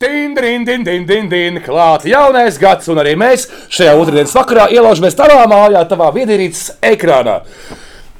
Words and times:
Din, 0.00 0.32
din, 0.34 0.64
din, 0.64 1.04
din, 1.06 1.28
din, 1.28 1.60
klāt 1.60 2.06
jaunais 2.08 2.56
gads, 2.56 2.86
un 2.88 2.96
arī 3.02 3.10
mēs 3.20 3.42
šajā 3.68 3.92
otrdienas 4.00 4.32
vakarā 4.32 4.62
ielaužamies 4.72 5.12
tavā 5.18 5.42
mājā, 5.50 5.82
tavā 5.90 6.06
viedierīces 6.14 6.70
ekrānā. 6.88 7.34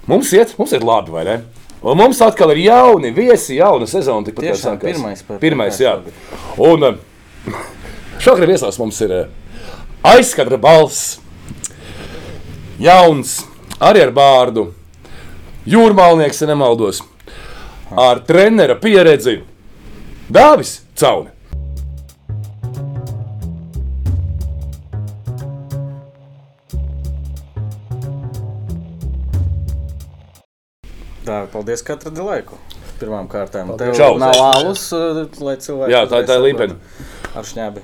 Mums 0.04 0.28
iet, 0.36 0.52
mums 0.58 0.74
ir 0.76 0.84
labi, 0.84 1.14
vai 1.14 1.22
ne? 1.24 1.36
Un 1.80 1.96
mums 1.96 2.20
atkal 2.20 2.52
ir 2.52 2.60
jauni 2.66 3.14
viesi, 3.16 3.56
jauna 3.62 3.88
sezona. 3.88 4.26
tikpat 4.28 4.44
kā 4.50 4.58
sākās. 4.60 4.82
pirmais 4.90 5.22
par- 5.24 5.38
Pirmais, 5.40 5.80
jā. 5.80 5.94
Un 6.60 6.84
eh, 6.84 7.00
šogad 8.20 8.44
viesos 8.52 8.76
mums 8.78 9.00
ir 9.00 9.16
eh, 9.22 9.24
aizskatra 10.04 10.60
balss, 10.60 11.16
jauns, 12.78 13.38
arī 13.80 14.04
ar 14.04 14.12
bārdu, 14.12 14.68
jūrmālnieks, 15.64 16.44
ja 16.44 16.52
nemaldos, 16.52 17.00
ar 17.96 18.20
trenera 18.20 18.76
pieredzi 18.76 19.40
Dāvis 20.28 20.82
Cauni. 20.94 21.30
Tā, 31.30 31.44
paldies, 31.46 31.82
ka 31.86 31.94
atradi 31.94 32.24
laiku. 32.26 32.56
Pirmām 32.98 33.28
kārtām. 33.30 33.68
Tev 33.78 33.92
Čau. 33.94 34.16
nav 34.18 34.34
alus, 34.42 34.88
uh, 34.96 35.20
lai 35.38 35.54
cilvēki. 35.62 35.92
Jā, 35.94 36.00
tā, 36.10 36.24
tā 36.26 36.38
ir 36.40 36.56
saprot. 36.58 36.72
Ar 37.38 37.46
šņābi. 37.46 37.82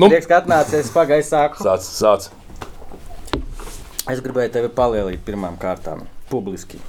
Nu, 0.00 0.08
Prieks, 0.08 0.24
ka 0.30 0.38
atnācies 0.40 0.88
pagaidu 0.94 1.26
sāku. 1.28 1.60
sāc, 1.60 1.84
sāc. 1.84 2.30
Es 4.08 4.22
gribēju 4.24 4.54
tevi 4.54 4.70
palielīt 4.72 5.20
pirmām 5.26 5.60
kārtām, 5.60 6.06
publiski. 6.32 6.80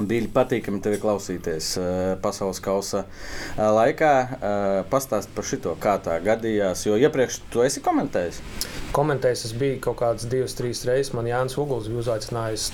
Bija 0.00 0.28
patīkami 0.32 0.80
tevi 0.80 0.96
klausīties 1.02 1.74
uh, 1.76 1.86
pasaules 2.22 2.62
kausa 2.64 3.04
uh, 3.04 3.66
laikā. 3.76 4.12
Uh, 4.32 4.60
Pastāst 4.92 5.32
par 5.36 5.44
šo, 5.44 5.74
kā 5.80 5.98
tā 6.02 6.16
gadījās. 6.24 6.86
Jo 6.88 6.96
iepriekš 7.00 7.42
tu 7.52 7.64
esi 7.64 7.82
komentējis. 7.84 8.40
Komentējis, 8.92 9.44
es 9.48 9.52
biju 9.56 9.78
kaut 9.84 9.98
kādas 10.02 10.26
divas, 10.28 10.56
trīs 10.56 10.82
reizes. 10.88 11.12
Man 11.16 11.28
Jānis 11.28 11.56
Uguls 11.60 11.88
bija 11.88 12.02
uzaicinājis 12.02 12.66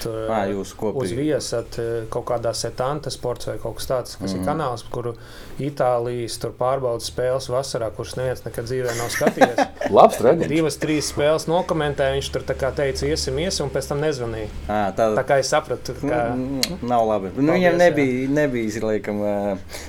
kopīgi. 0.78 1.02
uz 1.02 1.12
viesat 1.14 1.78
eh, 1.78 1.90
kaut 2.10 2.26
kādā 2.30 2.50
setanta 2.58 3.10
sports 3.14 3.50
vai 3.50 3.54
kaut 3.62 3.78
kas 3.78 3.90
tāds, 3.90 4.16
kas 4.18 4.32
mm. 4.34 4.40
ir 4.40 4.48
kanāls, 4.48 4.82
kuru 4.90 5.14
Itālijas 5.62 6.38
tur 6.42 6.54
pārbaudas 6.58 7.10
spēles 7.12 7.46
vasarā, 7.50 7.90
kuras 7.94 8.16
neviens 8.18 8.42
nekad 8.46 8.66
dzīvē 8.66 8.96
nav 8.98 9.12
skatījies. 9.14 9.62
Labs 9.98 10.18
treniņš. 10.18 10.50
Divas, 10.50 10.78
trīs 10.82 11.12
spēles 11.12 11.46
nokomentēja, 11.50 12.18
viņš 12.18 12.32
tur 12.34 12.46
teica, 12.50 13.06
iesim, 13.06 13.38
iesim, 13.42 13.66
un 13.66 13.74
pēc 13.74 13.90
tam 13.90 14.02
nezvanīja. 14.02 14.50
À, 14.66 14.82
tā, 14.98 15.10
Tā 15.18 15.26
kā 15.26 15.38
es 15.42 15.54
sapratu, 15.54 15.94
ka 16.02 16.28
Mm, 16.38 16.60
Nav 16.82 17.07
labi. 17.08 17.30
Nu, 17.32 17.40
Paldies, 17.40 17.56
viņam 17.56 17.74
jā. 17.74 17.80
nebija, 17.80 18.28
nebija 18.36 18.82
laikam, 18.84 19.22
ā, 19.24 19.32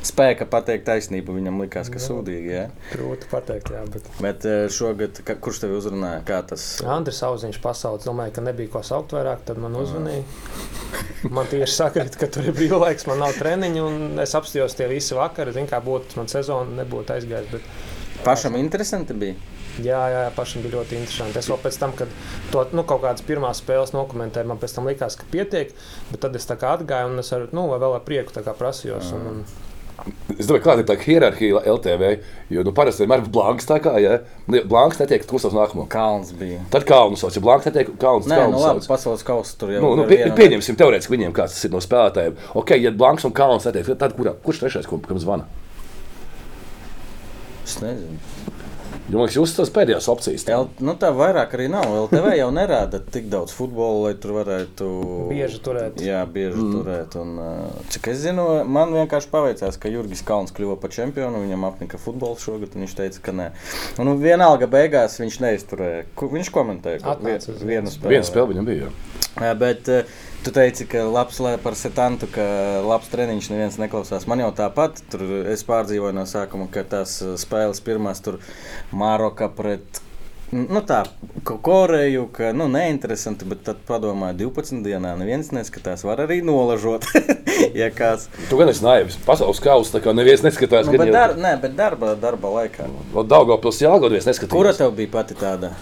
spēka 0.07 0.47
pateikt 0.49 0.87
taisnību. 0.87 1.35
Viņam 1.39 1.61
likās, 1.63 1.91
ka 1.93 2.01
sūdīgi. 2.03 2.53
Ja? 2.53 2.65
grūti 2.93 3.29
pateikt, 3.31 3.71
jā, 3.75 3.83
bet 3.93 4.09
Bet 4.23 4.47
ā, 4.49 4.55
šogad, 4.73 5.21
ka, 5.27 5.35
kurš 5.39 5.61
tev 5.65 5.75
uzrunāja? 5.77 6.23
Kā 6.27 6.41
tas? 6.49 6.65
Andris 6.87 7.21
Auziņš 7.27 7.61
pasaules, 7.63 8.07
domāju, 8.07 8.35
ka 8.39 8.45
nebija 8.45 8.73
ko 8.73 8.83
saukt 8.85 9.15
vairāk, 9.17 9.45
tad 9.47 9.61
man 9.61 9.77
uzvanīja. 9.79 10.25
Man 11.29 11.47
tieši 11.51 11.75
sakrīt, 11.75 12.15
ka 12.19 12.29
tur 12.31 12.49
ir 12.49 12.55
brīvlaiks, 12.57 13.05
man 13.09 13.21
nav 13.21 13.35
treniņu, 13.37 13.85
un 13.85 14.23
es 14.23 14.33
apstājos 14.37 14.77
tie 14.79 14.87
visi 14.89 15.17
vakari. 15.17 15.53
Zinu, 15.55 15.69
kā 15.69 15.81
būtu, 15.83 16.17
man 16.19 16.31
sezona 16.31 16.81
nebūtu 16.81 17.15
aizgājusi. 17.17 17.59
Bet, 17.59 18.21
Pašam 18.25 18.57
interesanti 18.59 19.15
bija. 19.15 19.58
Jā, 19.85 20.01
jā, 20.13 20.25
jā, 20.27 20.33
pašam 20.35 20.65
bija 20.65 20.77
ļoti 20.77 20.99
interesanti. 20.99 21.39
Es 21.41 21.49
vēl 21.51 21.61
pēc 21.63 21.79
tam, 21.81 21.95
kad 21.97 22.11
to 22.53 22.65
nu, 22.75 22.83
kaut 22.87 23.03
kādas 23.05 23.25
pirmās 23.25 23.63
spēles 23.63 23.95
nokomentēju, 23.95 24.49
man 24.51 24.61
pēc 24.61 24.75
tam 24.75 24.89
likās, 24.89 25.17
ka 25.19 25.27
pietiek, 25.31 25.73
bet 26.11 26.23
tad 26.25 26.37
es 26.39 26.47
tā 26.49 26.59
kā 26.59 26.75
atgāju, 26.77 27.13
un 27.13 27.23
es 27.23 27.33
ar, 27.35 27.49
nu, 27.55 27.69
vēl 27.75 27.97
ar 27.99 28.05
prieku 28.07 28.35
prasījos. 28.59 29.13
Un, 29.17 29.27
un, 29.33 29.43
Es 30.39 30.47
domāju, 30.47 30.63
kāda 30.63 30.83
ir 30.83 30.87
tā 30.87 30.95
hierarhija 31.01 31.61
LTV. 31.67 32.09
Jo 32.53 32.63
nu, 32.65 32.73
parasti 32.75 33.03
vienmēr 33.03 33.23
ir 33.23 33.31
blanks 33.33 33.67
tā 33.67 33.79
kā, 33.83 33.95
ja 34.01 34.19
blanks 34.47 34.99
netiek 35.01 35.25
klusas 35.27 35.55
nākamo. 35.55 35.85
Kalns 35.91 36.31
bija. 36.39 36.61
Tad 36.73 36.85
kalnu 36.89 37.19
sauc, 37.19 37.35
ja 37.35 37.43
blanks 37.43 37.67
netiek 37.69 37.91
kalns, 38.01 38.29
Nē, 38.29 38.37
kalnu 38.43 38.55
nu 38.55 38.63
labi, 38.63 38.85
pasaules 38.89 39.25
kausa 39.27 39.57
tur 39.59 39.73
jau 39.73 39.81
Nu, 39.83 39.91
nu, 39.99 40.05
pie, 40.09 40.21
pieņemsim, 40.37 40.77
teorētiski 40.79 41.15
viņiem 41.15 41.35
kāds 41.35 41.57
tas 41.57 41.67
ir 41.67 41.73
no 41.75 41.81
spēlētājiem. 41.83 42.37
Ok, 42.61 42.75
ja 42.79 42.93
blanks 42.95 43.27
un 43.27 43.35
kalns 43.35 43.67
netiek, 43.69 43.91
tad 43.99 44.15
kurā, 44.17 44.35
kurš 44.45 44.63
trešais, 44.63 44.87
ko- 44.89 45.01
kam 45.03 45.19
zvana? 45.21 45.49
Es 47.65 47.77
nezinu. 47.83 48.17
Man 49.09 49.23
liekas, 49.23 49.37
jūs 49.39 49.53
tas 49.57 49.71
pēdējās 49.73 50.07
opcijas. 50.11 50.43
L, 50.53 50.67
nu, 50.85 50.93
tā 51.01 51.09
vairāk 51.15 51.55
arī 51.57 51.65
nav. 51.71 51.87
LTV 52.03 52.35
jau 52.37 52.49
nerāda 52.53 52.99
tik 53.01 53.25
daudz 53.31 53.55
futbola, 53.57 54.09
lai 54.09 54.11
tur 54.21 54.35
varētu 54.37 54.89
Bieži 55.31 55.61
turēt. 55.65 55.97
Jā, 56.05 56.19
bieži 56.29 56.59
mm. 56.61 56.75
turēt. 56.75 57.17
Un, 57.17 57.31
cik 57.89 58.11
es 58.13 58.21
zinu, 58.21 58.45
man 58.69 58.93
vienkārši 58.93 59.31
paveicās, 59.33 59.79
ka 59.81 59.89
Jurgis 59.89 60.21
Kalns 60.27 60.53
kļuva 60.53 60.77
par 60.81 60.93
čempionu. 60.93 61.41
Viņam 61.41 61.65
apnika 61.71 62.01
futbols 62.01 62.45
šogad, 62.45 62.75
un 62.77 62.85
viņš 62.85 62.97
teica, 63.01 63.23
ka 63.25 63.35
nē. 63.39 63.49
Un, 63.97 64.11
nu, 64.11 64.17
vienalga 64.21 64.69
beigās 64.69 65.17
viņš 65.23 65.39
neizturēja. 65.45 66.05
Viņš 66.37 66.53
komentēja 66.53 67.01
ka 67.01 67.17
Atnāca 67.17 67.55
uz 67.55 67.65
vienu 67.65 67.89
spēli. 67.89 68.13
Viena 68.13 68.29
spēle 68.29 68.53
viņam 68.53 68.69
bija. 68.69 68.91
jā. 68.91 69.18
Bet 69.39 69.87
uh, 69.87 70.03
tu 70.43 70.51
teici, 70.55 70.87
ka 70.89 71.05
labs 71.07 71.39
par 71.63 71.75
setantu, 71.79 72.27
ka 72.31 72.43
labs 72.85 73.07
treniņš 73.11 73.49
neviens 73.53 73.79
neklausās. 73.79 74.27
Man 74.27 74.43
jau 74.43 74.51
tāpat, 74.55 75.01
tur 75.11 75.23
es 75.47 75.63
pārdzīvoju 75.67 76.15
no 76.15 76.27
sākuma, 76.27 76.69
ka 76.71 76.83
tās 76.83 77.19
uh, 77.23 77.35
spēles 77.39 77.81
pirmās 77.83 78.23
tur 78.23 78.39
Maroka 78.91 79.49
pret. 79.49 80.03
Nu 80.49 80.81
tā, 80.81 81.03
ko 81.45 81.59
Koreju, 81.61 82.23
ka 82.33 82.49
nu, 82.57 82.65
neinteresanti, 82.73 83.45
bet 83.45 83.61
tad 83.67 83.83
padomāju, 83.85 84.49
12 84.49 84.81
dienā 84.81 85.11
neviens 85.19 85.51
neskatās. 85.53 86.01
Var 86.07 86.23
arī 86.25 86.39
nolažot, 86.41 87.05
ja 87.81 87.91
kāds. 87.93 88.31
Tu 88.49 88.57
gan 88.57 88.71
esi 88.73 88.81
naivs. 88.81 89.19
Pasaules 89.27 89.61
kausa, 89.61 89.99
tā 89.99 90.01
kā 90.07 90.15
neviens 90.17 90.41
neskatās, 90.47 90.89
Nu, 90.89 90.97
bet, 90.97 91.13
dar, 91.13 91.35
nē, 91.37 91.53
bet 91.61 91.77
darba, 91.77 92.15
darba 92.17 92.55
laikā. 92.57 92.89
Daugavpils 93.13 93.83
jāgodas 93.85 94.25
neskatās. 94.25 94.55
Kura 94.57 94.73
tev 94.73 94.97
bija 94.97 95.13
pati 95.19 95.37
tāda 95.37 95.75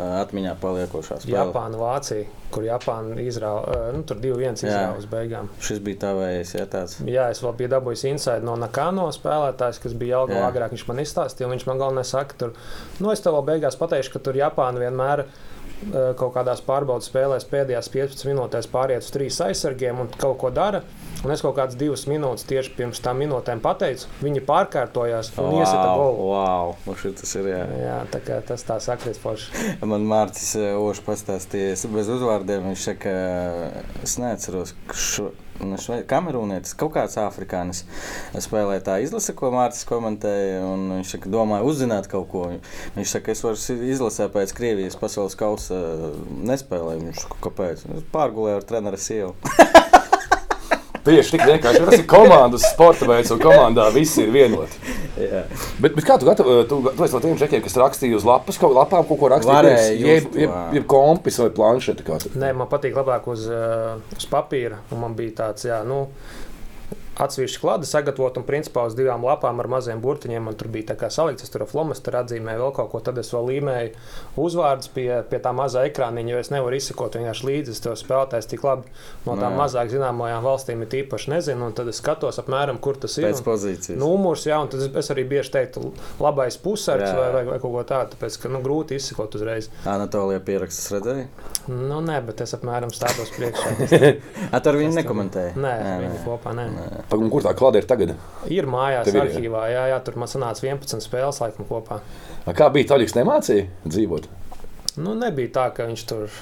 atmiņā 0.00 0.54
paliekošā 0.60 1.20
spēle? 1.22 1.36
Japāna, 1.36 1.78
Vācija, 1.78 2.26
kur 2.54 2.66
Japāna 2.66 3.16
izrāva, 3.22 3.76
nu, 3.94 4.02
tur 4.08 4.18
2-1 4.22 4.64
izrāva 4.64 4.98
uz 4.98 5.06
beigām. 5.10 5.50
Šis 5.62 5.80
bija 5.84 6.00
tavējais, 6.08 6.54
ja 6.56 6.66
tāds. 6.70 6.98
Jā, 7.06 7.28
es 7.34 7.42
vēl 7.44 7.54
biju 7.60 7.72
dabūjis 7.76 8.04
inside 8.10 8.46
no 8.46 8.56
Nakano 8.60 9.06
spēlētājs, 9.14 9.80
kas 9.84 9.96
bija 9.98 10.24
Jā. 10.30 10.42
agrāk. 10.48 10.74
Viņš 10.74 10.86
man 10.90 11.02
izstāstīja, 11.04 11.50
viņš 11.52 11.66
man 11.70 11.82
galvenais 11.82 12.14
saka, 12.14 12.38
tur, 12.40 12.54
nu, 12.98 13.10
es 13.14 13.22
tev 13.24 13.38
vēl 13.38 13.48
beigās 13.54 13.78
pateikšu, 13.80 14.16
ka 14.16 14.24
tur 14.26 14.38
Japāna 14.38 14.82
vienmēr 14.82 15.24
eh, 15.24 16.12
kaut 16.18 16.34
kādās 16.36 16.62
pārbaudas 16.66 17.10
spēlēs 17.10 17.48
pēdējās 17.50 17.90
15 17.94 18.30
minūtēs 18.30 18.70
pāriet 18.72 19.06
uz 19.06 19.14
trīs 19.14 19.40
aizsargiem 19.46 20.02
un 20.04 20.14
kaut 20.18 20.40
ko 20.42 20.54
dara. 20.54 20.82
Un 21.24 21.32
es 21.32 21.40
kaut 21.40 21.54
kādas 21.56 21.76
divas 21.80 22.02
minūtes 22.04 22.44
tieši 22.44 22.74
pirms 22.76 23.00
tam 23.00 23.16
minūtēm 23.22 23.62
pateicu, 23.64 24.10
viņi 24.20 24.42
pārkārtojās 24.44 25.30
un 25.38 25.46
wow. 25.46 25.60
iesita 25.62 25.86
golu. 25.96 26.26
wow, 26.28 26.74
nu 26.84 26.96
šis 27.00 27.32
ir 27.40 27.48
jā. 27.48 27.62
Jā, 27.80 27.94
tā 28.12 28.20
kā 28.24 28.40
tas 28.44 28.64
tā 28.68 28.76
sakriet 28.84 29.16
forši. 29.22 29.64
Man 29.90 30.04
Mārcis 30.10 30.52
Ošs 30.76 31.00
pastāstīja, 31.06 31.78
bez 31.94 32.10
uzvārdiem. 32.12 32.68
Viņš 32.68 32.84
saka, 32.90 33.14
es 34.04 34.18
neatceros, 34.20 34.74
šo, 34.92 35.30
nu, 35.64 35.78
kamerūnietis, 36.12 36.76
kaut 36.76 36.92
kāds 36.98 37.16
afrikānis 37.22 37.86
spēlēja 38.44 38.84
tā 38.90 38.98
izlase, 39.06 39.32
ko 39.38 39.48
Mārcis 39.54 39.88
komentēja. 39.88 40.60
Viņš 40.92 41.16
saka, 41.16 41.32
domāju, 41.32 41.72
uzzināt 41.72 42.10
kaut 42.12 42.28
ko. 42.34 42.44
Viņš 42.98 43.16
saka, 43.16 43.32
es 43.32 43.44
varu 43.46 43.80
izlasīt 43.88 44.36
pēc 44.36 44.52
Krievijas 44.60 45.00
pasaules 45.00 45.40
kausa 45.40 45.80
nespēlēju. 46.52 47.08
Viņš 47.08 47.26
kāpēc? 47.48 47.88
Pārgulēju 48.12 48.60
ar 48.60 48.72
treneru 48.74 49.00
sievu. 49.00 49.34
Tieši 51.04 51.34
tik 51.34 51.42
vienkārši. 51.44 51.82
Tas 51.84 51.98
ir 51.98 52.06
komandas 52.08 52.64
sporta 52.72 53.04
veids, 53.08 53.30
un 53.34 53.40
komandā 53.42 53.90
visi 53.92 54.22
ir 54.24 54.30
vienoti. 54.32 54.78
Jā. 55.20 55.42
Bet, 55.78 55.92
bet 55.94 56.04
kā 56.08 56.16
tu 56.18 56.26
gatavo? 56.26 56.56
Tu, 56.68 56.78
tu 56.96 57.04
esi 57.04 57.14
no 57.14 57.20
tiem 57.22 57.36
čekiem, 57.38 57.60
kas 57.66 57.76
rakstīja 57.78 58.16
uz 58.18 58.24
lapas, 58.26 58.56
kaut 58.58 58.72
lapām 58.74 59.04
kaut 59.06 59.20
ko 59.20 59.28
rakstīja. 59.34 59.58
Varēja 59.60 59.90
jeb, 60.00 60.38
jeb, 60.46 60.54
jeb 60.78 60.86
kompis 60.90 61.38
vai 61.42 61.50
tu- 62.24 62.32
Nē, 62.40 62.54
man 62.56 62.70
patīk 62.72 62.96
labāk 62.96 63.28
uz, 63.30 63.44
uh, 63.52 64.00
uz 64.16 64.26
papīra. 64.32 64.80
un 64.90 65.00
Man 65.04 65.14
bija 65.14 65.36
tāds, 65.44 65.66
jā, 65.68 65.82
nu, 65.84 66.06
atsevišķi 67.20 67.60
klāte 67.62 67.86
sagatavot, 67.86 68.38
un 68.40 68.46
principā 68.46 68.86
uz 68.88 68.96
divām 68.98 69.22
lapām 69.26 69.60
ar 69.62 69.68
maziem 69.70 70.00
burtiņiem 70.02 70.48
man 70.48 70.56
tur 70.58 70.68
bija 70.72 70.88
tā 70.92 70.96
kā 70.98 71.10
salikts. 71.14 71.44
Es 71.46 71.52
tur 71.52 71.62
ar 71.64 71.70
flomasteru 71.70 72.18
atzīmēju 72.20 72.62
vēl 72.64 72.72
kaut 72.74 72.90
ko, 72.90 73.00
tad 73.06 73.18
es 73.22 73.30
vēl 73.34 73.46
līmēju 73.52 73.92
uzvārdus 74.44 74.90
pie, 74.94 75.06
pie 75.30 75.38
tā 75.44 75.52
mazā 75.54 75.84
ekrāniņa, 75.88 76.32
jo 76.34 76.40
es 76.42 76.50
nevaru 76.50 76.78
izsekot 76.78 77.18
vienkārši 77.18 77.46
līdzi. 77.48 77.74
Es 77.76 77.82
to 77.84 77.94
spēlētājs 77.98 78.50
tik 78.50 78.64
labi 78.66 78.90
no 79.28 79.36
tām 79.38 79.54
Nē. 79.54 79.60
mazāk 79.62 79.92
zināmajām 79.94 80.42
valstīm 80.46 80.82
ir 80.82 80.98
īpaši 81.04 81.30
nezinu, 81.36 81.68
un 81.70 81.76
tad 81.78 81.90
es 81.92 82.02
skatos 82.02 82.40
apmēram, 82.42 82.80
kur 82.82 82.98
tas 82.98 83.14
ir. 83.20 83.28
Pēc 83.28 83.44
pozīcijas. 83.46 83.98
Numurs, 84.00 84.46
jā, 84.48 84.58
un 84.62 84.72
tad 84.74 84.82
es, 84.90 85.10
arī 85.14 85.26
bieži 85.30 85.54
teiktu, 85.54 85.92
labais 86.22 86.58
pusargs 86.58 87.14
vai, 87.14 87.30
vai, 87.36 87.44
vai 87.52 87.60
kaut 87.62 87.76
ko 87.78 87.86
tādu, 87.86 88.16
tāpēc 88.16 88.40
ka 88.42 88.50
nu, 88.50 88.62
grūti 88.64 88.98
izsekot 88.98 89.38
uzreiz. 89.38 89.70
Anatolija 89.86 90.42
pierakstus 90.44 90.90
redzēja. 90.96 91.28
Nu, 91.70 92.02
nē, 92.04 92.18
bet 92.26 92.42
es 92.44 92.52
apmēram 92.58 92.90
stādos 92.92 93.30
priekšā. 93.38 94.10
At 94.56 94.66
ar 94.66 94.76
viņu 94.80 94.98
nekomentēja. 94.98 95.54
Nē, 95.56 95.74
viņi 96.04 96.20
kopā 96.26 96.52
nē. 96.58 96.66
Pag- 96.74 97.03
un 97.12 97.28
Kur 97.32 97.44
tā 97.44 97.52
klāte 97.56 97.82
ir 97.82 97.88
tagad? 97.88 98.14
Ir 98.52 98.68
mājās, 98.70 99.10
ir, 99.12 99.20
arhīvā. 99.20 99.66
Jā, 99.72 99.84
jā, 99.92 99.98
tur 100.06 100.16
man 100.20 100.30
sanāca 100.30 100.64
11 100.64 101.04
spēles, 101.04 101.42
laikam, 101.42 101.68
kopā. 101.68 102.00
A, 102.44 102.54
Kā 102.56 102.70
bija 102.72 102.94
Taļiks 102.94 103.16
nemācīja 103.18 103.68
dzīvot? 103.84 104.30
Nu, 104.94 105.10
nebija 105.18 105.50
tā, 105.50 105.62
ka 105.74 105.88
viņš 105.88 106.02
tur. 106.06 106.34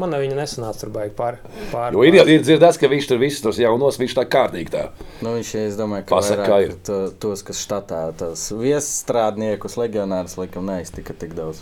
Man 0.00 0.14
viņa 0.16 0.36
nesanāca 0.38 0.80
tur 0.80 0.92
baigi 0.94 1.12
pār. 1.16 1.36
pār 1.68 1.92
Jo 1.92 2.06
ir, 2.08 2.16
ir 2.24 2.40
dzirdēts, 2.40 2.78
ka 2.80 2.88
viņš 2.88 3.08
tur 3.10 3.20
visus 3.20 3.42
tos 3.44 3.58
jaunos, 3.60 3.98
viņš 4.00 4.14
tā 4.16 4.24
kārtīgi 4.32 4.72
tā. 4.72 4.84
Nu, 5.20 5.34
viņš, 5.36 5.50
es 5.60 5.76
domāju, 5.76 6.06
ka 6.06 6.14
Pasaka, 6.14 6.46
vairāk 6.46 6.70
ir. 6.70 6.76
to, 6.88 6.98
tos, 7.20 7.44
kas 7.44 7.60
štatā, 7.60 8.00
tos 8.16 8.46
viesstrādniekus, 8.56 9.76
legionārus, 9.76 10.38
laikam 10.40 10.64
neiztika 10.70 11.12
tik 11.20 11.36
daudz. 11.36 11.60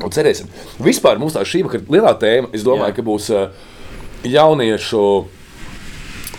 Un 0.00 0.12
cerēsim. 0.12 0.52
Vispār 0.84 1.16
mums 1.20 1.38
tā 1.38 1.46
šī 1.48 1.64
vakar 1.64 1.88
lielā 1.88 2.12
tēma, 2.20 2.52
es 2.52 2.66
domāju, 2.66 2.92
Jā. 2.92 2.98
Ka 3.00 3.06
būs 3.08 3.30
uh, 3.32 3.70
jauniešu 4.28 5.04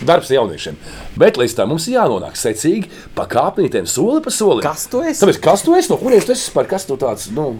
darbs 0.07 0.31
ar 0.31 0.39
jauniešiem. 0.39 0.79
Bet 1.19 1.39
līdz 1.41 1.57
tam 1.59 1.73
mums 1.73 1.89
jānonāk 1.91 2.39
secīgi, 2.39 2.89
pa 3.17 3.27
kāpnītēm, 3.31 3.89
soli 3.89 4.23
pa 4.25 4.33
solim. 4.33 4.65
Kas 4.65 4.87
tu 4.91 5.03
esi? 5.05 5.21
Tāpēc, 5.23 5.41
kas 5.43 5.67
tu 5.67 5.77
esi? 5.77 5.91
No 5.93 5.99
kurienes 6.01 6.27
tu 6.27 6.35
esi? 6.35 6.49
Par 6.55 6.69
kas 6.69 6.87
tu 6.89 6.97
tāds? 7.01 7.29
Nu, 7.35 7.53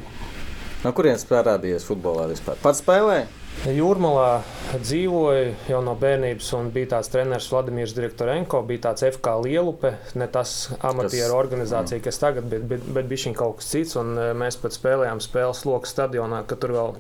No 0.81 0.89
kurienes 0.97 1.21
parādījies 1.29 1.83
futbolā 1.85 2.23
vispār? 2.31 2.57
Pats 2.57 2.79
spēlēja? 2.81 3.27
Jūrmalā 3.69 4.41
dzīvoja 4.81 5.51
jau 5.69 5.81
no 5.85 5.93
bērnības, 5.99 6.47
un 6.57 6.71
bija 6.73 6.95
tāds 6.95 7.11
treneris 7.13 7.49
Vladimirs 7.51 7.93
Direktorenko, 7.93 8.63
bija 8.65 8.87
tāds 8.87 9.05
FK 9.11 9.35
Lielupe, 9.43 9.91
ne 10.17 10.25
tas 10.33 10.71
amatieru 10.79 11.35
organizācija, 11.37 12.01
kas 12.01 12.17
tagad, 12.23 12.47
bet, 12.49 12.65
bet, 12.71 12.87
bet 12.95 13.11
bija 13.11 13.27
šī 13.27 13.35
kaut 13.37 13.59
kas 13.59 13.69
cits, 13.75 13.93
un 14.01 14.15
eh, 14.17 14.31
mēs 14.41 14.57
pat 14.63 14.73
spēlējām 14.73 15.21
spēles 15.21 15.61
loku 15.69 15.91
stadionā, 15.91 16.41
ka 16.49 16.57
tur 16.57 16.73
vēl 16.79 16.97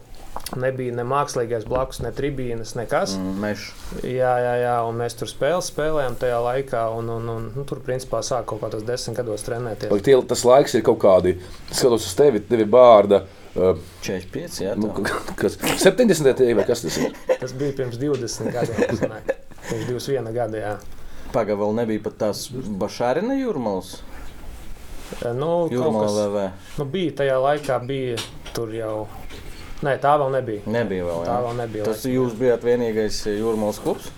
nebija 0.59 0.93
ne 0.95 1.03
mākslīgais 1.07 1.65
blakus, 1.67 2.01
ne 2.03 2.11
tribīnes, 2.15 2.73
nekas. 2.79 3.15
Mm. 3.19 3.35
Mešs. 3.43 3.67
Jā, 4.07 4.31
jā, 4.43 4.53
jā, 4.63 4.75
un 4.87 4.99
mēs 5.01 5.15
tur 5.19 5.29
spēles 5.31 5.69
spēlējām 5.71 6.17
tajā 6.21 6.39
laikā, 6.45 6.85
un, 6.97 7.11
un, 7.17 7.27
un 7.33 7.49
nu, 7.55 7.65
tur 7.67 7.81
principā 7.85 8.21
sāk 8.25 8.47
kaut 8.51 8.63
kādos 8.63 8.85
desmit 8.87 9.19
gados 9.19 9.45
trenēties. 9.47 9.91
Lai 9.91 10.01
tie, 10.05 10.15
tas 10.27 10.45
laiks 10.47 10.75
ir 10.77 10.85
kaut 10.87 11.01
kādi, 11.03 11.35
skatos 11.71 12.07
uz 12.07 12.17
tevi, 12.17 12.43
tevi 12.47 12.67
bārda. 12.69 13.25
Uh, 13.51 13.75
45, 14.05 14.61
jā. 14.63 14.75
nu, 14.79 14.93
kas, 15.35 15.57
70. 15.59 16.29
tie 16.39 16.53
vai 16.55 16.63
kas 16.67 16.85
tas 16.85 17.01
ir? 17.01 17.17
Tas 17.41 17.51
bija 17.57 17.73
pirms 17.75 17.97
20 17.99 18.47
gadiem, 18.53 18.77
pirms 18.85 19.89
21 19.89 20.31
gada. 20.35 20.77
Pagaidām 21.31 21.59
vēl 21.59 21.75
nebija 21.81 22.03
pat 22.05 22.15
tās 22.21 22.45
Bašārina 22.51 23.35
jūrmālas. 23.39 23.97
Nu, 25.35 25.67
kaut 25.67 25.73
Jūrmāla 25.75 26.07
kas- 26.07 26.17
VV. 26.17 26.45
Nu, 26.79 26.85
bija 26.93 27.15
tajā 27.21 27.37
laikā, 27.43 27.79
bija 27.87 28.15
tur 28.55 28.71
jau. 28.75 28.95
Nē, 29.81 29.95
tā 30.01 30.13
vēl 30.21 30.29
nebija. 30.35 30.63
Nebija 30.69 31.05
vēl. 31.07 31.23
Tā 31.25 31.35
Jā. 31.35 31.43
vēl 31.45 31.55
nebija. 31.57 31.85
Tas 31.87 32.03
laikam. 32.03 32.17
jūs 32.17 32.35
bijāt 32.37 32.65
vienīgais 32.67 33.21
jūrmālas 33.33 33.79
klubs? 33.81 34.11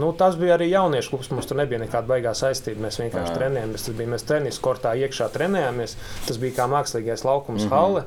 Nu, 0.00 0.08
tas 0.18 0.38
bija 0.40 0.56
arī 0.56 0.70
jauniešu 0.72 1.12
klubs. 1.12 1.28
Mums 1.30 1.46
tur 1.50 1.60
nebija 1.60 1.78
nekāda 1.82 2.08
baigā 2.08 2.32
saistība. 2.34 2.86
Mēs 2.86 2.98
vienkārši 3.02 3.30
Jā. 3.30 3.36
trenējāmies. 3.36 3.84
Tas 3.84 3.98
bija 4.00 4.12
mēs 4.14 4.26
tenis 4.26 4.58
kortā 4.64 4.94
iekšā 4.98 5.28
trenējāmies. 5.36 5.96
Tas 6.26 6.40
bija 6.42 6.56
kā 6.56 6.66
mākslīgais 6.72 7.26
laukums, 7.26 7.62
mm 7.62 7.68
-hmm. 7.68 7.76
halle. 7.76 8.04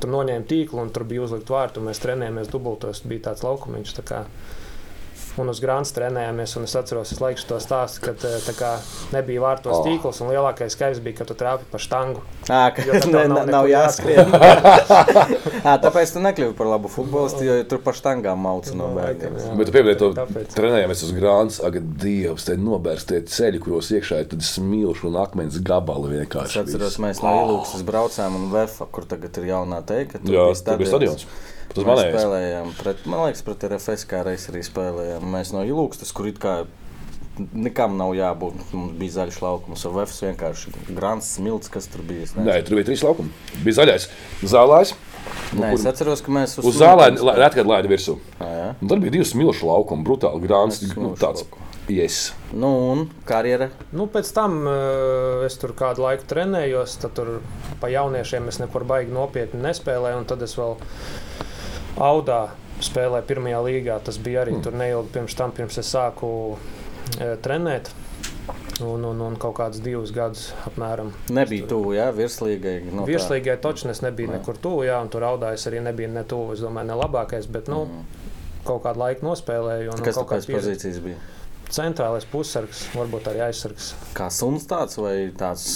Tur 0.00 0.10
noņēma 0.10 0.48
tīklu, 0.48 0.80
un 0.80 0.90
tur 0.90 1.04
bija 1.04 1.22
uzlikta 1.22 1.54
vārta. 1.54 1.84
Mēs 1.84 2.00
trenējāmies 2.00 2.50
dubultos. 2.50 3.04
Bija 3.04 3.28
tāds 3.28 3.44
laukumiņš. 3.44 3.94
Tā 4.00 4.02
kā. 4.08 4.24
Un 5.40 5.48
uz 5.48 5.60
grāmatas 5.64 5.94
trenējāmies. 5.96 6.56
un 6.58 6.64
Es 6.68 6.74
atceros, 6.76 7.12
es 7.14 7.20
laiku 7.22 7.40
to 7.48 7.56
stāstu, 7.56 8.02
ka 8.04 8.12
tā 8.20 8.52
kā 8.52 8.72
nebija 9.14 9.40
vārtos 9.40 9.78
Oh. 9.78 9.84
tīkls. 9.86 10.20
un 10.20 10.28
Lielākais 10.28 10.74
skaits 10.76 11.00
bija, 11.00 11.16
ka 11.22 11.24
tu 11.24 11.34
trāpi 11.34 11.64
pa 11.70 11.78
štangu. 11.80 12.20
Ā, 12.52 12.74
ka 12.76 12.82
Jo 12.84 12.92
tad 13.00 13.06
ne, 13.12 13.12
tev 13.22 13.28
nav, 13.28 13.38
nav 13.38 13.46
nav 13.48 13.66
jāskrien. 13.70 14.28
Ā, 15.64 15.78
tāpēc 15.80 16.12
tu 16.12 16.20
nekļuvi 16.20 16.54
par 16.58 16.66
labu 16.68 16.90
futbolistu, 16.92 17.44
jo 17.46 17.56
tur 17.64 17.80
pa 17.84 17.94
štangām 17.96 18.38
mauca 18.44 18.74
no 18.76 18.90
bērniem. 18.96 19.38
Bet 19.56 19.70
tu 19.70 19.74
pieminēji 19.76 19.98
to 20.02 20.10
Tāpēc. 20.18 20.52
trenējamies 20.58 21.04
uz 21.08 21.14
grāmatas, 21.16 21.60
ak, 21.64 21.78
Dievs, 22.02 22.44
te 22.48 22.56
nobērst 22.60 23.08
tie 23.12 23.22
ceļi, 23.24 23.62
kuros 23.64 23.88
iekšā 23.94 24.20
ir 24.26 24.36
smilšu 24.52 25.08
un 25.08 25.16
akmens 25.22 25.56
gabali 25.64 26.12
Es 26.12 26.18
vienkārši. 26.26 26.60
atceros, 26.64 26.96
viss. 26.96 27.00
mēs 27.06 27.22
no 27.24 27.32
Ilūksas 27.46 27.82
braucām 27.88 28.36
un 28.36 28.50
Vefa, 28.52 28.84
kur 28.92 29.04
tagad 29.08 29.36
ir 29.40 29.48
jaunā 29.52 29.80
teika. 29.86 30.18
tur 30.20 30.34
Jā, 30.34 30.44
bija 30.52 30.64
tur 30.66 30.76
bija 30.82 30.92
stadions. 30.92 31.26
Tas 31.72 31.84
Mēs 31.84 31.88
manējais. 31.88 32.14
spēlējām 32.18 32.72
pret, 32.82 33.02
man 33.08 33.24
liekas, 33.26 33.42
pret 33.46 33.66
RFS 33.70 34.06
kā 34.10 34.22
reiz 34.26 34.46
arī 34.52 34.62
spēlējām. 34.66 35.24
Mēs 35.32 35.52
no 35.56 35.62
Ilūkstas, 35.64 36.12
kur 36.16 36.28
it 36.28 36.38
kā 36.42 36.62
nekam 37.56 37.94
nav 37.96 38.12
jābūt, 38.12 38.58
mums 38.76 38.92
bija 39.00 39.14
zaļš 39.14 39.38
laukums, 39.40 39.84
un 39.88 39.94
Vefs 39.96 40.18
vienkārši 40.20 40.72
grāns 40.92 41.30
smilts, 41.38 41.70
kas 41.72 41.88
tur 41.88 42.04
bija. 42.04 42.26
Nē, 42.36 42.58
tur 42.66 42.76
bija 42.76 42.90
trīs 42.90 43.04
laukumi. 43.06 43.32
Bija 43.64 43.78
zaļais, 43.80 44.08
zālājs. 44.52 44.92
Nē, 45.56 45.70
es 45.78 45.84
atceros, 45.88 46.20
ka 46.24 46.32
mēs 46.34 46.58
Uz 46.60 46.76
zālē 46.76 47.08
reti, 47.16 47.56
kad 47.60 47.68
laida 47.70 47.88
virsū. 47.88 48.18
Tad 48.38 48.98
bija 49.00 49.14
divi 49.16 49.24
smilšu 49.28 49.68
laukumi, 49.70 50.04
brutāli 50.04 50.44
grāns. 50.44 50.82
Mēs 50.84 50.96
Nu, 51.00 51.14
tāds. 51.16 51.46
Yes. 51.90 52.32
Nu, 52.54 52.68
un 52.92 53.00
karjera. 53.26 53.70
Nu, 53.96 54.04
pēc 54.12 54.28
tam 54.36 54.60
uh, 54.70 55.40
es 55.46 55.56
tur 55.58 55.72
kādu 55.76 56.04
laiku 56.04 56.28
trenējos, 56.30 56.94
tad 57.02 57.16
tur 57.16 57.40
pa 57.82 57.88
jauniešiem 57.90 58.46
es 58.52 58.60
nekur 58.62 58.84
baigi 58.86 59.10
nopietni 59.12 59.58
nespēlēju. 59.64 60.20
un 60.22 60.28
Tad 60.30 60.44
es 60.46 60.54
vēl 60.58 60.76
audā 62.00 62.50
spēlēju 62.82 63.26
pirmajā 63.28 63.58
līgā. 63.66 63.98
Tas 64.04 64.18
bija 64.18 64.44
arī 64.44 64.56
mm. 64.56 64.62
tur 64.64 64.76
neilgi 64.78 65.12
pirms 65.14 65.36
tam, 65.38 65.52
pirms 65.54 65.78
es 65.82 65.90
sāku 65.92 66.30
uh, 66.56 67.34
trenēt. 67.44 67.92
Un, 68.82 69.04
un, 69.06 69.20
un 69.22 69.34
kaut 69.38 69.54
kādus 69.60 69.82
divus 69.84 70.10
gadus 70.16 70.48
apmēram. 70.66 71.12
Nebija 71.30 71.68
tuvu, 71.70 71.92
jā, 71.94 72.08
virslīgai. 72.16 72.78
No 72.88 73.04
tā. 73.04 73.12
Virslīgai 73.12 73.54
točnes 73.62 74.00
nebija 74.02 74.30
Jā. 74.32 74.38
nekur 74.40 74.56
tuvu, 74.58 74.82
jā, 74.88 74.96
un 75.04 75.10
tur 75.12 75.22
audājs 75.28 75.68
arī 75.70 75.82
nebija 75.84 76.08
ne 76.10 76.24
tuvu. 76.26 76.56
Es 76.56 76.62
domāju, 76.64 76.88
ne 76.90 76.96
labākais, 76.98 77.46
bet 77.52 77.68
nu, 77.70 77.84
kaut 78.66 78.82
kādu 78.86 79.04
laiku 79.04 79.28
nospēlēju. 79.28 79.92
Un, 79.92 80.00
Mm. 80.00 80.04
Kas 80.08 80.18
kaut 80.18 80.26
pēc 80.32 80.40
kāds 80.40 80.48
pieredze- 80.50 80.72
pozīcijas 80.72 80.98
bija? 81.04 81.20
Centrālais 81.72 82.26
pussargs, 82.32 82.82
varbūt 82.96 83.28
arī 83.30 83.44
aizsargs. 83.46 83.92
Kā 84.18 84.26
suns 84.32 84.66
tāds 84.66 84.98
vai 84.98 85.30
tāds 85.36 85.68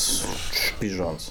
pižons? 0.81 1.31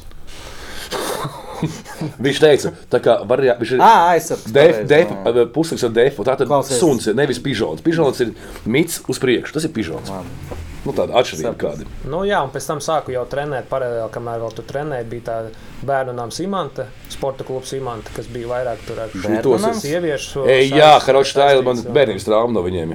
Viņš 2.26 2.42
teica, 2.44 2.72
tā 2.92 3.00
kā 3.04 3.18
var, 3.28 3.44
jā, 3.46 3.56
viņš 3.62 3.74
ir. 3.76 3.82
Jā. 3.82 5.48
Pusliks 5.56 5.86
ar 5.88 5.94
defu. 5.96 6.26
Tā 6.28 6.36
tad 6.40 6.50
Klausies. 6.52 6.80
suns 6.82 7.08
ir 7.08 7.18
nevis 7.18 7.40
pižons. 7.44 7.84
Pižons 7.86 8.22
ir 8.26 8.34
mits 8.66 9.02
uz 9.12 9.20
priekšu. 9.22 9.56
Tas 9.58 9.68
ir 9.68 9.74
pižons. 9.76 10.12
Labi. 10.12 10.64
Nu, 10.86 10.94
tāda 10.94 11.16
atšķirība 11.18 11.56
kāda. 11.58 11.88
Nu, 12.06 12.20
jā, 12.30 12.44
un 12.46 12.52
pēc 12.54 12.68
tam 12.70 12.82
sāku 12.84 13.16
jau 13.16 13.24
trenēt 13.30 13.66
paralēli, 13.72 14.06
kamēr 14.14 14.44
vēl 14.44 14.54
tur 14.54 14.68
trenēju. 14.70 15.08
Bija 15.10 15.26
tā 15.26 15.38
bērnu 15.86 16.14
nama 16.14 16.44
Imants, 16.46 16.86
sporta 17.10 17.48
klubs 17.48 17.74
Imants, 17.74 18.12
kas 18.14 18.30
bija 18.30 18.52
vairāk 18.52 18.86
tur 18.86 19.02
ar 19.02 19.10
Bērnu 19.16 19.56
nams? 19.64 19.80
es- 19.80 19.88
sieviešu. 19.88 20.46
Ej, 20.46 20.76
jā, 20.78 20.92
tā 21.02 21.50
ir 21.58 21.64
man 21.66 21.82
bērnības 21.82 22.28
trauma 22.30 22.54
no 22.54 22.62
viņiem. 22.68 22.94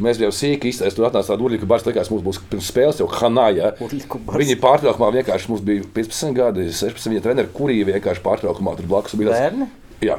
Mēs 0.00 0.18
bijām 0.20 0.32
sīki 0.34 0.68
iztaisīti. 0.72 0.96
Tur 0.98 1.06
atnāca 1.08 1.32
tāda 1.32 1.46
urļa, 1.46 1.60
ka 1.62 1.66
Bārs 1.66 1.86
likās, 1.88 2.10
mums 2.12 2.22
būs 2.26 2.40
pirms 2.50 2.70
spēles 2.72 2.98
jau 3.00 3.08
hanāja. 3.08 3.72
Bars. 3.80 4.36
Viņi 4.42 4.56
pārtraukumā 4.60 5.12
vienkārši 5.22 5.48
mums 5.48 5.60
bija 5.64 5.82
15 5.96 6.34
gadi, 6.36 6.68
16 6.72 7.10
viņa 7.14 7.22
treneri, 7.22 7.48
kuri 7.54 7.82
vienkārši 7.84 8.20
pārtraukumā 8.24 8.76
tur 8.76 8.86
blakus 8.86 9.14
bija. 9.14 9.30
tāds- 9.32 9.40
Bērni? 9.50 9.68
Jā. 10.02 10.18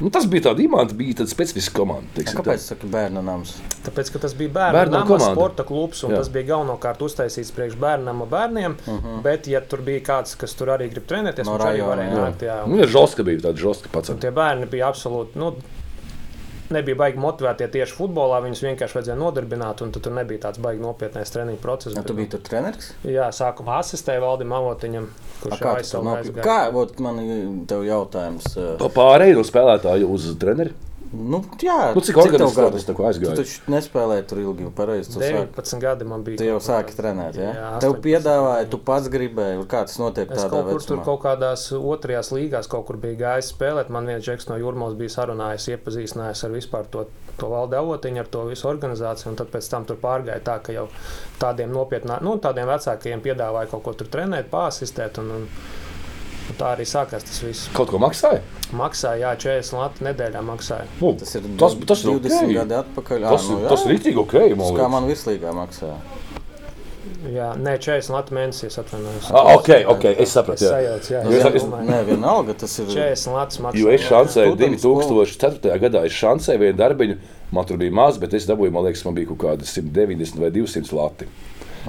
Nu, 0.00 0.08
tas 0.08 0.24
bija 0.24 0.46
tāds 0.48 0.60
imants, 0.64 0.94
bija 0.96 1.12
tāds 1.18 1.28
specifisks 1.34 1.74
komandas. 1.76 2.30
Kāpēc 2.32 2.56
tas 2.56 2.70
ir 2.72 2.88
bērnu 2.88 3.20
nams? 3.22 3.50
Tāpēc, 3.84 4.10
ka 4.12 4.18
tas 4.18 4.32
bija 4.32 4.48
bērnu, 4.48 5.02
komanda. 5.06 5.34
sporta 5.34 5.62
klubs, 5.68 6.02
un 6.04 6.12
Jā. 6.12 6.16
tas 6.22 6.28
bija 6.32 6.46
galvenokārt 6.54 7.02
uztaisīts 7.04 7.52
priekš 7.52 7.76
bērnam 7.76 8.22
un 8.22 8.28
bērniem. 8.28 8.76
Uh 8.86 8.92
Mhm. 8.94 9.06
-huh. 9.06 9.22
Bet, 9.22 9.46
ja 9.46 9.60
tur 9.60 9.80
bija 9.82 10.00
kāds, 10.00 10.36
kas 10.38 10.54
tur 10.54 10.68
arī 10.68 10.88
grib 10.90 11.04
trenēties, 11.06 11.44
No 11.44 11.58
no 11.58 11.64
viņš 11.64 11.68
arī 11.68 11.82
varēja 11.84 12.12
jā. 12.12 12.16
nākt. 12.16 12.40
Jā. 12.40 12.66
Nu, 12.66 12.76
ja 12.78 12.86
žoska 12.86 13.22
bija 13.24 13.40
tāda 13.40 13.56
žoska 13.56 13.88
pats. 13.92 14.08
Un 14.08 14.18
tie 14.18 14.30
bērni 14.30 14.66
bija 14.70 14.88
absolūti. 14.92 15.34
Nu, 15.36 15.54
Nebija 16.70 16.94
baigi 17.00 17.18
motivēti 17.18 17.66
tieši 17.74 17.96
futbolā, 17.98 18.36
viņus 18.44 18.60
vienkārši 18.62 18.94
vajadzēja 18.98 19.18
nodarbināt, 19.18 19.80
un 19.82 19.90
tad 19.94 20.04
tur 20.06 20.14
nebija 20.14 20.44
tāds 20.44 20.60
baigi 20.62 20.84
nopietnais 20.84 21.32
treniņu 21.34 21.58
process. 21.62 21.96
Ja 21.98 22.04
tu 22.06 22.14
biji 22.14 22.30
tur 22.36 22.44
treneris? 22.46 22.92
Jā, 23.02 23.26
sākumā 23.34 23.80
asistēja 23.82 24.22
Valdim 24.22 24.54
Avotiņam, 24.54 25.08
kurš 25.42 25.64
Kā 25.64 25.72
aizsāka 25.80 26.04
nopirki? 26.06 26.44
Kā, 26.46 26.60
vot 26.74 27.02
man 27.02 27.18
ir 27.24 27.48
tev 27.70 27.82
jautājums. 27.88 28.52
uh, 28.54 28.86
Pārējai 28.94 29.34
no 29.40 29.42
spēlētāja 29.48 30.06
uz 30.14 30.30
treneri. 30.38 30.76
Nu, 31.12 31.40
jā, 31.58 31.90
Nu, 31.90 32.00
cik 32.06 32.14
tev 32.14 32.22
organizēts 32.22 32.54
gadi? 32.54 32.76
tas 32.76 32.84
tā 32.86 32.92
kā 32.94 33.00
Tu 33.02 33.06
aizgāja? 33.08 33.36
taču 33.40 33.72
nespēlēji 33.74 34.26
tur 34.30 34.38
ilgi, 34.38 34.66
pareizi. 34.78 35.08
Tu, 35.10 35.18
sāki- 35.18 35.48
19 35.56 35.80
gadi 35.82 36.04
man 36.06 36.22
bija. 36.22 36.38
tu 36.38 36.44
jau 36.44 36.58
sāki 36.62 36.94
trenēt, 36.94 37.34
jā? 37.34 37.48
Jā, 37.56 37.80
Tev 37.82 37.94
18 37.96 38.02
piedāvāja, 38.04 38.68
tu 38.70 38.78
pats 38.78 39.08
gribēji, 39.08 39.64
kā 39.66 39.80
tas 39.88 39.98
notiek 39.98 40.30
Es 40.30 40.38
tādā 40.44 40.50
kaut 40.50 40.68
kur 40.70 40.80
tur 40.86 40.96
vecumā? 40.98 41.04
kaut 41.04 41.22
kādās 41.24 41.64
otrajās 41.74 42.30
līgās 42.30 42.68
kaut 42.68 42.86
kur 42.86 42.96
biju 42.96 43.16
gājis 43.18 43.50
spēlēt. 43.56 43.88
Man 43.90 44.06
viens 44.06 44.22
džeks 44.24 44.48
no 44.48 44.54
Jurmālas 44.62 44.94
bija 44.96 45.08
sarunājis, 45.16 45.66
iepazīstinājis 45.74 46.44
ar 46.44 46.50
vispār 46.50 46.86
to, 46.90 47.06
to 47.38 47.46
valde 47.48 47.74
avotiņu, 47.76 48.18
ar 48.18 48.26
to 48.30 48.44
visu 48.46 48.68
organizāciju. 48.68 49.26
Un 49.26 49.36
tad 49.36 49.50
pēc 49.50 49.68
tam 49.68 49.84
tur 49.84 49.96
pārgāja 49.96 50.40
tā, 50.46 50.62
ka 50.62 50.72
jau 50.72 50.86
tādiem 51.40 51.72
nopietnām, 51.74 52.22
nu, 52.22 52.38
tādiem 52.38 52.66
vecākiem 52.70 53.20
piedāvāja 53.20 53.68
kaut 53.70 53.82
ko 53.82 53.92
tur 53.94 54.06
trenēt, 54.06 54.48
pārsistēt. 54.48 55.18
Un, 55.18 55.30
un, 55.30 55.48
un 56.50 56.58
tā 56.58 56.72
arī 56.76 56.84
sākās 56.88 57.24
tas 57.26 57.38
viss. 57.44 57.68
Kaut 57.76 57.90
ko 57.92 57.98
maksāja? 58.02 58.40
Maksāja, 58.76 59.20
jā, 59.24 59.34
40 59.46 59.78
lati 59.80 60.04
nedēļā 60.06 60.42
maksāja. 60.46 60.86
Nu, 61.00 61.14
Tas 61.18 61.34
ir 61.38 61.46
tas, 61.58 61.74
tas 61.86 62.04
ir 62.04 62.10
20 62.18 62.42
okay. 62.44 62.54
gadi 62.60 62.76
atpakaļ. 62.82 63.28
Tas, 63.30 63.46
Ā, 63.46 63.50
nu, 63.54 63.60
jā. 63.64 63.68
tas 63.72 63.86
ir 63.86 63.94
rītīgi 63.94 64.20
ok. 64.24 64.34
Tas 64.48 64.58
man 64.60 64.76
kā 64.78 64.90
man 64.92 65.08
virslīgā 65.10 65.54
maksā. 65.56 65.94
Jā, 67.30 67.50
nē, 67.56 67.74
40 67.80 68.12
lati 68.14 68.34
mēnesī 68.36 68.66
es 68.68 68.76
atvainojos. 68.80 69.26
Ah, 69.36 69.50
ok, 69.56 69.68
ok, 69.92 70.04
es 70.24 70.32
sapratu. 70.36 70.64
Es 70.64 70.66
jā. 70.66 70.70
sajaucu, 70.76 71.12
jā. 71.14 71.20
Nu, 71.24 71.32
es- 71.36 71.44
es 71.44 71.54
es- 71.62 71.68
Nē, 71.90 71.98
vienalga, 72.08 72.54
tas 72.62 72.78
ir. 72.78 72.86
40 72.86 73.34
latus 73.34 73.58
maksāja. 73.58 73.80
Jo 73.82 73.88
es 73.90 74.00
šancēju 74.08 74.54
Students 74.54 74.82
2004. 74.84 75.78
gadā, 75.80 76.04
es 76.06 76.12
šancēju 76.12 76.58
vienu 76.60 76.78
darbiņu, 76.78 77.16
man 77.52 77.64
tur 77.66 77.76
bija 77.76 77.92
maz, 77.92 78.18
bet 78.18 78.34
es 78.34 78.46
dabūju, 78.46 78.72
man 78.72 78.84
liekas, 78.84 79.04
man 79.04 79.14
bija 79.14 79.28
kaut 79.32 79.38
kādi 79.38 79.68
190 79.68 80.38
vai 80.40 80.50
200 80.50 80.92
lati. 80.92 81.26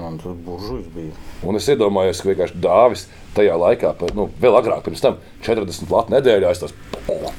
Un 0.02 0.18
tur 0.22 0.36
buržuļs 0.46 0.90
bija. 0.96 1.14
Un 1.48 1.60
es 1.60 1.68
iedomājos, 1.72 2.22
ka 2.24 2.32
vienkārši 2.32 2.60
dāvis 2.64 3.08
tajā 3.36 3.56
laikā, 3.62 3.94
nu, 4.18 4.28
vēl 4.42 4.58
agrāk, 4.60 4.84
pirms 4.88 5.04
tam 5.04 5.20
40 5.46 5.92
latu 5.94 6.16
nedēļā. 6.16 6.52
Es 6.52 6.64
tas 6.64 6.76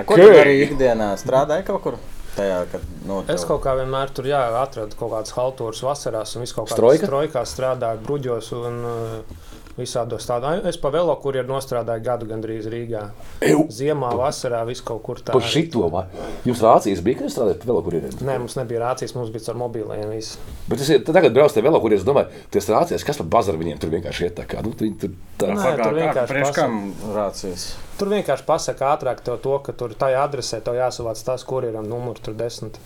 Ko 0.06 0.18
tu 0.18 0.26
darīji 0.32 0.68
ikdienā? 0.70 1.12
Strādāji 1.20 1.66
kaut 1.68 1.82
kur? 1.84 2.00
Tajā, 2.32 2.62
kad 2.72 2.84
no 3.04 3.18
Es 3.28 3.44
kaut 3.44 3.60
kā 3.64 3.74
vienmēr 3.76 4.12
tur 4.16 4.24
jā, 4.30 4.40
atradu 4.62 4.96
kaut 4.96 5.10
kādas 5.12 5.34
haltūras 5.36 5.82
vasarās, 5.84 6.32
un 6.36 6.46
visu 6.46 6.56
kaut 6.56 6.70
kādā 6.70 6.94
strojkā 7.02 7.42
strādāju, 7.48 8.00
bruģos 8.06 8.48
un 8.56 8.78
uh, 8.88 9.50
visādos 9.78 10.26
tādos. 10.28 10.62
Es 10.68 10.78
pa 10.80 10.90
velo, 10.92 11.14
kur 11.22 11.36
ir 11.38 11.46
nostrādāju 11.48 12.04
gadu 12.04 12.28
gandrīz 12.28 12.68
Rīgā. 12.72 13.02
Eju! 13.44 13.64
Ziemā, 13.72 14.12
vasarā, 14.18 14.62
viss 14.68 14.84
kaut 14.84 15.02
kur 15.06 15.20
tā. 15.22 15.34
Par 15.34 15.46
šito 15.46 15.86
vai? 15.92 16.04
Jums 16.48 16.62
rācijas 16.64 17.02
bija, 17.04 17.20
kad 17.20 17.28
jūs 17.28 17.36
strādājat 17.36 17.66
vēl 17.68 17.80
kur 17.86 17.96
ir? 17.98 18.08
Nē, 18.20 18.36
mums 18.42 18.56
nebija 18.58 18.82
rācijas, 18.84 19.14
mums 19.16 19.32
bija 19.34 19.48
ar 19.52 19.60
mobiliem. 19.62 20.04
Viss. 20.12 20.36
Bet 20.68 20.82
es 20.84 20.92
tagad 21.08 21.32
braucu 21.36 21.56
te 21.56 21.64
vēl 21.64 21.80
kur. 21.80 21.96
Es 21.96 22.04
domāju, 22.08 22.44
tie 22.52 22.62
rācijas, 22.66 23.06
kas 23.06 23.20
par 23.22 23.30
bazaru 23.38 23.62
viņiem 23.62 23.80
tur 23.80 23.92
vienkārši 23.92 24.28
iet 24.28 24.36
tā 24.40 24.46
kā. 24.48 24.60
Nu, 24.64 24.74
viņi 24.76 24.98
tur 25.02 25.16
tā. 25.40 25.50
Nē, 25.56 25.72
tur 25.80 25.98
vienkārši 25.98 26.34
priekš 26.34 26.52
pasaka. 26.52 26.60
kam 26.60 27.16
rācijas. 27.16 27.66
Tur 28.00 28.12
vienkārši 28.12 28.48
pasaka 28.48 28.92
ātrāk 28.96 29.24
tev 29.24 29.40
to, 29.44 29.56
ka 29.64 29.74
tur 29.76 29.96
tajā 29.98 30.22
adresē 30.26 30.62
tev 30.64 30.78
jāsavāc 30.80 31.20
tas, 31.26 31.44
kur 31.48 31.68
ir 31.68 31.76
numurs, 31.86 32.22
tur 32.24 32.36
desmit. 32.38 32.80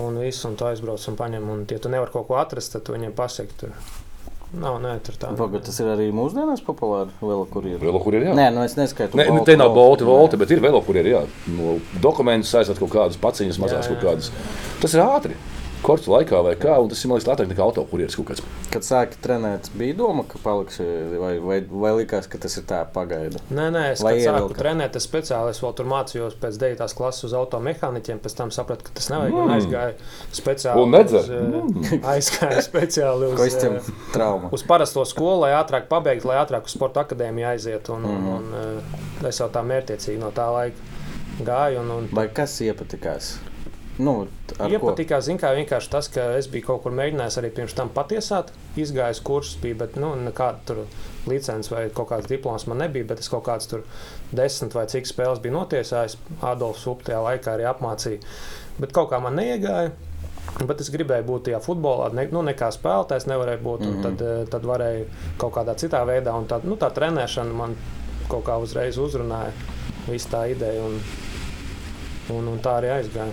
Un 0.00 0.16
viss, 0.22 0.44
un 0.48 0.56
tu 0.56 0.64
aizbrauc 0.64 1.02
un 1.10 1.18
paņem. 1.18 1.50
Un, 1.52 1.66
ja 1.68 1.80
tu 1.82 1.92
nevari 1.92 2.14
kaut 2.14 2.30
ko 2.30 2.40
atrast, 2.40 2.72
tad 2.72 2.86
tu 2.86 2.96
viņiem 2.96 3.12
pasaki. 3.16 3.58
Tur. 3.60 3.76
Nav, 4.52 4.74
nē, 4.84 4.98
tur 5.00 5.16
tā. 5.16 5.30
Pagad, 5.36 5.62
tas 5.64 5.78
ir 5.80 5.88
arī 5.88 6.10
mūsdienās 6.12 6.60
populāri 6.66 7.14
vēl 7.24 7.46
kur 7.48 7.64
ir. 7.70 7.78
Vēl 7.80 7.96
kur 8.04 8.16
ir? 8.18 8.26
Jā. 8.28 8.34
Nē, 8.36 8.50
nu 8.52 8.60
es 8.66 8.74
neskaitu. 8.76 9.16
Nē, 9.16 9.30
nu, 9.32 9.40
te 9.48 9.56
nav 9.56 9.72
bolti, 9.72 10.04
volti, 10.04 10.36
bet 10.40 10.52
ir 10.52 10.60
vēl 10.60 10.76
kur 10.84 10.98
ir. 11.00 11.08
Jā. 11.08 11.22
No 11.56 11.78
dokumentus 12.04 12.52
aizsat 12.60 12.80
kaut 12.82 12.92
kādas 12.92 13.16
paciņas, 13.22 13.60
mazās 13.62 13.88
Jā, 13.88 13.94
jā, 13.94 13.96
kaut 13.96 14.04
kādas. 14.04 14.28
Tas 14.82 14.96
ir 14.98 15.04
ātri. 15.06 15.38
Korķu 15.82 16.12
laikā 16.12 16.38
vai 16.46 16.52
kā, 16.60 16.76
un 16.78 16.90
tas 16.90 17.00
ir 17.02 17.10
liekas 17.10 17.26
ātrāk 17.32 17.48
nekā 17.50 17.62
autokurieris 17.64 18.14
kaut 18.14 18.28
kāds. 18.30 18.42
Kad 18.70 18.86
sāki 18.86 19.18
trenēt, 19.24 19.66
bija 19.78 19.96
doma, 19.98 20.22
ka 20.28 20.38
paliksi, 20.42 20.84
vai, 21.18 21.32
vai, 21.42 21.58
vai 21.66 21.90
likās, 21.98 22.28
ka 22.30 22.38
tas 22.42 22.54
ir 22.60 22.66
tā 22.70 22.78
pagaida. 22.94 23.40
Nē, 23.50 23.66
nē, 23.74 23.82
es 23.96 24.02
sāku 24.04 24.20
ievilka? 24.22 24.58
trenēt, 24.60 24.98
es 25.00 25.08
speciāli 25.08 25.50
es 25.50 25.60
vēl 25.64 25.74
tur 25.80 25.90
mācījos 25.90 26.38
pēc 26.40 26.60
9. 26.62 26.88
klases 26.98 27.26
uz 27.28 27.36
automehāniķiem, 27.40 28.22
pēc 28.22 28.38
tam 28.38 28.54
sapratu, 28.54 28.86
ka 28.86 28.96
tas 29.00 29.10
nevajag. 29.10 29.34
Mm. 29.34 29.42
Mm. 29.42 29.54
Aizgāju 29.58 30.38
speciāli. 30.38 30.86
Un 30.86 30.96
nedzer? 30.96 31.26
Uz, 31.26 31.68
mm. 31.82 32.00
Aizgāju 32.14 32.64
speciāli 32.68 33.34
uz, 33.34 33.58
eh, 33.58 33.92
trauma? 34.14 34.54
uz 34.54 34.66
parasto 34.68 35.04
skolu, 35.08 35.42
lai 35.48 35.54
ātrāk 35.58 35.90
pabeigtu, 35.90 36.30
lai 36.30 36.38
ātrāk 36.44 36.70
uz 36.70 36.78
sporta 36.78 37.02
akadēmiju 37.02 37.52
aizietu. 37.56 37.98
Un, 37.98 38.06
mm. 38.06 38.34
un, 38.36 38.52
un, 38.62 39.30
es 39.30 39.42
jau 39.42 39.50
tā 39.52 39.66
mērķiecīgi 39.66 40.22
no 40.22 40.30
tā 40.36 40.46
laika 40.54 41.42
gāju. 41.42 41.82
Un, 41.82 41.96
un, 41.98 42.12
Vai 42.14 42.30
kas 42.30 42.60
iepatikās? 42.62 43.34
Nu? 43.98 44.12
Iepatikās, 44.56 45.26
zin, 45.26 45.36
kā, 45.40 45.50
vienkārši 45.56 45.90
tas, 45.92 46.08
ka 46.12 46.30
es 46.38 46.46
biju 46.52 46.70
kaut 46.70 46.84
kur 46.84 46.94
mēģinājis 46.96 47.36
arī 47.40 47.50
pirms 47.52 47.74
tam 47.76 47.90
patiesāt. 47.92 48.52
Izgājis 48.80 49.20
kursus, 49.24 49.58
bija, 49.60 49.82
bet 49.82 49.98
nu, 50.00 50.14
nekāda 50.16 50.62
tur 50.68 50.84
licences 51.28 51.72
vai 51.72 51.84
kaut 51.92 52.08
kāds 52.12 52.30
diploms 52.30 52.64
man 52.70 52.80
nebija. 52.80 53.10
Bet 53.10 53.20
es 53.20 53.28
kaut 53.32 53.44
kādas 53.48 53.68
tur 53.68 53.84
desmit 54.32 54.76
vai 54.76 54.86
cik 54.88 55.10
spēles 55.10 55.42
biju 55.44 55.58
notiesājis. 55.58 56.16
Adolfs 56.40 56.86
Upe 56.88 57.10
tajā 57.10 57.20
laikā 57.26 57.56
arī 57.56 57.68
apmācīja. 57.68 58.22
Bet 58.80 58.94
kaut 58.96 59.12
kā 59.12 59.20
man 59.20 59.36
neiegāja. 59.36 59.92
Bet 60.66 60.80
es 60.82 60.90
gribēju 60.92 61.24
būt 61.28 61.44
tajā 61.46 61.60
futbolā, 61.64 62.08
ne, 62.16 62.24
nu, 62.32 62.42
nekā 62.44 62.66
spēlētājs 62.74 63.28
nevarēja 63.30 63.60
būt. 63.62 63.84
Mm. 63.84 63.92
-hmm. 63.92 64.02
tad, 64.02 64.24
eh, 64.26 64.46
tad 64.50 64.64
varēja 64.68 65.04
kaut 65.38 65.54
kādā 65.54 65.76
citā 65.78 66.02
veidā. 66.08 66.34
Un 66.36 66.48
tā, 66.48 66.58
nu, 66.64 66.76
tā 66.80 66.90
trenēšana 66.92 67.54
man 67.60 67.76
kaut 68.28 68.44
kā 68.48 68.56
uzreiz 68.60 68.98
uzrunāja. 68.98 69.52
Visa 70.08 70.28
tā 70.32 70.46
ideja. 70.50 70.82
Un, 70.82 70.98
un, 72.30 72.46
un 72.52 72.58
tā 72.62 72.76
arī 72.78 72.92
aizgāja. 72.98 73.32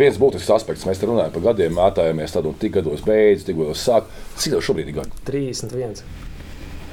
Viens 0.00 0.16
būtisks 0.20 0.48
aspekts, 0.56 0.86
mēs 0.88 1.00
te 1.02 1.06
runājam 1.10 1.34
par 1.36 1.44
gadiem, 1.50 1.74
mētājamies 1.76 2.32
tad, 2.32 2.48
un 2.48 2.56
tik 2.60 2.72
gados 2.78 3.04
beidz, 3.06 3.44
tik 3.44 3.58
gados 3.60 3.82
sāk. 3.84 4.08
Cik 4.40 4.56
tev 4.56 4.64
šobrīd 4.64 4.88
ir 4.92 4.98
gadi? 5.02 5.22
31. 5.28 6.00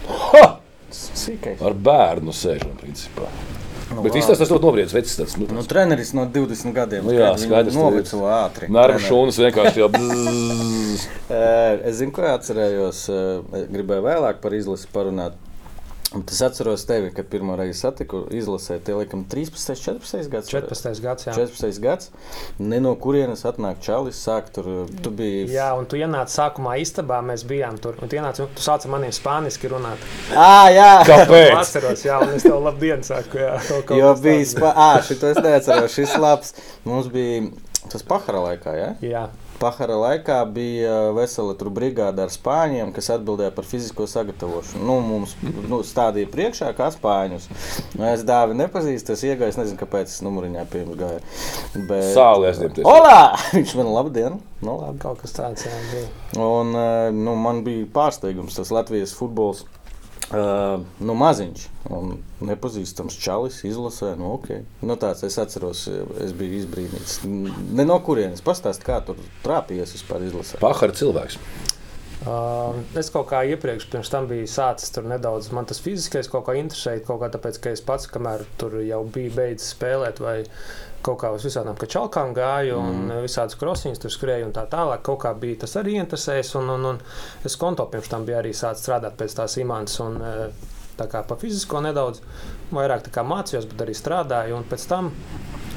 Ha! 0.10 0.46
Sīkais. 0.94 1.62
Ar 1.66 1.74
bērnu 1.74 2.34
sēžam, 2.36 2.76
principā. 2.78 3.30
Nu, 3.94 4.02
Bet 4.02 4.16
īstenībā 4.18 4.40
tas 4.40 4.50
ļoti 4.52 4.66
nobriedz 4.66 4.94
vecs. 4.96 5.16
Tas, 5.20 5.34
nu, 5.38 5.48
Nu, 5.54 5.64
treneris 5.70 6.14
no 6.18 6.24
20 6.30 6.74
gadiem. 6.74 7.06
Nu 7.06 7.14
jā, 7.14 7.32
skaidrs, 7.38 7.76
Noveco 7.78 8.22
ātri. 8.30 8.70
Treneri. 8.70 9.02
šūnas 9.08 9.40
vienkārši 9.44 9.84
jau 9.84 9.90
bzzz. 9.94 11.08
Eh, 11.34 11.80
Es 11.90 11.96
zinu, 11.98 12.12
ko 12.14 12.22
atcerējos. 12.30 13.00
Gribēju 13.74 14.04
vēlāk 14.06 14.38
par 14.44 14.54
izlasi 14.54 14.86
parunāt. 14.94 15.34
Bet 16.14 16.32
Es 16.32 16.42
atceros 16.46 16.84
tevi, 16.86 17.10
kad 17.16 17.26
pirmo 17.26 17.56
reizi 17.58 17.80
satiku 17.80 18.20
izlasē. 18.30 18.76
Tie 18.86 18.94
laikam 18.94 19.24
13, 19.30 19.74
14 19.82 20.30
gads. 20.30 20.50
14. 20.52 21.02
gads. 21.02 21.26
Jā. 21.26 21.34
14 21.34 21.80
gads. 21.82 22.12
Ne 22.62 22.78
no 22.84 22.92
kurienes 23.02 23.42
atnāk 23.50 23.82
čalis, 23.82 24.20
sāk 24.22 24.52
tur. 24.54 24.70
Tu 25.02 25.10
biji. 25.10 25.48
Jā, 25.56 25.72
un 25.78 25.88
tu 25.90 25.98
ienāci 25.98 26.38
sākumā 26.38 26.76
istabā, 26.84 27.18
mēs 27.26 27.46
bijām 27.50 27.80
tur. 27.82 27.98
Un 27.98 28.12
tu, 28.12 28.20
ienāci, 28.20 28.46
un 28.46 28.54
tu 28.54 28.62
sāci 28.62 28.92
maniem 28.94 29.14
spāniski 29.16 29.72
runāt. 29.74 30.06
Ah, 30.38 30.70
jā. 30.70 30.90
Es 31.02 31.10
Kāpēc? 31.10 31.58
atceros, 31.64 32.06
jā, 32.06 32.20
un 32.22 32.36
es 32.38 32.46
tev 32.46 32.60
labdien 32.62 33.02
saku. 33.06 33.42
Jā, 33.42 33.58
Jo 33.98 34.14
bija 34.22 34.46
spā... 34.54 34.74
ah, 34.76 35.00
šito 35.06 35.34
es 35.34 35.42
neatceros. 35.42 35.98
Šis 35.98 36.14
labs. 36.22 36.54
Mums 36.86 37.10
bija 37.14 37.48
tas 37.90 38.06
pahara 38.06 38.46
laikā, 38.52 38.78
jā? 38.78 38.92
Jā, 39.04 39.26
Pahara 39.64 39.96
laikā 39.96 40.42
bija 40.52 40.96
vesela 41.16 41.54
tur 41.56 41.70
brigāde 41.72 42.20
ar 42.20 42.32
spāņiem, 42.34 42.90
kas 42.96 43.08
atbildēja 43.16 43.54
par 43.56 43.68
fizisko 43.68 44.04
sagatavošanu. 44.12 44.84
Nu, 44.84 44.98
mums 45.06 45.38
nu, 45.72 45.80
stādīja 45.88 46.28
priekšā 46.34 46.74
kā 46.76 46.90
spāņus. 46.92 47.48
Nu, 47.96 48.04
es 48.10 48.26
dāvi 48.28 48.58
nepazīstu, 48.60 49.16
es 49.16 49.24
iegāju, 49.24 49.54
es 49.54 49.60
nezinu, 49.62 49.80
kāpēc 49.80 50.12
es 50.12 50.20
numuriņā 50.26 50.66
pirms 50.74 51.00
gāju. 51.00 51.22
Bet... 51.78 52.10
Sālē 52.12 52.52
aizņemties. 52.52 52.90
Olā! 52.92 53.22
Viņš 53.56 53.78
man 53.80 53.94
labdien! 53.94 54.42
Nu, 54.64 54.76
labi. 54.82 55.00
kaut 55.04 55.24
kas 55.24 55.36
tāds 55.36 55.64
jā, 55.68 55.80
bija. 55.94 56.10
Un 56.44 56.76
eh, 56.76 57.08
nu, 57.16 57.38
man 57.40 57.64
bija 57.64 57.88
pārsteigums 57.96 58.60
tas 58.60 58.72
Latvijas 58.76 59.16
futbols. 59.16 59.64
Nu, 60.32 61.14
maziņš, 61.20 61.66
un 61.94 62.16
nepazīstams 62.48 63.18
čalis 63.22 63.60
izlasē. 63.68 64.14
Nu, 64.18 64.32
okay. 64.38 64.64
nu, 64.82 64.96
tāds 65.00 65.26
es 65.28 65.38
atceros, 65.42 65.86
es 66.24 66.34
biju 66.38 66.62
izbrīnīts. 66.62 67.20
Ne 67.28 67.86
no 67.86 68.00
kurienes 68.06 68.42
pastāst, 68.46 68.86
kā 68.88 69.02
tur 69.06 69.20
trāpījies 69.44 69.98
vispār 69.98 70.26
izlasē. 70.30 70.62
Pahara 70.64 70.96
cilvēks. 70.98 71.38
Uh, 72.24 72.78
es 72.96 73.10
kaut 73.12 73.28
kā 73.34 73.42
iepriekš 73.52 73.90
pirms 73.92 74.08
tam 74.08 74.30
biju 74.30 74.48
sācis 74.48 74.94
tur 74.96 75.04
nedaudz. 75.12 75.50
Man 75.52 75.68
tas 75.68 75.82
fiziskais 75.84 76.30
kaut 76.32 76.46
kā 76.48 76.56
interesēja, 76.56 77.04
kaut 77.04 77.20
kā 77.20 77.28
tāpēc, 77.34 77.60
ka 77.60 77.74
es 77.76 77.84
pats, 77.84 78.08
kamēr 78.08 78.46
tur 78.62 78.78
jau 78.80 79.02
biju 79.04 79.34
beidzis 79.36 79.74
spēlēt, 79.76 80.24
vai 80.24 80.38
kaut 81.04 81.20
kā 81.22 81.32
uz 81.36 81.46
visādām 81.46 81.78
čalkām 81.78 82.34
gāju, 82.36 82.78
un 82.80 83.00
mm. 83.08 83.24
visādas 83.26 83.58
krosiņas 83.60 84.02
tur 84.04 84.14
skrēju 84.14 84.50
un 84.50 84.54
tā 84.56 84.66
tālāk. 84.72 85.04
Kaut 85.06 85.24
kā 85.26 85.34
bija 85.38 85.64
tas 85.66 85.76
arī 85.82 85.98
interesējis, 86.00 86.56
un, 86.62 86.72
un, 86.78 86.92
un 86.94 87.02
es 87.46 87.58
konto 87.60 87.86
pirms 87.92 88.12
tam 88.12 88.28
biju 88.28 88.40
arī 88.40 88.54
sācis 88.56 88.88
strādāt 88.88 89.20
pēc 89.20 89.36
tās 89.42 89.60
imants. 89.64 90.00
Un, 90.06 90.22
eh, 90.22 90.70
Tā 90.94 91.08
kā 91.10 91.24
pa 91.26 91.34
fizisko 91.42 91.80
nedaudz 91.82 92.20
vairāk 92.70 93.08
mācījos, 93.26 93.66
bet 93.72 93.80
arī 93.82 93.96
strādāju. 93.98 94.60
Un 94.60 94.68
pēc 94.70 94.84
tam 94.92 95.08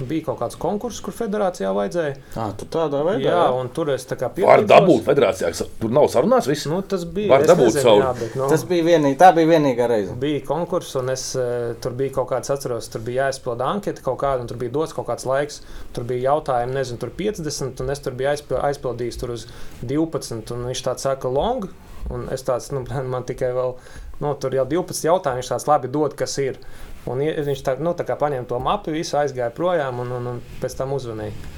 bija 0.05 0.25
kaut 0.26 0.38
kāds 0.41 0.57
konkurss, 0.61 1.00
kur 1.00 1.15
federācijā 1.17 1.71
vajadzēja. 1.73 2.17
Ah, 2.37 2.50
tu 2.59 2.67
tādā 2.67 3.00
veidā? 3.07 3.31
Jā, 3.31 3.45
un 3.57 3.69
tur 3.73 3.91
es 3.95 4.05
tā 4.05 4.17
kā 4.21 4.29
Var 4.29 4.35
piedalījos. 4.37 4.69
dabūt 4.69 5.05
federācijā. 5.07 5.50
Tur 5.81 5.91
nav 5.91 6.09
sarunāts 6.12 6.47
viss. 6.50 6.67
Nu, 6.67 6.83
tas 6.83 7.05
bija. 7.05 7.29
Var 7.33 7.47
dabūt 7.49 7.71
nezinu, 7.71 7.83
savu- 7.83 8.03
jā, 8.03 8.11
bet, 8.21 8.37
nu, 8.37 8.49
Tas 8.49 8.65
bija 8.65 8.85
vienīgi, 8.85 9.17
tā 9.17 9.35
bija 9.35 9.47
vienīgā 9.55 9.88
reize. 9.88 10.12
bija 10.21 10.41
konkurss, 10.47 10.95
un 10.97 11.09
es, 11.11 11.35
eh, 11.37 11.75
tur 11.81 11.93
bija 11.93 12.12
kaut 12.12 12.29
kāds, 12.31 12.50
atceros, 12.50 12.88
tur 12.93 13.00
bija 13.00 13.29
jāizpilda 13.31 13.65
anketa 13.73 14.03
kaut 14.03 14.19
kāda, 14.19 14.41
un 14.41 14.47
tur 14.47 14.57
bija 14.59 14.73
dots 14.73 14.93
kaut 14.93 15.07
kāds 15.07 15.25
laiks. 15.25 15.61
Tur 15.95 16.05
bija 16.05 16.31
jautājumi, 16.31 16.75
nezinu, 16.75 16.99
tur 16.99 17.11
50, 17.11 17.81
un 17.81 17.91
es 17.91 17.99
tur 18.00 18.12
biju 18.12 18.29
aizpil- 18.35 18.62
aizpildījis 18.62 19.19
tur 19.19 19.31
uz 19.31 19.47
12, 19.85 20.50
un 20.53 20.67
viņš 20.67 20.83
tāds 20.83 21.00
saka, 21.00 21.29
long. 21.29 21.69
Un 22.09 22.29
es 22.31 22.43
tāds, 22.43 22.71
nu, 22.71 22.85
man 23.03 23.25
tikai 23.25 23.53
vēl, 23.53 23.75
nu, 24.21 24.35
tur 24.35 24.50
jau 24.50 24.65
12 24.65 25.03
jautājumu, 25.09 25.41
viņš 25.43 25.49
tāds 25.50 25.67
labi 25.67 25.88
dod, 25.88 26.15
kas 26.15 26.38
ir. 26.38 26.57
Un 27.06 27.22
viņš 27.22 27.62
tā, 27.62 27.76
nu, 27.78 27.92
tā 27.94 28.06
kā 28.08 28.16
paņēma 28.18 28.48
to 28.50 28.58
mapu, 28.62 28.94
visu 28.94 29.18
aizgāja 29.20 29.52
projām, 29.54 30.02
un, 30.02 30.10
un, 30.18 30.32
un 30.32 30.42
pēc 30.62 30.75
tam 30.78 30.96
uzvanīja. 30.96 31.54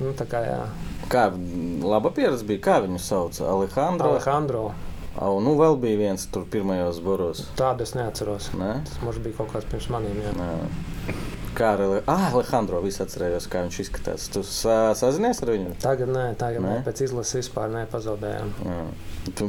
Nu, 0.00 0.14
tā 0.16 0.24
kā, 0.30 0.44
jā, 0.46 0.60
Kā 1.10 1.26
laba 1.82 2.12
pieredze 2.14 2.46
bija, 2.46 2.60
kā 2.62 2.76
viņu 2.84 3.00
sauc? 3.02 3.40
Alejandro. 3.42 4.12
Alejandro. 4.12 4.60
Au, 5.18 5.40
nu, 5.42 5.56
vēl 5.58 5.74
bija 5.82 5.98
viens 5.98 6.26
tur 6.30 6.44
pirmajos 6.52 7.00
boros. 7.02 7.40
Tādu 7.58 7.82
es 7.82 7.96
neatceros. 7.98 8.52
Ne? 8.54 8.76
Tas 8.86 9.00
mums 9.02 9.18
bija 9.24 9.40
kaut 9.40 9.50
kāds 9.56 9.66
pirms 9.72 9.88
maniem. 9.90 10.20
Jā. 10.22 10.34
Jā. 10.38 11.16
Kā 11.56 11.72
ar 11.74 11.80
ah, 12.06 12.28
Alejandro 12.30 12.78
visu 12.84 13.02
atcerējos, 13.02 13.48
kā 13.50 13.64
viņš 13.66 13.78
izskatās. 13.82 14.28
Tu 14.30 14.42
sa 14.46 14.92
sazinies 14.98 15.42
ar 15.42 15.50
viņu? 15.54 15.72
Tagad 15.82 16.12
nē, 16.14 16.26
tagad 16.38 16.62
nē. 16.62 16.76
Pēc 16.86 17.02
izlases 17.08 17.40
vispār 17.40 17.72
nepazaudējām. 17.74 18.52
Jā. 18.68 18.82
Tu 19.36 19.46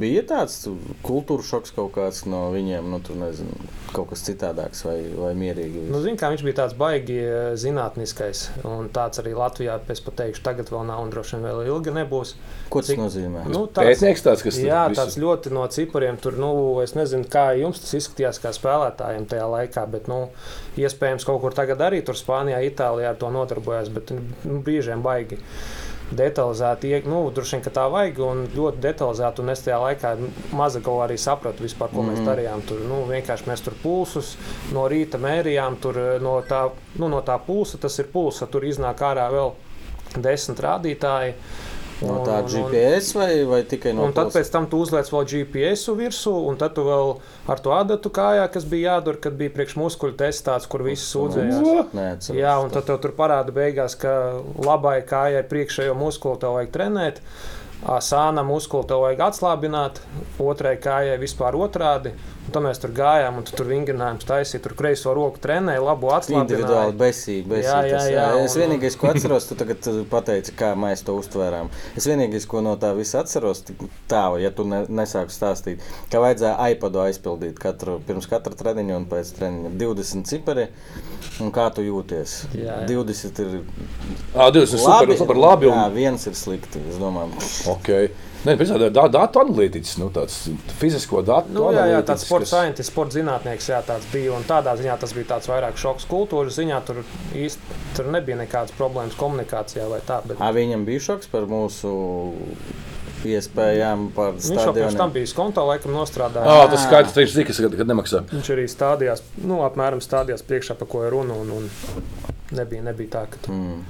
bija 0.00 0.24
tāds 0.26 0.56
tu, 0.64 0.72
kultūra 1.06 1.44
šoks 1.46 1.70
kaut 1.76 1.92
kāds 1.94 2.24
no 2.26 2.40
viņiem, 2.50 2.88
nu, 2.90 2.98
tur 3.04 3.20
nezinu, 3.20 3.54
kaut 3.94 4.08
kas 4.10 4.24
citādāks 4.26 4.82
vai, 4.86 4.96
vai 5.14 5.30
mierīgi. 5.38 5.84
Nu, 5.92 6.00
zin, 6.02 6.16
kā, 6.18 6.32
viņš 6.32 6.42
bija 6.46 6.58
tāds 6.62 6.74
baigi 6.78 7.20
eh, 7.22 7.52
zinātniskais, 7.60 8.48
un 8.66 8.88
tāds 8.94 9.22
arī 9.22 9.36
Latvijā, 9.38 9.76
es 9.94 10.02
pat 10.02 10.18
teikšu, 10.24 10.42
tagad 10.48 10.72
vēl 10.74 10.88
nav, 10.88 11.04
un 11.04 11.12
droši 11.14 11.36
vien 11.36 11.46
vēl 11.46 11.62
ilgi 11.68 11.94
nebūs. 12.00 12.34
Ko 12.72 12.82
tas 12.82 12.90
cik- 12.90 13.02
nozīmē? 13.04 13.44
Nu, 13.52 13.68
tāds, 13.68 13.92
Pētnieks 13.92 14.26
tāds, 14.26 14.42
kas 14.48 14.58
jā, 14.58 14.82
visu- 14.90 15.02
tāds 15.04 15.20
ļoti 15.22 15.54
no 15.54 15.68
cipariem. 15.70 16.18
Tur, 16.22 16.40
nu, 16.42 16.50
es 16.82 16.96
nezinu, 16.98 17.28
kā 17.30 17.52
jums 17.60 17.84
tas 17.84 17.94
izskatījās 18.00 18.42
kā 18.42 18.50
spēlētājiem 18.56 19.28
tajā 19.30 19.46
laikā, 19.54 19.86
bet, 19.94 20.10
nu, 20.10 20.24
iespējams, 20.80 21.26
kaut 21.28 21.40
kur 21.42 21.56
tagad 21.56 21.82
arī 21.84 22.02
tur 22.04 22.16
Spānijā, 22.18 22.60
Itālijā 22.64 23.12
ar 23.12 23.18
to 23.20 23.30
nodarbojas, 23.32 23.90
bet 23.92 24.14
nu, 24.14 24.60
brīžiem 24.64 25.04
baigi. 25.04 25.40
detalizēti, 26.12 26.90
nu, 27.08 27.22
droši 27.32 27.56
vien, 27.56 27.62
ka 27.64 27.70
tā 27.72 27.86
vajag, 27.88 28.18
un 28.20 28.42
ļoti 28.52 28.82
detalizēti, 28.84 29.40
un 29.40 29.52
es 29.52 29.62
tajā 29.64 29.78
laikā 29.80 30.10
maza 30.52 30.82
galā 30.84 31.06
arī 31.06 31.16
sapratu 31.16 31.64
vispār, 31.64 31.88
ko 31.88 32.04
mēs 32.04 32.20
darījām. 32.26 32.64
Tur, 32.68 32.82
nu, 32.84 32.98
vienkārši 33.08 33.48
mēs 33.48 33.64
tur 33.64 33.76
pulsus 33.80 34.34
no 34.76 34.84
rīta 34.92 35.20
mērījām, 35.22 35.78
tur 35.80 36.00
eh, 36.02 36.10
no 36.20 36.34
tā, 36.48 36.66
nu, 36.98 37.08
no 37.08 37.22
tā 37.24 37.38
pulsa, 37.46 37.80
tas 37.80 37.96
ir 38.02 38.10
pulsa, 38.12 38.46
tur 38.46 38.66
iznāk 38.68 39.00
ārā 39.08 39.30
vēl 39.32 39.54
desmit 40.20 40.60
rādītāji. 40.60 41.36
No 42.06 42.18
tā 42.26 42.38
un- 42.42 42.48
GPS 42.50 43.14
vai, 43.16 43.44
vai 43.48 43.62
tikai 43.68 43.92
no 43.94 44.04
Un 44.08 44.12
tad 44.16 44.32
pēc 44.34 44.50
tam 44.50 44.66
tu 44.66 44.80
uzliec 44.82 45.08
vēl 45.12 45.24
GPS 45.32 45.86
virsū, 45.98 46.32
un 46.48 46.56
tad 46.60 46.74
tu 46.74 46.84
vēl 46.86 47.12
ar 47.48 47.60
to 47.62 47.70
adatu 47.76 48.10
kājā, 48.10 48.46
kas 48.52 48.64
bija 48.64 48.96
jādara, 48.96 49.20
kad 49.20 49.32
bija 49.38 49.50
priekšmuskuļu 49.56 50.16
tests, 50.16 50.42
tāds, 50.46 50.66
kur 50.68 50.82
visi 50.86 51.06
sūdzējās. 51.06 51.94
Neatceros. 51.94 52.38
Jā, 52.38 52.56
un 52.64 52.70
tad 52.74 52.86
tev 52.90 53.00
tur 53.04 53.12
parāda 53.18 53.52
beigās, 53.54 53.96
ka 53.98 54.14
labai 54.58 55.00
kājai 55.06 55.42
priekšējo 55.48 55.94
muskuli 55.98 56.38
tev 56.42 56.56
vajag 56.58 56.70
trenēt, 56.74 57.20
ā, 57.86 57.98
sāna 58.02 58.44
muskuli 58.46 58.86
tev 58.90 59.02
vajag 59.06 59.24
atslābināt, 59.30 60.00
otrai 60.38 60.76
kājai 60.76 61.18
vispār 61.22 61.54
otrādi. 61.58 62.12
Un 62.42 62.50
tad 62.50 62.64
mēs 62.64 62.80
tur 62.82 62.90
gājām, 62.90 63.36
un 63.38 63.44
tu 63.46 63.52
tur 63.54 63.68
vingrinājām, 63.70 64.16
taisīja 64.26 64.62
tur 64.64 64.72
kreiso 64.74 65.12
roku 65.14 65.38
trenēja, 65.38 65.78
labu 65.86 66.08
Individuāli 66.10 66.42
atslābinājumu. 66.42 66.96
besīgi. 66.98 67.44
besīgi 67.52 67.68
Jā, 67.68 67.76
jā, 67.86 67.92
tas, 67.98 68.08
jā, 68.10 68.24
Es 68.42 68.56
vienīgais, 68.58 68.96
ko 68.98 69.10
atceros, 69.12 69.46
tu 69.46 69.54
tagad 69.60 69.86
pateici, 70.10 70.54
kā 70.58 70.72
mēs 70.74 71.04
to 71.06 71.14
uztvērām. 71.20 71.70
Es 71.96 72.08
vienīgais, 72.10 72.48
ko 72.50 72.60
no 72.66 72.74
tā 72.82 72.90
visa 72.98 73.20
atceros, 73.22 73.62
tik 73.68 73.84
tā, 74.10 74.24
ja 74.42 74.50
tu 74.50 74.66
ne, 74.66 74.82
nesāki 74.90 75.30
stāstīt, 75.36 75.86
ka 76.10 76.18
vajadzēja 76.24 76.70
iPadu 76.74 77.04
aizpildīt 77.04 77.62
katru, 77.62 78.00
pirms 78.08 78.26
katra 78.26 78.58
treniņa 78.58 78.96
un 78.98 79.06
pēc 79.06 79.30
treniņa 79.38 79.72
20 79.78 80.26
cipari. 80.32 80.66
Un 81.40 81.54
kā 81.54 81.68
tu 81.74 81.86
jūties? 81.86 82.34
Jā, 82.58 82.82
jā. 82.82 82.90
20 82.90 83.38
ir 83.46 83.62
Ah, 84.34 84.50
20 84.50 84.82
super, 84.82 85.14
super 85.16 85.38
labi. 85.38 85.70
Jā, 85.70 85.86
Un, 85.86 85.94
viens 85.94 86.26
ir 86.26 86.34
slikti. 86.34 86.82
Es 86.90 86.98
domāju, 87.00 87.38
okay. 87.70 88.10
Nē, 88.42 88.56
pēc 88.58 88.72
tam 88.72 88.80
da, 88.82 89.04
datu 89.06 89.38
analītiķis, 89.44 89.98
nu, 90.02 90.08
tāds 90.10 90.36
fizisko 90.80 91.20
datu 91.22 91.52
Nu, 91.54 91.68
jā, 91.70 91.84
jā, 91.92 92.00
tāds 92.02 92.24
sports 92.26 92.48
kas- 92.50 92.54
scientists, 92.56 92.90
sports 92.90 93.14
zinātnieks, 93.14 93.68
jā, 93.70 93.78
tāds 93.86 94.08
bija. 94.10 94.32
Un 94.34 94.42
tādā 94.48 94.74
ziņā 94.80 94.96
tas 94.98 95.12
bija 95.14 95.28
tāds 95.36 95.46
vairāk 95.50 95.78
šoks 95.78 96.08
kultūras 96.10 96.58
ziņā. 96.58 96.80
Tur 96.88 97.04
īsti 97.38 97.78
tur 97.96 98.10
nebija 98.10 98.40
nekādas 98.40 98.74
problēmas 98.74 99.14
komunikācijā 99.20 99.86
vai 99.92 100.00
tā. 100.08 100.18
Bet 100.26 100.42
A, 100.42 100.50
viņam 100.56 100.82
bija 100.88 101.04
šoks 101.06 101.30
par 101.30 101.46
mūsu 101.46 101.94
iespējām, 103.22 104.08
par 104.16 104.32
viņš 104.34 104.64
jau 104.66 104.72
pirms 104.74 104.96
tam 104.98 105.12
bija 105.14 105.28
skonto 105.30 105.62
laikam 105.68 105.94
nostrādājis. 105.94 106.48
Ah, 106.50 106.66
tas 106.72 106.82
skaidrs, 106.88 107.14
viņš 107.14 107.34
zina, 107.36 107.46
kas 107.46 107.60
kad 107.62 107.90
nemaksā. 107.92 108.24
Viņš 108.32 108.50
arī 108.56 108.64
stādījās, 108.70 109.22
nu, 109.46 109.60
apmēram 109.62 110.02
stādījās 110.02 110.42
priekšā, 110.48 110.74
par 110.80 110.90
ko 110.90 111.04
ir 111.06 111.14
runa. 111.14 111.36
Un, 111.38 111.52
un 111.60 111.70
nebija, 112.58 112.82
nebija 112.90 113.14
tā, 113.20 113.26
ka 113.30 113.52
Mm. 113.52 113.84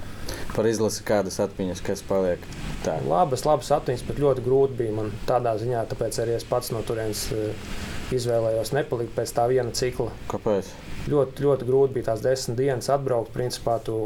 Par 0.52 0.66
izlasi 0.68 1.04
kādas 1.08 1.38
atmiņas, 1.40 1.80
kas 1.84 2.02
paliek. 2.04 2.42
Tā. 2.84 2.98
labas, 3.08 3.46
labas 3.48 3.70
atmiņas, 3.72 4.04
bet 4.08 4.18
ļoti 4.20 4.44
grūti 4.44 4.76
bija 4.82 4.96
man 4.98 5.12
tādā 5.28 5.54
ziņā. 5.60 5.86
Tāpēc 5.88 6.18
arī 6.20 6.36
es 6.36 6.44
pats 6.48 6.72
no 6.74 6.82
turienes 6.84 7.24
eh, 7.32 7.68
izvēlējos 8.12 8.74
nepalikt 8.76 9.14
pēc 9.16 9.32
tā 9.38 9.46
viena 9.48 9.72
cikla. 9.76 10.10
Kāpēc? 10.32 10.68
Ļoti, 11.08 11.46
ļoti 11.46 11.68
grūti 11.68 11.96
bija 11.96 12.10
tās 12.10 12.24
desmit 12.24 12.58
dienas 12.60 12.90
atbraukt. 12.92 13.32
Principā 13.32 13.78
tu 13.86 13.96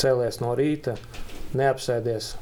cēlies 0.00 0.40
no 0.42 0.56
rīta, 0.58 0.96
neapsēdies. 1.58 2.34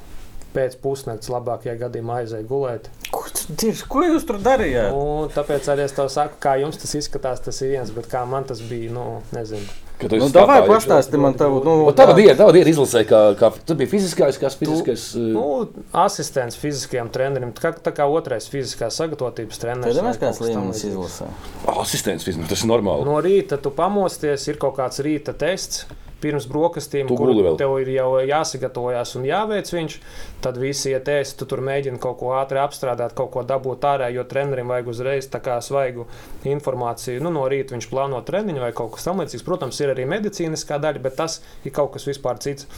Pēc 0.50 0.80
pusnakts 0.82 1.30
labākajā 1.30 1.76
gadījumā 1.84 2.22
aizēja 2.24 2.48
gulēt. 2.48 2.88
Ko, 3.14 3.28
tieši, 3.30 3.84
ko 3.90 4.02
jūs 4.02 4.24
tur 4.26 4.40
darījāt? 4.42 4.96
Un 4.96 5.30
tāpēc 5.30 5.68
arī 5.70 5.84
es 5.84 5.94
tev 5.94 6.08
saku, 6.10 6.40
kā 6.42 6.56
jums 6.58 6.80
tas 6.80 6.96
izskatās, 6.98 7.44
tas 7.44 7.60
ir 7.62 7.76
viens, 7.76 7.92
bet 7.94 8.08
kā 8.10 8.24
man 8.26 8.48
tas 8.48 8.64
bija, 8.66 8.90
nu, 8.96 9.06
nezinu. 9.36 9.89
Ka 10.00 10.08
tu 10.08 10.16
Nu, 10.16 10.28
davai 10.32 10.62
pastāsti 10.64 11.18
man 11.20 11.34
tavu. 11.36 11.60
Nu, 11.64 11.74
Un 11.90 11.94
tava 11.96 12.14
diena, 12.16 12.34
tava 12.38 12.54
diena 12.56 12.70
izlasē, 12.72 13.02
kā, 13.08 13.20
kā 13.36 13.50
tu 13.68 13.76
biji 13.76 13.90
fiziskais, 13.92 14.38
kas 14.40 14.56
fiziskais. 14.56 15.10
Nu, 15.14 15.40
Nu, 15.40 15.84
asistents 15.92 16.56
fiziskajam 16.56 17.10
trenerim, 17.12 17.52
tā, 17.56 17.74
tā 17.84 17.92
kā 17.92 18.06
otrais 18.08 18.48
fiziskās 18.48 18.96
sagatavotības 19.00 19.60
treneris. 19.60 19.96
Tad 19.96 20.06
mēs 20.08 20.20
kāds 20.22 20.40
līmenis 20.40 20.84
līdzīgs. 20.84 20.94
izlasām. 20.94 21.34
asistents 21.80 22.24
fiziskais, 22.24 22.48
tas 22.54 22.64
ir 22.64 22.70
normāli. 22.72 23.04
No 23.04 23.18
rīta 23.20 23.60
tu 23.60 23.70
pamosties, 23.70 24.48
ir 24.48 24.56
kaut 24.62 24.76
kāds 24.80 25.02
rīta 25.04 25.36
tests. 25.36 25.84
Pirms 26.20 26.46
brokastīm, 26.50 27.08
Tu 27.08 27.16
kur 27.16 27.32
tev 27.60 27.74
ir 27.80 27.90
jau 27.94 28.08
jāsagatavojas 28.28 29.14
un 29.16 29.24
jāveic 29.28 29.72
viņš, 29.72 29.96
tad 30.44 30.60
visi 30.60 30.92
iet 30.92 31.08
ēst, 31.08 31.38
tu 31.40 31.48
tur 31.48 31.62
mēģini 31.64 32.00
kaut 32.02 32.18
ko 32.20 32.34
ātri 32.36 32.60
apstrādāt, 32.60 33.16
kaut 33.16 33.32
ko 33.34 33.44
dabūt 33.46 33.86
ārā, 33.88 34.10
jo 34.12 34.26
trenerim 34.28 34.70
vajag 34.72 34.92
uzreiz 34.92 35.30
tā 35.32 35.40
kā 35.44 35.56
svaigu 35.64 36.06
informāciju. 36.48 37.22
Nu, 37.24 37.32
no 37.34 37.48
rīta 37.50 37.76
viņš 37.76 37.90
plāno 37.90 38.20
treniņu 38.26 38.64
vai 38.66 38.72
kaut 38.76 38.94
kas 38.96 39.08
tamlīdzīgs. 39.08 39.46
Protams, 39.46 39.80
ir 39.80 39.94
arī 39.94 40.06
medicīniskā 40.10 40.80
daļa, 40.82 41.04
bet 41.04 41.16
tas 41.20 41.40
ir 41.64 41.76
kaut 41.76 41.94
kas 41.96 42.08
vispār 42.10 42.40
cits. 42.42 42.68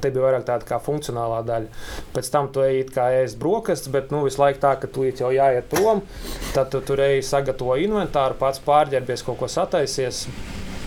Te 0.00 0.10
bija 0.10 0.24
vairāk 0.26 0.44
tāda 0.48 0.66
kā 0.68 0.78
funkcionālā 0.82 1.40
daļa. 1.46 1.84
Pēc 2.14 2.30
tam 2.32 2.50
tu 2.52 2.64
ej 2.64 2.82
kā 2.92 3.08
ēst 3.22 3.38
brokastis, 3.40 3.92
bet 3.92 4.12
nu, 4.12 4.24
visu 4.26 4.42
laiku 4.42 4.60
tā, 4.64 4.74
ka 4.80 4.90
tu 4.92 5.06
jau 5.08 5.32
jāiet 5.32 5.68
prom. 5.72 6.02
Tad 6.56 6.72
tu 6.74 6.82
tur 6.84 7.00
ej 7.06 7.22
sagatavo 7.24 7.78
inventāru, 7.80 8.38
pats 8.40 8.62
pārģērbies, 8.66 9.24
kaut 9.26 9.40
ko 9.40 9.50
sataisies. 9.52 10.26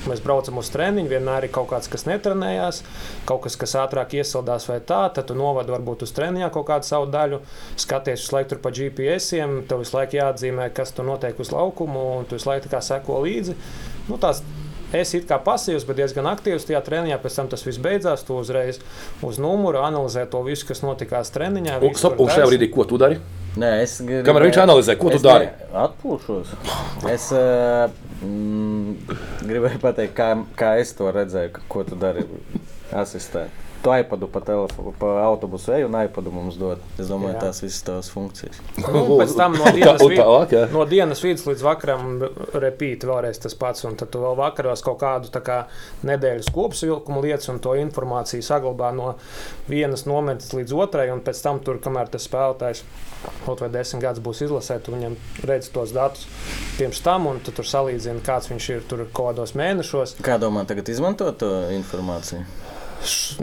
Mēs 0.08 0.22
braucam 0.24 0.62
uz 0.62 0.70
treniņu, 0.72 1.10
vienmēr 1.12 1.48
ir 1.48 1.54
kaut 1.56 1.68
kāds, 1.74 1.90
kas 1.92 2.06
netrenējās, 2.08 2.84
kaut 3.28 3.44
kas, 3.44 3.58
kas 3.60 3.76
ātrāk 3.82 4.16
iesildās 4.20 4.70
vai 4.70 4.80
tā. 4.80 5.02
Tad 5.16 5.28
tu 5.32 5.36
novadi 5.38 5.74
varbūt 5.76 6.06
uz 6.08 6.14
treniņā 6.16 6.52
kaut 6.56 6.70
kādu 6.70 6.88
savu 6.88 7.10
daļu, 7.12 7.42
skaties 7.80 8.24
visu 8.24 8.38
laiku 8.38 8.54
tur 8.54 8.64
pa 8.64 8.72
GPS-iem, 8.76 9.60
tev 9.68 9.84
visu 9.84 9.98
laiku 9.98 10.20
jāatzīmē, 10.22 10.70
kas 10.78 10.96
tur 10.96 11.10
notiek 11.10 11.40
uz 11.44 11.52
laukumu, 11.56 12.06
un 12.22 12.30
tu 12.30 12.40
visu 12.40 12.52
laiku 12.52 12.72
seko 12.80 13.20
līdzi. 13.26 13.58
Nu, 14.08 14.18
tās 14.22 14.44
Es 14.90 15.12
it 15.14 15.28
kā 15.30 15.38
pasīvs, 15.46 15.84
bet 15.86 16.00
diezgan 16.00 16.26
aktīvs 16.32 16.64
tajā 16.66 16.80
treniņā. 16.82 17.20
Pēc 17.22 17.36
tam 17.38 17.50
tas 17.52 17.62
viss 17.62 17.78
beidzās. 17.82 18.24
Tu 18.26 18.34
uzreiz 18.34 18.80
uz 19.26 19.38
numuru 19.38 19.84
analizē 19.86 20.24
to 20.32 20.42
visu, 20.48 20.66
kas 20.66 20.82
notikās 20.82 21.30
treniņā. 21.36 21.76
Un, 21.78 21.94
visu 21.94 22.10
un 22.10 22.32
šajā 22.34 22.48
brīdī, 22.50 22.72
ko 22.74 22.88
tu 22.90 22.98
dari? 22.98 23.20
Nē, 23.60 23.70
es 23.84 24.00
gribu. 24.02 24.24
Kamēr 24.26 24.48
viņš 24.48 24.60
analizē, 24.64 24.96
ko 24.98 25.12
tu 25.14 25.20
es 25.20 25.26
dari? 25.26 25.52
ne- 25.52 25.70
Atpūšos. 25.84 26.56
Es 27.14 27.30
uh, 27.38 27.86
mm, 28.26 29.18
gribēju 29.48 29.82
pateikt, 29.84 30.16
kā, 30.18 30.30
kā 30.60 30.76
es 30.82 30.94
to 30.98 31.10
redzēju, 31.16 31.66
ko 31.72 31.84
tu 31.88 31.98
dari 32.00 32.26
asistē. 32.96 33.48
Tu 33.80 33.90
iPadu 33.96 34.28
pa, 34.28 34.42
telefonu, 34.44 34.92
pa 35.00 35.08
autobusu 35.24 35.72
eju 35.72 35.88
un 35.88 35.96
iPadu 36.02 36.32
mums 36.36 36.58
dod. 36.60 36.82
Es 37.00 37.08
domāju, 37.08 37.38
Jā. 37.38 37.46
tās 37.46 37.62
visas 37.64 37.84
tavas 37.88 38.10
funkcijas. 38.12 38.58
Nu, 38.76 39.04
pēc 39.22 39.36
tam 39.38 39.54
no 39.56 39.70
dienas, 39.72 40.02
vid- 40.04 40.20
tālāk, 40.20 40.52
jā. 40.52 40.64
no 40.74 40.84
dienas 40.90 41.22
vidus 41.24 41.46
līdz 41.48 41.64
vakaram 41.64 42.10
repīt 42.60 43.06
vēlreiz 43.08 43.40
tas 43.40 43.56
pats. 43.56 43.86
Un 43.88 43.96
tad 43.96 44.12
tu 44.12 44.20
vēl 44.20 44.36
vakaros 44.36 44.84
kaut 44.84 45.00
kādu 45.00 45.32
kā, 45.32 45.62
nedēļas 46.04 46.52
kopsavilkumu 46.52 47.24
lietas 47.24 47.48
un 47.54 47.62
to 47.64 47.78
informāciju 47.80 48.44
saglabā 48.44 48.92
no 48.96 49.14
vienas 49.72 50.04
nometnes 50.10 50.52
līdz 50.58 50.76
otrai. 50.76 51.08
Un 51.16 51.24
pēc 51.24 51.40
tam, 51.46 51.62
tur, 51.64 51.80
kamēr 51.80 52.12
tas 52.12 52.28
spēlētājs 52.28 52.84
kaut 53.46 53.64
vai 53.64 53.70
desmit 53.72 54.04
gadus 54.04 54.24
būs 54.24 54.44
izlasē, 54.46 54.82
tu 54.84 54.92
viņam 54.96 55.16
redz 55.48 55.72
tos 55.76 55.92
datus 55.96 56.28
pirms 56.78 57.00
tam, 57.04 57.28
un 57.32 57.40
tu 57.44 57.52
tur 57.56 57.68
salīdzini, 57.68 58.22
kāds 58.24 58.48
viņš 58.52 58.70
ir 58.76 58.84
tur 58.88 59.06
kaut 59.12 59.34
kādos 59.34 59.56
mēnešos. 59.60 60.18
Kā 60.24 60.36
domā, 60.40 60.66
tagad 60.68 60.88
izmantot 60.92 61.40
to 61.40 61.50
informāciju? 61.76 62.44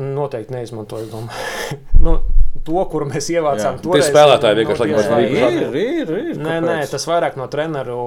Noteikti 0.00 0.54
neizmantoju 0.54 1.10
domāju. 1.12 1.76
nu, 2.06 2.18
to, 2.66 2.78
kur 2.92 3.06
mēs 3.08 3.30
ievācām. 3.32 3.78
Jā. 3.80 3.84
Tie 3.84 4.08
spēlētāji 4.10 4.62
vienkārši, 4.62 4.88
viņi 4.88 4.96
jā, 4.96 5.04
varētu 5.04 5.36
jā. 5.36 5.50
ir, 5.82 6.16
ir. 6.32 6.40
Nē, 6.40 6.58
nē, 6.64 6.80
tas 6.90 7.06
vairāk 7.08 7.38
no 7.40 7.48
treneru 7.52 8.00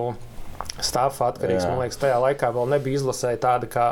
stāfa 0.84 1.30
atkarīgs. 1.32 1.66
Jā. 1.66 1.72
Man 1.72 1.84
liekas, 1.84 2.00
tajā 2.00 2.18
laikā 2.24 2.50
vēl 2.56 2.70
nebija 2.74 3.00
izlasēja 3.00 3.40
tāda 3.44 3.70
kā 3.72 3.88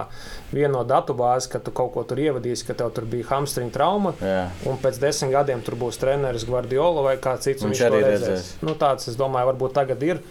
viena 0.54 0.78
no 0.78 0.84
datubāzes, 0.88 1.50
ka 1.52 1.62
tu 1.64 1.74
kaut 1.76 1.94
ko 1.96 2.04
tur 2.08 2.22
ievadīsi, 2.24 2.66
ka 2.68 2.76
tev 2.80 2.94
tur 2.96 3.08
bija 3.10 3.28
hamstringa 3.32 3.76
trauma. 3.76 4.14
Jā. 4.24 4.48
Un 4.70 4.80
pēc 4.82 5.00
desmit 5.04 5.34
gadiem 5.36 5.64
tur 5.66 5.78
būs 5.80 6.00
treneris 6.02 6.48
Guardiola 6.48 7.06
vai 7.10 7.18
kāds 7.22 7.48
cits. 7.48 7.66
Viņš 7.68 7.84
to 7.84 7.90
arī 7.90 8.04
redzēs. 8.04 8.28
redzēs. 8.28 8.52
Nu, 8.68 8.76
tāds, 8.80 9.10
es 9.12 9.20
domāju, 9.20 9.52
varbūt 9.52 9.76
tagad 9.78 10.04
ir, 10.08 10.22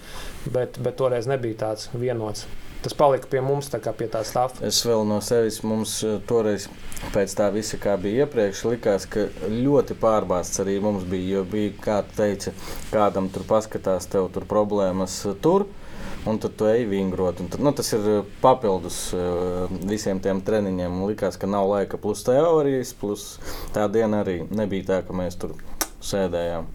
bet, 0.48 0.80
bet 0.82 0.98
toreiz 1.00 1.28
nebija 1.30 1.66
tāds 1.66 1.90
vienots. 1.96 2.46
Tas 2.82 2.94
palika 2.94 3.28
pie 3.30 3.40
mums, 3.42 3.68
tā 3.72 3.80
kā 3.82 3.92
pie 3.96 4.06
tā 4.10 4.20
stāfa. 4.26 4.60
Es 4.66 4.78
vēl 4.86 5.04
no 5.08 5.18
sevis 5.24 5.58
mums 5.66 5.96
eh, 6.06 6.18
toreiz, 6.28 6.68
pēc 7.14 7.32
tā 7.38 7.48
visa, 7.54 7.78
kā 7.82 7.96
bija 8.00 8.26
iepriekš, 8.26 8.62
likās, 8.70 9.08
ka 9.10 9.26
ļoti 9.50 9.96
pārbāzts 10.00 10.62
arī 10.62 10.76
mums 10.84 11.06
bija. 11.08 11.38
Jo 11.38 11.42
bija, 11.50 11.72
kā 11.82 11.96
teica, 12.16 12.52
kādam 12.92 13.30
tur 13.32 13.46
paskatās, 13.48 14.06
tev 14.12 14.30
tur 14.34 14.46
problēmas 14.48 15.18
eh, 15.26 15.34
tur. 15.42 15.66
Un 16.26 16.40
tad 16.42 16.56
tu 16.58 16.66
ej 16.66 16.88
vingrot. 16.90 17.38
Tad, 17.38 17.60
nu, 17.62 17.72
tas 17.74 17.92
ir 17.96 18.06
eh, 18.12 18.30
papildus 18.42 19.00
visiem 19.86 20.22
tiem 20.22 20.42
treniņiem. 20.46 21.02
Likās, 21.10 21.38
ka 21.40 21.50
nav 21.50 21.70
laika 21.72 21.98
plus 22.02 22.22
teorijas, 22.26 22.94
plus 22.98 23.28
tā 23.74 23.88
diena 23.90 24.22
arī 24.22 24.40
nebija 24.50 24.92
tā, 24.92 25.02
ka 25.06 25.16
mēs 25.16 25.38
tur 25.42 25.56
sēdējām. 26.06 26.70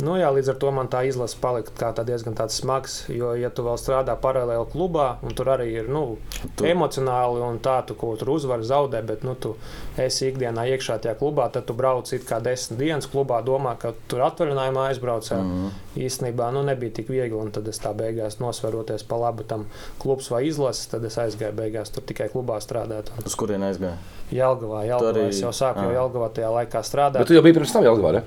Nu, 0.00 0.14
jā, 0.16 0.30
līdz 0.32 0.54
ar 0.54 0.58
to 0.60 0.70
man 0.72 0.88
tā 0.88 1.02
izlase 1.08 1.36
palika 1.40 1.72
kā 1.76 1.90
tā 1.96 2.04
diezgan 2.08 2.36
smags. 2.48 3.04
Jo, 3.12 3.34
ja 3.36 3.50
tu 3.52 3.64
vēl 3.66 3.76
strādā 3.80 4.14
paralēli 4.16 4.68
klubā, 4.72 5.08
un 5.26 5.34
tur 5.36 5.50
arī 5.52 5.68
ir 5.82 5.90
nu, 5.92 6.16
tu... 6.56 6.64
emocionāli 6.64 7.42
un 7.44 7.60
tā, 7.60 7.80
tu 7.86 7.96
ko 7.98 8.14
tur 8.16 8.32
uzvari, 8.36 8.64
zaudē, 8.64 9.02
bet 9.06 9.24
nu, 9.26 9.34
tu 9.34 9.56
esi 10.00 10.30
ikdienā 10.30 10.64
iekšā 10.72 11.00
tajā 11.04 11.16
klubā, 11.20 11.50
tad 11.52 11.66
tu 11.68 11.76
brauc 11.76 12.08
it 12.16 12.24
kā 12.28 12.40
desmit 12.44 12.80
dienas 12.80 13.08
klubā, 13.10 13.42
domā, 13.44 13.76
ka 13.80 13.92
tur 14.08 14.24
atvaļinājumā 14.30 14.88
aizbrauc. 14.90 15.30
Mm 15.30 15.52
-hmm. 15.52 15.78
Īstenībā 16.06 16.50
nu, 16.52 16.62
nebija 16.62 16.96
tik 17.00 17.08
viegli, 17.08 17.36
un 17.36 17.50
tad 17.50 17.68
es 17.68 17.80
tā 17.80 17.94
beigās 17.94 18.40
nosveroties 18.40 19.02
pa 19.02 19.16
labu 19.16 19.42
tam 19.42 19.66
klubs 19.98 20.30
vai 20.30 20.46
izlases, 20.46 20.86
tad 20.86 21.04
es 21.04 21.18
aizgāju 21.18 21.52
beigās 21.52 21.90
tur 21.90 22.02
tikai 22.02 22.28
klubā 22.28 22.60
strādāt. 22.60 23.10
Uz 23.26 23.34
kurien 23.34 23.62
aizgāju? 23.62 23.96
Jelgavā, 24.30 24.84
Jelgavā. 24.86 25.12
Arī... 25.12 25.28
Es 25.28 25.40
jau 25.40 25.52
sāku 25.52 25.82
jau 25.82 25.92
Jelgavā 25.92 26.30
tajā 26.34 26.50
laikā 26.50 26.82
strādāt. 26.82 27.18
Bet 27.18 27.26
tu 27.26 27.34
jau 27.34 27.42
biji 27.42 27.54
pirms 27.54 27.72
tam 27.72 27.84
Jelgavā, 27.84 28.12
ne? 28.12 28.22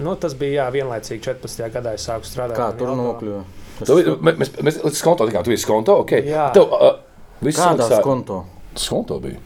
Nu, 0.00 0.14
tas 0.16 0.36
bija 0.38 0.62
jā, 0.62 0.68
vienlaicīgi 0.78 1.20
14. 1.24 1.66
gadā, 1.74 1.92
es 1.98 2.06
sāku 2.08 2.28
strādāt. 2.28 2.56
Kā 2.56 2.70
tur 2.78 2.94
nokļuva? 2.96 3.42
Tu, 3.82 3.96
mēs 4.24 4.54
mēs 4.62 4.78
līdz 4.84 4.96
skonto 5.00 5.26
tikām, 5.28 5.44
tu 5.44 5.52
biji 5.52 5.64
skonto, 5.64 5.98
ok. 6.04 6.14
Jā. 6.24 6.48
Tev, 6.54 6.72
uh, 6.72 7.00
Kādā 7.42 7.88
skonto? 7.98 8.44
Skonto 8.78 9.18
bija. 9.22 9.40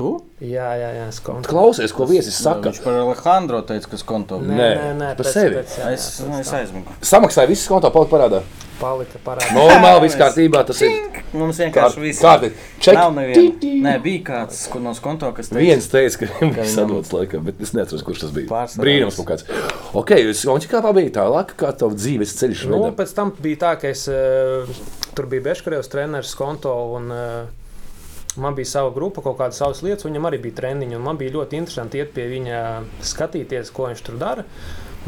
Tu? 0.00 0.10
Jā, 0.40 0.70
jā, 0.80 0.88
jā 0.96 1.08
skonto. 1.12 1.50
Klausies, 1.52 1.92
ko 1.92 2.06
viesis 2.08 2.38
saka. 2.40 2.70
Viņš 2.70 2.80
par 2.80 2.94
Alejandro 3.02 3.60
teica, 3.68 3.90
ka 3.92 3.98
skonto. 4.00 4.38
Nē, 4.40 4.56
nē, 4.56 4.88
nē 4.96 5.10
par 5.18 5.28
sevi. 5.28 5.58
Pēc, 5.58 5.74
jā, 5.76 5.90
jā, 5.90 5.98
es, 5.98 6.06
es 6.38 6.52
aizmigu. 6.56 6.94
Samaksāja 7.04 7.50
visu 7.50 7.66
skonto, 7.66 7.90
palika 7.92 8.14
parādā. 8.14 8.40
Palika 8.80 9.20
parādā. 9.20 9.52
Normāli, 9.52 10.06
viss 10.06 10.16
kārtībā, 10.16 10.62
tas 10.70 10.80
ir. 10.86 11.20
Mums 11.36 11.60
vienkārši 11.60 12.00
viss. 12.00 12.22
Kārtīgi. 12.24 12.56
Ček. 12.80 12.96
Nav 12.96 13.12
neviena. 13.18 13.74
Nē, 13.84 13.94
bija 14.00 14.24
kāds 14.30 14.62
no 14.80 14.96
skonto, 14.96 15.28
kas 15.36 15.52
teica. 15.52 15.60
Viens 15.60 15.92
teica, 15.92 16.22
ka 16.22 16.48
viņš 16.48 16.72
sadots 16.78 17.12
laikam, 17.12 17.44
bet 17.50 17.60
es 17.60 17.76
neatceros, 17.76 18.06
kurš 18.08 18.24
tas 18.24 18.34
bija. 18.40 18.48
Pārsvarā. 18.48 18.86
Brīnums 18.86 19.20
kaut 19.20 19.34
kāds. 19.34 19.44
Ok, 20.00 20.16
jūs 20.24 20.46
Ončikā 20.48 20.80
pabija 20.88 21.12
tālāk, 21.20 21.52
kā 21.60 21.76
tavu 21.76 22.00
dzīves 22.00 22.32
ceļš? 22.40 22.64
Nu, 22.72 22.80
pēc 22.96 23.12
tam 23.20 23.36
bija 23.36 23.66
tā, 23.68 23.76
ka 23.84 23.92
es 23.92 24.08
uh, 24.08 24.64
tur 25.12 25.28
biju 25.28 25.44
Beškarevs 25.50 25.92
treneris 25.92 26.32
konto 26.40 26.72
un 26.96 27.12
uh, 27.12 27.59
Man 28.36 28.54
bija 28.54 28.68
sava 28.70 28.90
grupa, 28.94 29.24
kaut 29.24 29.40
kādas 29.40 29.58
savas 29.58 29.80
lietas, 29.82 30.06
viņam 30.06 30.28
arī 30.28 30.38
bija 30.44 30.60
treniņi. 30.60 31.00
Man 31.02 31.18
bija 31.18 31.34
ļoti 31.34 31.58
interesanti 31.58 31.98
iet 31.98 32.12
pie 32.14 32.28
viņa, 32.30 32.60
skatīties, 33.02 33.72
ko 33.74 33.88
viņš 33.90 34.02
tur 34.06 34.20
dara. 34.20 34.44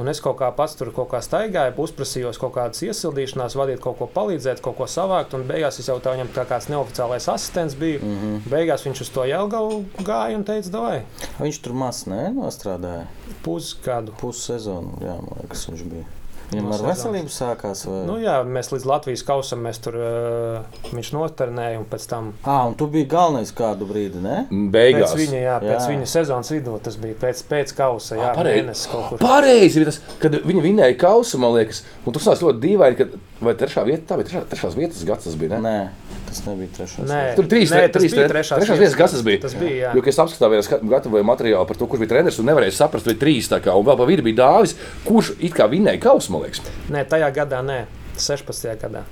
Un 0.01 0.09
es 0.09 0.23
kaut 0.25 0.39
kā 0.41 0.49
pats 0.57 0.73
tur 0.79 0.89
kaut 0.97 1.11
kā 1.11 1.21
staigāju, 1.23 1.75
uzprasījos 1.85 2.41
kaut 2.41 2.55
kādas 2.57 2.81
iesildīšanās, 2.87 3.55
vadīt 3.61 3.83
kaut 3.85 3.99
ko 3.99 4.09
palīdzēt, 4.15 4.63
kaut 4.65 4.79
ko 4.79 4.89
savākt. 4.89 5.37
Un 5.37 5.45
beigās 5.47 5.79
es 5.79 5.91
jau 5.91 5.99
tā 6.03 6.15
viņam 6.17 6.33
kā 6.33 6.47
kāds 6.49 6.71
neoficiālais 6.73 7.29
asistents 7.29 7.77
biju. 7.79 8.01
Mm 8.01 8.17
-hmm. 8.23 8.49
Beigās 8.51 8.87
viņš 8.87 9.05
uz 9.05 9.11
to 9.11 9.29
jēlgavu 9.29 9.85
gāja 10.01 10.37
un 10.37 10.45
teica, 10.45 10.81
vai. 10.81 11.03
Viņš 11.39 11.63
tur 11.63 11.73
maz 11.73 12.07
nenostrādāja. 12.07 13.07
Pusgadu. 13.45 14.13
Pussezonu, 14.21 14.99
jā, 15.01 15.15
man 15.21 15.39
liekas, 15.43 15.69
viņš 15.69 15.85
bija. 15.93 16.22
Viņam 16.53 16.73
ar 16.75 16.83
veselību 16.85 17.33
sākās? 17.33 17.85
Vai? 17.89 18.03
Nu, 18.09 18.19
jā, 18.21 18.35
mēs 18.45 18.69
līdz 18.73 18.85
Latvijas 18.89 19.25
kausam 19.25 19.63
mēs 19.65 19.81
tur 19.85 19.97
uh, 19.97 20.83
viņš 20.93 21.13
noternēja 21.17 21.81
un 21.81 21.87
pēc 21.89 22.07
tam. 22.11 22.31
Ah, 22.45 22.67
un 22.69 22.77
tu 22.79 22.89
biji 22.93 23.09
galvenais 23.13 23.53
kādu 23.57 23.89
brīdi, 23.89 24.21
ne? 24.23 24.43
Beigās. 24.51 25.15
Pēc 25.15 25.23
viņa, 25.25 25.41
jā, 25.41 25.57
pēc 25.65 25.79
jā. 25.79 25.91
viņa 25.95 26.09
sezonas 26.13 26.53
vidū 26.53 26.77
tas 26.85 26.99
bija 27.01 27.17
pēc, 27.25 27.43
pēc 27.49 27.75
kausa. 27.79 28.21
Jā, 28.21 28.33
pareizi. 28.37 29.03
Pareizi, 29.23 29.87
tas, 29.89 30.03
kad 30.23 30.37
viņi 30.45 30.65
vinēja 30.69 30.99
kausu, 31.01 31.41
man 31.41 31.57
liekas, 31.57 31.85
un 32.05 32.17
tas 32.17 32.29
nāc 32.29 32.45
ļoti 32.45 32.65
dīvaini, 32.67 33.01
ka 33.01 33.32
vai 33.47 33.55
trešā 33.59 33.85
vieta, 33.87 34.05
tā 34.11 34.19
bija 34.19 34.29
trešā, 34.29 34.43
trešās 34.51 34.77
vietas 34.79 35.05
gads 35.09 35.29
tas 35.29 35.37
bija, 35.39 35.59
ne? 35.59 35.61
Nē. 35.67 36.19
Tas 36.29 36.43
nebija 36.47 36.73
trešais. 36.79 37.09
Nē, 37.09 37.21
tur 37.37 37.49
trīs, 37.51 37.73
nē, 37.75 37.83
trīs, 37.93 38.15
bija 38.17 38.29
trešās, 38.31 38.63
trešās 38.63 38.81
vietas, 38.81 38.99
kas 38.99 39.17
tas 39.17 39.25
bija. 39.27 39.41
Tas 39.43 39.57
bija 39.59 39.75
jā. 39.77 39.95
jo, 39.99 40.05
es 40.13 40.21
apskatījos, 40.25 40.71
gatavoju 40.95 41.27
materiālu 41.29 41.69
par 41.69 41.81
to, 41.81 41.89
kurš 41.91 42.05
bija 42.05 42.13
treneris, 42.15 42.39
un 42.41 42.49
nevarēju 42.49 42.77
saprast, 42.77 43.11
vai 43.11 43.17
trīs 43.21 43.51
tā 43.53 43.61
kā, 43.65 43.75
un 43.77 43.85
vēl 43.89 43.99
pa 44.01 44.07
vidu 44.09 44.25
bija 44.27 44.39
dāvis, 44.41 44.77
kurš 45.05 45.35
it 45.41 45.57
kā 45.59 45.69
vinēja 45.73 46.01
kausu, 46.07 46.33
man 46.33 46.47
liekas. 46.47 46.63
Nē, 46.95 47.05
tajā 47.11 47.29
gadā, 47.37 47.61
nē, 47.67 47.83
16. 48.17 48.73
gadā. 48.81 49.05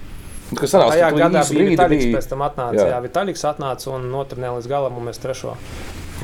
Kas 0.50 0.72
sanāca, 0.72 0.96
tajā 0.96 1.10
gadā 1.14 1.44
bija 1.46 1.66
Vitaļiks, 1.68 2.06
bija... 2.08 2.18
pēc 2.18 2.30
tam 2.32 2.42
atnāca, 2.42 2.80
jā, 2.80 2.86
jā 2.90 3.00
Vitaļiks 3.04 3.44
atnāca 3.52 3.92
un 3.94 4.08
noturnē 4.10 4.50
līdz 4.56 4.70
galam, 4.70 4.96
un 4.98 5.10
mēs 5.10 5.20
trešo 5.22 5.54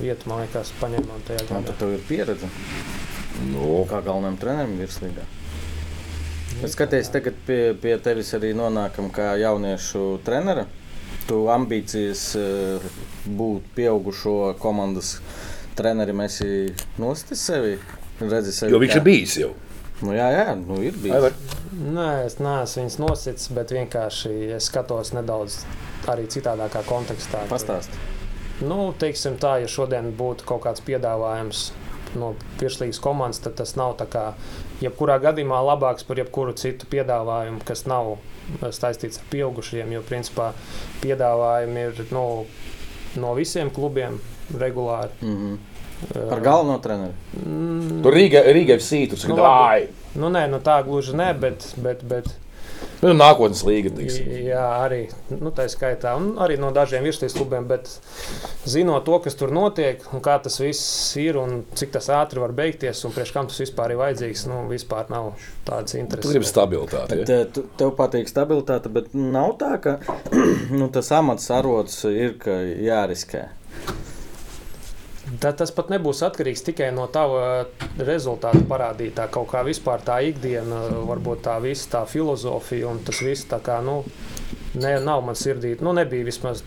vietu, 0.01 0.31
man 0.31 0.43
liekas, 0.43 0.73
paņēmām 0.81 1.27
tajā 1.29 1.45
gadā. 1.45 1.63
Tad 1.69 1.79
tev 1.83 1.95
ir 1.95 2.03
pieredze. 2.09 2.51
No. 3.53 3.85
Kā 3.91 4.01
galvenajam 4.01 4.39
trenerim 4.41 4.79
virslīgā. 4.81 5.27
Es 6.65 6.73
skatos, 6.73 7.11
tagad 7.13 7.37
pie, 7.47 7.61
pie 7.81 7.99
tevis 8.01 8.33
arī 8.37 8.55
nonākam 8.57 9.11
kā 9.13 9.35
jauniešu 9.41 10.09
trenera 10.25 10.65
tu 11.27 11.47
ambīcijas 11.53 12.25
eh, 12.39 12.89
būt 13.27 13.71
pieaugušo 13.77 14.55
komandas 14.63 15.17
trenerim 15.77 16.23
esi 16.25 16.73
nostis 17.03 17.43
sevi? 17.51 17.77
Redzi 18.21 18.55
sevi 18.55 18.73
jo 18.73 18.81
viņš 18.81 18.95
kā... 18.95 19.01
ir 19.01 19.07
bijis 19.07 19.39
jau. 19.43 19.53
Nu, 20.05 20.13
jā, 20.13 20.27
jā, 20.33 20.51
nu 20.61 20.79
ir 20.85 20.97
bijis. 21.01 21.17
Aivar. 21.17 21.37
Nē, 21.77 22.11
es 22.27 22.37
neesmu 22.41 22.83
viņas 22.83 22.99
nosits, 23.01 23.49
bet 23.57 23.73
vienkārši 23.73 24.33
es 24.57 24.69
skatos 24.69 25.13
nedaudz 25.17 25.63
arī 26.13 26.27
citādākā 26.33 26.83
kontekstā. 26.89 27.47
Pastāst. 27.51 27.97
Nu, 28.61 28.93
teiksim 28.97 29.37
tā, 29.41 29.57
ja 29.65 29.69
šodien 29.69 30.13
būtu 30.17 30.47
kaut 30.49 30.63
kāds 30.65 30.85
piedāvājums 30.85 31.71
no 32.17 32.35
pirmslīgas 32.61 33.01
komandas, 33.05 33.41
tad 33.45 33.57
tas 33.61 33.75
nav 33.77 33.97
tā 34.01 34.07
kā 34.13 34.27
jebkurā 34.83 35.19
gadījumā 35.23 35.61
labāks 35.71 36.07
par 36.07 36.21
jebkuru 36.21 36.55
citu 36.59 36.89
piedāvājumu, 36.93 37.63
kas 37.67 37.87
nav 37.89 38.17
saistīts 38.75 39.21
ar 39.21 39.31
pieaugušiem, 39.33 39.93
jo 39.97 40.03
principā 40.07 40.53
piedāvājumi 41.03 41.87
ir 41.89 42.05
no, 42.15 42.27
no 43.21 43.35
visiem 43.39 43.71
klubiem 43.75 44.21
regulāri. 44.55 45.13
Mm 45.23 45.37
-hmm. 45.37 45.57
Par 46.29 46.41
galveno 46.41 46.79
treneru. 46.79 47.13
Mm. 47.47 48.03
Tur 48.03 48.15
Rīga, 48.15 48.43
Rīga 48.53 48.77
FC 48.77 49.09
tur 49.09 49.19
saka, 49.19 49.35
nu, 49.35 50.21
nu, 50.21 50.29
nē, 50.39 50.47
nu 50.51 50.59
tā 50.59 50.83
gluži 50.85 51.17
ne, 51.17 51.35
bet, 51.35 51.75
bet, 51.77 52.05
bet 52.05 52.29
Nu, 53.03 53.13
nākotnes 53.13 53.61
līga. 53.67 53.91
Tiksim. 53.97 54.31
Jā, 54.47 54.63
arī 54.81 55.03
nu, 55.31 55.51
tā 55.55 55.67
skaitā, 55.71 56.15
un 56.17 56.41
arī 56.43 56.57
no 56.61 56.71
dažiem 56.75 57.05
virsmas 57.05 57.37
klubiem. 57.37 57.67
Bet 57.69 57.91
zinot 58.69 59.05
to, 59.09 59.19
kas 59.25 59.37
tur 59.39 59.53
notiek, 59.55 60.01
un 60.17 60.25
kā 60.25 60.39
tas 60.43 60.57
viss 60.63 61.13
ir, 61.21 61.37
un 61.41 61.61
cik 61.77 61.93
tas 61.99 62.09
ātri 62.17 62.41
var 62.43 62.55
beigties, 62.57 63.05
un 63.07 63.15
priekš 63.15 63.35
kam 63.37 63.51
tas 63.51 63.61
vispār 63.61 63.93
ir 63.93 64.01
vajadzīgs, 64.01 64.47
nu, 64.51 64.63
vispār 64.73 65.13
nav 65.13 65.35
tādas 65.69 65.99
intereses. 65.99 66.25
Tu 66.25 66.35
gribi 66.35 66.49
stabilitāti. 66.49 67.21
Bet, 67.21 67.35
ja? 67.35 67.45
tu, 67.53 67.67
tev 67.79 67.93
patīk 67.99 68.33
stabilitāte, 68.33 68.93
bet 68.93 69.13
nav 69.15 69.59
tā, 69.61 69.75
ka 69.83 69.99
nu, 70.79 70.89
tas 70.95 71.13
amats 71.17 71.53
arots 71.55 72.03
ir 72.09 72.39
jāriskē. 72.87 73.49
Tā, 75.43 75.51
tas 75.57 75.73
pat 75.75 75.91
nebūs 75.93 76.23
atkarīgs 76.27 76.63
tikai 76.69 76.91
no 76.95 77.07
tava 77.13 77.67
rezultātu 77.99 78.63
parādītā. 78.71 79.27
Kaut 79.33 79.51
kā 79.51 79.63
vispār 79.67 80.05
tā 80.07 80.21
ikdiena, 80.29 80.85
varbūt 81.09 81.43
tā 81.49 81.57
visa 81.65 81.89
tā 81.97 82.03
filozofija 82.09 82.89
un 82.89 83.03
tas 83.05 83.21
viss 83.25 83.49
tā 83.51 83.59
kā, 83.65 83.81
nu, 83.85 83.99
ne, 84.79 84.95
nav 85.03 85.25
man 85.27 85.39
sirdī. 85.39 85.75
Nu, 85.83 85.93
nebija 85.97 86.29
vismaz 86.29 86.63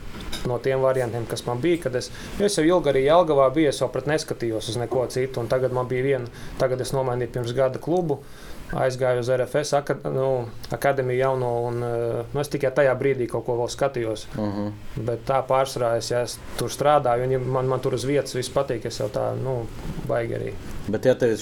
no 0.49 0.59
tiem 0.63 0.83
variantiem, 0.83 1.25
kas 1.29 1.45
man 1.47 1.63
bija. 1.63 1.91
Es, 2.01 2.11
es 2.39 2.59
jau 2.59 2.67
ilgi 2.67 2.91
arī 2.91 3.05
Jelgavā 3.07 3.47
biju, 3.55 3.71
es 3.71 3.81
jau 3.81 3.89
pret 3.93 4.11
neskatījos 4.11 4.69
uz 4.73 4.81
neko 4.81 5.07
citu. 5.13 5.45
Tagad 5.49 5.75
man 5.75 5.89
bija 5.89 6.05
viena, 6.11 6.45
tagad 6.61 6.83
es 6.83 6.93
nomainīju 6.95 7.37
pirms 7.37 7.55
gada 7.57 7.81
klubu. 7.81 8.19
Uh, 8.19 8.48
aizgāju 8.77 9.23
uz 9.23 9.29
RFS 9.33 9.73
akad, 9.79 10.05
nu, 10.13 10.27
akadēmiju 10.75 11.19
jauno, 11.19 11.49
un 11.69 11.79
nu, 11.81 12.41
es 12.41 12.51
tikai 12.53 12.71
tajā 12.75 12.93
brīdī 12.99 13.29
kaut 13.31 13.45
ko 13.47 13.57
vēl 13.61 13.71
skatījos. 13.73 14.27
Uh 14.35 14.43
mhm. 14.43 14.67
-huh. 14.67 15.03
Bet 15.09 15.25
tā 15.27 15.41
pārsvarā 15.47 15.95
es, 15.97 16.11
ja 16.11 16.21
es 16.21 16.37
tur 16.57 16.69
strādāju, 16.69 17.23
un 17.25 17.31
ja 17.31 17.39
man, 17.39 17.67
man 17.67 17.79
tur 17.79 17.93
uz 17.93 18.05
vietas 18.05 18.35
viss 18.35 18.53
patīk, 18.53 18.85
es 18.85 18.99
jau 18.99 19.09
tā, 19.09 19.33
nu, 19.43 19.65
baigi 20.07 20.35
arī. 20.35 20.53
Bet 20.87 21.05
ja 21.05 21.15
tev 21.15 21.39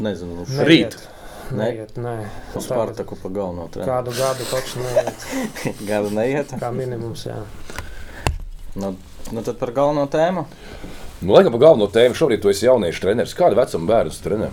nezinu, 0.00 0.44
rīt. 0.64 0.98
Neiet, 1.48 1.96
nē, 1.96 2.28
uz 2.54 2.66
Spartaku 2.66 3.16
pa 3.16 3.28
galveno 3.32 3.68
treniņu. 3.72 3.88
Kādu 3.88 4.12
gadu 4.18 4.44
taču 4.50 4.82
neiet. 4.84 5.26
gadu 5.90 6.10
neiet? 6.12 6.52
Kā 6.60 6.68
minimums, 6.74 7.24
jā. 7.24 7.38
Nu, 8.76 8.92
nu 9.32 9.42
tad 9.42 9.56
par 9.56 9.72
galveno 9.72 10.04
tēmu. 10.12 10.44
Nu, 11.20 11.32
laikam, 11.34 11.50
par 11.54 11.62
galveno 11.64 11.88
tēmu 11.90 12.14
šobrīd 12.14 12.42
tu 12.42 12.50
esi 12.52 12.68
jauniešu 12.68 13.02
treneris. 13.02 13.34
Kāda 13.34 13.58
vecuma 13.58 13.90
bērnus 13.90 14.20
trenē? 14.22 14.52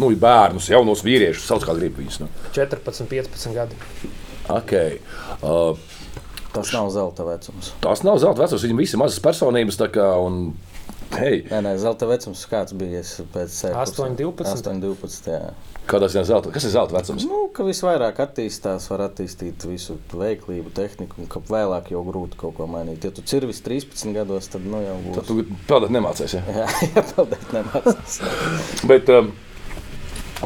Nu, 0.00 0.10
bērnus, 0.20 0.68
jaunos 0.68 1.04
vīriešus, 1.06 1.46
sauc 1.48 1.64
kā 1.64 1.72
grib 1.78 1.96
viņus. 1.96 2.18
Nu. 2.20 2.28
14, 2.52 3.06
15 3.08 3.56
gadi. 3.56 3.78
Okay. 4.52 4.98
Uh, 5.40 5.78
tas 6.52 6.74
nav 6.76 6.90
zelta 6.92 7.24
vecums. 7.24 7.72
Tas 7.80 8.04
nav 8.04 8.20
zelta 8.20 8.44
vecums. 8.44 8.66
Viņam 8.66 8.82
visi 8.84 9.00
mazas 9.00 9.22
personības. 9.24 9.80
Kā, 9.94 10.10
un, 10.20 10.52
hey. 11.18 11.42
Nē, 11.50 11.60
nē, 11.66 11.74
zelta 11.82 12.06
vecums 12.10 12.42
kāds 12.50 12.74
bija 12.76 13.02
pēc 13.34 13.58
8, 13.72 14.16
12. 14.18 14.48
8, 14.62 14.80
12 14.82 15.30
jā. 15.32 15.40
Kādā 15.90 16.06
ziņā 16.12 16.22
zelta? 16.28 16.52
Kas 16.54 16.66
ir 16.68 16.72
zelta 16.76 16.94
vecums? 16.94 17.24
Nu, 17.26 17.48
ka 17.54 17.66
visvairāk 17.66 18.20
attīstās, 18.22 18.86
var 18.92 19.02
attīstīt 19.08 19.64
visu 19.66 19.96
veiklību, 20.14 20.70
tehniku, 20.76 21.18
un 21.22 21.30
ka 21.30 21.42
vēlāk 21.48 21.90
jau 21.94 22.04
grūti 22.06 22.38
kaut 22.38 22.54
ko 22.58 22.68
mainīt. 22.70 23.02
Ja 23.02 23.10
tu 23.14 23.24
cirvis 23.26 23.58
13 23.66 24.14
gados, 24.14 24.46
tad 24.52 24.62
nu, 24.62 24.78
jau 24.84 24.94
būs. 25.02 25.18
Tad 25.18 25.30
tu 25.30 25.58
peldēt 25.68 25.94
nemācies. 25.96 26.36
Ja? 26.38 26.44
jā, 26.62 26.68
jā 26.94 27.04
peldēt 27.10 27.56
nemācies. 27.58 28.20
bet 28.88 29.10
um, 29.12 29.32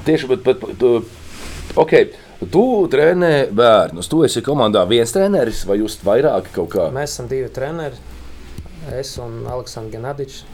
tieši, 0.09 0.33
bet, 0.33 0.47
bet, 0.49 0.65
bet, 0.65 1.77
okay. 1.77 2.09
Tu 2.37 2.63
trenē 2.93 3.47
bērnus. 3.57 4.11
Tu 4.13 4.19
esi 4.27 4.43
komandā 4.45 4.83
viens 4.89 5.13
treneris 5.13 5.63
vai 5.69 5.79
jūs 5.81 5.97
vairāki 6.05 6.53
kaut 6.53 6.69
kā? 6.75 6.91
Mēs 6.93 7.15
esam 7.15 7.31
divi 7.31 7.49
treneri. 7.53 7.97
Es 8.93 9.17
un 9.19 9.41
Aleksandrs 9.51 9.95
Ganadičs. 9.97 10.45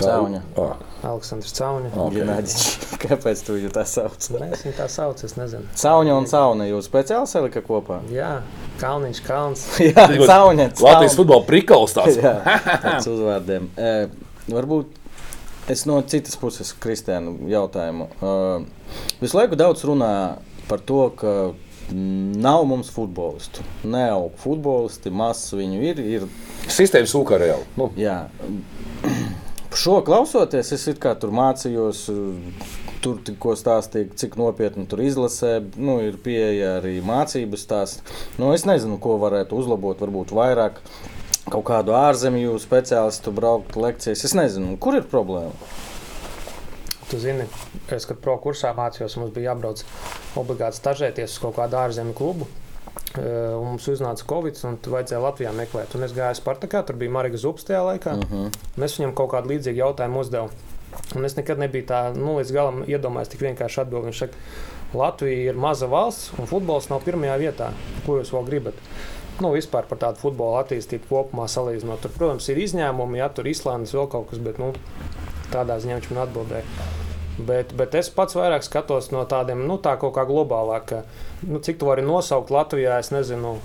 Sauņa. 0.00 0.40
Ah. 0.58 0.80
Aleksandrs 1.02 1.54
Caunis. 1.56 1.94
Ok. 1.98 2.14
Ģenāģiņš. 2.14 2.66
Kāpēc 3.02 3.42
tu 3.46 3.56
viņu 3.56 3.72
tā 3.74 3.84
sauc? 3.88 4.28
Mēs 4.38 4.62
viņu 4.66 4.74
tā 4.78 4.86
saucam, 4.92 5.26
es 5.28 5.34
nezinu. 5.38 5.70
Sauņa 5.82 6.14
un 6.16 6.28
sauna 6.30 6.68
jūs 6.68 6.88
speciāli 6.90 7.30
salika 7.30 7.62
kopā? 7.66 7.98
Jā, 8.12 8.36
Kalniņš, 8.82 9.22
Kalns. 9.26 9.64
Jā, 9.88 10.06
sauņa. 10.30 10.68
Latvijas 10.78 11.18
futbola 11.18 11.46
prikals 11.48 11.96
tāds. 11.98 12.20
Jā, 12.22 12.36
tāds 12.84 13.10
uzvārdiem. 13.10 13.68
E, 13.74 13.92
varbūt 14.46 15.00
es 15.72 15.84
no 15.90 15.98
citas 16.06 16.38
puses, 16.38 16.70
Kristiāna, 16.82 17.34
jautājumu. 17.50 18.08
E, 18.14 19.12
visu 19.22 19.38
laiku 19.40 19.58
daudz 19.58 19.82
runā 19.88 20.14
par 20.70 20.82
to, 20.86 21.04
ka 21.18 21.36
nav 21.92 22.64
mums 22.64 22.90
futbolistu. 22.94 23.64
Neaug 23.84 24.36
futbolisti, 24.40 25.10
maz 25.10 25.44
viņu 25.54 25.82
ir. 25.90 26.02
ir 26.16 26.28
Sistēma 26.70 27.08
sūkā 27.10 27.40
reāli. 27.42 27.66
Nu, 27.76 27.90
jā. 27.98 28.22
Šo 29.72 30.02
klausoties, 30.04 30.68
es 30.74 30.84
kā 31.00 31.14
tur 31.16 31.32
mācījos. 31.34 32.04
Tur 33.02 33.16
tikko 33.26 33.56
stāstīja, 33.58 34.12
cik 34.20 34.36
nopietni 34.38 34.84
tur 34.86 35.00
izlasē, 35.02 35.56
nu, 35.74 35.96
ir 36.06 36.20
pieeja 36.22 36.76
arī 36.78 37.00
mācības 37.02 37.64
stāsts. 37.66 38.20
Nu, 38.38 38.52
es 38.54 38.62
nezinu, 38.68 39.00
ko 39.02 39.16
varētu 39.18 39.58
uzlabot, 39.58 39.98
varbūt 39.98 40.30
vairāk 40.38 40.78
kaut 41.50 41.64
kādu 41.66 41.96
ārzemju 41.98 42.54
speciālistu 42.62 43.34
braukt 43.34 43.74
lekcijas. 43.74 44.22
Es 44.28 44.36
nezinu, 44.38 44.76
kur 44.78 45.00
ir 45.00 45.08
problēma. 45.10 45.50
Tu 47.10 47.18
zini, 47.20 47.48
es, 47.90 48.06
kad 48.06 48.22
pro 48.22 48.38
kursā 48.44 48.70
mācījos, 48.76 49.18
mums 49.18 49.34
bija 49.34 49.50
jābrauc 49.50 49.82
obligāti 50.38 50.78
stažēties 50.78 51.34
uz 51.34 51.42
kaut 51.42 51.58
kādu 51.58 51.80
ārzemju 51.82 52.14
klubu. 52.16 52.46
Eh, 53.18 53.54
un 53.58 53.72
Mums 53.72 53.86
uznāca 53.92 54.24
Covid, 54.28 54.56
un 54.68 54.78
vajadzēja 54.94 55.20
Latvijā 55.20 55.52
meklēt. 55.56 55.94
Un 55.96 56.06
es 56.06 56.14
gāju 56.16 56.38
Spartakā, 56.38 56.80
tur 56.86 56.96
bija 57.00 57.12
Marija 57.12 57.40
Zups 57.40 57.66
tajā 57.68 57.82
laikā. 57.84 58.14
Uh 58.16 58.30
-huh. 58.30 58.60
Mēs 58.80 58.98
viņam 58.98 59.14
kaut 59.14 59.32
kādu 59.32 59.52
līdzīgu 59.52 59.82
jautājumu 59.84 60.20
uzdevu. 60.20 60.50
Un 61.16 61.24
es 61.24 61.36
nekad 61.36 61.58
nebiju 61.58 61.86
tā, 61.86 62.14
nu, 62.16 62.38
līdz 62.38 62.52
galam 62.52 62.84
iedomājies 62.84 63.28
tik 63.28 63.40
vienkārši 63.40 63.80
atbildēt. 63.80 64.04
Viņš 64.04 64.18
saka, 64.18 64.34
Latvija 64.94 65.50
ir 65.50 65.56
maza 65.56 65.86
valsts, 65.86 66.32
un 66.38 66.46
futbols 66.46 66.88
nav 66.88 67.00
pirmajā 67.04 67.38
vietā. 67.38 67.70
Ko 68.06 68.18
jūs 68.18 68.32
vēl 68.32 68.44
gribat? 68.44 68.74
Nu, 69.40 69.52
vispār 69.52 69.88
par 69.88 69.98
tādu 69.98 70.20
futbola 70.20 70.60
attīstību 70.62 71.08
kopumā 71.08 71.48
salīdzinot. 71.48 72.00
Tur, 72.00 72.10
protams, 72.10 72.48
ir 72.48 72.56
izņēmumi, 72.56 73.18
ja 73.18 73.28
tur 73.28 73.48
Islandes 73.48 73.94
vēl 73.96 74.08
kaut 74.12 74.30
kas, 74.30 74.38
bet 74.38 74.58
nu, 74.58 74.72
tādā 75.52 75.78
ziņā 75.80 76.00
viņš 76.00 76.10
man 76.10 76.22
atbildēja. 76.26 76.64
Bet, 77.38 77.72
bet 77.72 77.94
es 77.94 78.10
pats 78.12 78.36
vairāk 78.36 78.62
skatos 78.62 79.10
no 79.10 79.24
tādiem, 79.24 79.64
nu, 79.66 79.78
tā 79.78 79.96
kaut 79.96 80.14
kā 80.14 80.26
globālāk. 80.28 81.02
Nu, 81.42 81.58
cik 81.58 81.80
tu 81.80 81.88
vari 81.88 82.04
nosaukt 82.06 82.52
Latvijā, 82.54 83.00
es 83.02 83.10
nezinu, 83.10 83.56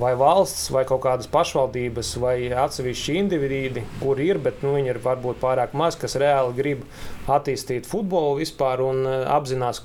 vai 0.00 0.14
valsts, 0.18 0.72
vai 0.74 0.82
kaut 0.88 1.04
kādas 1.04 1.28
pašvaldības, 1.30 2.16
vai 2.18 2.36
atsevišķi 2.50 3.14
individi, 3.20 3.84
kur 4.00 4.18
ir, 4.22 4.40
bet 4.42 4.64
nu, 4.66 4.72
viņi 4.74 4.90
ir 4.90 4.98
varbūt 5.04 5.38
pārāk 5.42 5.76
maz, 5.78 5.94
kas 6.00 6.18
reāli 6.18 6.56
grib 6.56 6.82
attīstīt 7.30 7.86
futbolu 7.86 8.40
vispār 8.40 8.82
un 8.82 9.04
uh, 9.06 9.16
apzinās, 9.36 9.84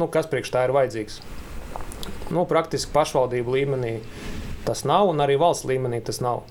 nu, 0.00 0.08
kas 0.10 0.26
priekš 0.30 0.50
tā 0.56 0.64
ir 0.66 0.74
vajadzīgs. 0.74 1.20
Nu, 2.34 2.42
praktiski 2.50 2.90
pašvaldību 2.94 3.54
līmenī 3.54 3.94
tas 4.66 4.82
nav, 4.88 5.12
un 5.12 5.22
arī 5.22 5.38
valsts 5.38 5.68
līmenī 5.68 6.02
tas 6.02 6.18
nav. 6.24 6.42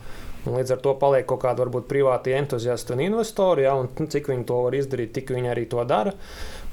Un 0.44 0.58
līdz 0.58 0.74
ar 0.76 0.82
to 0.84 0.92
paliek 1.00 1.28
kaut 1.28 1.42
kāda 1.44 1.64
varbūt 1.64 1.88
privāti 1.88 2.34
entuziasti 2.36 2.96
un 2.96 3.04
investori, 3.04 3.64
ja, 3.64 3.76
un 3.80 3.88
nu, 4.00 4.08
cik 4.12 4.28
viņi 4.32 4.48
to 4.48 4.58
var 4.66 4.76
izdarīt, 4.76 5.14
tik 5.16 5.32
viņi 5.36 5.52
arī 5.54 5.64
to 5.72 5.84
dara. 5.88 6.12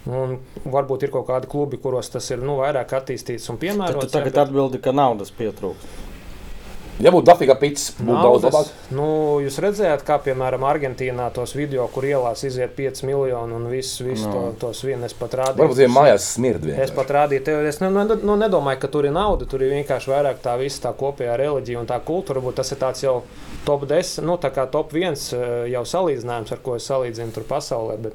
Un 0.06 0.38
varbūt 0.64 1.02
ir 1.02 1.10
kaut 1.12 1.26
kādi 1.28 1.46
klubi, 1.46 1.76
kuros 1.76 2.08
tas 2.08 2.30
ir 2.30 2.38
nu, 2.38 2.56
vairāk 2.62 2.88
attīstīts 3.00 3.50
un 3.50 3.58
Tad 3.58 3.66
piemērots. 3.68 4.10
tagad 4.12 4.32
bet- 4.32 4.46
atbildi, 4.48 4.80
ka 4.80 4.92
naudas 4.92 5.30
pietrūkst. 5.30 5.98
ja 7.00 7.10
būtu 7.10 7.24
dafīga 7.24 7.54
pits, 7.60 7.90
būtu 7.96 8.22
daudz 8.22 8.42
Naudas, 8.42 8.54
labāk. 8.54 8.90
nu, 8.96 9.04
jūs 9.40 9.58
redzējāt, 9.60 10.02
kā 10.04 10.18
piemēram 10.20 10.60
Argentīnā 10.68 11.30
tos 11.32 11.52
video, 11.56 11.86
kur 11.88 12.02
ielās 12.04 12.44
iziet 12.44 12.74
5 12.76 13.02
miljoni 13.08 13.54
un 13.56 13.68
viss 13.70 14.00
vis 14.00 14.24
No. 14.24 14.32
to, 14.32 14.66
tos 14.66 14.82
vien 14.84 15.02
es 15.04 15.12
pat 15.14 15.30
rādīju. 15.32 15.56
Varbūt 15.64 15.76
viņiem 15.80 15.94
mājās 15.96 16.26
smird 16.36 16.64
Es 16.64 16.70
vienkārši. 16.90 16.94
pat 16.94 17.08
rādīju, 17.08 17.44
tev, 17.44 17.64
es 17.66 17.80
ne, 17.80 17.88
nu, 17.90 18.04
nu, 18.04 18.36
nedomāju, 18.36 18.80
ka 18.80 18.88
tur 18.88 19.04
ir 19.04 19.12
nauda. 19.12 19.46
Tur 19.48 19.62
ir 19.62 19.72
vienkārši 19.84 20.08
vairāk 20.12 20.40
tā 20.42 20.58
visa 20.58 20.88
tā 20.88 20.94
kopējā 20.94 21.36
reliģija 21.38 21.78
un 21.80 21.86
tā 21.86 22.00
kultūra. 22.00 22.40
Varbūt 22.40 22.54
tas 22.56 22.72
ir 22.72 22.78
tāds 22.78 23.00
jau 23.02 23.22
top 23.64 23.86
10, 23.86 24.22
nu, 24.22 24.36
tā 24.36 24.50
kā 24.50 24.70
top 24.70 24.92
1 24.92 25.32
eh, 25.32 25.68
jau 25.72 25.82
salīdzinājums, 25.84 26.52
ar 26.52 26.58
ko 26.58 26.74
es 26.76 26.86
salīdzinu 26.88 27.32
tur 27.32 27.44
pasaulē. 27.44 27.96
Bet 27.98 28.14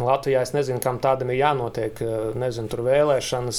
Latvijā 0.00 0.40
es 0.40 0.54
nezinu, 0.56 0.80
kam 0.80 0.96
tādam 1.02 1.28
ir 1.34 1.36
jānotiek. 1.42 1.98
eh, 2.00 2.32
Nezinu, 2.38 2.68
tur 2.72 2.80
vēlēšanas, 2.86 3.58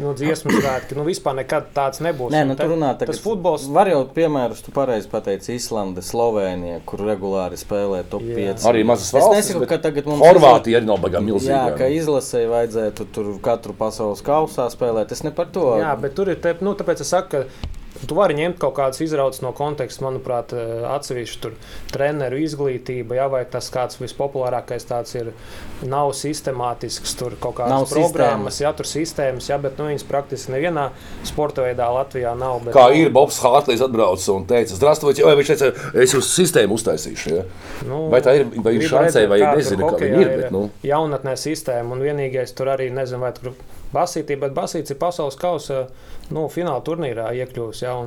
nu, 0.00 0.14
dziesmu 0.16 0.54
svētki. 0.54 0.96
Nu, 0.96 1.04
vispār 1.04 1.34
nekad 1.36 1.66
tāds 1.76 2.00
nebūs. 2.00 2.32
Nē, 2.32 2.46
nu, 2.48 2.54
tur 2.56 2.70
runā 2.72 2.94
tagad. 2.96 3.12
tas 3.12 3.20
futbols. 3.20 3.66
Var 3.76 3.90
jau 3.92 3.98
piemērus, 4.16 4.62
tu 4.64 4.72
pareizi 4.72 5.10
pateici, 5.12 5.52
Islanda, 5.58 6.00
Slovenija, 6.00 6.80
kur 6.88 7.04
regulāri 7.04 7.60
spēlē 7.60 8.04
top 8.08 8.22
Jā. 8.24 8.54
5. 8.56 8.64
Arī 8.72 8.84
mazas 8.88 9.12
Es 9.12 9.20
valstis. 9.20 9.50
nesaku, 9.52 9.68
ka 9.68 9.78
tagad 9.78 10.06
mums 10.08 10.24
Horvātija 10.24 10.80
arī 10.80 10.86
nav 10.88 10.96
baigā 11.04 11.20
Jā, 11.20 11.20
ka 11.20 11.84
milzīga. 11.84 11.90
izlasēji 12.00 12.48
vajadzētu 12.54 13.06
tur 13.12 13.32
katru 13.44 13.74
pasaules 13.76 14.22
kausā 14.24 14.70
spēlēt. 14.72 15.12
Es 15.12 15.22
ne 15.24 15.30
par 15.30 15.46
to. 15.52 15.76
Jā, 15.78 15.92
bet 16.00 16.14
tur 16.16 16.28
ir. 16.32 16.36
Te, 16.40 16.54
nu, 16.60 16.72
tāpēc 16.74 17.00
es 17.04 17.08
saku, 17.12 17.28
ka 17.28 17.44
tu 18.08 18.16
vari 18.18 18.36
ņemt 18.38 18.58
kaut 18.60 18.74
kādas 18.78 19.00
izraudzes 19.04 19.42
no 19.44 19.52
konteksta. 19.56 20.04
Manuprāt, 20.06 20.52
eh, 20.56 20.84
atsevišķi 20.90 21.40
tur 21.42 21.56
treneru 21.92 22.38
izglītība, 22.42 23.16
jā, 23.18 23.28
vai 23.32 23.44
tas 23.50 23.70
kāds 23.72 24.00
vispopulārākais 24.02 24.86
tāds 24.88 25.14
ir. 25.18 25.32
Nav 25.86 26.12
sistemātisks, 26.16 27.16
tur 27.18 27.36
kaut 27.40 27.56
kādas 27.58 27.70
Nav 27.70 27.86
programmas, 27.90 28.60
jā, 28.60 28.72
tur 28.76 28.88
sistēmas, 28.88 29.50
jā, 29.50 29.58
bet 29.60 29.78
nu, 29.78 29.88
viņas 29.90 30.06
praktiski 30.08 30.54
nevienā 30.54 30.88
sporta 31.26 31.64
veidā 31.66 31.88
Latvijā 31.92 32.36
nav. 32.38 32.62
Bet, 32.64 32.74
Kā 32.76 32.88
nu, 32.90 33.00
ir 33.02 33.12
Bobs 33.14 33.38
Hārtlīs 33.44 33.84
atbraucis 33.84 34.28
un 34.32 34.46
teica, 34.48 34.76
Zdravstvojit, 34.78 35.22
vai 35.26 35.36
viņš 35.40 35.52
teica, 35.52 35.72
es 36.02 36.14
uz 36.16 36.30
sistēmu 36.32 36.78
uztaisīšu. 36.78 37.34
Ja? 37.36 37.46
Nu, 37.88 38.06
Vai 38.12 38.22
tā 38.24 38.36
ir, 38.40 38.48
vai 38.56 38.76
gribu 38.76 38.90
šancē, 38.92 39.26
vai 39.30 39.40
nezinu, 39.44 39.90
kā 39.90 40.00
viņi 40.00 40.22
ir. 40.22 40.34
Bet, 40.36 40.52
nu, 40.54 40.66
jaunatnē 40.86 41.36
sistēma, 41.40 41.96
un 41.96 42.04
vienīgais 42.04 42.54
tur 42.56 42.72
arī 42.72 42.88
nezinu, 42.94 43.24
vai 43.26 43.32
tur 43.36 43.52
basītī, 43.96 44.38
bet 44.40 44.54
basīts 44.56 44.92
ir 44.92 45.00
pasaules 45.00 45.38
kausa 45.40 45.86
nu, 46.30 46.46
fināla 46.52 46.84
turnīrā 46.86 47.30
iekļuvis. 47.42 47.84
Ja, 47.86 47.98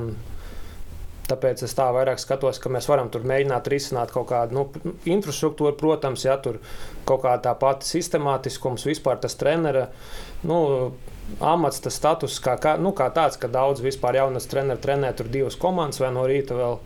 Tāpēc 1.30 1.60
es 1.62 1.76
tā 1.78 1.84
vairāk 1.94 2.18
skatos, 2.18 2.58
ka 2.58 2.70
mēs 2.74 2.88
varam 2.90 3.06
tur 3.12 3.22
mēģināt 3.28 3.68
risināt 3.70 4.10
kaut 4.10 4.26
kādu 4.32 4.56
nu, 4.56 4.64
infrastruktūru, 5.06 5.76
protams, 5.78 6.24
ja 6.26 6.34
tur 6.42 6.58
kaut 7.06 7.22
kāda 7.22 7.44
tā 7.44 7.52
pati 7.60 7.86
sistemātiskums, 7.86 8.86
vispār 8.88 9.20
tas 9.22 9.38
trenera 9.38 9.86
nu, 10.42 10.58
amats, 11.38 11.78
tas 11.84 11.98
status 12.00 12.40
kā, 12.42 12.56
kā, 12.62 12.74
nu, 12.82 12.90
kā 12.96 13.06
tāds, 13.14 13.38
ka 13.38 13.50
daudz 13.52 13.82
vispār 13.84 14.18
jaunas 14.18 14.48
treneru 14.50 14.82
trenē 14.82 15.12
tur 15.16 15.30
divas 15.30 15.58
komandas 15.60 16.02
vai 16.02 16.10
no 16.16 16.26
rīta 16.26 16.58
vēl 16.58 16.80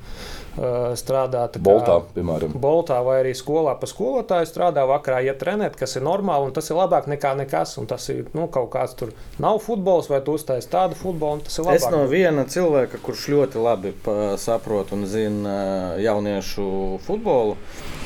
strādā. 0.56 1.48
tā 1.50 1.58
kā- 1.58 1.64
Boltā, 1.66 1.96
piemēram. 2.14 2.52
Boltā 2.60 2.98
vai 3.04 3.22
arī 3.24 3.32
skolā 3.34 3.74
pa 3.80 3.86
skolotāju 3.86 4.46
strādā, 4.46 4.84
vakarā 4.86 5.22
iet 5.24 5.38
trenēt, 5.42 5.76
kas 5.76 5.96
ir 5.96 6.02
normāli 6.02 6.46
un 6.46 6.52
tas 6.52 6.70
ir 6.70 6.76
labāk 6.76 7.06
nekā 7.10 7.34
nekas. 7.36 7.76
Un 7.78 7.86
tas 7.86 8.08
ir 8.08 8.26
nu, 8.34 8.46
kaut 8.48 8.70
kāds 8.70 8.94
tur 8.96 9.12
nav 9.38 9.58
futbols, 9.60 10.08
vai 10.08 10.20
tu 10.20 10.32
uztaisīji 10.38 10.70
tādu 10.70 10.94
futbolu, 10.94 11.32
un 11.32 11.40
tas 11.40 11.58
ir 11.58 11.64
labāk. 11.64 11.74
Es 11.74 11.90
no 11.90 12.06
viena 12.06 12.44
cilvēka, 12.44 13.00
kurš 13.02 13.26
ļoti 13.34 13.62
labi 13.62 13.92
saprot 14.38 14.92
un 14.92 15.04
zina 15.06 15.96
jauniešu 15.98 17.00
futbolu, 17.04 17.56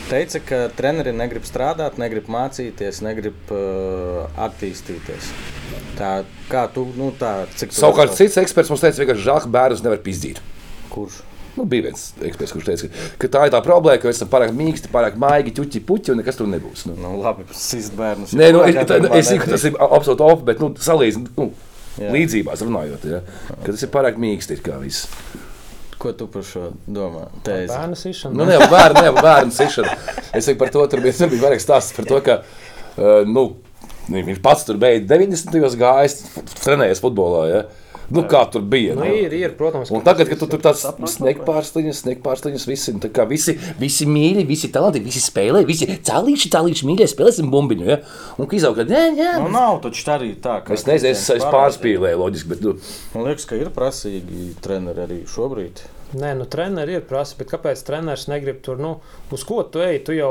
teica, 0.08 0.40
ka 0.40 0.68
treneri 0.74 1.12
negrib 1.12 1.44
strādāt, 1.44 1.98
negrib 2.00 2.26
mācīties, 2.32 3.02
negrib 3.04 3.34
uh, 3.52 4.26
attīstīties. 4.40 5.28
Tā 5.98 6.24
kā 6.48 6.66
tu, 6.72 6.86
nu 6.96 7.10
tā, 7.18 7.46
cik 7.58 7.72
tu 7.74 7.80
Savukārt, 7.82 8.14
cits 8.16 8.38
eksperts 8.40 8.70
mums 8.70 8.80
teica, 8.84 9.04
ka 9.04 9.16
žēl, 9.18 9.42
ka 9.44 9.48
bērns 9.52 9.82
nevar 9.84 9.98
pizdīt. 9.98 10.38
kurš? 10.94 11.20
Nu, 11.56 11.64
bija 11.68 11.88
viens 11.88 12.04
eksperts, 12.22 12.52
kurš 12.54 12.68
teica, 12.68 12.90
ka 13.18 13.30
tā 13.34 13.46
ir 13.48 13.54
tā 13.54 13.62
problēma, 13.64 14.00
ka 14.02 14.10
mēs 14.10 14.20
esam 14.20 14.30
pārāk 14.32 14.52
mīksti, 14.54 14.90
pārāk 14.92 15.18
maigi, 15.20 15.54
ķuķi, 15.56 15.82
puķi, 15.88 16.12
un 16.12 16.20
nekas 16.22 16.38
tur 16.38 16.50
nebūs. 16.50 16.84
Nu. 16.90 16.94
Nu, 17.00 17.16
labi, 17.22 17.48
sist 17.56 17.96
bērnus. 17.98 18.36
Nē, 18.38 18.52
nu, 18.54 18.62
es, 18.66 18.78
tā, 18.86 19.00
es 19.18 19.32
zinu, 19.32 19.42
ka 19.42 19.50
tas 19.54 19.66
ir 19.66 19.78
absolūti 19.88 20.26
off, 20.28 20.44
bet 20.46 20.62
nu, 20.62 20.70
salīdzinot, 20.84 21.34
nu, 21.40 21.50
Jā. 21.98 22.12
līdzībās 22.14 22.62
runājot, 22.62 23.06
ja, 23.10 23.22
ka 23.56 23.72
tas 23.72 23.82
ir 23.82 23.92
pārāk 23.94 24.20
mīksti. 24.22 24.58
ir 24.58 24.64
kā 24.66 24.78
viss. 24.82 25.08
Ko 25.98 26.12
tu 26.14 26.28
par 26.30 26.44
šo 26.46 26.68
domā? 26.86 27.24
Teizi. 27.42 27.72
Bērnu 27.72 27.96
sišana. 27.98 28.38
Nu, 28.38 28.44
ne 28.46 28.58
bērnu, 28.70 29.02
ne 29.02 29.14
bērnu 29.16 29.54
sišana. 29.54 29.96
Es 30.30 30.46
saku 30.46 30.60
par 30.60 30.70
to, 30.70 30.84
tur 30.86 31.02
bija, 31.02 31.16
tur 31.18 31.32
bija 31.32 31.48
vairāk 31.48 31.62
stāsts 31.64 31.96
par 31.96 32.06
to, 32.06 32.20
ka 32.22 32.36
uh, 32.44 33.26
nu, 33.26 33.48
viņš 34.14 34.38
pats 34.44 34.62
tur 34.68 34.78
beidz 34.78 35.08
90. 35.10 35.74
gājis, 35.80 36.20
trenējies 36.62 37.02
futbolā. 37.02 37.42
Ja? 37.50 37.64
Nu, 38.08 38.22
kā 38.28 38.40
tur 38.48 38.62
bija? 38.64 38.94
Nu, 38.96 39.04
ir, 39.04 39.34
ir, 39.36 39.52
protams. 39.58 39.90
Un 39.92 40.04
tagad, 40.06 40.30
kad 40.30 40.40
tu 40.40 40.48
tur 40.48 40.62
tāds 40.64 40.84
sniegpārsteigums, 41.12 42.00
sniegpārsteigums, 42.04 42.64
visi, 42.68 42.94
nu, 42.96 43.10
visi, 43.28 43.54
visi 43.80 44.08
mīļi, 44.08 44.46
visi 44.48 44.70
talanti, 44.72 45.02
visi 45.04 45.20
spēlē, 45.20 45.60
visi 45.68 45.90
cēlīši, 46.08 46.52
cēlīši 46.54 46.88
mīļie, 46.88 47.10
spēlēsim 47.12 47.52
bumbiņu. 47.52 47.90
Ja? 47.90 48.00
Un 48.40 48.48
kā 48.48 48.56
izauga, 48.56 48.86
nē, 48.88 49.04
nē, 49.18 49.28
Nu, 49.44 49.52
nav 49.52 49.82
taču 49.84 50.06
tā 50.08 50.16
arī 50.16 50.32
tā. 50.40 50.62
es 50.72 50.86
nezinu, 50.88 51.12
es, 51.12 51.28
es 51.36 51.44
pārspīlēju 51.52 52.22
loģiski, 52.24 52.52
bet, 52.54 52.64
nu, 52.64 52.78
Man 53.14 53.28
liekas, 53.28 53.46
ka 53.48 53.60
ir 53.60 53.70
prasīgi 53.74 54.52
treneri 54.64 55.04
arī 55.04 55.22
šobrīd. 55.28 55.84
Nē, 56.16 56.30
nu, 56.38 56.46
treneri 56.48 56.94
ir 56.96 57.02
prasa, 57.04 57.36
bet 57.36 57.50
kāpēc 57.50 57.82
treneris 57.84 58.30
negrib 58.32 58.62
tur, 58.64 58.78
nu, 58.80 58.94
uz 59.34 59.42
ko 59.44 59.60
tu 59.68 59.82
ej? 59.84 59.98
Tu 60.06 60.14
jau, 60.16 60.30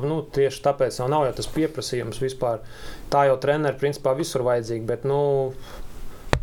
nu, 0.00 0.22
tieši 0.24 0.62
tāpēc 0.64 0.96
jau 0.96 1.08
nav 1.12 1.26
jau 1.28 1.34
tas 1.36 1.48
pieprasījums 1.52 2.22
vispār. 2.22 2.62
Tā 3.12 3.26
jau 3.28 3.34
treneri, 3.42 3.76
principā, 3.76 4.14
visur 4.16 4.46
vajadzīgi, 4.46 4.86
bet, 4.88 5.04
nu, 5.04 5.20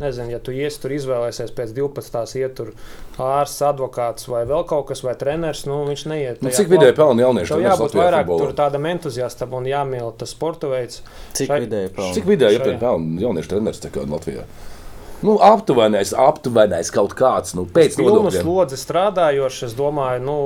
nezinu, 0.00 0.30
ja 0.30 0.38
tu 0.38 0.52
iesi 0.54 0.80
tur 0.82 0.94
izvēlēsies 0.96 1.52
pēc 1.56 1.72
12. 1.76 2.36
iet 2.40 2.54
tur 2.58 2.72
ārsts, 3.18 3.62
advokāts 3.66 4.28
vai 4.30 4.44
vēl 4.48 4.64
kaut 4.68 4.88
kas, 4.92 5.02
vai 5.06 5.14
treneris, 5.18 5.64
nu 5.68 5.80
viņš 5.88 6.06
neiet. 6.12 6.42
Nu, 6.42 6.52
cik 6.54 6.70
vidēji 6.72 6.96
pelna 6.98 7.26
jaunieši? 7.26 7.52
Tev 7.54 7.64
jābūt 7.66 7.98
vairāk 7.98 8.26
futbolā? 8.26 8.46
tur 8.46 8.56
tādam 8.62 8.88
entuziastam 8.92 9.54
un 9.58 9.68
jāmīl 9.70 10.12
tas 10.18 10.34
sporta 10.36 10.70
veids. 10.70 11.02
Cik 11.38 11.50
Šai- 11.50 11.60
vidēji 11.66 11.94
pelna? 11.96 12.14
Cik 12.14 12.24
vidēji 12.30 12.60
Šajā. 12.60 12.72
ir 12.74 12.82
pelna 12.82 13.22
jauniešu 13.26 13.54
treneris 13.54 13.82
tā 13.84 13.90
kā 13.94 14.06
Latvijā? 14.08 14.46
Nu, 15.22 15.36
aptuvenais, 15.42 16.12
aptuvenais 16.14 16.90
kaut 16.94 17.14
kāds, 17.18 17.54
nu, 17.58 17.64
pēc 17.66 17.96
Pilnu 17.98 18.20
nodokļiem. 18.22 18.42
slodzi 18.44 18.76
strādājošs, 18.78 19.64
es 19.66 19.72
domāju, 19.74 20.20
nu, 20.22 20.36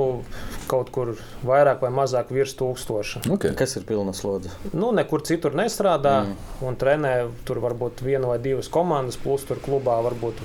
kaut 0.71 0.89
kur 0.95 1.11
vairāk 1.45 1.83
vai 1.85 1.91
mazāk 1.93 2.31
virs 2.33 2.55
tūkstoša. 2.57 3.21
Okay. 3.35 3.53
Kas 3.59 3.75
ir 3.77 3.83
pilna 3.85 4.13
slodze? 4.17 4.49
Nu, 4.73 4.89
nekur 4.95 5.21
citur 5.21 5.53
nestrādā 5.53 6.23
mm. 6.23 6.63
un 6.65 6.75
trenē 6.79 7.11
tur 7.45 7.59
varbūt 7.61 8.01
viena 8.01 8.31
vai 8.31 8.39
divas 8.41 8.71
komandas, 8.73 9.19
plus 9.21 9.45
tur 9.45 9.61
klubā 9.61 9.99
varbūt 10.07 10.41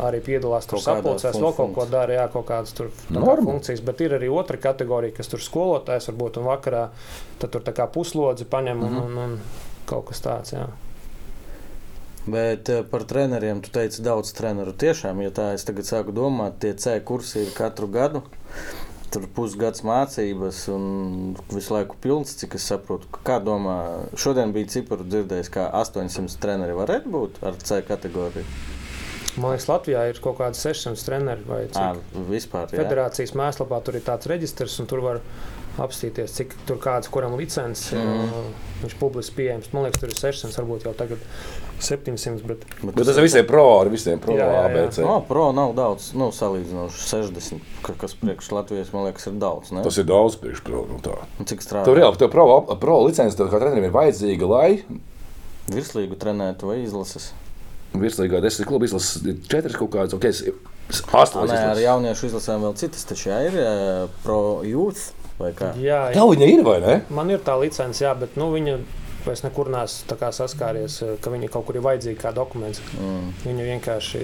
arī 0.00 0.20
piedalās 0.24 0.68
tur 0.68 0.80
sapulcēs, 0.80 1.34
vēl 1.36 1.52
kaut 1.56 1.74
ko 1.76 1.84
dara, 1.90 2.14
jā, 2.20 2.28
kaut 2.32 2.46
kādas 2.48 2.72
tur 2.76 2.88
Norma. 3.12 3.50
funkcijas, 3.52 3.80
bet 3.84 4.00
ir 4.00 4.14
arī 4.16 4.28
otra 4.32 4.56
kategorija, 4.60 5.12
kas 5.16 5.28
tur 5.28 5.40
skolotājs 5.44 6.08
varbūt 6.12 6.38
un 6.40 6.46
vakarā 6.48 6.86
tad 7.40 7.50
tur 7.52 7.64
tā 7.66 7.72
kā 7.76 7.88
puslodzi 7.92 8.44
paņem 8.48 8.80
Mhm. 8.80 8.96
un, 8.96 9.18
un, 9.18 9.18
un 9.18 9.40
kaut 9.86 10.06
kas 10.12 10.20
tāds, 10.24 10.52
jā. 10.56 10.68
Bet 12.30 12.68
eh, 12.68 12.84
par 12.86 13.06
treneriem 13.08 13.62
tu 13.64 13.72
teici 13.74 14.04
daudz 14.04 14.32
treneru. 14.36 14.74
Tiešām, 14.76 15.22
ja 15.24 15.32
tā 15.34 15.50
es 15.56 15.66
tagad 15.68 15.88
sāku 15.88 16.14
domāt, 16.16 16.60
tie 16.62 16.74
C 16.78 16.98
kursi 17.06 17.44
ir 17.46 17.52
katru 17.56 17.88
gadu. 17.90 18.24
Tur 19.10 19.24
pusgads 19.34 19.82
mācības 19.82 20.58
un 20.70 20.84
visu 21.50 21.74
laiku 21.74 21.96
pilns, 22.02 22.36
cik 22.38 22.54
es 22.60 22.68
saprotu. 22.70 23.08
Kā 23.26 23.40
domā, 23.42 23.78
šodien 24.14 24.54
bija 24.54 24.70
cipars 24.76 25.08
dzirdējis, 25.10 25.50
kā 25.50 25.66
800 25.80 26.38
treneri 26.42 26.76
varētu 26.78 27.10
būt 27.10 27.40
ar 27.42 27.58
C 27.58 27.80
kategoriju? 27.88 28.46
Man 29.38 29.54
liekas, 29.54 29.66
Latvijā 29.70 30.04
ir 30.10 30.18
kaut 30.22 30.38
kādi 30.40 30.58
600 30.58 31.06
treneri 31.06 31.46
vai 31.46 31.62
À, 31.78 31.92
cik. 31.94 32.22
vispār, 32.28 32.70
jā. 32.70 32.82
Federācijas 32.82 33.34
mēslapā 33.38 33.78
tur 33.86 33.98
ir 33.98 34.06
tāds 34.06 34.30
reģistrs, 34.30 34.78
un 34.82 34.88
tur 34.90 35.02
var 35.04 35.20
apstīties, 35.78 36.34
cik 36.34 36.54
tur 36.66 36.80
kāds, 36.82 37.10
kuram 37.12 37.36
licences 37.38 37.92
mm. 37.94 38.48
viņš 38.82 38.96
publiski 39.00 39.38
pieejams. 39.38 39.70
Man 39.74 39.86
liekas, 39.86 40.02
tur 40.02 40.10
ir 40.10 40.18
600, 40.18 40.56
varbūt 40.58 40.86
jau 40.88 40.94
tagad 40.98 41.22
700. 41.80 42.42
Bet, 42.46 42.64
Bet 42.82 43.04
tas 43.08 43.16
ir 43.16 43.24
visiem 43.24 43.46
pro, 43.48 43.64
ar 43.80 43.88
visiem 43.92 44.20
pro 44.22 44.34
Jā, 44.36 44.46
jā, 44.46 44.56
jā. 44.56 44.84
ABC. 44.84 44.98
No, 45.06 45.18
pro 45.26 45.46
nav 45.56 45.74
daudz, 45.78 46.10
nu, 46.14 46.30
salīdzinoši 46.36 47.04
60, 47.08 47.60
ka- 47.86 47.94
kas 48.04 48.14
priekš 48.20 48.50
Latvijas, 48.52 48.92
man 48.92 49.06
liekas, 49.08 49.26
ir 49.30 49.38
daudz. 49.40 49.72
Ne? 49.72 49.82
Tas 49.86 49.98
ir 49.98 50.04
daudz 50.08 50.36
priekš 50.40 50.62
pro. 50.66 50.84
Nu, 50.90 50.98
tā. 51.04 51.16
Un 51.40 51.48
Cik 51.50 51.64
strādā? 51.64 51.84
Tur 51.88 51.98
jau 52.02 52.12
tev 52.20 52.30
pro, 52.32 52.46
pro 52.80 52.98
licence, 53.06 53.36
tev 53.36 53.48
kā 53.52 53.58
trenerim 53.62 53.88
ir 53.90 53.94
vajadzīga, 53.96 54.48
lai 54.50 54.70
Virslīgu 55.70 56.16
trenētu 56.18 56.66
vai 56.72 56.80
izlases? 56.84 57.32
virslīgā 57.90 58.38
desmit 58.42 58.68
klubu 58.70 58.86
izlases 58.86 59.16
ir 59.26 59.38
četras 59.50 59.74
kaut 59.74 59.90
kādas, 59.90 60.12
ok, 60.14 60.24
es- 60.28 60.44
astoņas. 61.10 61.50
Nē, 61.50 61.62
ar 61.72 61.78
jauniešu 61.82 62.28
izlasēm 62.28 62.62
vēl 62.62 62.76
citas, 62.78 63.02
taču 63.04 63.30
jā, 63.32 63.38
ir 63.48 63.56
pro 64.22 64.62
youth 64.62 65.08
vai 65.40 65.50
kā. 65.58 65.72
jā, 65.74 66.12
Tev 66.14 66.30
viņa 66.30 66.46
ir, 66.52 66.62
vai 66.66 66.76
ne? 66.84 67.00
man 67.10 67.30
ir 67.34 67.38
tā 67.42 67.56
licence, 67.60 67.98
jā, 68.04 68.12
bet 68.18 68.36
nu, 68.38 68.46
viņa. 68.54 68.76
Es 69.32 69.42
nekur 69.42 69.70
kā 70.20 70.30
saskāries, 70.34 71.02
eh, 71.02 71.16
ka 71.20 71.30
viņa 71.30 71.50
kaut 71.50 71.66
kur 71.66 71.76
ir 71.76 71.82
vajadzīga 71.82 72.20
kā 72.20 72.32
dokuments. 72.34 72.80
Mm. 72.98 73.32
Viņa 73.44 73.66
vienkārši 73.70 74.20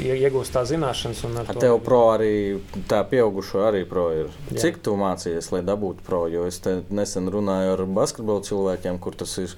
ie- 0.00 0.18
iegūst 0.28 0.52
tā 0.52 0.62
zināšanas. 0.68 1.24
un 1.24 1.36
ar 1.36 1.46
Ar 1.48 1.54
to- 1.54 1.60
tev 1.60 1.80
pro 1.84 2.00
arī 2.16 2.60
tā 2.88 3.04
pieaugušo 3.08 3.62
arī 3.66 3.84
pro 3.88 4.10
ir. 4.12 4.26
Jā. 4.52 4.60
Cik 4.60 4.82
tu 4.82 4.96
mācījies, 4.96 5.52
lai 5.52 5.62
dabūtu 5.62 6.02
pro? 6.04 6.26
Jo 6.28 6.44
es 6.46 6.60
nesen 6.90 7.30
runāju 7.30 7.72
ar 7.72 7.86
basketbolu 7.86 8.40
cilvēkiem, 8.42 8.98
kur 9.00 9.12
tas 9.12 9.36
ir 9.38 9.48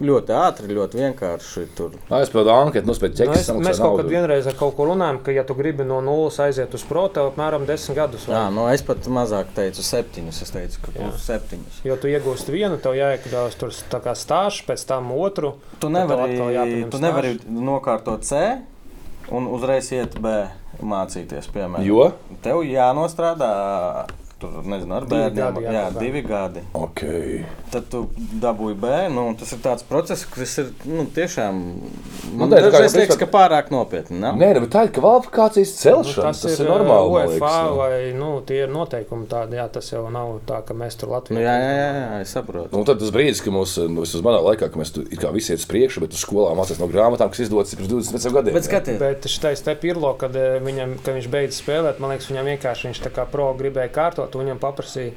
ļoti 0.00 0.32
ātri, 0.34 0.68
ļoti 0.74 1.00
vienkārši. 1.02 1.66
Tur. 1.74 1.90
Aizpildīt 2.10 2.52
anketu, 2.52 2.86
nospēlēt 2.86 3.18
Nu, 3.18 3.26
ķekas, 3.26 3.38
es, 3.40 3.48
mēs 3.50 3.78
kaut 3.78 3.96
kad 4.00 4.06
vienreiz 4.10 4.46
ar 4.46 4.52
kaut 4.54 4.76
ko 4.76 4.86
runājam, 4.86 5.22
ka, 5.24 5.30
ja 5.32 5.42
tu 5.44 5.54
gribi 5.54 5.84
no 5.84 6.00
nulles 6.00 6.36
aiziet 6.38 6.72
uz 6.74 6.82
pro, 6.82 7.08
tev 7.08 7.32
apmēram 7.32 7.66
desmit 7.66 7.96
gadus. 7.96 8.26
Jā, 8.26 8.48
vajag. 8.48 8.54
nu 8.54 8.68
es 8.72 8.82
pat 8.82 8.98
mazāk 9.06 9.46
teicu 9.54 9.82
septiņus. 9.82 10.42
Es 10.42 10.50
teicu, 10.50 10.78
ka 10.82 10.92
plus 10.92 11.26
septiņus. 11.26 11.80
Jo 11.84 11.96
tu 11.96 12.08
iegūsti 12.08 12.50
vienu, 12.54 12.78
tev 12.80 12.92
jāiekļaujas 12.94 13.56
tur 13.58 13.68
tā 13.90 14.00
kā 14.00 14.13
stāsts, 14.18 14.64
pēc 14.66 14.84
tam 14.88 15.12
otru. 15.14 15.54
Tu 15.82 15.90
nevari, 15.92 16.38
tu 16.92 17.00
nevari 17.02 17.36
nokārtot 17.44 18.24
C 18.26 18.40
un 19.34 19.48
uzreiz 19.52 19.90
iet 19.94 20.18
B 20.20 20.34
mācīties. 20.84 21.48
Piemēram. 21.54 21.84
Jo? 21.86 22.10
Tev 22.44 22.64
jānostrādā. 22.66 23.50
Tur 24.54 24.66
nezinu, 24.70 24.94
ar 24.96 25.04
Divi 25.08 25.14
bērniem. 25.20 25.34
gadi 25.34 25.64
Jā, 25.64 25.72
jānogādā. 25.72 26.00
divi 26.00 26.22
gadi. 26.22 26.62
Ok. 26.76 27.00
Tad 27.74 27.88
tu 27.90 28.02
dabūji 28.42 28.76
B. 28.78 28.90
Nu, 29.14 29.24
tas 29.38 29.52
ir 29.56 29.60
tāds 29.64 29.82
process, 29.88 30.24
kas 30.30 30.58
ir 30.62 30.68
nu, 30.86 31.06
tiešām. 31.14 31.60
Man 32.34 32.48
Nu, 32.48 32.50
tā 32.54 32.60
ir 32.60 32.68
dažreiz 32.68 32.94
liekas, 32.98 33.18
ka 33.20 33.26
pārāk 33.30 33.70
nopietni. 33.74 34.18
Nav? 34.22 34.36
Nē, 34.40 34.52
bet 34.64 34.70
tā 34.74 34.84
ir 34.88 34.92
kvalifikācijas 34.96 35.72
celšana. 35.80 36.16
Nu, 36.16 36.28
tas, 36.28 36.42
tas, 36.44 36.58
ir, 36.58 36.64
ir 36.66 36.70
normāli. 36.70 37.10
man 37.10 37.14
UEFA 37.14 37.34
liekas, 37.34 37.70
nu. 37.70 37.76
vai 37.80 38.12
nu, 38.18 38.30
tie 38.46 38.60
ir 38.66 38.72
noteikumi 38.74 39.26
tādi. 39.30 39.58
Jā, 39.58 39.66
tas 39.72 39.90
jau 39.92 40.04
nav 40.10 40.34
tā, 40.48 40.60
ka 40.66 40.74
mēs 40.78 40.98
tur 41.00 41.12
Latvijā. 41.14 41.38
Nu, 41.38 41.44
jā, 41.44 41.54
jā, 41.58 41.72
jā, 41.78 41.88
jā, 41.98 42.20
es 42.24 42.34
saprotu. 42.36 42.70
Nu, 42.76 42.84
tad 42.88 43.00
tas 43.02 43.12
brīdis, 43.14 43.42
kad 43.44 43.54
mums, 43.54 43.76
nu, 43.78 44.04
vismaz 44.04 44.24
manā 44.26 44.40
laikā, 44.44 44.70
ka 44.72 44.80
mēs 44.80 44.94
tur 44.94 45.06
it 45.10 45.20
kā 45.22 45.32
visi 45.34 45.54
iet 45.54 45.62
uz 45.62 45.68
priekšu, 45.70 46.02
bet 46.04 46.14
uz 46.16 46.22
skolām 46.24 46.58
mācās 46.60 46.80
no 46.82 46.88
grāmatām, 46.90 47.30
kas 47.34 47.44
izdotas 47.46 47.74
pirms 47.78 47.90
25 47.92 48.34
gadiem. 48.38 48.54
Bet 48.58 48.66
jā. 48.66 48.70
skaties, 48.70 48.98
Bet 49.04 49.26
šitais 49.30 49.62
te 49.64 49.74
pirlo, 49.78 50.14
kad, 50.18 50.34
eh, 50.36 50.58
viņam, 50.64 50.96
kad 51.04 51.14
viņš 51.18 51.28
beidza 51.32 51.58
spēlēt, 51.60 51.98
man 52.02 52.14
liekas, 52.14 52.28
viņam 52.30 52.50
vienkārši 52.52 52.88
viņš 52.90 53.02
tā 53.06 53.10
kā 53.14 53.26
pro 53.30 53.50
gribēja 53.58 53.90
kārtot, 53.94 54.33
un 54.34 54.44
viņam 54.46 54.62
paprasīja, 54.62 55.12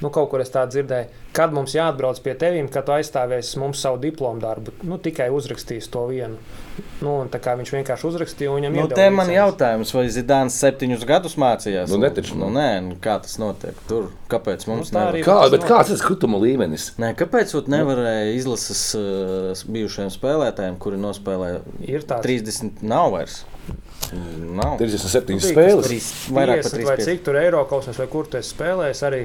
nu, 0.00 0.08
kaut 0.08 0.30
kur 0.32 0.40
es 0.40 0.48
tā 0.48 0.62
dzirdēju, 0.64 1.10
kad 1.36 1.52
mums 1.52 1.74
jāatbrauc 1.76 2.16
pie 2.24 2.32
tevīm, 2.40 2.70
kad 2.72 2.86
tu 2.88 2.92
aizstāvēsi 2.94 3.58
mums 3.60 3.82
savu 3.84 3.98
diplomu 4.00 4.40
darbu. 4.40 4.72
Nu, 4.88 4.96
tikai 4.96 5.26
uzrakstīs 5.34 5.90
to 5.92 6.06
vienu. 6.08 6.38
Nu, 7.04 7.18
un 7.20 7.28
tā 7.28 7.36
kā 7.44 7.52
viņš 7.58 7.72
vienkārši 7.74 8.06
uzrakstīja, 8.08 8.48
un 8.48 8.56
viņam 8.62 8.72
nu, 8.78 8.80
iedeva 8.86 8.96
te 8.96 9.10
man 9.12 9.28
jautājums, 9.28 9.92
vai 9.92 10.06
Zidāns 10.08 10.56
septiņus 10.62 11.04
gadus 11.08 11.36
mācījās? 11.40 11.92
Nu, 11.92 11.98
netaču, 12.00 12.38
nu, 12.40 12.48
nu. 12.48 12.56
nē, 12.56 12.68
nu, 12.86 12.96
kā 13.04 13.18
tas 13.20 13.36
notiek 13.42 13.76
tur? 13.90 14.08
Kāpēc 14.32 14.64
mums 14.70 14.88
Nu, 14.88 14.96
tā 14.96 15.02
nevar? 15.02 15.18
arī- 15.18 15.24
Kā, 15.28 15.36
bet 15.52 15.68
kāds 15.68 15.92
ir 15.92 16.00
skutuma 16.00 16.40
līmenis? 16.40 16.94
Nē, 16.96 17.12
kāpēc 17.20 17.52
ot 17.60 17.68
nevarēja 17.68 18.32
izlases 18.40 18.82
uh, 18.96 19.66
bijušajiem 19.68 20.14
spēlētājiem, 20.16 20.80
kuri 20.80 20.96
nospēlēja 21.04 21.60
Ir 21.92 22.08
tāds 22.08 22.24
30, 22.24 22.80
nav 22.82 23.12
vairs? 23.18 23.42
Nav. 24.12 24.76
37 24.80 25.36
Nu, 25.36 25.40
spēles. 25.44 25.88
Vairāk 26.34 26.62
par 26.64 26.72
50 26.72 26.86
vai 26.88 26.96
35. 26.98 27.08
cik 27.08 27.24
tur 27.26 27.38
eiro 27.40 27.64
kaut 27.70 27.84
kas, 27.86 27.98
vai 28.00 28.06
kur 28.10 28.26
tu 28.30 28.38
esi 28.40 28.54
spēlējis 28.54 29.02
arī, 29.06 29.20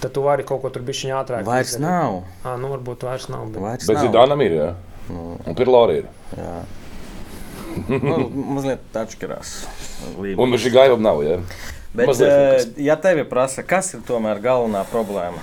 tad 0.00 0.14
tu 0.16 0.22
vari 0.24 0.46
kaut 0.48 0.62
ko 0.64 0.70
tur 0.72 0.84
bišķiņ 0.88 1.12
ātrāk. 1.18 1.44
Vairs 1.48 1.74
izdarīt. 1.74 1.88
nav. 1.88 2.22
Ā, 2.44 2.54
nu, 2.60 2.70
varbūt 2.72 3.04
vairs 3.08 3.28
nav. 3.32 3.48
Bet... 3.52 3.60
Vairs 3.66 3.90
Bet 3.90 3.98
nav. 3.98 4.06
Zidānam 4.08 4.44
ir, 4.46 4.56
jā. 4.60 4.70
Nu, 5.12 5.26
Un 5.46 5.58
Pirlāri 5.58 6.00
ir. 6.02 6.08
jā. 6.38 6.54
nu, 8.08 8.16
mazliet 8.56 8.96
atšķirās. 9.02 9.52
līmenis. 10.16 10.40
Un 10.44 10.50
gaiva 10.74 10.96
nav, 11.00 11.22
jā. 11.24 11.38
Bet, 11.92 12.06
Mazliet 12.08 12.32
kaut 12.32 12.78
ja 12.80 12.96
tevi 12.96 13.24
prasa, 13.28 13.62
kas 13.68 13.92
ir 13.94 14.00
tomēr 14.08 14.40
galvenā 14.44 14.80
problēma? 14.88 15.40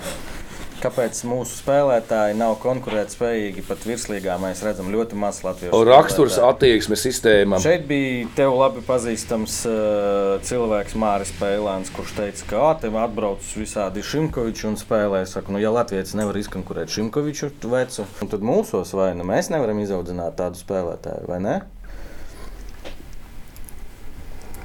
Kāpēc 0.80 1.18
mūsu 1.28 1.58
spēlētāji 1.58 2.38
nav 2.40 2.54
konkurētspējīgi 2.62 3.64
pat 3.66 3.82
virslīgā? 3.84 4.38
Mēs 4.40 4.62
redzam 4.64 4.88
ļoti 4.88 5.18
maz 5.20 5.42
latviešu. 5.44 5.80
Raksturs, 5.84 6.38
attieksme, 6.40 6.96
sistēma. 6.96 7.58
Šeit 7.60 7.84
bija 7.90 8.30
tev 8.38 8.54
labi 8.56 8.80
pazīstams 8.86 9.58
uh, 9.68 10.38
cilvēks 10.48 10.96
Māris 11.00 11.34
Pēlāns, 11.36 11.92
kurš 11.92 12.14
teica, 12.16 12.46
ka 12.48 12.62
"Ā, 12.70 12.70
tev 12.86 12.96
atbrauc 13.02 13.44
visādi 13.60 14.00
Šimkoviči 14.00 14.70
un 14.70 14.80
spēlē. 14.80 15.20
Es 15.26 15.36
saku, 15.36 15.52
nu, 15.52 15.60
ja 15.60 15.74
Latvijas 15.74 16.16
nevar 16.16 16.40
izkonkurēt 16.40 16.88
Šimkoviču 16.96 17.52
vecu, 17.68 18.08
nu, 18.22 18.30
tad 18.32 18.40
mūsos 18.40 18.94
vai 18.96 19.12
ne 19.18 19.28
mēs 19.28 19.52
nevaram 19.52 19.84
izaudzināt 19.84 20.40
tādu 20.40 20.56
spēlētāju, 20.62 21.28
vai 21.28 21.42
ne? 21.44 21.58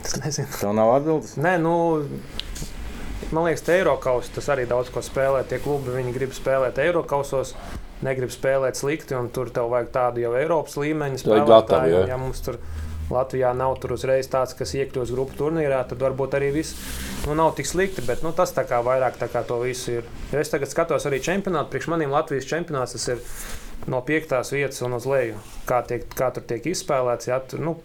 Es 0.05 0.15
nezinu. 0.21 0.47
Tev 0.61 0.71
nav 0.77 0.95
atbildes. 0.95 1.35
Nē, 1.41 1.57
nu, 1.59 1.75
man 3.35 3.49
liekas, 3.49 3.65
ka 3.67 3.75
Eiropas 3.75 4.31
tas 4.35 4.47
arī 4.53 4.65
daudz 4.69 4.91
ko 4.93 5.03
spēlē. 5.05 5.43
Tie 5.49 5.59
klubi 5.63 5.93
viņi 5.97 6.15
grib 6.15 6.33
spēlēt 6.35 6.79
Eiropasos, 6.81 7.53
negrib 8.05 8.31
spēlēt 8.33 8.79
slikti, 8.79 9.15
un 9.17 9.29
tur 9.33 9.51
tev 9.53 9.69
vajag 9.73 9.91
tādu 9.93 10.23
jau 10.25 10.33
Eiropas 10.39 10.77
līmeņa 10.79 11.21
spēlētāju. 11.21 12.05
Ja 12.09 12.19
mums 12.21 12.43
tur 12.45 12.59
Latvijā 13.11 13.51
nav 13.53 13.75
tur 13.81 13.93
uzreiz 13.93 14.29
tāds, 14.31 14.55
kas 14.57 14.73
iekļūst 14.79 15.13
grupu 15.13 15.37
turnīrā, 15.37 15.83
tad 15.89 16.01
varbūt 16.01 16.37
arī 16.39 16.49
viss 16.55 16.73
nu, 17.27 17.35
nav 17.37 17.53
tik 17.57 17.69
slikti. 17.69 18.03
Bet 18.05 18.23
nu, 18.25 18.33
tas 18.35 18.53
tā 18.55 18.65
kā 18.65 18.81
vairāk 18.85 19.19
tā 19.21 19.29
kā 19.31 19.43
to 19.45 19.59
visu 19.61 19.99
ir. 19.99 20.09
Ja 20.33 20.41
es 20.41 20.49
tagad 20.53 20.71
skatos 20.71 21.05
arī 21.05 21.21
čempionātu, 21.23 21.69
priekš 21.73 21.91
maniem 21.93 22.15
Latvijas 22.15 22.49
čempionāts 22.49 22.97
tas 22.97 23.07
ir 23.13 23.21
no 23.91 24.01
piektās 24.05 24.49
vietas 24.55 24.81
un 24.85 24.97
uz 24.97 25.05
leju. 25.09 25.37
Kā, 25.69 25.83
tiek, 25.85 26.07
kā 26.17 26.31
tur 26.33 26.45
tiek 26.49 26.65
izspēlēts, 26.73 27.29
ja 27.29 27.39
tur 27.45 27.61
nu, 27.61 27.75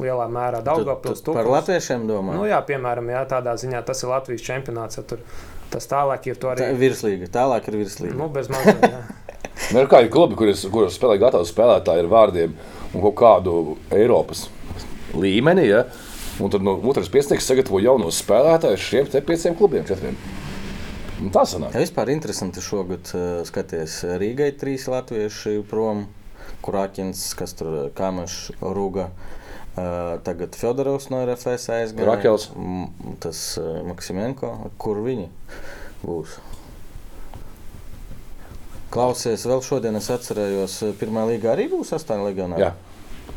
lielā 0.00 0.26
mērā 0.32 0.62
Daugavpils. 0.64 1.20
Tu 1.20 1.32
par 1.32 1.44
Tukums. 1.44 1.56
latviešiem 1.56 2.06
domā? 2.08 2.36
Nu, 2.36 2.46
jā, 2.48 2.60
piemēram, 2.66 3.10
jā, 3.12 3.24
tādā 3.28 3.54
ziņā 3.60 3.82
tas 3.86 4.02
ir 4.02 4.12
Latvijas 4.12 4.44
čempionāts. 4.46 4.98
Ja 5.00 5.04
tur, 5.06 5.20
tas 5.72 5.88
tālāk 5.90 6.30
ir 6.30 6.38
to 6.40 6.48
Tā 6.50 6.54
arī. 6.56 6.70
ir 6.72 6.80
virslīga, 6.80 7.28
tālāk 7.32 7.68
ir 7.68 7.78
virslīga. 7.82 8.16
Nu, 8.18 8.30
bez 8.32 8.50
mazliet. 8.52 8.96
Nu, 9.72 9.82
ir 9.82 9.88
kādi 9.88 10.08
klubi, 10.12 10.34
kuros, 10.36 10.62
kuros 10.72 10.94
spēlē 10.96 11.18
gatavi 11.20 11.46
spēlētāji 11.46 12.02
ar 12.02 12.08
vārdiem 12.10 12.54
un 12.92 13.02
kaut 13.04 13.14
kādu 13.20 13.52
Eiropas 13.94 14.46
līmeni. 15.14 15.66
Ja? 15.68 15.82
Un 16.42 16.50
tad 16.52 16.64
no 16.64 16.74
otras 16.88 17.10
piesniegs 17.12 17.46
sagatavo 17.46 17.80
jaunos 17.80 18.18
spēlētājus 18.24 18.86
šiem 18.88 19.10
pieciem 19.28 19.56
klubiem. 19.56 19.84
Četriem. 19.88 20.16
Un 21.20 21.30
tā 21.32 21.44
sanāk. 21.48 21.76
Ja 21.76 21.84
vispār 21.84 22.10
interesanti 22.12 22.64
šogad 22.64 23.12
uh, 23.14 23.28
skaties 23.46 24.00
Rīgai 24.20 24.50
trīs 24.58 24.88
latvieši 24.90 25.60
prom. 25.70 26.06
Kurakins, 26.64 27.28
kas 27.38 27.54
tur 27.58 27.92
Kamašs, 27.96 28.56
Rūga. 28.60 29.08
Uh, 29.12 29.41
tagad 29.74 30.56
Fjodorovs 30.58 31.08
no 31.12 31.22
RFS 31.24 31.68
aizgāja. 31.72 32.08
Rakels. 32.10 32.48
Tas 33.22 33.42
Maksimenko, 33.88 34.52
kur 34.82 35.00
viņi 35.04 35.28
būs. 36.02 36.38
Klausies, 38.92 39.46
vēl 39.48 39.62
šodien 39.64 39.96
es 39.96 40.10
atcerējos, 40.12 40.74
pirmā 41.00 41.24
līga 41.30 41.54
arī 41.54 41.70
būs 41.72 41.94
astoņu 41.96 42.26
legionāri. 42.28 42.66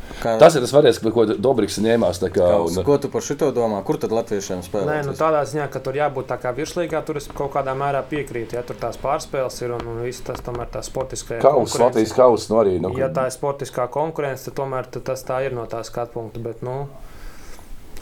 Jā. 0.06 0.16
Kā, 0.22 0.36
Tas 0.40 0.56
ir 0.56 0.64
tas 0.64 0.74
variants, 0.74 1.00
ko 1.02 1.26
Dobriks 1.28 1.78
ņēmās. 1.84 2.20
Kā, 2.34 2.48
un, 2.64 2.78
ko 2.88 2.98
tu 3.02 3.10
par 3.14 3.24
šo 3.26 3.50
domā? 3.56 3.82
Kur 3.86 4.00
tad 4.02 4.14
latviešiem 4.16 4.62
Nē, 4.62 4.66
spēlēt? 4.68 5.10
nu, 5.10 5.16
tādā 5.18 5.42
ziņā, 5.50 5.68
ka 5.74 5.82
tur 5.84 5.98
jābūt 5.98 6.30
tā 6.32 6.38
kā 6.42 6.54
virslīgā, 6.56 7.02
tur 7.06 7.20
es 7.20 7.28
kaut 7.28 7.52
kādā 7.56 7.76
mērā 7.78 8.04
piekrītu. 8.10 8.58
Ja 8.58 8.64
tur 8.66 8.80
tās 8.80 8.98
pārspēles 9.02 9.60
ir 9.66 9.76
un, 9.76 9.84
un 9.92 10.04
viss 10.06 10.24
tas 10.26 10.42
tomēr 10.46 10.70
tā 10.74 10.84
sportiskā 10.86 11.42
Kaus, 11.44 11.76
Latvijas 11.82 12.16
kausa, 12.16 12.54
nu 12.54 12.62
arī. 12.64 12.78
Nu, 12.82 12.94
Ja 13.00 13.12
tā 13.14 13.28
ir 13.30 13.36
sportiskā 13.36 13.90
konkurence, 13.92 14.48
tad 14.50 14.60
tomēr 14.62 14.88
tad 14.90 15.06
tas 15.12 15.26
tā 15.28 15.42
ir 15.46 15.56
no 15.58 15.68
tā 15.70 15.84
skatu 15.88 16.16
punkta. 16.20 16.42
Bet, 16.46 16.64
nu, 16.66 16.86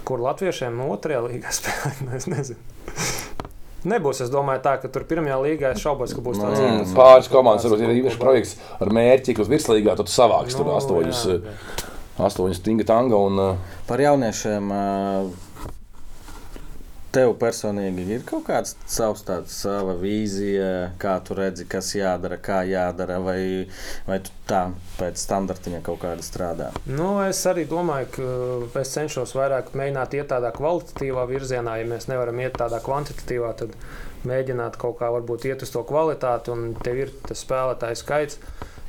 kur 0.08 0.22
latviešiem 0.24 0.76
no 0.78 0.92
otrajā 0.94 1.24
līgā 1.28 1.54
spēlēt, 1.60 2.04
nu, 2.06 2.14
es 2.20 2.30
nezinu. 2.30 2.60
Nebūs, 3.84 4.22
es 4.24 4.30
domāju, 4.32 4.62
tā, 4.64 4.78
ka 4.80 4.88
tur 4.88 5.04
pirmajā 5.08 5.38
līgā 5.44 5.74
es 5.76 5.82
šaubos, 5.84 6.14
ka 6.16 6.22
būs 6.24 6.40
tāds 6.40 6.62
Mm. 6.64 6.94
Pāris 6.96 7.28
komandas 7.32 7.66
varbūt 7.68 7.84
ir 7.84 7.98
īpašs 8.00 8.20
projekts 8.22 8.54
ar 8.80 8.92
mērķi, 8.96 9.36
ka 9.36 9.44
uz 9.44 9.50
virslīgā 9.52 9.98
tu 10.00 10.06
savāks 10.08 10.56
tur 10.56 10.70
Nu, 10.70 10.78
astoņus, 10.78 11.24
jā, 11.28 11.36
eh, 11.42 11.90
astoņus 12.20 12.62
tinga 12.64 12.86
tanga. 12.86 13.18
Un, 13.18 13.40
eh, 13.40 13.58
Par 13.88 14.00
jauniešiem. 14.00 14.72
ā, 14.72 15.32
Tev 17.14 17.36
personīgi 17.38 18.08
ir 18.10 18.24
kaut 18.26 18.48
kāda 18.48 18.72
savs 18.90 19.22
tāds, 19.22 19.54
sava 19.62 19.94
vīzija, 20.02 20.96
kā 20.98 21.20
tu 21.22 21.36
redzi, 21.38 21.68
kas 21.70 21.92
jādara, 21.94 22.40
kā 22.42 22.64
jādara, 22.66 23.20
vai, 23.22 23.68
vai 24.08 24.18
tu 24.26 24.32
tā 24.50 24.64
pēc 24.98 25.22
standartiņa 25.22 25.84
kaut 25.86 26.00
kāda 26.02 26.26
strādā. 26.26 26.72
Nu, 26.90 27.22
es 27.22 27.44
arī 27.46 27.68
domāju, 27.70 28.10
ka 28.74 28.82
es 28.82 28.96
cenšos 28.96 29.36
vairāk 29.38 29.76
mēģināt 29.78 30.18
iet 30.18 30.32
tādā 30.34 30.50
kvalitatīvā 30.58 31.28
virzienā. 31.30 31.78
Ja 31.78 31.86
mēs 31.86 32.10
nevaram 32.10 32.42
iet 32.42 32.58
tādā 32.58 32.82
kvantitatīvā, 32.82 33.54
tad 33.62 33.78
mēģināt 34.26 34.82
kaut 34.82 34.98
kā 34.98 35.14
varbūt 35.14 35.46
iet 35.52 35.62
uz 35.62 35.70
to 35.70 35.86
kvalitāti. 35.86 36.50
Un 36.50 36.74
tev 36.82 36.98
ir 36.98 37.14
tas 37.30 37.46
spēlētāju 37.46 38.02
skaits 38.02 38.42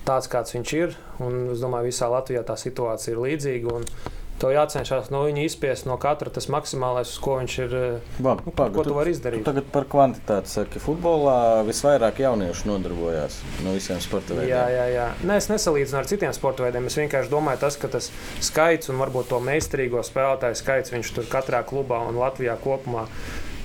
tāds, 0.07 0.29
kāds 0.31 0.55
viņš 0.57 0.75
ir. 0.79 0.97
Un 1.25 1.51
es 1.55 1.61
domāju, 1.65 1.91
visā 1.93 2.11
Latvijā 2.13 2.45
tā 2.45 2.57
situācija 2.61 3.15
ir 3.17 3.23
līdzīga. 3.25 3.73
Un 3.81 3.85
to 4.43 4.49
jācenšas 4.51 5.13
no 5.15 5.21
viņa 5.29 5.45
izspiest 5.47 5.87
no 5.87 5.95
katra 5.97 6.29
tas 6.35 6.49
maksimālais, 6.51 7.07
uz 7.15 7.19
ko 7.23 7.37
viņš 7.39 7.55
ir. 7.65 7.75
eh, 7.79 8.23
Labi, 8.25 8.43
Nu, 8.47 8.53
pagaid, 8.53 8.75
ko 8.75 8.83
tu- 8.83 8.91
tu 8.91 8.95
vari 8.97 9.13
tu 9.13 9.19
izdarīt? 9.21 9.45
Tagad 9.47 9.65
par 9.73 9.85
kvantitāti 9.85 10.47
saki, 10.51 10.79
futbolā 10.83 11.63
visvairāk 11.65 12.19
jauniešu 12.19 12.67
nodarbojās 12.67 13.39
no 13.65 13.73
visiem 13.73 14.01
sporta 14.03 14.35
veidiem. 14.35 14.51
Jā, 14.51 14.67
jā, 14.75 14.87
jā. 14.95 15.07
Nē, 15.25 15.37
es 15.37 15.49
nesalīdzinu 15.49 15.99
ar 16.03 16.05
citiem 16.11 16.33
sporta 16.35 16.65
veidiem. 16.67 16.87
Es 16.87 16.97
vienkārši 16.99 17.31
domāju, 17.31 17.61
tas, 17.61 17.77
ka 17.77 17.89
tas 17.89 18.11
skaits 18.41 18.91
un 18.91 18.99
varbūt 18.99 19.29
to 19.29 19.39
meistarīgo 19.41 20.03
spēlētāju 20.03 20.57
skaits, 20.57 20.91
viņš 20.91 21.15
tur 21.15 21.25
katrā 21.31 21.63
klubā 21.65 22.03
un 22.09 22.15
Latvijā 22.17 22.59
kopumā 22.59 23.07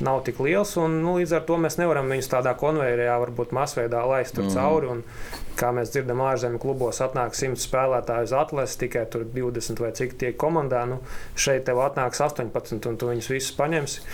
nav 0.06 0.24
tik 0.28 0.40
liels. 0.44 0.76
Un, 0.82 1.00
nu, 1.04 1.18
līdz 1.20 1.38
ar 1.40 1.46
to 1.48 1.60
mēs 1.62 1.80
nevaram 1.82 2.10
viņus 2.12 2.32
tādā 2.32 2.56
konveijā, 2.60 3.20
varbūt 3.24 3.54
masveidā 3.56 4.06
laist 4.10 4.38
tur 4.38 4.48
mm. 4.48 4.56
cauri. 4.56 4.92
Un, 4.96 5.04
kā 5.60 5.72
mēs 5.76 5.92
dzirdam, 5.92 6.22
ārzemju 6.24 6.60
klubos 6.62 7.02
atnāk 7.04 7.36
100 7.36 7.60
spēlētāju 7.60 8.30
uz 8.30 8.34
atlases, 8.36 8.78
tikai 8.80 9.04
tur 9.12 9.26
20 9.34 9.82
vai 9.84 9.92
cik 9.98 10.16
tiek 10.22 10.38
komandā. 10.40 10.86
Nu, 10.90 11.00
šeit 11.40 11.66
tev 11.68 11.82
atnāks 11.84 12.22
18, 12.24 12.88
un 12.90 13.00
tu 13.00 13.10
viņus 13.12 13.30
visus 13.34 13.56
paņemsi. 13.58 14.06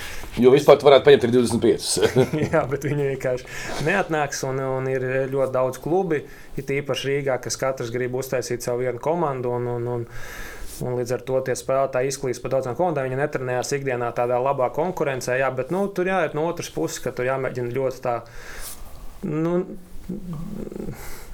jo 0.41 0.53
vispār 0.55 0.79
tu 0.81 0.89
varētu 0.89 1.07
paņemt 1.09 1.27
arī 1.27 1.37
25. 1.37 2.17
Jā, 2.53 2.63
bet 2.71 2.87
viņi 2.87 3.11
vienkārši 3.11 3.85
neatnāks. 3.87 4.41
Un, 4.49 4.63
un 4.79 4.89
ir 4.91 5.05
ļoti 5.33 5.53
daudz 5.53 5.81
klubi, 5.83 6.23
it 6.57 6.73
īpaši 6.73 7.11
Rīgā, 7.11 7.39
kas 7.43 7.59
katrs 7.61 7.93
grib 7.93 8.17
uztaisīt 8.17 8.65
savu 8.65 8.85
vienu 8.85 9.01
komandu. 9.01 9.53
Un, 9.59 9.69
un, 9.77 9.89
un, 9.99 10.09
Un 10.83 10.97
līdz 10.99 11.15
ar 11.15 11.25
to 11.27 11.39
tie 11.47 11.55
spēlētāji 11.55 12.11
izklīst 12.11 12.43
pa 12.43 12.51
daudzām 12.51 12.75
komandām. 12.75 13.07
Viņi 13.07 13.19
netrenējās 13.21 13.75
ikdienā 13.77 14.11
tādā 14.17 14.39
labā 14.41 14.71
konkurencē, 14.75 15.37
jā, 15.39 15.51
bet 15.55 15.71
nu, 15.75 15.85
tur 15.87 16.09
jāiet 16.11 16.35
no 16.35 16.47
otras 16.49 16.71
puses, 16.73 16.99
ka 17.03 17.13
tur 17.15 17.29
jāmēģina 17.29 17.75
ļoti 17.75 18.01
tā. 18.03 18.15
Nu, 19.25 19.59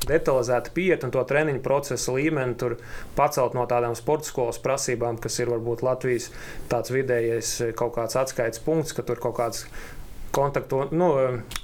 Detalizēti 0.08 0.72
pieiet 0.74 1.04
un 1.06 1.12
to 1.14 1.22
treniņu 1.28 1.60
procesa 1.62 2.14
līmeni 2.16 2.56
tur 2.58 2.78
pacelt 3.18 3.54
no 3.54 3.68
tādām 3.70 3.94
sporta 4.00 4.30
skolas 4.30 4.58
prasībām, 4.64 5.20
kas 5.22 5.38
ir 5.44 5.52
varbūt 5.52 5.84
Latvijas 5.86 6.30
tāds 6.72 6.94
vidējais 6.94 7.52
kaut 7.78 7.94
kāds 8.00 8.18
atskaites 8.18 8.64
punkts, 8.64 8.96
ka 8.98 9.06
tur 9.06 9.22
kaut 9.22 9.38
kāds 9.38 9.66
kontaktu, 10.36 10.84
nu, 10.96 11.10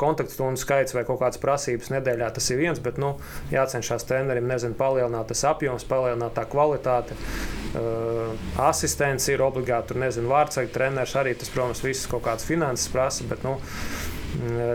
kontaktu 0.01 0.33
stundu 0.33 0.61
skaits 0.61 0.95
vai 0.95 1.05
kaut 1.07 1.21
kādas 1.21 1.41
prasības 1.41 1.91
nedēļā. 1.93 2.31
Tas 2.35 2.49
ir 2.51 2.61
viens, 2.61 2.81
bet 2.83 2.99
nu, 3.01 3.15
jācenšas 3.53 4.07
trenerim 4.09 4.49
nezinu, 4.49 4.77
palielināt 4.79 5.31
tas 5.31 5.45
apjoms, 5.49 5.87
palielināt 5.87 6.35
tā 6.37 6.47
kvalitāte. 6.49 7.17
Uh, 7.77 8.35
asistents 8.63 9.27
ir 9.29 9.43
obligāti, 9.45 9.91
tur 9.91 10.01
nezinu, 10.01 10.31
vārdsargi, 10.31 10.73
treneris 10.73 11.15
arī 11.19 11.35
tas, 11.37 11.51
protams, 11.53 11.83
viss 11.85 12.09
kaut 12.09 12.25
kādas 12.25 12.47
finanses 12.47 12.91
prasa, 12.93 13.27
bet 13.29 13.43
nu, 13.45 13.57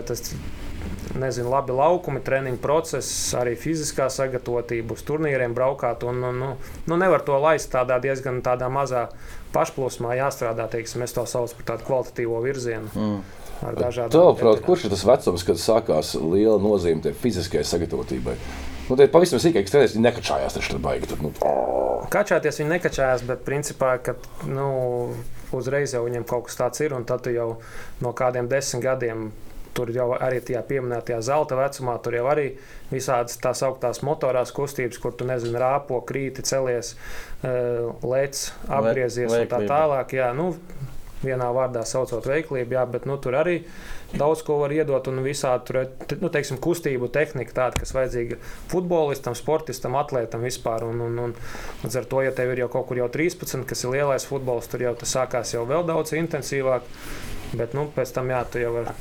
tas 0.07 0.29
nezinu, 1.19 1.49
labi 1.51 1.75
laukumi, 1.75 2.21
treniņu 2.25 2.59
process, 2.63 3.33
arī 3.37 3.53
fiziskā 3.59 4.09
sagatavotība, 4.11 4.97
uz 4.97 5.03
turnīriem 5.07 5.53
braukāt. 5.55 6.05
Un, 6.07 6.23
un, 6.25 6.41
nu, 6.41 6.51
nu, 6.89 6.97
nevar 6.99 7.23
to 7.25 7.37
laist 7.41 7.71
tādā 7.73 7.99
diezgan 8.03 8.41
tādā 8.45 8.69
mazā 8.73 9.07
pašplūsmā, 9.53 10.15
jāstrādā, 10.17 10.67
teiksim, 10.71 11.05
es 11.05 11.13
to 11.15 11.25
saucu 11.29 11.59
par 11.59 11.73
tādu 11.73 11.89
kvalitatīvo 11.89 12.41
virzienu. 12.45 12.89
Mm. 12.93 13.42
Ar 13.63 13.77
dažādām 13.79 14.11
detaļām. 14.11 14.61
kurš 14.65 14.85
ir 14.85 14.93
tas 14.93 15.05
vecums, 15.07 15.47
kad 15.47 15.61
sākās 15.61 16.13
liela 16.19 16.59
nozīme 16.61 17.13
fiziskajai 17.23 17.65
sagatavotībai? 17.67 18.35
Nu, 18.89 18.97
tie 18.99 19.07
pavisam 19.07 19.39
sīkāki 19.39 19.71
strādājot, 19.71 19.95
viņi 19.95 20.07
nekačājās 20.09 20.57
tur 20.59 20.81
baigi. 20.83 21.07
Tur, 21.13 21.21
nu, 21.23 21.31
Kačāties 22.11 22.59
viņi 22.59 22.73
nekačājās, 22.73 23.23
bet 23.29 23.45
principā, 23.47 23.95
ka 24.03 24.17
nu, 24.49 24.67
uzreiz 25.55 25.95
jau 25.95 26.03
viņiem 26.03 26.27
kaut 26.27 26.49
kas 26.49 26.59
tāds 26.59 26.83
ir, 26.83 26.95
un 26.97 27.07
tad 27.07 27.29
jau 27.31 27.55
no 28.03 28.13
kādiem 28.17 28.51
desmit 28.51 28.83
gadiem. 28.83 29.31
Tur 29.73 29.89
jau 29.89 30.11
arī 30.13 30.37
tajā 30.45 30.59
pieminētajā 30.69 31.15
zelta 31.25 31.55
vecumā, 31.57 31.95
tur 32.05 32.13
jau 32.13 32.27
arī 32.29 32.51
visādas 32.91 33.39
tās 33.41 33.63
augtās 33.65 34.03
motorās 34.05 34.51
kustības, 34.53 34.99
kur 35.01 35.15
tu 35.17 35.25
nezini, 35.25 35.57
rāpo, 35.57 35.97
krīti, 36.05 36.45
celies, 36.45 36.91
eh, 37.41 37.87
lec, 38.05 38.43
apgriezies 38.67 39.33
un 39.33 39.49
tā 39.49 39.63
tālāk. 39.65 40.13
Jā, 40.13 40.29
nu, 40.37 40.51
vienā 41.25 41.49
vārdā 41.55 41.83
saucot 41.87 42.25
veiklību, 42.29 42.77
jā, 42.77 42.85
bet 42.89 43.07
nu, 43.09 43.17
tur 43.21 43.37
arī 43.39 43.59
daudz 44.13 44.43
ko 44.45 44.59
var 44.61 44.73
iedot 44.75 45.07
un 45.09 45.21
visādi 45.25 45.67
tur 45.69 45.79
ir 45.83 46.21
nu, 46.21 46.29
teiksim, 46.33 46.59
kustību 46.63 47.09
tehnika, 47.13 47.55
tāda, 47.57 47.81
kas 47.81 47.93
vajadzīga 47.95 48.39
futbolistam, 48.71 49.37
sportistam, 49.37 49.97
atlētam 49.99 50.45
vispār. 50.45 50.85
Un, 50.89 51.01
un, 51.07 51.21
un, 51.27 51.37
līdz 51.83 52.01
ar 52.01 52.09
to, 52.11 52.23
ja 52.27 52.33
tev 52.35 52.53
ir 52.53 52.65
jau 52.65 52.71
kaut 52.77 52.89
kur 52.91 53.01
jau 53.01 53.09
13, 53.11 53.65
kas 53.69 53.85
ir 53.85 53.95
lielais 53.95 54.27
futbols, 54.29 54.69
tur 54.71 54.85
jau 54.85 54.93
tas 54.99 55.15
sākās 55.17 55.55
jau 55.55 55.65
vēl 55.69 55.87
daudz 55.89 56.15
intensīvāk. 56.17 56.85
Bet 57.53 57.75
nu, 57.77 57.85
pēc 57.93 58.13
tam, 58.15 58.31
jā, 58.33 58.41
tu 58.49 58.61
jau 58.61 58.73
vari. 58.79 58.93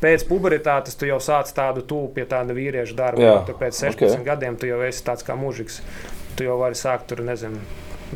Pēc 0.00 0.24
pubertātes 0.24 0.96
tu 0.96 1.04
jau 1.04 1.18
sāc 1.20 1.50
tādu 1.52 1.82
tuvu 1.84 2.08
pie 2.16 2.24
tāda 2.28 2.56
vīrieša 2.56 2.96
darba. 2.96 3.20
Jā, 3.20 3.34
Tur 3.44 3.58
pēc 3.60 3.76
16 3.76 3.92
ok. 3.92 4.14
okay. 4.14 4.24
gadiem 4.30 4.56
tu 4.56 4.70
jau 4.70 4.80
esi 4.86 5.04
tāds 5.04 5.26
kā 5.26 5.36
mūžiks. 5.36 5.82
Tu 6.38 6.46
jau 6.46 6.56
vari 6.62 6.78
sākt 6.78 7.10
tur, 7.10 7.20
nezinu, 7.26 7.60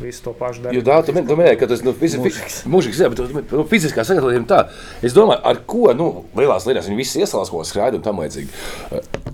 visu 0.01 0.23
to 0.23 0.33
pašu 0.37 0.61
Jo 0.65 0.81
darīt. 0.81 0.83
tā, 0.87 0.97
tu, 1.05 1.13
min- 1.15 1.27
tu 1.27 1.35
minēji, 1.39 1.59
ka 1.59 1.67
tas 1.67 1.79
ir 1.81 1.85
nu, 1.85 1.93
fizi, 1.93 2.17
Mūžiks. 2.19 2.57
mūžiks, 2.67 2.99
jā, 3.01 3.09
bet 3.09 3.51
nu, 3.51 3.63
fiziskā 3.69 4.03
sagatavotība 4.05 4.47
tā. 4.49 4.59
Es 5.01 5.13
domāju, 5.15 5.39
ar 5.43 5.59
ko, 5.65 5.93
nu, 5.97 6.09
lielās 6.35 6.65
lietās 6.67 6.87
viņi 6.89 6.97
visi 6.99 7.19
iesalās, 7.23 7.49
ko 7.53 7.63
skraida 7.63 7.95
un 7.99 8.03
tam 8.05 8.19
līdzīgi. 8.19 8.49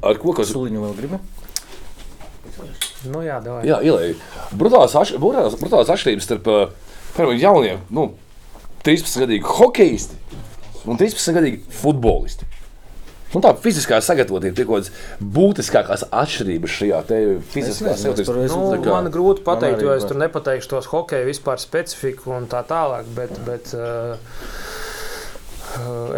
Ar 0.02 0.16
ko, 0.22 0.34
kas, 0.38 0.52
Suliņu 0.54 0.84
vēl 0.86 0.96
gribi? 1.02 1.20
Nu, 3.12 3.22
jā, 3.26 3.40
davai. 3.42 3.64
jā, 3.66 3.80
ielēja. 3.82 4.16
Brutālās, 4.54 4.94
atš- 5.00 5.18
brutālās, 5.22 5.56
brutālās 5.58 5.90
atšķirības 5.90 6.28
starp, 6.28 6.46
ā, 6.52 6.58
piemēram, 7.16 7.40
jauniem, 7.42 7.80
nu, 7.90 8.12
13-gadīgi 8.86 9.42
hokeisti 9.58 10.18
un 10.86 10.98
13-gadīgi 11.02 11.64
futbolisti. 11.82 12.46
Un 13.34 13.40
tā 13.46 13.54
fiziskā 13.56 14.02
sagatavotība 14.04 14.60
ir 14.60 14.66
kaut 14.68 14.82
kādas 14.82 14.92
būtiskākās 15.24 16.02
atšķirības 16.12 16.74
šajā 16.82 16.98
fiziskā 17.54 17.94
visu- 17.96 18.58
Nu, 18.58 18.74
kā- 18.84 18.92
man 18.98 19.08
grūti 19.14 19.46
pateikt, 19.46 19.78
arī 19.80 19.88
jo 19.88 19.94
es 19.96 20.04
tur 20.04 20.18
nepateikšu 20.20 20.68
tos 20.74 20.86
hokeja 20.92 21.26
vispār 21.30 21.58
specifiku 21.64 22.34
un 22.36 22.48
tā 22.52 22.60
tālāk. 22.68 23.06
Bet, 23.16 23.32
bet, 23.46 23.72
uh, 23.74 24.18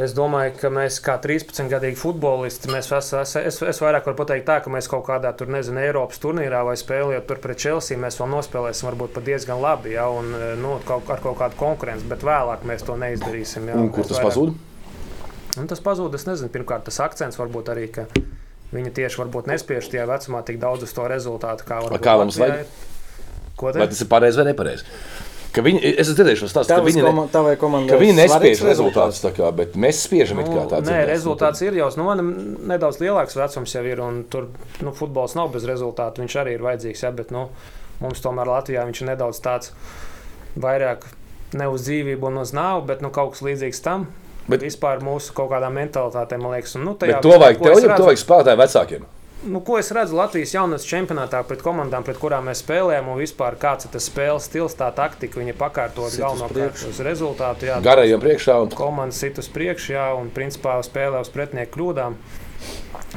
es 0.02 0.16
domāju, 0.18 0.56
ka 0.58 0.72
mēs 0.74 0.98
kā 1.06 1.20
13-gadīgi 1.22 2.00
futbolisti, 2.02 2.72
mēs 2.74 2.90
es, 2.98 3.12
es, 3.14 3.36
es, 3.36 3.62
es 3.62 3.80
vairāk 3.84 4.08
varu 4.10 4.18
pateikt 4.24 4.48
tā, 4.50 4.58
ka 4.66 4.74
mēs 4.74 4.90
kaut 4.90 5.06
kādā 5.06 5.30
tur, 5.38 5.46
nezinu, 5.54 5.78
Eiropas 5.86 6.18
turnīrā 6.24 6.64
vai 6.66 6.74
spēlējot 6.80 7.28
tur 7.30 7.38
pret 7.44 7.62
Chelsea, 7.62 7.98
mēs 8.02 8.18
vēl 8.18 8.32
nospēlēsim 8.34 8.90
varbūt 8.90 9.14
pat 9.14 9.24
diezgan 9.30 9.62
labi, 9.62 9.94
ja, 9.94 10.08
un 10.10 10.34
uh, 10.34 10.56
nu, 10.58 10.80
kaut, 10.88 11.06
ar 11.14 11.22
kaut 11.22 11.38
kādu 11.38 11.60
konkurenci, 11.62 12.10
bet 12.10 12.26
vēlāk 12.26 12.66
mēs 12.66 12.82
to 12.90 12.98
neizdarīsim. 12.98 13.70
Ja, 13.70 13.78
Un 13.78 13.90
kur 13.94 14.04
tas 14.10 14.18
vairāk- 14.18 14.32
pazūd? 14.32 14.56
Un 15.60 15.68
tas 15.70 15.82
pazūd. 15.86 16.16
Es 16.18 16.26
nezinu, 16.26 16.50
pirmkārt, 16.54 16.86
tas 16.88 16.98
akcents 17.04 17.38
varbūt 17.38 17.70
arī, 17.74 17.88
ka 17.94 18.08
viņi 18.74 18.94
tieši 18.98 19.20
varbūt 19.22 19.50
nespiež 19.52 19.90
tajā 19.92 20.08
vecumā 20.10 20.42
tik 20.48 20.58
daudz 20.62 20.88
uz 20.88 20.94
to 20.98 21.06
rezultātu, 21.12 21.68
kā 21.68 21.82
varbūt 21.86 22.02
kā 22.02 22.16
mums 22.18 22.40
vajag? 22.42 22.64
ir. 22.64 22.90
Ko 23.56 23.70
Vai 23.70 23.74
te? 23.86 23.92
tas 23.94 24.02
ir 24.02 24.10
pareizi 24.10 24.42
vai 24.42 24.48
nepareizi? 24.50 24.88
Ka 25.54 25.62
viņi, 25.62 25.84
es 25.86 26.08
esmu 26.08 26.16
dzirdējis 26.18 26.40
šo 26.42 26.48
stāstu, 26.50 26.74
ka 26.74 26.82
viņi, 26.82 27.02
koma- 27.62 27.82
ne, 27.84 27.90
ka 27.92 27.98
viņi 28.02 28.16
nespiež 28.18 28.64
rezultātus, 28.66 29.20
tā 29.22 29.30
kā, 29.38 29.52
bet 29.54 29.76
mēs 29.78 30.00
spiežam 30.08 30.40
it 30.42 30.48
kā 30.50 30.64
Nu, 30.64 30.70
tāds. 30.72 30.90
nē, 30.90 31.04
rezultāts 31.06 31.62
ir 31.62 31.78
jau. 31.78 31.92
Nu, 32.02 32.08
man 32.10 32.58
nedaudz 32.72 32.98
lielāks 32.98 33.38
vecums 33.38 33.76
jau 33.76 33.84
ir, 33.86 34.02
un 34.02 34.24
tur 34.24 34.48
nu, 34.82 34.90
futbols 34.92 35.36
nav 35.38 35.52
bez 35.54 35.68
rezultātu. 35.70 36.26
Viņš 36.26 36.40
arī 36.42 36.56
ir 36.58 36.66
vajadzīgs, 36.66 37.04
ja, 37.06 37.12
bet 37.12 37.30
nu, 37.30 37.50
mums 38.02 38.20
tomēr 38.26 38.50
Latvijā 38.50 38.88
viņš 38.90 39.02
ir 39.06 39.08
nedaudz 39.14 39.40
tāds 39.46 39.70
vairāk 40.58 41.06
ne 41.54 41.68
uz 41.70 41.86
dzīvību 41.86 42.32
un 42.32 42.42
uz 42.42 42.52
nāvi, 42.58 42.88
bet 42.90 43.02
nu, 43.06 43.12
kaut 43.14 43.36
kas 43.36 43.46
līdzīgs 43.46 43.84
tam. 43.86 44.08
Bet- 44.48 44.60
Bet 44.60 44.62
vispār 44.68 45.00
mūsu 45.00 45.34
kaut 45.34 45.50
kādā 45.52 45.70
mentalitātē, 45.72 46.38
man 46.38 46.52
liekas, 46.58 46.76
un, 46.76 46.84
nu, 46.84 46.94
Bet 47.00 47.10
tajā, 47.10 47.22
to 47.22 47.38
vajag 47.40 47.62
tev, 47.64 47.78
jau 47.80 47.98
to 47.98 48.08
vajag 48.10 48.20
spēlētāju 48.26 48.60
vecākiem. 48.64 49.06
Nu, 49.44 49.60
ko 49.60 49.76
es 49.78 49.90
redzu 49.92 50.16
Latvijas 50.16 50.54
jaunatnes 50.56 50.86
čempionātā 50.88 51.42
pret 51.44 51.60
komandām, 51.64 52.04
pret 52.08 52.16
kurām 52.16 52.46
mēs 52.48 52.62
spēlējam, 52.64 53.10
un 53.12 53.18
vispār 53.20 53.58
kāds 53.60 53.84
ir 53.86 53.92
tas 53.92 54.06
spēles 54.08 54.46
stils, 54.48 54.76
tā 54.80 54.88
taktika, 54.96 55.40
viņa 55.42 55.56
pakārtot 55.60 56.16
galvenokārt 56.16 56.80
uz 56.88 57.00
rezultātu. 57.04 57.68
Jā, 57.68 57.82
Garajiem 57.84 58.22
priekšā. 58.24 58.56
Un... 58.64 58.70
komandas 58.72 59.20
sit 59.20 59.38
uz 59.44 59.50
priekšu, 59.52 59.94
jā, 59.98 60.06
un 60.16 60.30
principā 60.32 60.78
spēlē 60.88 61.20
uz 61.20 61.28
pretinieku 61.34 61.76
kļūdām. 61.76 62.16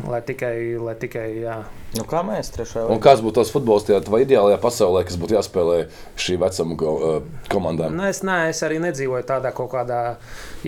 Lai 0.04 0.20
tikai, 0.20 0.76
lai 0.76 0.92
tikai 1.00 1.24
jā. 1.40 1.54
Nu, 1.96 2.04
kā 2.04 2.20
mēs 2.26 2.50
trešajā 2.52 2.90
Un 2.92 3.00
kāds 3.00 3.22
būtu 3.24 3.38
tas 3.38 3.52
futbols 3.54 3.86
tajā 3.88 4.02
ideālajā 4.04 4.58
pasaulē, 4.60 5.04
kas 5.08 5.16
būtu 5.16 5.38
jāspēlē 5.38 5.76
šī 6.20 6.36
vecuma 6.42 6.76
ko- 6.76 6.96
uh, 7.00 7.46
komandām? 7.48 7.96
Nu, 7.96 8.04
es, 8.04 8.20
ne, 8.26 8.50
es 8.50 8.60
arī 8.66 8.76
nedzīvoju 8.84 9.24
tādā 9.24 9.54
kaut 9.56 9.72
kādā 9.72 10.00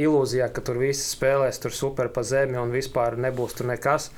ilūzijā, 0.01 0.49
ka 0.53 0.65
tur 0.65 0.81
viss 0.81 1.13
spēlēs 1.13 1.61
tur 1.61 1.77
super 1.77 2.09
pa 2.09 2.25
zemi 2.25 2.57
un 2.57 2.73
vispār 2.73 3.19
nebūs 3.21 3.59
tur 3.59 3.69
nekas. 3.69 4.09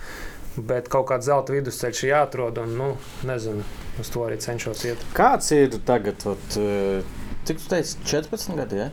Bet 0.56 0.88
kaut 0.90 1.08
kāds 1.10 1.26
zelta 1.26 1.54
vidusceļš 1.54 2.04
ir 2.04 2.10
jāatrod, 2.12 2.58
un 2.62 2.72
nu, 2.78 2.88
nezinu, 3.26 3.62
uz 4.02 4.08
to 4.10 4.24
arī 4.26 4.38
cenšos 4.42 4.82
iet. 4.86 5.04
Kāds 5.14 5.50
ir 5.54 5.74
tagad, 5.86 6.22
eh, 6.58 7.02
cik 7.46 7.58
tu 7.62 7.70
teici, 7.70 7.98
14 8.04 8.56
gadi? 8.58 8.82
Ja? 8.84 8.90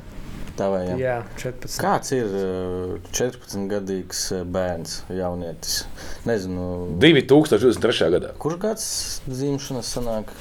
Tavējiem? 0.58 0.98
Jā, 1.02 1.18
14. 1.38 1.78
Kāds 1.84 2.14
ir 2.18 2.32
eh, 2.40 2.96
14-gadīgs 3.14 4.24
eh, 4.40 4.46
bērns, 4.58 4.96
jaunietis? 5.14 5.84
Nezinu, 6.28 6.70
2023. 7.04 8.10
gadā. 8.18 8.34
kurš 8.42 8.58
gads 8.64 8.88
dzimšanas 9.30 9.94
sanāk? 9.98 10.34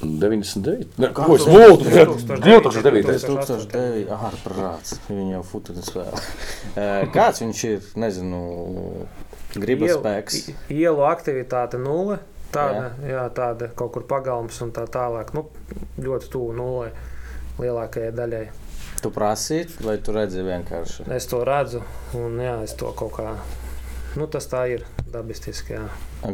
99. 0.00 0.96
Ne, 0.98 1.10
ko 1.14 1.34
es 1.36 1.44
lūdzu? 1.44 1.90
2009. 1.92 2.40
2009. 2.40 3.04
2009. 3.28 4.06
Ah, 4.16 4.30
prāts. 4.44 4.96
Viņa 5.10 5.34
jau 5.36 5.42
futbols 5.50 5.90
vēl. 5.94 6.22
Eh, 6.80 7.04
Kāds 7.14 7.42
viņš 7.44 7.60
ir? 7.68 7.90
Nezinu, 8.00 8.40
gribas 9.54 9.92
Ielu- 9.92 10.00
spēks. 10.00 10.40
Ielu 10.72 11.04
aktivitāte 11.10 11.80
nulle. 11.80 12.18
Tāda, 12.50 12.88
jā. 13.04 13.10
Jā, 13.12 13.26
tāda 13.36 13.68
kaut 13.78 13.92
kur 13.94 14.02
pagalms 14.10 14.56
un 14.64 14.72
tā 14.74 14.82
tālāk. 14.90 15.30
Nu, 15.36 15.44
ļoti 16.02 16.32
tuvu 16.32 16.56
nulē 16.56 16.88
lielākajai 17.60 18.10
daļai. 18.16 18.42
Tu 19.00 19.08
prasīji, 19.14 19.68
vai 19.86 19.96
tu 20.04 20.12
redzi 20.12 20.42
vienkārši? 20.44 21.06
Es 21.16 21.26
to 21.30 21.40
redzu, 21.48 21.80
un 22.18 22.36
jā, 22.42 22.58
es 22.66 22.74
to 22.76 22.90
kaut 22.92 23.14
kā. 23.16 23.30
Nu, 24.18 24.26
tas 24.26 24.48
tā 24.50 24.64
ir 24.68 24.82
dabiski. 25.14 25.52
Jā. 25.70 25.84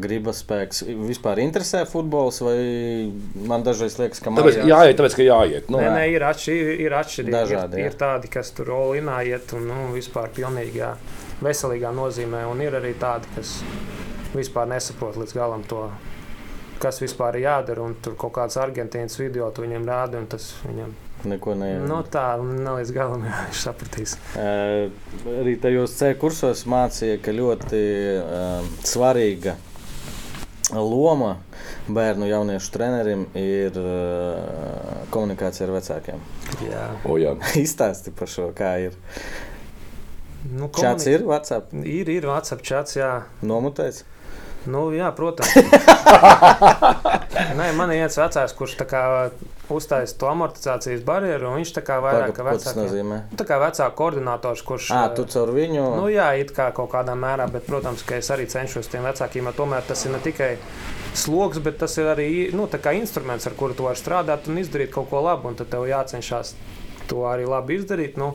Gribas 0.01 0.41
spēks. 0.43 0.81
Vispār 1.07 1.39
interesē 1.45 1.83
futbols, 1.87 2.41
vai 2.43 2.57
man 3.47 3.63
dažreiz 3.67 3.99
liekas, 4.01 4.19
ka 4.25 4.33
Tāpēc 4.33 4.57
mājās- 4.57 4.71
jāiet, 4.73 4.97
tāpēc, 4.99 5.17
ka 5.19 5.23
jāiet. 5.29 5.69
Nu, 5.71 5.79
Nē, 5.79 5.91
nē, 5.93 6.05
ir, 6.15 6.25
atšķi, 6.27 6.57
ir 6.87 6.97
atšķirīgi. 6.97 7.37
Dažādi, 7.37 7.79
ir, 7.85 7.93
ir 7.93 7.99
tādi, 8.01 8.31
kas 8.33 8.51
tur 8.57 8.73
olinā 8.79 9.21
iet 9.29 9.53
un 9.53 9.69
nu, 9.69 9.79
vispār 9.95 10.33
pilnīgi 10.35 10.81
jā, 10.81 10.95
veselīgā 11.45 11.93
nozīmē, 11.95 12.47
un 12.51 12.65
ir 12.65 12.73
arī 12.81 12.95
tādi, 12.99 13.29
kas 13.37 13.61
vispār 14.35 14.67
nesaprot 14.73 15.21
līdz 15.21 15.37
galam 15.37 15.63
to, 15.69 15.85
kas 16.81 16.99
vispār 17.05 17.37
ir 17.37 17.45
jādara. 17.47 17.85
Un 17.85 17.95
tur 18.03 18.17
kaut 18.17 18.33
kāds 18.41 18.57
argentīnas 18.57 19.21
video 19.21 19.51
tu 19.53 19.63
viņam 19.63 19.85
rāda, 19.87 20.17
un 20.17 20.27
tas 20.27 20.55
viņam 20.65 20.97
neko 21.25 21.55
ne. 21.59 21.71
nu, 21.87 22.03
tā 22.13 22.37
ne 22.43 22.77
līdz 22.79 22.93
galam 22.95 23.25
jā, 23.27 23.39
viņš 23.49 23.63
sapratīs. 23.69 24.17
Eh, 24.37 24.91
Arī 25.41 25.57
tajos 25.63 25.97
C 25.97 26.13
kursos 26.21 26.67
mācīja, 26.69 27.17
ka 27.23 27.35
ļoti 27.35 27.81
uh, 28.21 28.69
svarīga 28.87 29.57
loma 30.75 31.37
bērnu 31.89 32.27
jauniešu 32.27 32.73
trenerim 32.75 33.27
ir 33.39 33.77
uh, 33.79 35.07
komunikācija 35.15 35.69
ar 35.69 35.75
vecākiem. 35.77 36.25
Jā. 36.67 36.87
O, 37.07 37.19
jā. 37.23 37.37
Izstāsti 37.65 38.15
par 38.15 38.31
šo, 38.31 38.51
kā 38.57 38.77
ir. 38.89 38.99
Nu, 40.47 40.69
Čats 40.71 41.09
ir 41.11 41.25
WhatsApp 41.27 41.73
Ir, 41.83 42.07
ir 42.11 42.27
WhatsApp 42.29 42.63
čats, 42.63 42.95
jā. 42.99 43.11
nomutēts. 43.43 44.05
Nu, 44.67 44.89
jā, 44.95 45.09
protams. 45.15 45.55
Nē, 47.59 47.71
man 47.79 47.91
ir 47.95 48.03
viens 48.03 48.19
vecāks, 48.19 48.55
kurš 48.59 48.75
tā 48.81 48.87
kā 48.91 49.03
uztaisīja 49.73 50.19
to 50.21 50.29
amortizācijas 50.31 51.03
barjeru, 51.07 51.51
un 51.51 51.61
viņš 51.61 51.73
tā 51.79 51.83
kā 51.87 51.99
vairāk 52.05 52.35
kā 52.37 52.47
vecāks. 52.47 52.77
nozīmē? 52.79 53.21
Tā 53.37 53.47
kā 53.49 53.59
vecāka 53.63 53.95
koordinators, 53.99 54.63
kurš. 54.67 54.91
Ā, 54.95 55.03
eh, 55.11 55.15
tu 55.17 55.25
caur 55.25 55.53
viņu. 55.57 55.85
Nu, 55.97 56.07
jā, 56.13 56.29
it 56.41 56.53
kā 56.57 56.73
kaut 56.75 56.93
kādā 56.93 57.17
mērā, 57.19 57.51
bet, 57.51 57.67
protams, 57.67 58.05
ka 58.07 58.17
es 58.17 58.31
arī 58.31 58.47
cenšos 58.47 58.91
tiem 58.93 59.03
vecākiem, 59.03 59.45
jo 59.51 59.53
tomēr 59.65 59.83
tas 59.87 60.05
ir 60.07 60.13
ne 60.13 60.19
tikai 60.19 60.57
sloks, 61.15 61.59
bet 61.59 61.79
tas 61.79 61.97
ir 61.99 62.05
arī 62.05 62.53
nu, 62.53 62.69
instruments, 62.93 63.47
ar 63.47 63.53
kuru 63.53 63.75
tu 63.75 63.83
vari 63.83 63.97
strādāt 63.97 64.49
un 64.49 64.59
izdarīt 64.59 64.91
kaut 64.91 65.11
ko 65.11 65.21
labu. 65.21 65.49
Un 65.49 65.55
tad 65.55 65.69
tev 65.71 65.87
jācenšas 65.89 66.55
to 67.11 67.25
arī 67.29 67.47
labi 67.49 67.79
izdarīt. 67.81 68.19
Nu, 68.21 68.35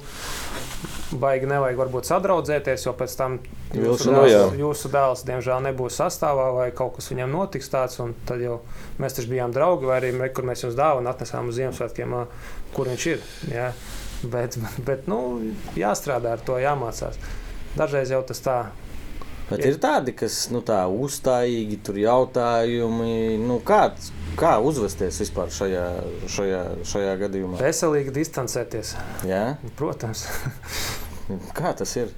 Baigi 1.12 1.48
nevajag 1.50 1.76
varbūt 1.76 2.08
sadraudzēties, 2.08 2.86
jo 2.86 2.94
pēc 2.96 3.16
tam 3.20 3.34
jūsu 3.76 4.08
Vilšanās. 4.08 4.16
dēls, 4.16 4.32
Jā. 4.32 4.44
jūsu 4.62 4.92
dēls, 4.94 5.24
diemžēl, 5.28 5.66
nebūs 5.68 5.98
sastāvā 6.00 6.46
vai 6.56 6.68
kaut 6.76 6.96
kas 6.96 7.12
viņam 7.12 7.34
notiks 7.36 7.68
tāds. 7.72 8.00
Tad 8.30 8.44
jau 8.44 8.62
mēs 9.02 9.18
taču 9.18 9.34
bijām 9.34 9.52
draugi, 9.56 9.90
vai 9.90 10.00
arī 10.00 10.14
kur 10.32 10.48
mēs 10.48 10.64
jums 10.64 10.78
dāvanu 10.80 11.12
atnesām 11.12 11.52
uz 11.52 11.60
Ziemassvētkiem, 11.60 12.16
kur 12.76 12.92
viņš 12.94 13.08
ir. 13.12 13.28
Jā. 13.52 13.72
Bet, 14.24 14.56
bet 14.88 15.12
nu, 15.12 15.20
jāstrādā 15.76 16.38
ar 16.38 16.46
to, 16.48 16.56
jāmācās. 16.64 17.20
Dažreiz 17.76 18.12
jau 18.12 18.24
tas 18.28 18.40
tā 18.44 18.58
Bet 19.52 19.66
ir 19.68 19.78
tādi, 19.84 20.16
kas 20.18 20.40
nu, 20.54 20.62
tā 20.66 20.80
uzstājīgi 20.88 21.78
tur 21.86 22.00
jautājumi, 22.02 23.38
nu, 23.44 23.60
kā, 23.68 23.84
kā 24.40 24.56
uzvesties 24.64 25.20
vispār 25.26 25.52
šajā, 25.54 25.86
šajā, 26.32 26.64
šajā 26.88 27.14
gadījumā. 27.26 27.60
veselīgi 27.62 28.16
distancēties. 28.22 28.96
Jā? 29.28 29.46
Protams, 29.80 30.26
Kā 31.56 31.72
tas 31.78 31.94
ir? 31.96 32.10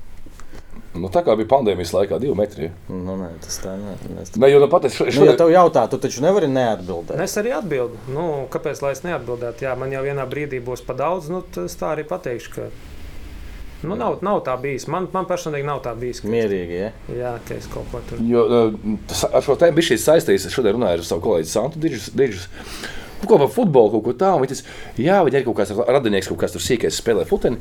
Nu, 0.94 1.10
tā 1.10 1.24
kā 1.26 1.34
bija 1.38 1.50
pandēmijas 1.50 1.92
laikā, 1.94 2.20
divi 2.22 2.36
metri. 2.38 2.68
ja. 2.70 2.74
Nu, 2.94 3.16
nē, 3.18 3.32
tas 3.42 3.56
tā 3.64 3.74
nē. 3.82 3.96
Es... 4.22 4.32
Nē, 4.38 4.50
jau 4.52 4.60
nu 4.62 4.68
pat 4.70 4.86
es 4.90 5.00
Nu, 5.02 5.08
ja 5.10 5.14
šodien. 5.16 5.38
tev 5.42 5.50
jautā, 5.50 5.88
tu 5.90 5.98
taču 6.02 6.22
nevari 6.22 6.50
neatbildēt. 6.50 7.18
es 7.24 7.34
arī 7.42 7.54
atbildu. 7.58 7.98
Nu, 8.14 8.26
kāpēc 8.54 8.82
lai 8.86 8.92
es 8.94 9.02
neatbildētu? 9.06 9.66
Jā, 9.66 9.74
man 9.78 9.94
jau 9.94 10.04
vienā 10.06 10.26
brīdī 10.30 10.62
būs 10.62 10.86
pa 10.86 10.94
daudz, 10.98 11.32
nu, 11.34 11.42
tā 11.54 11.66
arī 11.96 12.06
pateikšu. 12.10 12.54
Ka... 12.54 12.68
Nu, 13.84 13.98
nav, 14.00 14.18
nav 14.26 14.42
tā 14.48 14.56
bijis. 14.62 14.88
Man, 14.92 15.10
man 15.14 15.28
personīgi 15.30 15.68
nav 15.68 15.82
tā 15.86 15.94
bijis. 16.00 16.22
Ka, 16.24 16.32
Mierīgi, 16.32 16.80
ja? 16.80 16.90
jā, 17.12 17.34
ka 17.48 17.58
es 17.60 17.70
kaut 17.72 17.90
ko 17.92 18.02
tur. 18.10 18.22
Jo, 18.28 18.44
uh, 18.48 18.98
tas, 19.10 19.26
ar 19.30 19.46
šo 19.46 19.58
tēmu 19.60 19.80
bija 19.80 19.92
šīs 19.92 20.06
saistītas. 20.08 20.48
Es 20.50 20.56
šodien 20.56 20.78
runāju 20.78 21.02
ar 21.02 21.08
savu 21.08 21.26
kolēģi 21.28 21.52
Santu 21.52 21.82
Digis. 21.84 22.10
Digis. 22.16 22.48
Ko 23.24 23.38
par 23.40 23.52
futbolu, 23.52 23.94
kaut 23.94 24.06
ko 24.08 24.14
tādu. 24.20 24.60
Jā, 25.00 25.22
viņi 25.24 25.40
ir 25.40 25.46
kaut 25.48 25.62
kāds 25.62 25.72
radinieks, 25.72 26.28
kaut 26.32 26.42
kas 26.42 26.56
tur 26.56 26.64
sīkais 26.64 27.00
spēlē 27.00 27.24
futeni. 27.28 27.60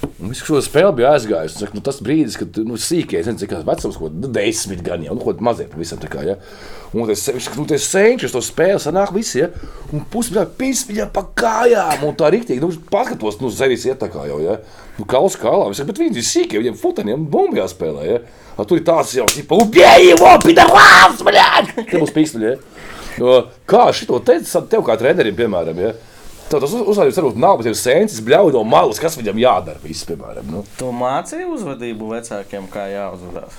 Un 0.00 0.30
visu 0.32 0.46
šo 0.48 0.60
spēli 0.64 0.94
bija 0.96 1.14
aizgājis. 1.16 1.58
Saka, 1.60 1.76
nu, 1.76 1.82
tas 1.84 1.98
brīdis, 2.04 2.38
kad 2.40 2.56
nu, 2.64 2.76
sīkais, 2.80 3.26
nezinu, 3.26 3.40
cik 3.42 3.52
tas 3.52 3.64
vecums, 3.66 3.98
ko 4.00 4.08
nu, 4.12 4.30
desmit 4.32 4.80
gadi 4.84 5.08
jau, 5.08 5.16
nu, 5.16 5.24
ko 5.24 5.34
mazie 5.44 5.66
pavisam 5.68 6.00
tā 6.00 6.08
kā. 6.12 6.22
Ja? 6.24 6.36
Un 6.96 7.08
tas 7.08 7.26
nu, 7.56 7.66
senčus, 7.84 8.32
to 8.32 8.40
spēli 8.44 8.80
sanāk 8.80 9.12
visi, 9.16 9.42
ja? 9.42 9.50
un 9.92 10.04
pusmiljā, 10.12 10.46
pīsmiljā 10.60 11.08
pa 11.12 11.26
kājām, 11.42 12.06
un 12.08 12.16
tā 12.20 12.30
riktīgi, 12.32 12.62
nu, 12.64 12.72
paskatos, 12.92 13.40
nu, 13.42 13.52
zevis 13.52 13.84
iet 13.88 14.00
tā 14.00 14.08
kā 14.12 14.24
jau, 14.28 14.40
ja? 14.44 14.58
Nu, 14.96 15.06
kaus 15.08 15.36
kālā, 15.40 15.68
visam, 15.72 15.88
bet 15.88 16.00
viņi 16.00 16.20
ir 16.20 16.28
sīkie, 16.28 16.60
viņiem 16.60 16.80
futaniem 16.80 17.28
bombjā 17.30 17.68
spēlē, 17.72 18.08
ja? 18.08 18.20
A 18.56 18.66
tur 18.68 18.80
ir 18.80 18.86
tāds 18.88 19.12
jau, 19.16 19.28
tipa, 19.30 19.60
ubieji, 19.60 20.16
o, 20.16 20.32
pidarvāvs, 20.44 21.24
bļāļ! 21.28 21.74
Te 21.80 22.00
būs 22.00 22.16
pīsmiļā, 22.16 22.54
ja? 22.56 22.80
Nu, 23.20 23.40
kā 23.68 23.90
šito 23.96 24.20
teica 24.24 24.64
tev 24.70 24.84
kā 24.86 24.96
trenerim, 25.00 25.36
piemēram, 25.36 25.84
ja? 25.84 25.92
Tev 26.50 26.60
tas 26.64 26.72
uz- 26.74 26.86
uzvārds 26.90 27.18
varbūt 27.20 27.36
nav, 27.38 27.58
bet 27.60 27.70
ir 27.70 27.76
sēņas, 27.78 28.20
bļauj 28.26 28.52
no 28.56 28.64
malas, 28.66 28.98
kas 29.02 29.16
viņam 29.20 29.38
jādara, 29.38 29.78
viss, 29.84 30.04
piemēram. 30.08 30.48
Nu. 30.50 30.64
Tu 30.78 30.88
mācīji 30.90 31.46
uzvedību 31.54 32.08
vecākiem, 32.16 32.66
kā 32.72 32.88
jāuzvedās. 32.90 33.58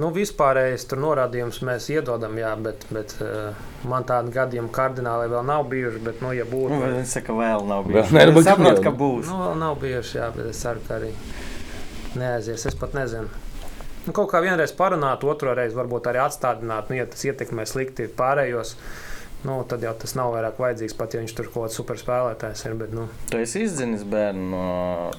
Nu, 0.00 0.08
vispārējais 0.14 0.86
tur 0.88 1.00
norādījums 1.02 1.58
mēs 1.68 1.90
iedodam, 1.92 2.38
jā, 2.40 2.54
bet, 2.64 2.86
bet 2.96 3.10
uh, 3.20 3.58
man 3.84 4.06
tādi 4.08 4.32
gadījumi 4.32 4.70
kardināli 4.72 5.26
vēl 5.28 5.44
nav 5.44 5.66
bijuši. 5.68 6.00
Bet, 6.06 6.22
nu, 6.24 6.30
ja 6.32 6.46
būtu, 6.48 6.78
Nu, 6.78 6.78
Viņš 6.94 7.12
saka, 7.18 7.34
vēl 7.36 7.66
nav 7.68 7.84
bijis. 7.90 8.08
nē, 8.14 8.24
nu, 8.32 8.40
jau? 8.46 8.78
ka 8.86 8.92
būs. 9.02 9.28
Nu, 9.28 9.36
vēl 9.42 9.58
nav 9.60 9.76
bijuši, 9.82 10.16
jā, 10.22 10.30
bet 10.38 10.48
es 10.54 10.62
ceru, 10.64 10.80
ka 10.88 10.96
arī 10.96 11.10
neaizies. 12.16 12.64
Es 12.70 12.78
pat 12.78 12.96
nezinu. 12.96 13.28
Nu, 14.06 14.14
kaut 14.16 14.30
kā 14.32 14.40
vienreiz 14.42 14.72
parunāt, 14.74 15.22
otru 15.28 15.52
reizi 15.54 15.76
varbūt 15.76 16.08
arī 16.10 16.22
atstādināt, 16.24 16.88
nu, 16.90 16.96
ja 16.98 17.04
tas 17.06 17.22
ietekmē 17.28 17.66
slikti 17.68 18.08
pārējos. 18.18 18.72
Nu, 19.42 19.56
tad 19.66 19.82
jau 19.82 19.90
tas 19.98 20.12
nav 20.14 20.30
vairāk 20.36 20.60
vajadzīgs, 20.62 20.94
pat 20.94 21.16
ja 21.16 21.20
viņš 21.22 21.32
tur 21.34 21.48
kaut 21.50 21.64
kāds 21.66 21.78
superspēlētājs 21.80 22.62
ir. 22.68 22.76
Bet, 22.78 22.92
nu, 22.94 23.08
Tu 23.32 23.40
esi 23.42 23.64
izdzinis 23.66 24.04
bērnu 24.06 24.44
no, 24.52 24.66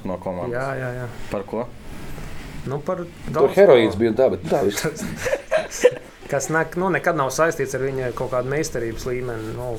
no 0.07 0.19
komandas. 0.23 0.55
jā, 0.55 0.67
jā, 0.79 0.91
jā. 1.01 1.07
Par 1.31 1.43
ko? 1.49 1.65
Nu, 2.63 2.77
par 2.79 3.01
Tur 3.03 3.33
daudz 3.35 3.57
heroīns 3.57 3.97
ko, 3.97 4.03
bija 4.05 4.13
tā, 4.21 4.29
bet 4.31 4.45
tā 4.47 4.61
viss. 4.63 5.87
Kas 6.31 6.47
ne, 6.49 6.63
nu, 6.79 6.87
nekad 6.95 7.19
nav 7.19 7.33
saistīts 7.35 7.75
ar 7.75 7.83
viņa 7.83 8.13
kaut 8.17 8.31
kādu 8.31 8.49
meistarības 8.53 9.03
līmeni. 9.09 9.57
Nu, 9.57 9.73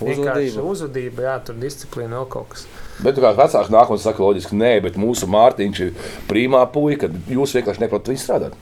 Uzvedība. 0.00 0.62
uzvedība, 0.64 1.22
jā, 1.28 1.34
tur 1.44 1.58
disciplīna 1.60 2.16
vēl 2.22 2.28
kaut 2.32 2.54
kas. 2.54 2.64
Bet 3.04 3.18
tu 3.18 3.20
kā 3.20 3.34
vecāks 3.36 3.68
nāk 3.68 3.90
un 3.92 4.00
saka, 4.00 4.24
loģiski, 4.24 4.56
nē, 4.56 4.70
bet 4.86 4.96
mūsu 4.96 5.28
Mārtiņš 5.28 5.80
ir 5.84 5.90
primā 6.28 6.62
puika, 6.72 7.04
kad 7.04 7.28
jūs 7.28 7.52
vienkārši 7.58 7.84
neprotat 7.84 8.14
viņu 8.14 8.22
strādāt. 8.22 8.56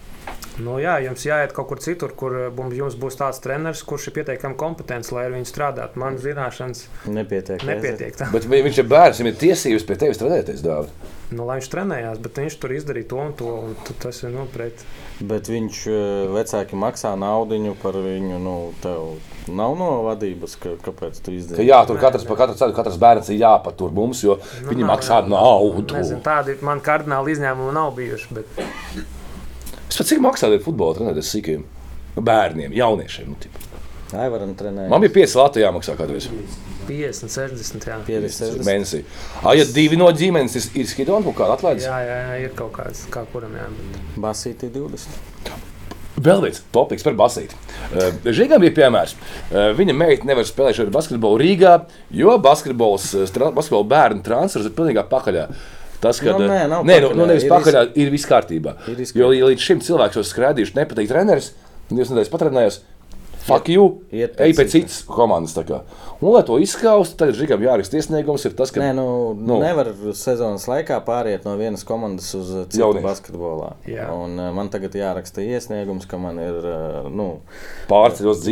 Nu, 0.59 0.79
jā, 0.83 0.97
jums 1.05 1.23
jāiet 1.23 1.53
kaut 1.55 1.69
kur 1.71 1.79
citur, 1.83 2.13
kur 2.19 2.35
eh, 2.49 2.73
jums 2.75 2.97
būs 2.99 3.19
tāds 3.21 3.39
treneris, 3.45 3.85
kurš 3.87 4.09
ir 4.11 4.17
pietiekami 4.19 4.59
kompetents, 4.59 5.13
lai 5.15 5.29
ar 5.29 5.37
viņu 5.37 5.47
strādātu. 5.47 6.01
Man 6.03 6.19
zināšanas 6.19 6.87
Nepietiek. 7.07 7.63
nepietiek. 7.69 8.19
Bet 8.33 8.49
vi- 8.51 8.65
viņš 8.67 8.83
ir 8.83 8.89
bērns, 8.91 9.21
viņam 9.23 9.33
ir 9.33 9.39
tiesības 9.45 9.87
pie 9.87 9.97
tevis 9.97 10.19
strādāties. 10.19 10.65
Dāvi. 10.65 10.91
Nu, 11.31 11.45
lai 11.45 11.59
viņš 11.61 11.69
trenējās, 11.71 12.19
bet 12.25 12.41
viņš 12.41 12.57
tur 12.59 12.73
izdarīja 12.73 13.09
to 13.09 13.17
un 13.21 13.33
to. 13.37 13.55
Un 13.69 13.77
tas 14.01 14.23
ir 14.23 14.31
nu, 14.31 14.47
pret. 14.53 14.83
Bet 15.21 15.51
viņš 15.51 15.83
eh, 15.87 16.27
vecāki 16.35 16.79
maksā 16.79 17.15
naudu 17.19 17.77
par 17.83 17.93
viņu. 17.93 18.39
Nu, 18.43 18.73
tev 18.83 19.19
nav 19.49 19.77
no 19.79 19.91
vadības, 20.09 20.57
ka, 20.61 20.75
kāpēc 20.85 21.21
tu 21.23 21.31
Ka 21.31 21.37
izdarīji. 21.37 21.69
jā, 21.69 21.87
tur 21.87 21.99
katrs 21.99 22.25
par 22.25 22.37
katru 22.37 22.57
cenu, 22.59 22.75
katrs 22.77 22.99
bērns 23.01 23.31
ir 23.31 23.41
jāpatur 23.43 23.93
mums, 23.93 24.23
jo 24.23 24.39
nu, 24.63 24.73
viņi 24.73 24.85
nav, 24.85 24.97
maksā 24.97 25.21
jā. 25.23 25.29
naudu. 25.29 25.95
Nezinu, 25.95 26.21
tādi 26.25 26.59
man 26.63 26.81
kardināli 26.81 27.37
izņēmumi 27.37 27.77
nav 27.77 27.95
bijuši. 27.97 28.35
Bet... 28.35 29.17
Es 29.89 29.97
pat 29.97 30.09
cik 30.11 30.21
maksā 30.25 30.51
futbola 30.65 30.97
trenēties 30.99 31.33
sīkiem 31.35 31.65
bērniem, 32.25 32.75
jauniešiem. 32.77 33.31
Nu, 33.33 33.39
tipu. 33.41 33.65
Ai, 34.17 34.29
varam 34.33 34.55
trenēt. 34.57 34.89
Man 34.89 35.03
bija 35.05 35.13
5 35.21 35.37
lati 35.37 35.63
jāmaksā 35.65 35.95
kādreiz 35.99 36.29
50, 36.89 37.29
60. 37.29 37.85
Jā, 37.91 37.99
50. 38.07 38.63
mēnesī. 38.65 39.03
Ah, 39.43 39.53
ja 39.59 39.67
divi 39.69 39.99
no 40.01 40.09
ģimenes 40.17 40.55
ir, 40.57 40.69
ir 40.81 40.89
skidoni, 40.89 41.27
kaut 41.29 41.37
kāda 41.43 41.59
atlaides. 41.59 41.85
jā, 41.85 41.99
jā, 42.07 42.15
jā 42.31 42.39
ir 42.47 42.55
kaut 42.57 42.73
kāds, 42.79 43.05
kā 43.13 43.27
kuram 43.33 43.53
jā. 43.59 43.67
Bet... 43.69 43.99
Basīti 44.25 44.71
20. 44.73 45.59
Vēl 46.19 46.41
viens 46.43 46.63
topoks 46.75 47.05
par 47.07 47.15
basīti. 47.21 47.59
Uh, 47.93 48.09
Žigam 48.35 48.65
bija 48.65 48.75
piemērs. 48.81 49.13
Uh, 49.53 49.69
viņa 49.79 49.95
meita 49.95 50.27
nevar 50.27 50.49
spēlēt 50.49 50.81
šobrīd 50.81 50.97
basketbolu 50.97 51.39
Rīgā, 51.45 51.75
jo 52.17 52.33
basketbols, 52.43 53.13
stra- 53.31 53.53
basketbola 53.55 53.87
bērnu 53.93 54.25
transfers 54.27 54.67
ir 54.67 54.75
pilnībā 54.75 55.05
pakaļā. 55.13 55.45
Tas, 56.03 56.21
kad, 56.23 56.39
Nu, 56.39 56.47
nē, 56.47 56.61
nav 56.71 56.85
nē, 56.87 57.01
nu, 57.03 57.09
pakaļā, 57.11 57.19
nu, 57.19 57.27
nevis 57.27 57.47
ir 57.47 57.51
pakaļā, 57.53 57.81
ir 57.99 58.13
viss 58.13 58.29
kārtībā. 58.31 58.77
Ir 58.93 59.01
Jo, 59.19 59.33
ja 59.35 59.49
līdz 59.51 59.65
šim 59.65 59.81
cilvēks 59.83 60.21
jau 60.21 60.23
skrādījuši, 60.27 60.77
nepatīk 60.79 61.11
treneris, 61.11 61.51
divas 61.91 62.13
nedēļas 62.13 62.31
patrenējos. 62.35 62.79
Fuck 63.49 63.69
you! 63.73 63.87
Iet 64.13 64.37
Ej 64.45 64.53
pēc 64.53 64.59
pēc 64.61 64.73
citas 64.77 64.99
komandas. 65.09 65.55
Un, 66.19 66.33
lai 66.35 66.43
to 66.45 66.57
izskaustu, 66.61 67.15
tad 67.21 67.31
Žigam 67.39 67.63
jāraksta 67.63 67.97
iesniegums. 67.97 68.43
Ir 68.49 68.55
tas, 68.59 68.73
ka 68.75 68.81
Nē, 68.83 68.91
nu, 68.99 69.05
Nu. 69.39 69.57
nevar 69.63 69.89
sezonas 70.19 70.67
laikā 70.69 70.99
pāriet 71.07 71.47
no 71.47 71.55
vienas 71.57 71.85
komandas 71.87 72.29
uz 72.35 72.51
uh, 72.53 72.65
citu 72.67 72.83
Jauniešu. 72.83 73.05
basketbolā. 73.07 73.69
Jā. 73.87 74.09
Un, 74.13 74.35
uh, 74.37 74.49
man 74.57 74.69
tagad 74.73 74.97
jāraksta 74.99 75.41
iesniegums, 75.47 76.09
ka 76.11 76.19
man 76.21 76.41
ir 76.43 76.59
uh, 76.59 77.07
nu, 77.09 77.29
pārceļos 77.89 78.43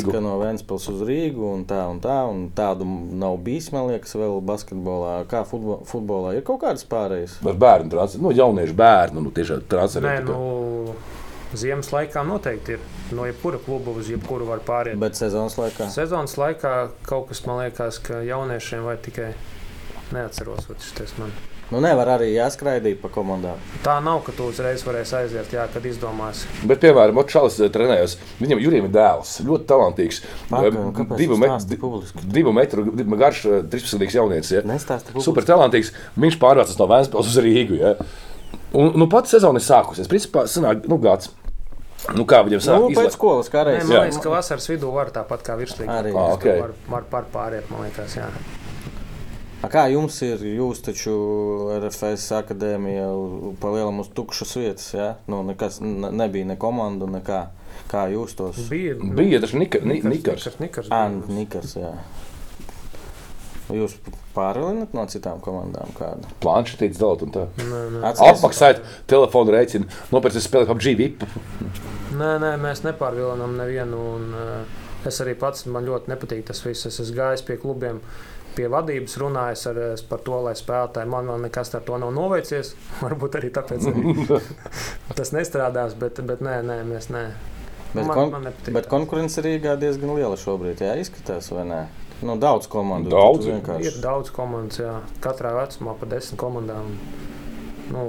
Rīgu. 0.00 0.14
ka 0.16 0.22
no 0.24 0.38
Vēncpils 0.40 0.88
uz 0.94 1.04
Rīgu 1.06 1.52
un 1.52 1.66
tā 1.68 1.82
un 1.90 2.00
tā. 2.00 2.18
Un 2.30 2.46
tādu 2.56 2.88
nav 3.12 3.36
bijis, 3.44 3.68
man 3.76 3.90
liekas, 3.92 4.16
vēl 4.16 4.40
basketbolā. 4.48 5.18
Kā 5.30 5.44
futbo, 5.46 5.82
futbolā 5.86 6.34
ir 6.38 6.42
kaut 6.48 6.62
kādas 6.64 6.82
pārējas. 6.88 7.38
Ar 7.46 7.60
bērnu 7.60 7.92
transferu, 7.92 8.24
nu, 8.26 8.32
jauniešu 8.34 8.74
bērnu, 8.74 9.20
nu, 9.28 9.30
tiešām 9.36 9.60
Nē, 9.62 9.68
transferu. 9.76 10.40
Ziemas 11.54 11.90
laikā 11.94 12.24
noteikti 12.26 12.72
ir. 12.76 12.80
No 13.14 13.26
jebkura 13.28 13.58
kluba 13.64 13.90
uz 13.96 14.08
jebkuru 14.10 14.46
var 14.48 14.58
pāriet. 14.66 14.98
Bet 14.98 15.14
sezonas 15.18 15.56
laikā. 15.60 15.90
Sezonas 15.94 16.36
laikā 16.40 16.88
kaut 17.06 17.28
kas 17.28 17.44
man 17.46 17.62
liekas, 17.64 17.98
ka 18.02 18.22
jauniešiem 18.26 18.82
vai 18.86 18.96
tikai 18.96 19.34
neatceros. 20.12 20.68
vat 20.68 20.80
šitais 20.82 21.14
Man. 21.18 21.30
Nu, 21.66 21.80
nevar 21.82 22.06
arī 22.12 22.28
jāskraidīt 22.30 23.00
pa 23.02 23.08
komandām. 23.10 23.58
Tā 23.82 23.96
nav, 23.98 24.20
ka 24.22 24.30
tu 24.36 24.44
uzreiz 24.52 24.84
varēsi 24.86 25.16
aiziet, 25.18 25.50
jā, 25.50 25.64
kad 25.72 25.82
izdomāsi. 25.82 26.46
Bet, 26.62 26.78
piemēram, 26.84 27.16
Močāls 27.18 27.56
trenējos. 27.74 28.14
Viņam 28.38 28.60
Jurijam 28.62 28.86
ir 28.86 28.92
dēls, 28.94 29.32
ļoti 29.42 29.66
talantīgs. 29.66 30.20
Pagaidām, 30.46 30.92
Eh, 30.94 31.16
Divu, 31.18 31.34
tu 31.34 31.40
me, 31.42 31.48
stāsti 31.48 31.78
publiski? 31.80 32.22
divu 32.22 32.52
metru 32.54 32.84
garš, 33.18 33.44
eh, 33.46 33.62
13 33.66 34.14
jaunietis. 34.14 34.52
Ja? 34.52 34.62
Super 35.20 35.42
talantīgs. 35.42 35.90
Viņš 36.16 36.38
pārvācās 36.38 36.78
no 36.78 36.86
Vēncpils 36.86 37.26
uz 37.34 37.36
Rīgu. 37.42 37.80
Ja? 37.80 37.94
Un, 38.76 38.92
nu, 38.98 39.06
pats 39.08 39.30
sezona 39.32 39.58
ir 39.60 39.64
sākusies. 39.64 40.08
Principā, 40.10 40.44
sanāk, 40.50 40.84
nu, 40.90 40.98
gads. 41.00 41.30
Nu, 42.14 42.26
kā 42.28 42.42
viņam 42.44 42.60
Nu, 42.60 42.66
sāk 42.66 42.94
pēc 42.98 43.14
skolas 43.16 43.48
kā 43.50 43.64
reizes. 43.66 43.88
man 43.88 44.04
liekas, 44.04 44.20
ka 44.22 44.30
vasaras 44.30 44.68
vidū 44.70 44.92
var 44.94 45.10
tāpat 45.10 45.42
kā 45.46 45.56
virslīgā. 45.58 45.96
Arī. 46.02 46.12
Ah, 46.14 46.34
ok. 46.36 46.44
Var, 46.60 46.74
var 46.92 47.02
par 47.10 47.24
pāriet, 47.32 47.70
man 47.70 47.86
liekas, 47.88 48.16
jā. 48.20 48.28
A 49.64 49.68
Kā 49.72 49.86
jums 49.90 50.14
ir? 50.22 50.38
Jūs 50.60 50.82
taču 50.84 51.14
RFS 51.80 52.28
akadēmija 52.36 53.06
pa 53.58 53.70
lielam 53.72 53.98
uz 54.04 54.10
tukšas 54.14 54.52
vietas. 54.60 54.90
Ja? 54.94 55.14
Nu, 55.26 55.40
nekas 55.42 55.80
ne, 55.80 56.12
nebija 56.12 56.44
ne 56.46 56.56
komanda, 56.60 57.08
nekā. 57.10 57.46
Kā 57.90 58.04
jūs 58.12 58.36
tos 58.36 58.56
Bija, 58.70 58.94
nu, 59.00 59.14
Bija 59.16 59.40
taču 59.42 59.58
Nika- 59.58 59.82
Ni- 59.82 60.02
Nikars. 60.02 60.46
Nikars. 60.46 60.58
Nikars, 60.60 60.88
Anu 60.90 61.22
bija. 61.26 61.38
Nikars. 61.38 61.74
Jā. 61.76 61.90
Jūs 63.74 63.96
pārvalināt 64.36 64.92
no 64.94 65.02
citām 65.10 65.40
komandām 65.42 65.90
kādu? 65.96 66.28
Planšetīts 66.44 67.00
dalot 67.00 67.24
un 67.26 67.32
tā. 67.34 67.46
Nē, 67.58 67.80
nē. 67.96 68.02
Atceries? 68.12 68.36
Apmaksāt 68.38 68.82
telefonu 69.10 69.54
rēķinu, 69.56 69.88
nopērts 70.14 70.38
spēlēt 70.46 70.70
PUBG 70.70 70.92
VIP. 71.00 71.24
Nē, 72.16 72.36
nē, 72.42 72.52
mēs 72.62 72.84
nepārvilinām 72.86 73.56
nevienu. 73.58 73.98
Un, 74.20 74.28
uh, 74.38 74.86
es 75.10 75.18
arī 75.24 75.34
pats 75.40 75.66
man 75.66 75.88
ļoti 75.88 76.12
nepatīk 76.14 76.46
tas 76.46 76.62
viss. 76.62 76.86
Es 76.86 77.00
esmu 77.02 77.18
gājis 77.18 77.42
pie 77.48 77.58
klubiem, 77.58 77.98
pie 78.54 78.70
vadības, 78.72 79.18
runājis 79.20 79.66
ar, 79.72 79.82
par 80.12 80.22
to, 80.24 80.38
lai 80.46 80.54
spēlētāji 80.56 81.10
man 81.12 81.26
vēl 81.32 81.42
nekas 81.48 81.74
ar 81.74 81.82
to 81.90 81.98
nav 81.98 82.14
noveicies. 82.14 82.76
Varbūt 83.02 83.40
arī 83.42 83.50
tāpēc 83.58 83.90
arī 83.90 84.16
tas 85.18 85.34
nestrādās, 85.34 85.98
bet, 85.98 86.22
bet 86.30 86.46
nē, 86.46 86.60
nē, 86.70 86.80
mēs 86.94 87.10
nē. 87.10 87.26
Bet, 87.96 88.04
Man- 88.04 88.14
kon 88.14 88.32
man 88.34 88.50
bet 88.76 88.86
konkurence 88.92 89.42
Rīgā 89.42 89.74
diezgan 89.80 90.14
liela 90.14 90.36
šobrīd. 90.38 90.82
Jā, 90.84 90.94
izskatās, 91.02 91.50
vai 91.54 91.66
ne? 91.66 91.84
Nu, 92.24 92.38
daudz 92.40 92.68
komandu. 92.72 93.12
Daudz. 93.12 93.48
Ir 93.84 94.00
daudz 94.00 94.32
komandas, 94.32 94.80
jā. 94.80 94.94
katrā 95.24 95.52
vecumā 95.58 95.96
pa 96.00 96.08
desmit 96.08 96.40
komandām. 96.40 96.94
Nu, 97.92 98.06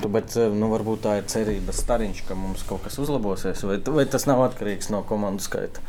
Tu, 0.00 0.08
bet 0.08 0.32
eh, 0.40 0.48
nu, 0.48 0.70
varbūt 0.72 1.02
tā 1.04 1.18
ir 1.20 1.26
cerība 1.28 1.74
stariņš, 1.76 2.22
ka 2.24 2.36
mums 2.38 2.62
kaut 2.64 2.86
kas 2.86 2.96
uzlabosies. 3.02 3.60
Vai, 3.68 3.76
vai 3.84 4.06
tas 4.08 4.24
nav 4.28 4.40
atkarīgs 4.46 4.88
no 4.92 5.02
komandu 5.04 5.44
skaita? 5.44 5.82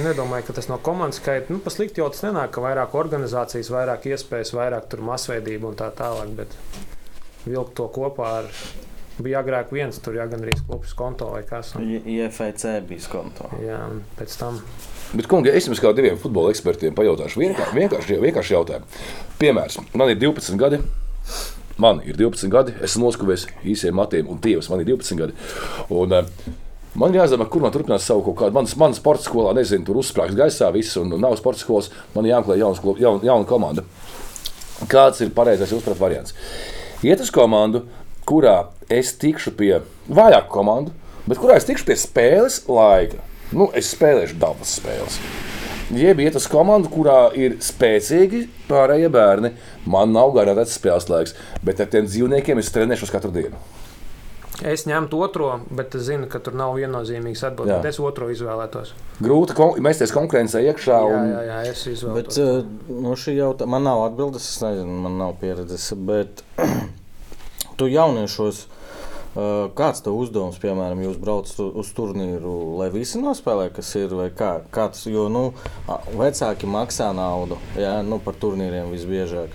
Nedomāju, 0.00 0.46
ka 0.48 0.56
tas 0.56 0.70
no 0.70 0.78
komandas 0.80 1.20
skaita. 1.20 1.52
Nu, 1.52 1.60
Paslikti 1.64 2.00
jau 2.00 2.08
tas 2.12 2.22
nenāk, 2.24 2.54
ka 2.54 2.64
vairāk 2.64 2.94
organizācijas, 2.96 3.68
vairāk 3.74 4.08
iespējas, 4.12 4.54
vairāk 4.56 4.88
tur 4.92 5.04
masveidība 5.04 5.68
un 5.68 5.76
tā 5.76 5.90
tālāk. 5.96 6.32
Bet 6.38 6.56
vilkt 7.44 7.76
to 7.80 7.90
kopā 7.92 8.30
ar. 8.40 8.54
Bija 9.20 9.42
agrāk 9.42 9.68
viens, 9.74 9.98
tur 10.00 10.14
jā, 10.16 10.24
gan 10.30 10.46
arī 10.46 10.54
klubs 10.62 10.94
konto 10.96 11.26
vai 11.34 11.42
kas. 11.44 11.74
IFC 11.76 12.70
bija 12.88 13.04
skonto. 13.04 13.50
jā, 13.60 13.82
un 13.92 14.00
pēc 14.16 14.36
tam. 14.40 14.62
Bet, 15.10 15.26
kungi, 15.26 15.50
es 15.50 15.66
jums 15.66 15.80
kā 15.82 15.90
diviem 15.96 16.18
futbola 16.20 16.52
ekspertiem 16.54 16.94
pajautāšu 16.94 17.40
vienkārši, 17.42 17.76
vienkārši, 17.80 18.18
vienkārši 18.22 18.54
jautājumu. 18.54 19.02
Piemērs, 19.40 19.80
man 19.98 20.12
ir 20.12 20.20
12 20.22 20.60
gadi. 20.60 20.80
Man 21.80 22.02
ir 22.04 22.18
12 22.18 22.52
gadi, 22.52 22.74
es 22.84 22.98
noskuvies 23.00 23.46
īsiem 23.64 23.96
matiem, 23.96 24.28
un 24.30 24.38
tievs 24.42 24.68
man 24.70 24.82
ir 24.82 24.90
12 24.92 25.18
gadi. 25.18 25.34
Un, 25.96 26.12
uh, 26.14 26.58
Man 26.98 27.14
jāzina, 27.14 27.46
kur 27.46 27.62
man 27.62 27.70
turpinās 27.70 28.02
savu 28.02 28.24
kaut 28.26 28.36
kādu. 28.40 28.54
Manas, 28.56 28.72
manas 28.78 28.98
sporta 28.98 29.22
skolā, 29.22 29.52
nezinu, 29.54 29.84
tur 29.86 30.00
uzsprāgst 30.00 30.34
gaisā 30.34 30.72
viss, 30.74 30.96
un 30.98 31.12
nav 31.22 31.36
sporta 31.38 31.62
skolas. 31.62 31.86
Man 32.16 32.26
jāmeklē 32.26 32.56
jauna, 32.58 32.94
jauna, 32.98 33.22
jauna 33.28 33.46
komanda. 33.46 33.84
Kāds 34.90 35.22
ir 35.22 35.30
pareizais 35.36 35.70
uzprat 35.76 36.00
variants? 36.00 36.34
Iet 37.06 37.22
uz 37.22 37.30
komandu, 37.30 37.84
kurā 38.26 38.72
es 38.90 39.14
tikšu 39.22 39.54
pie 39.54 39.76
vājāku 40.10 40.50
komandu, 40.50 40.94
bet 41.30 41.38
kurā 41.38 41.60
es 41.60 41.68
tikšu 41.68 41.86
pie 41.86 41.98
spēles 42.00 42.64
laika. 42.66 43.22
Nu, 43.56 43.70
es 43.74 43.90
spēlēšu 43.94 44.38
dabas 44.40 44.76
spēles. 44.78 45.18
Jeb 45.90 46.20
iet 46.22 46.36
uz 46.38 46.46
komandu, 46.46 46.86
kurā 46.92 47.32
ir 47.34 47.56
spēcīgi 47.66 48.44
pārējie 48.68 49.08
bērni. 49.10 49.50
Man 49.90 50.12
nav 50.14 50.30
garantēts 50.36 50.76
spēles 50.78 51.08
laiks, 51.10 51.34
bet 51.66 51.82
ar 51.82 51.90
tiem 51.90 52.06
dzīvniekiem 52.06 52.62
es 52.62 52.70
trenēšos 52.70 53.10
katru 53.10 53.32
dienu. 53.34 53.58
Es 54.60 54.82
ņemtu 54.84 55.16
otro, 55.24 55.48
bet 55.72 55.94
es 55.96 56.04
zinu, 56.10 56.26
ka 56.28 56.38
tur 56.44 56.52
nav 56.58 56.74
viennozīmīgs 56.76 57.42
atbildes. 57.48 57.72
Jā. 57.72 57.78
bet 57.80 57.94
Es 57.94 58.00
otro 58.04 58.28
izvēlētos. 58.28 58.90
Grūti 59.24 59.56
kon 59.56 59.78
mēsties 59.82 60.12
konkurencē 60.12 60.60
iekšā. 60.68 60.98
Jā, 61.00 61.16
Un... 61.16 61.30
jā, 61.32 61.40
jā 61.48 61.60
es 61.70 61.84
Bet 61.86 61.94
izvēlētos. 61.94 62.40
eh, 62.44 62.98
no 63.06 63.14
šī 63.16 63.38
jautājuma 63.38 63.78
man 63.78 63.88
nav 63.88 64.02
atbildes, 64.10 64.46
es 64.52 64.60
nezinu, 64.62 64.98
man 65.06 65.16
nav 65.22 65.38
pieredzes. 65.40 65.88
Bet 65.96 66.44
tu 67.80 67.88
jauniešos, 67.88 68.66
kāds 69.34 70.02
tev 70.02 70.16
uzdevums, 70.18 70.58
piemēram, 70.62 71.02
jūs 71.04 71.18
braucat 71.22 71.60
uz 71.60 71.92
turnīru, 71.94 72.54
lai 72.80 72.88
visi 72.94 73.20
nospēlē, 73.22 73.68
kas 73.74 73.92
ir, 74.00 74.14
kā, 74.36 74.50
kāds, 74.74 75.04
jo, 75.10 75.28
nu, 75.30 75.44
vecāki 76.18 76.70
maksā 76.70 77.12
naudu, 77.16 77.60
jā, 77.78 78.00
nu, 78.06 78.18
par 78.24 78.38
turnīriem 78.42 78.90
visbiežāk. 78.90 79.54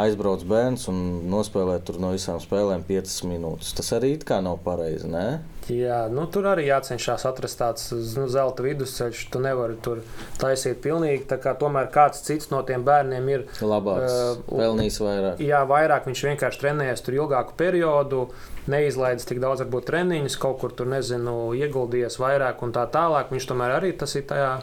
Aizbrauc 0.00 0.44
bērns 0.46 0.86
un 0.92 1.00
nospēlē 1.32 1.80
tur 1.84 1.98
no 2.00 2.12
visām 2.14 2.38
spēlēm 2.40 2.84
5 2.86 3.16
minūtes. 3.26 3.74
Tas 3.76 3.90
arī 3.96 4.14
it 4.16 4.24
kā 4.28 4.38
nav 4.44 4.60
pareizi, 4.64 5.10
ne? 5.10 5.40
Jā, 5.70 6.00
nu, 6.10 6.24
tur 6.32 6.48
arī 6.50 6.64
jācenšas 6.66 7.24
atrast 7.28 7.60
tāds 7.60 7.84
nu, 8.16 8.26
zelta 8.32 8.64
vidusceļš. 8.64 9.22
Tu 9.30 9.42
nevari 9.42 9.76
tur 9.84 10.02
taisīt 10.40 10.80
pilnīgi. 10.82 11.28
tā 11.30 11.38
kā 11.42 11.54
Tomēr 11.60 11.90
kāds 11.94 12.24
cits 12.26 12.50
no 12.50 12.62
tiem 12.66 12.82
bērniem 12.86 13.28
ir. 13.30 13.46
Labāks, 13.62 14.10
Eh, 14.10 14.42
pelnīs 14.50 14.98
vairāk. 15.02 15.42
Jā, 15.44 15.62
vairāk 15.68 16.08
viņš 16.10 16.24
vienkārši 16.30 16.62
trenējas 16.64 17.04
tur 17.06 17.18
ilgāku 17.20 17.56
periodu, 17.56 18.28
neizlaidis 18.66 19.28
tik 19.28 19.40
daudz, 19.42 19.62
varbūt 19.64 19.86
treniņus, 19.90 20.38
kaut 20.40 20.60
kur 20.60 20.74
tur, 20.74 20.90
nezinu, 20.90 21.52
ieguldījies 21.54 22.18
vairāk 22.18 22.62
un 22.66 22.72
tā 22.72 22.86
tālāk. 22.90 23.30
Viņš 23.30 23.50
tomēr 23.52 23.78
arī 23.78 23.92
tas 23.96 24.14
ir 24.16 24.26
tajā 24.30 24.60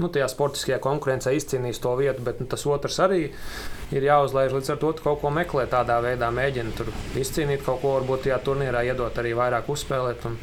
nu, 0.00 0.08
tajā 0.08 0.28
sportiskajā 0.32 0.80
konkurencē 0.82 1.32
izcīnījis 1.36 1.82
to 1.84 1.94
vietu, 1.98 2.24
bet 2.24 2.40
nu, 2.40 2.48
tas 2.50 2.66
otrs 2.66 2.98
arī 3.04 3.30
ir 3.96 4.08
jāuzlaiž. 4.08 4.54
Līdz 4.56 4.74
ar 4.74 4.80
to 4.80 4.94
kaut 5.02 5.20
ko 5.22 5.34
meklē 5.34 5.66
tādā 5.70 6.00
veidā, 6.04 6.30
mēģina 6.34 6.74
tur 6.78 6.90
izcīnīt 7.18 7.64
kaut 7.66 7.82
ko, 7.82 7.98
varbūt 7.98 8.26
tajā 8.26 8.40
turnīrā 8.46 8.84
iedot 8.90 9.22
arī 9.22 9.36
vairāk 9.38 9.70
uzspēlēt. 9.72 10.26
Un, 10.30 10.40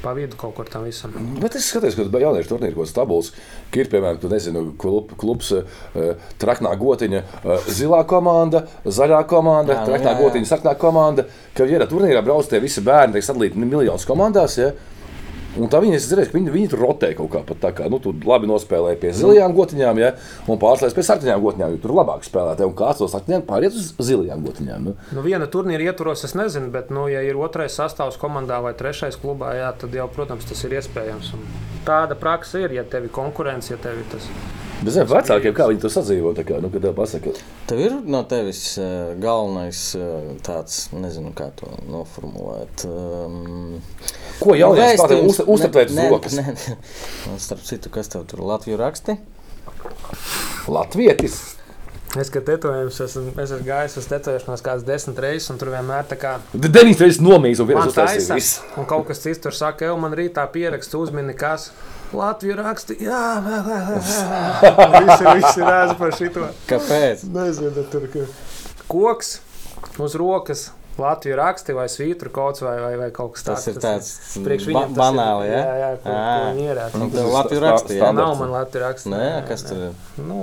Pa 0.00 0.14
vidu 0.16 0.32
kaut 0.40 0.54
kur 0.56 0.64
tam 0.64 0.86
visam. 0.88 1.12
Bet 1.42 1.58
es 1.58 1.66
skatos, 1.68 1.92
ka 1.92 2.20
jauniešu 2.22 2.48
turnīrā 2.54 2.72
kaut 2.72 2.86
kāds 2.86 2.94
tabuls, 2.96 3.26
ka 3.68 3.82
ir 3.82 3.90
piemēram, 3.92 4.16
tu 4.22 4.30
nezinu, 4.32 4.62
klub, 4.80 5.10
klubs, 5.20 5.50
uh, 5.52 6.14
traknā 6.40 6.72
gotiņa, 6.80 7.20
uh, 7.42 7.66
zilā 7.68 7.98
komanda, 8.08 8.62
zaļā 8.86 9.18
komanda, 9.28 9.74
Jā, 9.76 9.82
nu 9.82 9.90
traknā 9.92 10.14
jā, 10.14 10.14
jā. 10.14 10.22
gotiņa, 10.22 10.48
sarkanā 10.48 10.72
komanda. 10.80 11.26
Ka 11.52 11.68
vienā 11.68 11.84
turnīrā 11.90 12.24
brauc 12.24 12.48
tie 12.48 12.62
visi 12.64 12.80
bērni, 12.86 13.18
tiek 13.18 13.28
sadalīti 13.28 13.60
miljonus 13.60 14.08
komandās. 14.08 14.56
Ja? 14.62 14.70
Un 15.58 15.66
tā 15.70 15.80
viņi, 15.82 15.96
es 15.98 16.06
redzēju, 16.06 16.30
ka 16.30 16.36
viņi, 16.36 16.52
viņi 16.54 16.68
tur 16.70 16.82
rotē 16.84 17.08
kaut 17.18 17.32
kā 17.32 17.40
tā 17.58 17.72
kā, 17.74 17.88
nu, 17.90 17.98
tur 18.02 18.14
labi 18.28 18.46
nospēlēja 18.46 18.98
pie 19.02 19.10
zilajām 19.18 19.54
gotiņām, 19.56 19.98
ja, 19.98 20.12
un 20.46 20.60
pārslēdz 20.62 20.94
pie 20.94 21.04
sarkanām 21.08 21.42
gotiņām, 21.42 21.74
jo 21.74 21.80
tur 21.82 21.94
labāk 21.98 22.22
spēlētāji, 22.26 22.70
un 22.70 22.76
kāds 22.78 23.02
no 23.02 23.08
sarkanām 23.10 23.42
pāriet 23.48 23.74
uz 23.74 23.90
zilajām 23.98 24.44
gotiņām. 24.46 24.86
Nu. 24.86 24.94
Nu, 25.16 25.24
viena 25.26 25.50
turnīra 25.50 25.90
ietvaros 25.90 26.22
es 26.28 26.36
nezinu, 26.38 26.70
bet, 26.74 26.94
nu, 26.94 27.08
ja 27.10 27.24
ir 27.26 27.40
otrais 27.40 27.74
sastāvs 27.80 28.20
komandā 28.20 28.60
vai 28.62 28.76
trešais 28.78 29.18
klubā, 29.18 29.56
jā, 29.58 29.74
tad 29.82 29.98
jau, 29.98 30.06
protams, 30.14 30.46
tas 30.46 30.62
ir 30.68 30.78
iespējams. 30.78 31.34
Un 31.34 31.44
tāda 31.88 32.14
praksa 32.18 32.62
ir, 32.62 32.78
ja 32.78 32.86
tev 32.86 33.10
ir 33.10 33.14
konkurence, 33.14 33.74
ja 33.74 33.80
tev 33.82 33.98
ir 34.04 34.06
tas. 34.14 34.30
Bet 34.80 34.94
zem 34.94 35.04
vecākiem, 35.10 35.52
kā 35.56 35.66
viņi 35.68 35.82
to 35.82 35.90
sadzīvo, 35.92 36.30
tā 36.38 36.44
kā, 36.48 36.56
nu, 36.64 36.70
kad 36.72 36.80
tev 36.86 36.94
pasaka, 36.96 37.34
Tev 37.68 37.80
ir 37.84 37.96
no 38.08 38.22
tevis 38.28 38.62
uh, 38.80 39.10
galvenais 39.20 39.80
uh, 39.98 40.30
tāds, 40.46 40.86
nezinu, 40.96 41.34
kā 41.36 41.50
to 41.58 41.68
noformulēt. 41.92 42.86
Um, 42.88 43.76
ko 44.40 44.56
vēstījums- 44.78 45.04
spēlētāji 45.04 45.28
uz- 45.28 45.42
uzturēt 45.56 45.92
uz 45.92 45.98
ne- 46.00 46.08
rokas? 46.14 46.38
ne- 46.40 46.54
ne. 46.56 46.78
Un 47.34 47.38
Starp 47.44 47.60
citu, 47.68 47.92
kas 47.92 48.08
tev 48.08 48.24
tur 48.30 48.40
Latviju 48.48 48.80
raksti? 48.80 49.18
Latvietis. 50.70 51.38
Es, 52.18 52.26
kad 52.34 52.42
tetovējums, 52.48 52.96
esmu, 53.04 53.28
es 53.38 53.52
esmu 53.52 53.62
gājis 53.68 53.92
uz 54.00 54.06
tetovēšanos 54.10 54.64
kādas 54.66 54.82
desmit 54.88 55.20
reizes, 55.22 55.46
un 55.52 55.60
tur 55.60 55.70
vienmēr 55.70 56.08
tā 56.10 56.16
kā 56.18 56.32
Deviņas 56.56 57.04
reizes 57.04 57.20
uztaisīs. 57.92 58.26
taisa, 58.26 58.38
viss. 58.40 58.56
un 58.80 58.88
kaut 58.90 59.06
kas 59.12 59.22
cits 59.22 59.38
tur 59.44 59.54
saka, 59.54 59.86
jau 59.92 59.94
man 60.02 60.16
rītā 60.18 60.42
pierakstu 60.50 61.04
uzmini, 61.04 61.36
kas 61.38 61.68
Latviju 62.12 62.56
raksta. 62.58 62.96
Jā, 62.98 63.20
jā, 63.46 63.60
jā, 63.70 63.78
jā. 63.86 64.90
Visi, 65.06 65.24
visi 65.38 65.62
redz 65.66 65.94
par 66.00 66.12
šito. 66.18 66.48
Kāpēc? 66.70 67.24
Nezinu, 67.36 67.84
tur 67.92 68.08
ir 68.10 68.26
koks 68.90 69.36
uz 70.02 70.14
rokas. 70.18 70.68
Latviju 71.00 71.36
raksti 71.38 71.72
vai 71.72 71.86
svītru 71.88 72.28
kaut 72.34 72.58
vai, 72.60 72.74
vai, 72.82 72.90
vai 73.00 73.06
kaut 73.14 73.32
kas 73.38 73.44
Tas 73.46 73.62
tāds. 73.64 73.70
ir 73.72 73.80
tāds 73.80 74.08
priekš 74.44 74.66
ba 74.66 74.72
viņiem 74.72 74.90
tas 74.90 74.98
banāli, 75.00 75.46
ja? 75.48 75.60
Jā, 75.62 75.76
jā, 75.80 75.90
ko, 76.02 76.10
ko 76.10 76.50
viņi 76.50 76.64
ierāda. 76.66 76.98
Un 77.00 77.10
Tas 77.14 77.20
tev 77.22 77.30
sta- 77.30 77.62
raksti, 77.64 77.96
standarts. 77.96 78.20
Nav 78.20 78.34
man 78.42 78.50
Latviju 78.56 78.82
raksta. 78.84 79.12
Nē, 79.14 79.28
kas 79.48 79.64
tur 79.64 79.78
ir? 79.86 79.94
Nu, 80.26 80.40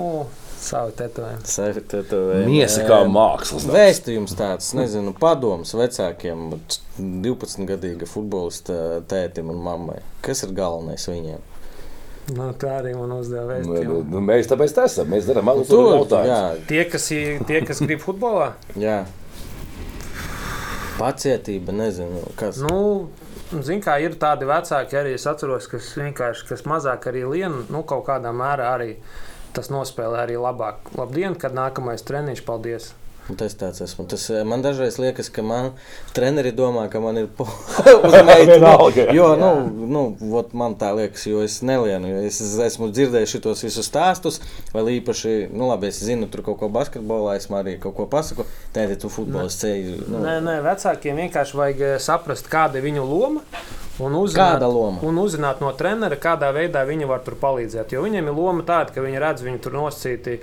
savu 0.57 0.95
tetovējumu. 0.97 1.45
Sevi 1.51 1.83
tetovē. 1.93 2.39
Miesa 2.47 2.87
kā 2.87 2.97
mākslas. 3.05 3.67
darbs. 3.67 3.75
Vēstījums 3.75 4.33
tāds, 4.39 4.71
nezinu, 4.79 5.13
padoms 5.19 5.75
vecākiem, 5.77 6.47
bet 6.55 6.79
12-gadīga 7.27 8.09
futbolista 8.09 8.79
tētim 9.11 9.51
un 9.53 9.61
mammai. 9.67 9.99
Kas 10.25 10.41
ir 10.47 10.55
galvenais 10.57 11.05
viņiem? 11.11 11.43
Nu, 12.35 12.49
tā 12.59 12.73
arī 12.81 12.91
man 12.97 13.11
uzdeva 13.15 13.55
Nu, 13.63 13.71
vēstījumu. 13.71 14.01
nu, 14.11 14.19
Mēs 14.27 14.49
tāpēc 14.51 14.73
tā 14.75 14.83
esam. 14.89 15.07
Mēs 15.13 15.29
darām 15.29 15.45
malu 15.47 15.63
Tur, 15.67 15.93
jautājumu. 15.95 16.27
jā, 16.27 16.65
Tie, 16.67 16.81
kas, 16.91 17.05
tie, 17.47 17.61
kas 17.63 17.79
grib 17.85 18.01
futbolā, 18.03 18.49
jā. 18.75 18.97
Pacietība, 20.97 21.71
nezinu, 21.77 22.23
kas. 22.39 22.57
nu, 22.57 23.09
zin, 23.63 23.79
kā 23.85 23.99
ir 24.01 24.15
tādi 24.17 24.47
vecāki, 24.49 24.97
arī 24.97 25.13
es 25.13 25.27
atceros, 25.29 25.67
kas 25.69 25.91
vienkārši 25.95 26.47
kas 26.49 26.63
mazāk 26.65 27.05
arī 27.11 27.21
lien, 27.29 27.59
nu, 27.69 27.83
kaut 27.85 28.07
kādā 28.09 28.31
mērā 28.33 28.71
arī 28.75 28.95
tas 29.53 29.69
nospēlē 29.73 30.23
arī 30.25 30.39
labāk. 30.41 30.89
Labdien, 30.97 31.35
kad 31.37 31.53
nākamais 31.57 32.01
treniņš, 32.05 32.41
paldies! 32.49 32.89
Un 33.27 33.35
Tas 33.35 33.55
tāds 33.59 33.81
esmu. 33.83 34.05
Tas, 34.07 34.23
eh, 34.31 34.43
man 34.47 34.61
dažreiz 34.63 34.95
liekas, 35.01 35.27
ka 35.33 35.43
man 35.43 35.73
treneri 36.15 36.53
domā, 36.55 36.85
ka 36.89 37.01
man 37.03 37.17
ir 37.19 37.27
po- 37.27 37.47
uz 38.07 38.13
meitu. 38.23 38.53
Vienalga. 38.53 39.07
Jo, 39.15 39.33
nu, 39.35 39.49
nu, 39.87 40.03
vot 40.31 40.53
man 40.55 40.77
tā 40.79 40.93
liekas, 40.95 41.25
jo 41.27 41.41
es 41.43 41.59
nelienu. 41.61 42.07
jo 42.07 42.21
Es 42.27 42.39
esmu 42.41 42.87
dzirdējis 42.95 43.35
šos 43.35 43.65
visus 43.67 43.89
stāstus, 43.91 44.39
vēl 44.73 44.93
īpaši, 45.01 45.35
nu, 45.51 45.67
labi, 45.67 45.91
es 45.91 45.99
zinu, 46.03 46.29
tur 46.31 46.45
kaut 46.47 46.61
ko 46.61 46.69
basketbolā, 46.71 47.35
es 47.35 47.49
arī 47.51 47.75
kaut 47.83 47.97
ko 47.99 48.05
pasaku. 48.07 48.45
Tēti, 48.75 48.99
tu 49.03 49.11
futbols 49.11 49.59
ceļ. 49.59 49.91
Nu, 50.07 50.23
Nē, 50.23 50.37
nē, 50.47 50.61
vecākiem 50.63 51.19
vienkārši 51.25 51.59
vajag 51.59 51.83
eh, 51.83 51.97
saprast, 51.99 52.47
kāda 52.51 52.79
ir 52.79 52.87
viņu 52.87 53.03
loma. 53.07 53.43
Un 53.97 54.13
uzzināt? 54.13 54.61
Un 55.07 55.15
uzzināt 55.17 55.61
no 55.63 55.71
trenera, 55.73 56.13
kādā 56.21 56.51
veidā 56.53 56.83
viņi 56.85 57.07
var 57.09 57.23
tur 57.25 57.33
palīdzēt. 57.41 57.95
Jo 57.95 58.03
viņiem 58.05 58.27
ir 58.29 58.35
loma 58.37 58.61
tāda, 58.61 58.93
ka 58.93 59.01
viņi 59.01 59.21
redz, 59.23 59.41
viņi 59.41 59.61
tur 59.63 59.73
nosacīti 59.73 60.35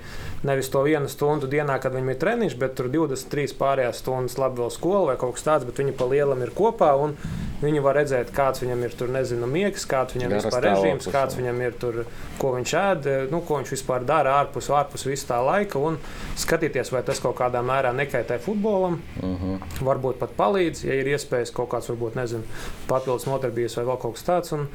nevis 0.45 0.69
to 0.73 0.83
vienu 0.85 1.09
stundu 1.11 1.49
dienā, 1.51 1.79
kad 1.81 1.95
viņiem 1.95 2.13
ir 2.13 2.21
treniņš, 2.21 2.57
bet 2.61 2.77
tur 2.77 2.91
23 2.93 3.57
pārējās 3.59 4.03
stundas 4.03 4.37
labi 4.41 4.63
vēl 4.63 4.71
skola 4.73 5.11
vai 5.11 5.17
kaut 5.21 5.37
kas 5.37 5.47
tāds, 5.47 5.67
bet 5.67 5.81
viņi 5.81 5.97
pa 5.97 6.09
lielam 6.11 6.45
ir 6.45 6.53
kopā. 6.55 6.93
un 7.01 7.17
Viņi 7.65 7.79
var 7.79 7.95
redzēt, 7.95 8.33
kāds 8.35 8.59
viņam 8.59 8.81
ir 8.83 8.95
tur, 8.99 9.11
nezinu, 9.15 9.47
miegs, 9.47 9.85
kāds 9.87 10.15
viņam 10.17 10.33
ir 10.33 10.41
vispār 10.41 10.65
režīms, 10.67 11.07
kāds 11.11 11.37
viņam 11.39 11.61
ir 11.63 11.77
tur, 11.79 12.01
ko 12.41 12.51
viņš 12.57 12.73
ēd, 12.81 13.07
nu, 13.31 13.39
ko 13.47 13.61
viņš 13.61 13.71
vispār 13.77 14.03
dara 14.07 14.33
ārpus, 14.41 14.67
ārpus 14.75 15.07
visu 15.07 15.29
tā 15.29 15.39
laika. 15.45 15.79
Un 15.79 15.97
skatīties, 16.41 16.91
vai 16.91 17.01
tas 17.07 17.21
kaut 17.23 17.37
kādā 17.39 17.63
mērā 17.65 17.93
nekaitē 17.95 18.41
futbolam. 18.43 18.99
uh 19.23 19.41
-huh. 19.41 19.59
Varbūt 19.81 20.19
pat 20.19 20.35
palīdz, 20.37 20.85
ja 20.85 20.93
ir 20.93 21.07
iespējas 21.07 21.53
kaut 21.53 21.69
kāds, 21.69 21.89
varbūt, 21.89 22.15
nezinu, 22.15 22.43
papildus 22.87 23.25
nodarbības 23.25 23.77
vai 23.77 23.85
vēl 23.85 24.01
kaut 24.01 24.13
kas 24.13 24.23
tāds. 24.23 24.53
Un 24.53 24.67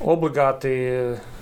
obligāti 0.00 0.72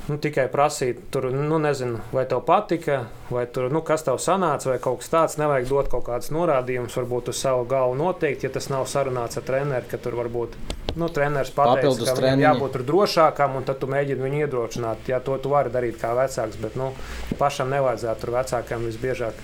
nu, 0.09 0.19
tikai 0.21 0.47
prasīt, 0.53 1.01
tur, 1.13 1.31
nu, 1.33 1.59
nezinu, 1.63 2.01
vai 2.13 2.27
tev 2.29 2.43
patika, 2.45 3.05
vai 3.33 3.47
tur, 3.51 3.71
nu, 3.73 3.81
kas 3.87 4.05
tev 4.07 4.19
sanāca, 4.21 4.69
vai 4.73 4.79
kaut 4.83 5.01
kas 5.01 5.13
tāds. 5.13 5.39
Nevajag 5.41 5.71
dot 5.71 5.91
kaut 5.93 6.05
kādus 6.09 6.31
norādījumus, 6.35 6.97
varbūt 7.01 7.33
uz 7.33 7.41
savu 7.41 7.65
galvu 7.69 7.97
noteikti, 8.01 8.49
ja 8.49 8.55
tas 8.55 8.69
nav 8.73 8.87
sarunāts 8.91 9.41
ar 9.41 9.47
treneru, 9.49 9.89
ka 9.91 10.01
tur 10.01 10.19
varbūt. 10.21 10.59
Nu, 10.95 11.09
treneris 11.11 11.51
pateica, 11.51 12.07
ka 12.07 12.21
viņam 12.21 12.45
jābūt 12.45 12.77
drošākam, 12.87 13.57
un 13.59 13.65
tad 13.67 13.81
tu 13.83 13.89
mēģini 13.91 14.29
viņu 14.29 14.45
iedrošināt. 14.45 15.09
Jā, 15.11 15.19
to 15.25 15.35
tu 15.43 15.51
vari 15.51 15.73
darīt 15.75 15.99
kā 15.99 16.13
vecāks, 16.15 16.61
bet 16.63 16.77
nu, 16.79 16.93
pašam 17.41 17.73
nevajadzētu 17.75 18.23
tur 18.23 18.37
vecākam 18.37 18.87
visbiežāk 18.87 19.41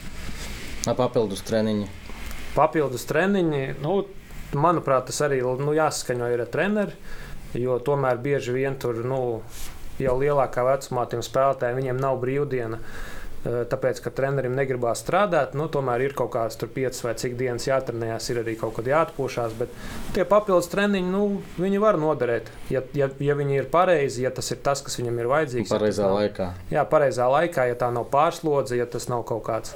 Papildus 0.86 1.42
treniņi. 1.44 1.88
papildus 2.54 3.04
treniņi. 3.04 3.64
Nu, 3.82 3.98
manuprāt, 4.56 5.10
tas 5.10 5.20
arī 5.26 5.42
nu, 5.42 5.74
jāsaskaņo 5.76 6.30
ar 6.30 6.46
treneri. 6.52 6.96
Jo 7.54 7.78
tomēr 7.82 8.18
bieži 8.22 8.52
vien 8.54 8.76
tur 8.78 8.94
nu, 9.04 9.42
jau 9.98 10.18
lielākā 10.20 10.62
vecumā 10.64 11.08
tiem 11.10 11.20
spēlētājiem 11.26 11.80
viņiem 11.80 11.98
nav 12.00 12.20
brīvdiena. 12.22 12.78
eh, 13.44 13.64
Tāpēc, 13.72 14.02
ka 14.04 14.10
trenerim 14.12 14.52
negribās 14.54 15.00
strādāt, 15.02 15.54
nu, 15.56 15.66
tomēr 15.72 16.00
ir 16.04 16.12
kaut 16.12 16.30
kādas 16.34 16.56
5 16.60 17.02
vai 17.06 17.14
cik 17.14 17.36
dienas 17.40 17.64
jātrenējas, 17.66 18.30
ir 18.30 18.42
arī 18.42 18.54
kaut 18.60 18.74
kad 18.76 18.84
jāatpūšas. 18.84 19.54
Bet 19.58 19.68
tie 20.14 20.24
papildus 20.28 20.68
treniņi, 20.68 21.08
nu, 21.10 21.40
viņi 21.58 21.80
var 21.80 21.96
noderēt. 21.96 22.50
Ja, 22.70 22.82
ja, 22.94 23.08
ja 23.18 23.34
viņi 23.34 23.56
ir 23.62 23.64
pareizi, 23.72 24.22
ja 24.22 24.30
tas 24.30 24.50
ir 24.52 24.58
tas, 24.62 24.82
kas 24.82 24.96
viņam 25.00 25.18
ir 25.24 25.26
vajadzīgs. 25.32 25.70
ja 25.72 25.78
Pareizā 25.78 26.04
nav- 26.06 26.18
laikā. 26.20 26.50
Jā, 26.70 26.84
pareizā 26.84 27.26
laikā, 27.32 27.66
ja 27.72 27.74
tā 27.74 27.90
nav 27.92 28.10
pārslodze, 28.12 28.76
ja 28.76 28.84
tas 28.86 29.08
nav 29.08 29.24
kaut 29.24 29.42
kāds, 29.48 29.72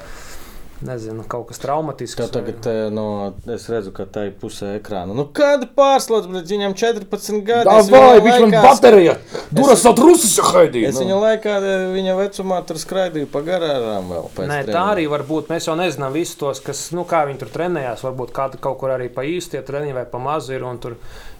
nezinu, 0.85 1.25
kaut 1.29 1.49
kas 1.49 1.59
traumatisks. 1.63 2.21
Vai- 2.21 2.29
tagad, 2.37 2.67
eh, 2.67 2.91
no, 2.91 3.35
es 3.49 3.67
redzu, 3.69 3.93
ka 3.97 4.05
tā 4.05 4.27
ir 4.29 4.35
pusē 4.41 4.75
ekrāna. 4.81 5.15
Nu, 5.17 5.25
kāda 5.33 5.67
pārslēdz, 5.77 6.31
bet 6.33 6.45
viņam 6.53 6.75
14 6.77 7.43
gadi. 7.45 7.69
Tā 7.69 7.91
vai, 7.91 8.21
viņš 8.21 8.41
man 8.45 8.51
baterija. 8.63 9.17
Duras 9.51 9.83
savu 9.83 10.09
rusus 10.11 10.39
haidīja. 10.39 10.89
Es 10.89 11.01
viņu 11.01 11.19
laikā, 11.21 11.57
eh, 11.59 11.87
viņa 11.97 12.17
vecumā, 12.21 12.61
tur 12.67 12.77
skraidīju 12.77 13.31
pa 13.33 13.41
garām 13.41 14.09
vēl. 14.13 14.31
Nē, 14.47 14.63
tā 14.65 14.73
treniņa. 14.73 14.95
arī 14.95 15.09
var 15.09 15.23
būt. 15.23 15.49
Mēs 15.49 15.67
jau 15.67 15.77
nezinām 15.77 16.13
visus 16.13 16.37
tos, 16.37 16.61
kas, 16.61 16.91
nu, 16.93 17.05
kā 17.05 17.27
viņi 17.27 17.39
tur 17.39 17.49
trenējās. 17.49 18.05
Varbūt 18.05 18.31
kāda 18.33 18.61
kaut 18.61 18.79
kur 18.79 18.91
arī 18.91 19.09
pa 19.13 19.23
īsti 19.23 19.51
tie 19.57 19.63
treniņi 19.63 19.95
vai 19.95 20.05
pa 20.05 20.19
mazu 20.19 20.53
ir. 20.53 20.63
un 20.65 20.79
Tur, 20.85 20.97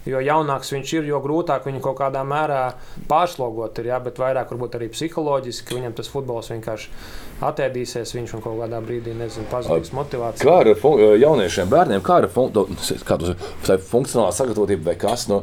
jo 0.07 0.19
jaunāks 0.19 0.71
viņš 0.73 0.93
ir, 0.95 1.05
jo 1.05 1.21
grūtāk 1.21 1.65
viņu 1.65 1.81
kaut 1.83 1.99
kādā 1.99 2.23
mērā 2.25 2.75
pārslogot 3.09 3.79
ir. 3.79 3.85
Jā, 3.93 4.03
bet 4.03 4.17
vairāk 4.17 4.49
varbūt 4.53 4.79
arī 4.79 4.89
psiholoģiski, 4.89 5.75
viņam 5.75 5.95
tas 5.95 6.09
futbols 6.09 6.49
vienkārši 6.49 6.89
atēdīsies. 7.51 8.15
Viņš 8.17 8.37
un 8.39 8.45
kaut 8.45 8.61
kādā 8.63 8.81
brīdī, 8.85 9.15
nezinu, 9.19 9.47
pazudīs 9.51 9.93
motivāciju. 9.97 10.47
Kā 10.47 10.57
ar 10.63 10.71
jauniešiem, 11.25 11.71
bērniem, 11.73 12.05
kā 12.05 12.21
ar 12.23 12.29
fun 12.33 12.53
funkcionālā 13.91 14.33
sagatavotība 14.35 14.93
vai 14.93 14.97
kas? 15.01 15.29
Nu, 15.31 15.43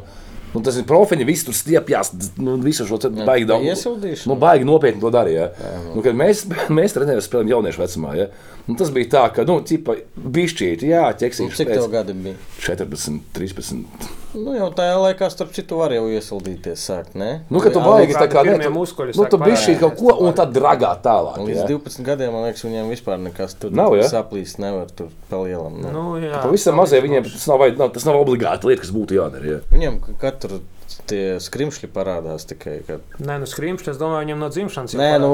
nu, 0.53 0.61
tas 0.65 0.77
ir 0.79 0.85
profiņi, 0.89 1.27
visi 1.27 1.47
tur 1.47 1.55
stiepjas, 1.57 2.13
nu, 2.41 2.57
visu 2.63 2.85
šo 2.89 2.99
baigi 3.25 3.47
daudz. 3.49 3.67
Iesildīšana. 3.71 4.31
Nu, 4.33 4.39
baigi 4.41 4.67
nopietni 4.67 5.01
to 5.03 5.11
darīja. 5.13 5.49
Ja. 5.57 5.83
Nu, 5.95 6.03
kad 6.05 6.17
mēs, 6.17 6.45
mēs 6.69 6.97
trenējāmies 6.97 7.29
spēlējām 7.29 7.53
jauniešu 7.55 7.83
vecumā, 7.83 8.15
ja. 8.19 8.29
nu, 8.67 8.77
tas 8.79 8.93
bija 8.93 9.11
tā, 9.17 9.25
ka, 9.35 9.45
nu, 9.47 9.59
cipa, 9.67 9.97
bišķīti, 10.15 10.91
jā, 10.91 11.05
Nu, 11.11 11.19
ķeksīši 11.23 11.61
Cik 11.61 11.75
tev 11.75 11.87
gadi 11.93 12.17
bija? 12.17 12.39
14, 12.61 13.21
13. 13.37 14.11
Nu, 14.31 14.53
jau 14.55 14.69
tajā 14.71 14.95
laikā, 14.95 15.27
starp 15.27 15.49
citu, 15.51 15.75
var 15.81 15.91
jau 15.91 16.05
iesildīties. 16.07 16.79
Sākt, 16.87 17.17
ne? 17.19 17.41
Nu, 17.51 17.59
kad 17.59 17.73
tu 17.75 17.81
Jā, 17.81 17.87
baigi 17.89 18.15
tā 18.15 18.27
kā, 18.31 18.45
ne, 18.47 18.53
pirmie 18.53 18.69
tu, 18.69 18.73
muskuļi 18.77 19.15
nu, 19.17 19.25
tu 19.27 19.39
bišķīti 19.41 19.81
kaut 19.81 19.97
ko, 19.99 20.13
un 20.23 20.31
tad 20.37 20.53
dragā 20.55 20.93
tālāk. 21.03 21.41
Līdz 21.43 21.59
Ja. 21.61 21.65
12 21.67 22.05
gadiem, 22.07 22.31
man 22.31 22.45
liekas, 22.47 22.63
viņiem 22.63 22.87
vispār 22.93 23.19
nekas 23.19 23.57
tur 23.59 23.73
Nav, 23.75 23.91
ja? 23.99 24.05
saplīst. 24.07 24.61
Nevar 24.63 24.87
tur 24.95 25.09
palielam. 25.27 25.75
Ne? 25.83 25.91
Nu, 25.91 26.15
jā, 26.23 26.39
Pavisam 26.45 26.79
mazie 26.79 27.01
viņiem 27.03 27.27
tas 27.27 27.43
nav, 27.51 27.65
nav, 27.75 27.91
tas 27.97 28.07
nav 28.07 28.21
obligāti 28.21 28.71
lieta, 28.71 28.85
kas 28.85 28.93
būtu 28.95 29.19
jādara. 29.19 29.51
Ja. 29.57 29.59
Viņam 29.73 29.99
ka- 30.07 30.31
katru 30.41 30.61
tie 31.07 31.37
skrimšļi 31.41 31.89
parādās 31.93 32.45
tikai. 32.49 32.79
Kad... 32.87 33.03
Nē, 33.21 33.37
nu 33.41 33.47
skrīmšļi, 33.49 33.91
es 33.93 33.99
domāju, 33.99 34.25
viņam 34.25 34.41
no 34.43 34.49
dzimšanas 34.51 34.95
jau 34.95 35.01
Nē, 35.01 35.11
nu 35.21 35.29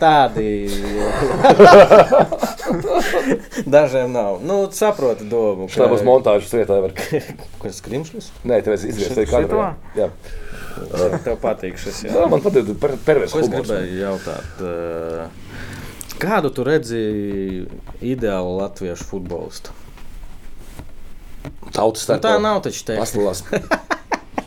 tādi. 0.00 0.48
Dažiem 3.76 4.12
nav. 4.12 4.40
Nu, 4.46 4.58
saproti 4.72 5.28
domu. 5.30 5.68
Tā 5.72 5.88
būs 5.90 6.04
montāžas 6.06 6.52
vietā. 6.56 6.78
Var... 6.84 6.94
Kas 7.62 7.80
skrimšļus? 7.82 8.30
Nē, 8.48 8.60
tev 8.64 8.76
ir 8.76 8.86
izgriezt 8.90 9.12
Šit- 9.12 9.22
arī 9.22 9.30
kamerā. 9.32 9.70
Jā, 9.98 10.10
Tev 11.24 11.38
patīk 11.40 11.78
šis. 11.80 12.02
Jā. 12.04 12.12
Jā 12.18 12.26
man 12.28 12.42
patīk 12.44 12.68
per, 12.80 12.98
pervers 13.06 13.32
Ko 13.32 13.40
es 13.40 13.48
gribēju 13.48 13.94
jautāt? 13.96 14.58
eh, 14.60 15.62
Kādu 16.20 16.50
tu 16.52 16.64
redzi 16.68 17.00
ideālu 18.04 18.58
latviešu 18.60 19.08
futbolistu? 19.08 19.72
Tautas 21.72 22.04
Nu, 22.04 22.04
starpā. 22.04 22.20
tā 22.28 22.36
nav 22.44 22.60
taču 22.64 22.84
te. 22.88 22.98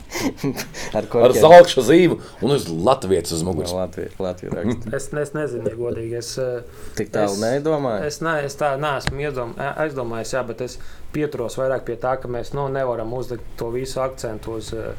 Ar 0.97 1.05
ko 1.11 1.21
ar 1.23 1.33
zelta 1.37 1.83
zīmu 1.85 2.17
un 2.41 2.51
uz 2.55 2.67
Latvijas 2.69 3.31
uz 3.35 3.43
muguras. 3.45 3.71
Latviju, 3.77 4.09
Latviju 4.19 4.55
rakstu. 4.57 4.93
Es, 4.97 5.09
es 5.13 5.33
nezinu, 5.35 5.69
ja 5.69 5.75
godīgi. 5.77 6.17
Es, 6.17 6.31
eh, 6.41 6.63
Tik 6.97 7.11
tālu 7.13 7.35
Es- 7.35 7.43
nedomāju. 7.43 8.05
Es, 8.09 8.19
ne, 8.25 8.35
es 8.47 8.57
tā 8.59 8.73
neesmu 8.81 9.21
iedom, 9.21 9.53
aizdomājies, 9.57 10.33
jā, 10.33 10.43
bet 10.47 10.61
es 10.65 10.79
pieturos 11.13 11.55
vairāk 11.61 11.85
pie 11.87 11.95
tā, 12.01 12.15
ka 12.21 12.27
mēs 12.31 12.53
nu, 12.57 12.67
nevaram 12.73 13.13
uzlikt 13.13 13.45
to 13.57 13.69
visu 13.73 14.01
akcentu 14.01 14.57
uz, 14.57 14.73
eh, 14.73 14.93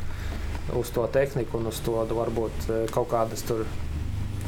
uz 0.78 0.90
to 0.94 1.06
tehniku 1.12 1.58
un 1.58 1.66
uz 1.72 1.80
to 1.84 1.92
varbūt 2.06 2.68
eh, 2.70 2.86
kaut 2.94 3.10
kādas 3.10 3.42
tur 3.46 3.66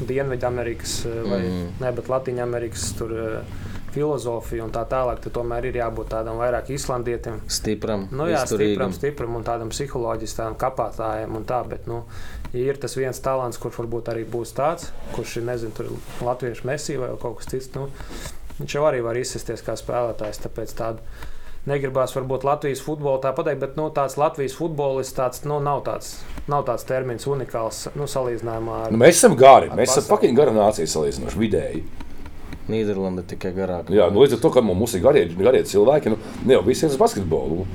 Dienvidamerikas 0.03 1.03
vai 1.29 1.39
Mm. 1.43 1.67
ne, 1.79 1.91
bet 1.91 2.07
Latvijas-Amerikas 2.09 2.93
filozofiju 3.93 4.65
un 4.65 4.71
tā 4.75 4.83
tālāk. 4.89 5.21
Tad 5.23 5.35
tomēr 5.37 5.67
ir 5.69 5.79
jābūt 5.81 6.11
tādam 6.13 6.39
vairāk 6.41 6.69
islandietim. 6.75 7.39
Stipram, 7.47 8.07
Nu, 8.11 8.27
jā, 8.29 8.43
stipram, 8.43 8.59
izturīgam. 8.59 8.95
stipram 8.97 9.35
un 9.39 9.45
tādam 9.47 9.71
psiholoģiskam 9.73 10.55
kapātājam 10.61 11.35
un 11.39 11.45
tā, 11.49 11.61
bet, 11.69 11.87
nu, 11.89 12.03
ja 12.53 12.67
ir 12.73 12.77
tas 12.81 12.97
viens 12.99 13.19
talants, 13.23 13.57
kurš 13.61 13.81
varbūt 13.83 14.09
arī 14.13 14.25
būs 14.29 14.55
tāds, 14.57 14.89
kurš 15.15 15.37
ir, 15.41 15.47
nezinu, 15.51 15.75
tur 15.77 15.93
latviešu 16.25 16.67
mesī 16.69 16.97
vai 17.01 17.13
kaut 17.21 17.39
kas 17.41 17.51
cits, 17.53 17.69
nu, 17.77 17.87
viņš 18.59 18.75
jau 18.77 18.83
arī 18.89 18.99
var 19.05 19.17
izsisties 19.17 19.63
kā 19.65 19.73
spēlētājs, 19.79 20.43
tāpēc 20.45 20.73
tādu 20.77 20.99
negribās 21.69 22.11
varbūt 22.11 22.43
Latvijas 22.43 22.81
futbolu 22.83 23.21
tā 23.23 23.31
pateikt, 23.33 23.61
bet, 23.61 23.77
nu, 23.79 23.85
tāds 23.95 24.17
Latvijas 24.19 24.55
futbolists 24.59 25.15
tāds, 25.15 25.45
nu, 25.47 25.61
nav 25.63 25.79
tāds, 25.85 26.17
nav 26.51 26.65
tāds 26.67 26.83
termins 26.89 27.23
unikāls, 27.29 27.85
nu, 27.95 28.03
salīdzinājumā 28.11 28.79
ar... 28.87 28.91
Nu, 28.91 28.99
mēs 28.99 29.21
esam 29.21 29.37
gari. 29.39 29.69
Ar 29.71 29.79
Mēs 29.79 29.93
esam 29.93 30.03
pasauli. 30.03 30.09
fucking 30.11 30.37
gara 30.41 30.51
nācija 30.57 30.89
salīdzinoši 30.91 31.39
vidēji. 31.39 31.83
Nīderlanda 32.71 33.25
tikai 33.27 33.51
garāk. 33.55 33.91
Jā, 33.91 34.07
nu, 34.13 34.23
līdz 34.23 34.37
ar 34.37 34.43
to, 34.45 34.53
ka 34.55 34.63
mums 34.63 34.93
ir 34.95 35.03
garie, 35.03 35.25
garie 35.35 35.63
cilvēki, 35.67 36.13
nu, 36.13 36.19
ne 36.47 36.55
jau 36.55 36.63
visi 36.67 36.85
ir 36.87 36.93
uz 36.93 37.01
basketbolu. 37.01 37.65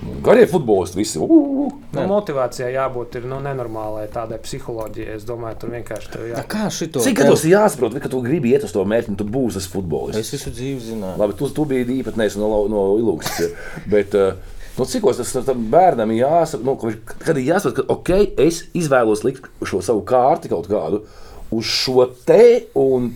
Nu, 0.00 0.14
Garie 0.24 0.46
futbolisti 0.48 0.96
visi. 0.96 1.20
Uh, 1.20 1.68
Nu, 1.90 2.04
motivācijai 2.06 2.70
jābūt 2.72 3.16
ir, 3.18 3.24
nu, 3.28 3.40
nenormālai 3.42 4.04
tādai 4.12 4.38
psiholoģijai. 4.42 5.16
Es 5.18 5.26
domāju, 5.26 5.58
tur 5.60 5.72
vienkārši 5.74 6.12
tev 6.12 6.28
jā. 6.28 6.38
Tā 6.38 6.44
kā 6.52 6.68
šito 6.72 7.02
Cik 7.02 7.18
gados 7.18 7.42
ir 7.44 7.56
jāsaprot, 7.56 7.96
ka 8.00 8.10
tu 8.12 8.20
gribi 8.24 8.52
iet 8.54 8.64
uz 8.64 8.74
to 8.74 8.84
mērķi, 8.86 9.10
un 9.12 9.18
tu 9.18 9.26
būsi 9.26 9.58
tas 9.58 9.66
futbolists? 9.72 10.20
Es 10.22 10.30
visu 10.36 10.52
dzīvi 10.54 10.84
zināju. 10.86 11.18
Labi, 11.20 11.36
tu, 11.40 11.50
tu 11.56 11.66
biji 11.68 11.98
īpatnējs 11.98 12.38
no, 12.40 12.50
no 12.70 12.84
ilūgas. 13.00 13.42
Bet, 13.90 14.14
uh, 14.14 14.38
nu, 14.78 14.86
cikos 14.88 15.18
tas 15.18 15.34
tam 15.48 15.66
bērnam 15.72 16.14
ir 16.14 16.22
jāsaprot, 16.22 16.68
nu, 16.68 16.76
ka 16.78 17.18
kad 17.26 17.34
ir 17.34 17.50
jāsaprot, 17.50 17.82
ka 17.82 17.98
ok, 17.98 18.14
es 18.46 18.62
izvēlos 18.78 19.26
likt 19.26 19.50
šo 19.66 19.82
savu 19.84 20.06
kārti 20.06 20.52
kaut 20.52 20.70
kādu 20.70 21.02
uz 21.50 21.66
šo 21.66 22.06
te. 22.28 22.70
Un, 22.78 23.10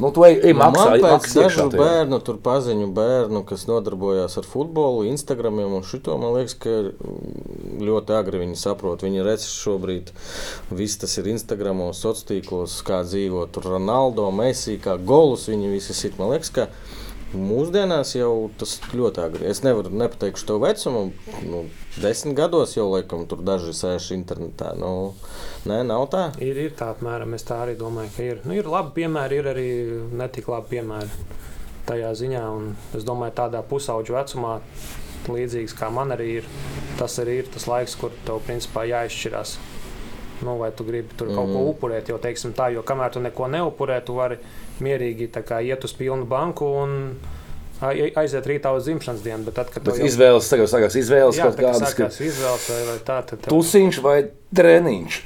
Nu, 0.00 0.10
tu 0.16 0.24
ej, 0.24 0.38
ej 0.40 0.54
Nu, 0.56 0.62
maksā, 0.62 0.84
man 0.90 1.02
pēc 1.04 1.26
iekšā 1.28 1.42
dažu 1.42 1.64
tajā. 1.68 1.80
bērnu, 1.80 2.18
tur 2.24 2.38
paziņu 2.40 2.86
bērnu, 2.96 3.42
kas 3.48 3.66
nodarbojās 3.68 4.38
ar 4.40 4.48
futbolu, 4.48 5.04
Instagramiem 5.10 5.74
un 5.76 5.84
šito, 5.84 6.16
man 6.20 6.32
liekas, 6.38 6.56
ka 6.56 6.76
ļoti 7.84 8.16
agri 8.16 8.40
viņi 8.44 8.56
saprot. 8.60 9.04
Viņi 9.04 9.26
redz 9.26 9.44
šobrīd, 9.52 10.14
viss 10.72 11.00
tas 11.00 11.18
ir 11.20 11.28
Instagramos, 11.34 12.00
sociālos 12.00 12.26
tīklos, 12.30 12.78
kā 12.86 13.02
dzīvo 13.04 13.44
tur 13.52 13.68
Ronaldo, 13.76 14.30
Messi, 14.32 14.78
kā 14.82 14.96
golus 14.96 15.48
viņi 15.52 15.74
visi 15.76 15.96
sit. 15.96 16.16
Man 16.18 16.32
liekas, 16.32 16.50
ka 16.54 16.68
mūsdienās 17.36 18.14
jau 18.16 18.50
tas 18.58 18.76
ļoti 18.94 19.22
agri. 19.22 19.46
Es 19.50 19.62
nevaru 19.66 19.92
nepateikt 19.94 20.42
to 20.46 20.58
vecumu, 20.62 21.02
nu, 21.46 21.62
desmit 22.00 22.36
gados 22.38 22.76
jau 22.76 22.88
laikam 22.90 23.26
tur 23.30 23.42
daži 23.46 23.74
sēž 23.76 24.10
internetā. 24.16 24.72
Nu, 24.78 25.12
nē, 25.68 25.82
nav 25.86 26.08
tā. 26.12 26.24
Ir, 26.42 26.58
ir 26.68 26.74
tā 26.78 26.90
apmēram, 26.94 27.36
es 27.38 27.46
tā 27.46 27.60
arī 27.64 27.76
domāju, 27.80 28.12
ka 28.16 28.26
ir. 28.26 28.42
Nu, 28.46 28.56
ir 28.58 28.70
labi 28.70 28.96
piemēri, 29.00 29.40
ir 29.40 29.50
arī 29.52 29.68
netik 30.22 30.50
labi 30.50 30.76
piemēri 30.76 31.28
tajā 31.90 32.14
ziņā. 32.22 32.46
Un 32.56 32.72
es 32.98 33.06
domāju, 33.06 33.36
tādā 33.42 33.62
pusauģu 33.66 34.16
vecumā, 34.18 34.56
līdzīgs 35.30 35.76
kā 35.78 35.90
man 35.94 36.14
arī 36.16 36.30
ir, 36.40 36.48
tas 36.98 37.18
arī 37.22 37.40
ir 37.42 37.52
tas 37.54 37.68
laiks, 37.70 37.98
kur 38.00 38.14
tev 38.26 38.42
principā 38.46 38.86
jāizšķirās. 38.90 39.58
Nu, 40.42 40.56
vai 40.56 40.70
tu 40.72 40.84
gribi 40.84 41.14
tur 41.16 41.26
kaut 41.28 41.50
ko 41.52 41.58
Mhm. 41.60 41.68
upurēt, 41.74 42.08
jo, 42.08 42.16
teiksim, 42.18 42.52
tā, 42.56 42.72
jo 42.72 42.82
kamēr 42.82 43.12
tu 43.12 43.20
neko 43.20 43.44
neupurē, 43.48 44.00
tu 44.04 44.14
vari 44.14 44.38
mierīgi 44.80 45.28
kā, 45.30 45.60
iet 45.62 45.84
uz 45.84 45.92
pilnu 45.92 46.24
banku 46.26 46.64
un 46.64 47.16
ai- 47.82 48.12
aiziet 48.16 48.46
rītā 48.46 48.72
uz 48.76 48.84
dzimšanas 48.88 49.20
dienu. 49.22 49.44
Bet 49.44 49.54
tad, 49.54 49.70
kad 49.70 49.82
Bet 49.84 49.94
jau- 49.96 50.06
izvēles, 50.06 50.48
tagad 50.48 50.68
sākās 50.68 50.96
izvēles 50.96 51.36
Jā, 51.36 51.42
kaut 51.44 51.56
kādas, 51.56 51.82
sākās 51.94 52.20
izvēles 52.20 52.68
vai, 52.70 52.80
vai 52.86 52.98
tā, 53.04 53.18
tad 53.26 53.40
tev... 53.40 53.50
tusiņš 53.52 54.00
vai 54.02 54.30
treniņš. 54.54 55.20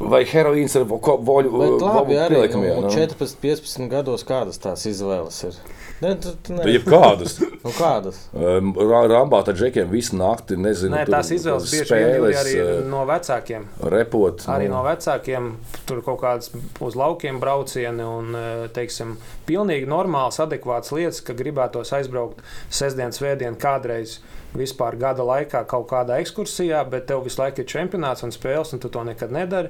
Vai 0.00 0.24
heroīns 0.24 0.76
ar 0.80 0.84
vo- 0.88 1.18
voļu 1.20 1.50
Bet 1.60 1.82
labi, 1.82 2.14
arī 2.14 2.34
pielikumiem? 2.48 2.80
nu, 2.80 2.88
14, 2.88 3.36
15 3.42 3.88
gados 3.90 4.24
kādas 4.24 4.56
tās 4.58 4.86
izvēles 4.86 5.44
ir. 5.44 5.52
Ne, 6.00 6.14
tu, 6.16 6.30
tu, 6.42 6.54
ne. 6.56 6.64
Jebkādas. 6.64 7.34
Nu, 7.60 7.72
kādas? 7.82 8.22
Rā- 8.32 9.02
Rambā 9.12 9.42
ar 9.44 9.52
džekiem 9.56 9.90
visu 9.92 10.16
nakti 10.16 10.56
nezinu. 10.56 10.94
Nē, 10.96 11.02
tās 11.12 11.28
izvēles 11.36 11.66
bieži 11.68 11.92
vien 11.92 12.06
ir 12.08 12.14
spēles, 12.16 12.38
arī 12.40 12.54
eh, 12.62 12.70
no 12.88 13.02
vecākiem. 13.08 13.66
Repot. 13.94 14.44
Arī 14.54 14.70
nu, 14.70 14.78
no 14.78 14.82
vecākiem 14.86 15.50
tur 15.88 16.00
kaut 16.06 16.22
kādas 16.22 16.48
uz 16.80 16.96
laukiem 16.96 17.40
braucieni 17.42 18.06
un, 18.06 18.32
eh, 18.38 18.66
teiksim, 18.76 19.18
pilnīgi 19.48 19.88
normāls, 19.90 20.40
adekvāts 20.40 20.94
lietas, 20.96 21.20
ka 21.26 21.36
gribētos 21.36 21.92
aizbraukt 21.98 22.40
sestdien, 22.72 23.12
svētdien 23.12 23.58
kādreiz 23.60 24.18
vispār 24.56 24.96
gada 24.98 25.22
laikā 25.22 25.66
kaut 25.70 25.90
kādā 25.92 26.16
ekskursijā, 26.24 26.80
bet 26.90 27.06
tev 27.12 27.26
visu 27.28 27.42
laiku 27.42 27.60
ir 27.62 27.68
čempionāts 27.70 28.24
un 28.26 28.32
spēles, 28.34 28.72
un 28.74 28.80
tu 28.82 28.88
to 28.88 29.04
nekad 29.06 29.30
nedari. 29.36 29.68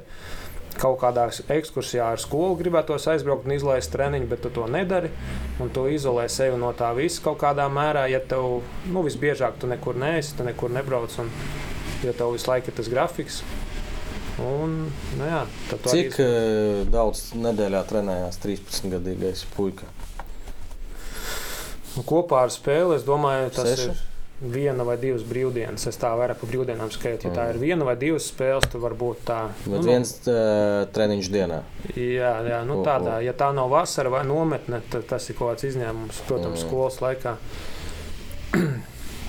Kaut 0.78 1.00
kādā 1.02 1.26
ekskursijā 1.50 2.12
ar 2.14 2.20
skolu 2.22 2.54
gribētos 2.60 3.08
aizbraukt 3.10 3.48
un 3.48 3.56
izlaist 3.56 3.90
treniņu, 3.92 4.28
bet 4.30 4.44
tu 4.44 4.52
to 4.54 4.66
nedari. 4.70 5.10
Tu 5.74 5.86
izolē 5.96 6.28
sevi 6.30 6.60
no 6.60 6.70
tā 6.76 6.92
visa 6.96 7.24
kaut 7.24 7.40
kādā 7.42 7.66
mērā. 7.72 8.06
Ja 8.12 8.20
tev 8.22 8.60
nu, 8.86 9.02
visbiežāk 9.06 9.58
tu 9.60 9.70
nekur 9.70 9.98
neesi, 9.98 10.36
tu 10.38 10.46
nekur 10.46 10.72
nebrauc, 10.72 11.16
un 11.20 11.32
ja 12.06 12.14
tev 12.16 12.36
visu 12.36 12.52
laiku 12.52 12.70
ir 12.70 12.78
tas 12.78 12.92
grafiks. 12.92 13.42
Un, 14.40 14.76
nu 15.18 15.26
jā, 15.26 15.40
tu 15.68 15.76
arī 15.76 15.90
Cik 15.92 16.20
uh, 16.22 16.84
daudz 16.88 17.26
nedēļā 17.36 17.82
trenējās 17.90 18.40
13-gadīgais 18.40 19.42
puika? 19.52 19.88
Nu, 21.96 22.04
Kopā 22.06 22.46
ar 22.46 22.54
spēli 22.54 22.96
es 22.96 23.04
domāju, 23.04 23.50
tas 23.58 23.68
Seši? 23.74 23.90
ir 23.90 24.09
viena 24.41 24.84
vai 24.88 24.97
divas 25.01 25.22
brīvdienas. 25.28 25.86
Es 25.91 25.99
tā 26.01 26.11
vairāk 26.16 26.41
par 26.41 26.49
brīvdienām 26.51 26.91
skaitu. 26.95 27.28
Ja 27.28 27.34
tā 27.36 27.45
ir 27.53 27.59
viena 27.61 27.84
vai 27.84 27.95
divas 28.01 28.28
spēles, 28.32 28.68
tad 28.72 28.80
varbūt 28.80 29.24
tā. 29.28 29.41
Bet 29.66 29.74
nu, 29.76 29.82
viens 29.84 30.14
uh, 30.24 30.86
treniņš 30.95 31.28
dienā. 31.34 31.61
Jā, 31.95 32.32
jā 32.49 32.61
nu, 32.68 32.80
tādā, 32.86 33.18
ja 33.24 33.34
tā 33.36 33.51
nav 33.57 33.68
vasara 33.74 34.12
vai 34.12 34.24
nometne, 34.28 34.80
tad 34.93 35.05
tas 35.11 35.28
ir 35.28 35.36
kaut 35.38 35.55
kāds 35.55 35.68
izņēmums, 35.72 36.22
protams, 36.28 36.61
Mm. 36.61 36.66
skolas 36.66 37.01
laikā. 37.05 37.36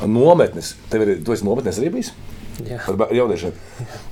Nometnes. 0.08 0.76
Tev 0.90 1.04
ir, 1.06 1.18
tu 1.26 1.36
esi 1.36 1.46
nometnes 1.46 1.78
arī 1.78 1.92
bijis? 1.94 2.14
Jā, 2.68 2.78
Ar 2.88 2.98
bā- 3.00 3.08
jauniešiem. 3.16 3.54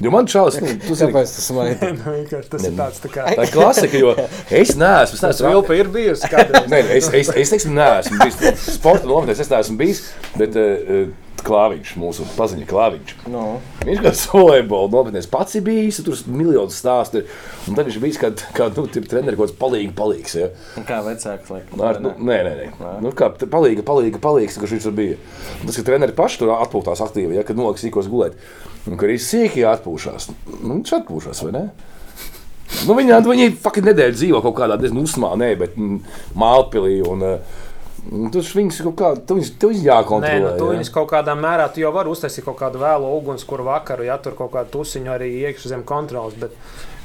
Jo 0.02 0.12
man 0.14 0.28
čalis, 0.32 0.56
nu, 0.64 0.72
tu 0.88 0.96
zini, 0.98 1.12
Kāpēc 1.14 1.34
tas 1.36 1.50
maigi? 1.54 1.90
nu, 2.00 2.14
vienkārši 2.16 2.50
tas 2.54 2.64
Ne, 2.66 2.70
ir 2.72 2.78
tāds 2.80 3.02
tā 3.04 3.12
kā. 3.14 3.26
tā 3.36 3.46
ir 3.46 3.52
klasika, 3.54 4.00
jo 4.02 4.14
es 4.62 4.76
neesmu, 4.80 5.20
es 5.20 5.24
neesmu 5.28 5.52
Vilpa 5.54 5.78
ir 5.78 5.92
bijusi. 5.94 6.32
Nē, 6.72 6.80
es, 6.98 7.10
es, 7.14 7.30
es 7.44 7.54
teiksim, 7.54 7.76
neesmu 7.78 8.20
bijis 8.24 8.66
sporta 8.80 9.06
nometnēs, 9.10 9.44
es 9.46 9.52
neesmu 9.54 9.78
bijis, 9.84 10.04
bet 10.40 10.58
uh, 10.58 11.10
klāviņš, 11.46 11.92
mūsu 12.00 12.26
paziņa 12.36 12.68
klāviņš. 12.70 13.14
Nu, 13.32 13.44
Viņš 13.86 14.02
kā 14.04 14.12
volejbola 14.34 14.92
nometnēs 14.94 15.30
pats 15.32 15.58
ir 15.60 15.64
bijis, 15.66 16.02
tur 16.06 16.18
miljonus 16.30 16.80
stāstu. 16.82 17.24
Un 17.68 17.78
tad 17.78 17.88
viņš 17.88 18.00
ir 18.00 18.04
bijis 18.04 18.20
kā, 18.22 18.32
nu, 18.76 18.86
treneris, 18.90 19.38
kaut 19.38 19.46
kāds 19.46 19.58
palīgs, 19.60 19.96
palīgs. 19.98 20.38
Ja. 20.40 20.50
un 20.80 20.88
kā 20.88 21.02
vecāks, 21.06 21.52
laikam. 21.54 21.84
Ar, 21.86 22.02
nu, 22.04 22.14
ne? 22.18 22.40
nē, 22.40 22.40
nē, 22.48 22.72
nē. 22.80 22.96
Nu, 23.06 23.14
kā 23.18 23.32
palīga, 23.40 23.86
palīga, 23.88 24.22
palīgs, 24.24 24.58
kurš 24.62 24.78
viņš 24.78 24.90
tur 24.90 24.98
bija. 24.98 25.20
Un 25.60 25.70
tas, 25.70 25.80
ka 25.80 25.86
treneri 25.92 26.18
paši 26.18 26.44
tur 26.44 26.56
atpūtās 26.58 27.04
aktīvi, 27.06 27.38
ja, 27.40 27.46
kad 27.48 27.60
noliks 27.60 27.86
īkos 27.90 28.12
gulēt. 28.12 28.38
Un 28.90 29.00
ka 29.00 29.08
arī 29.08 29.20
sīkīgi 29.22 29.68
atpūšās. 29.70 30.32
Nu, 30.60 30.80
viņš 30.80 30.98
atpūšās, 31.02 31.46
vai 31.48 31.56
ne? 31.56 31.66
Nu, 32.86 32.94
viņi, 32.94 33.16
viņi 33.26 33.48
faktiski 33.64 33.90
nedēļu 33.90 34.16
dzīvo 34.16 34.44
kaut 34.46 34.56
kādā 34.60 34.78
diezgan 34.80 35.02
uzmā, 35.02 35.34
nē, 35.42 35.50
bet 35.60 35.74
mm, 35.78 36.20
Mālpilī. 36.38 37.00
Un, 37.10 37.26
uh, 37.26 37.66
Tur 38.34 38.46
viņus 38.56 38.78
kaut 38.86 38.96
kā 39.00 39.10
tādu 39.30 39.82
Nē, 39.82 39.88
jākontrolē. 39.90 40.40
nu, 40.44 40.52
tu 40.58 40.68
ja. 40.70 40.76
viņus 40.78 40.92
kaut 40.96 41.10
kādā 41.12 41.36
mērā 41.38 41.66
tu 41.74 41.82
jau 41.84 41.92
vari 41.94 42.10
uztaisīt 42.10 42.46
kaut 42.48 42.58
kādu 42.62 42.82
vēlu 42.82 43.10
ugunskura 43.20 43.66
vakaru, 43.68 44.06
ja 44.08 44.18
tur 44.18 44.34
kaut 44.38 44.52
kādu 44.56 44.72
tusiņu 44.78 45.12
arī 45.14 45.28
iekšā 45.46 45.72
zem 45.74 45.84
kontrols. 45.84 46.34
Bet 46.40 46.56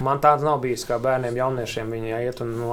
man 0.04 0.20
tāds 0.22 0.42
nav 0.46 0.60
bijis 0.62 0.86
kā 0.88 0.98
bērniem, 1.02 1.36
jauniešiem. 1.42 1.90
Viņi 1.94 2.14
iet 2.24 2.40
un 2.44 2.54
nu, 2.58 2.72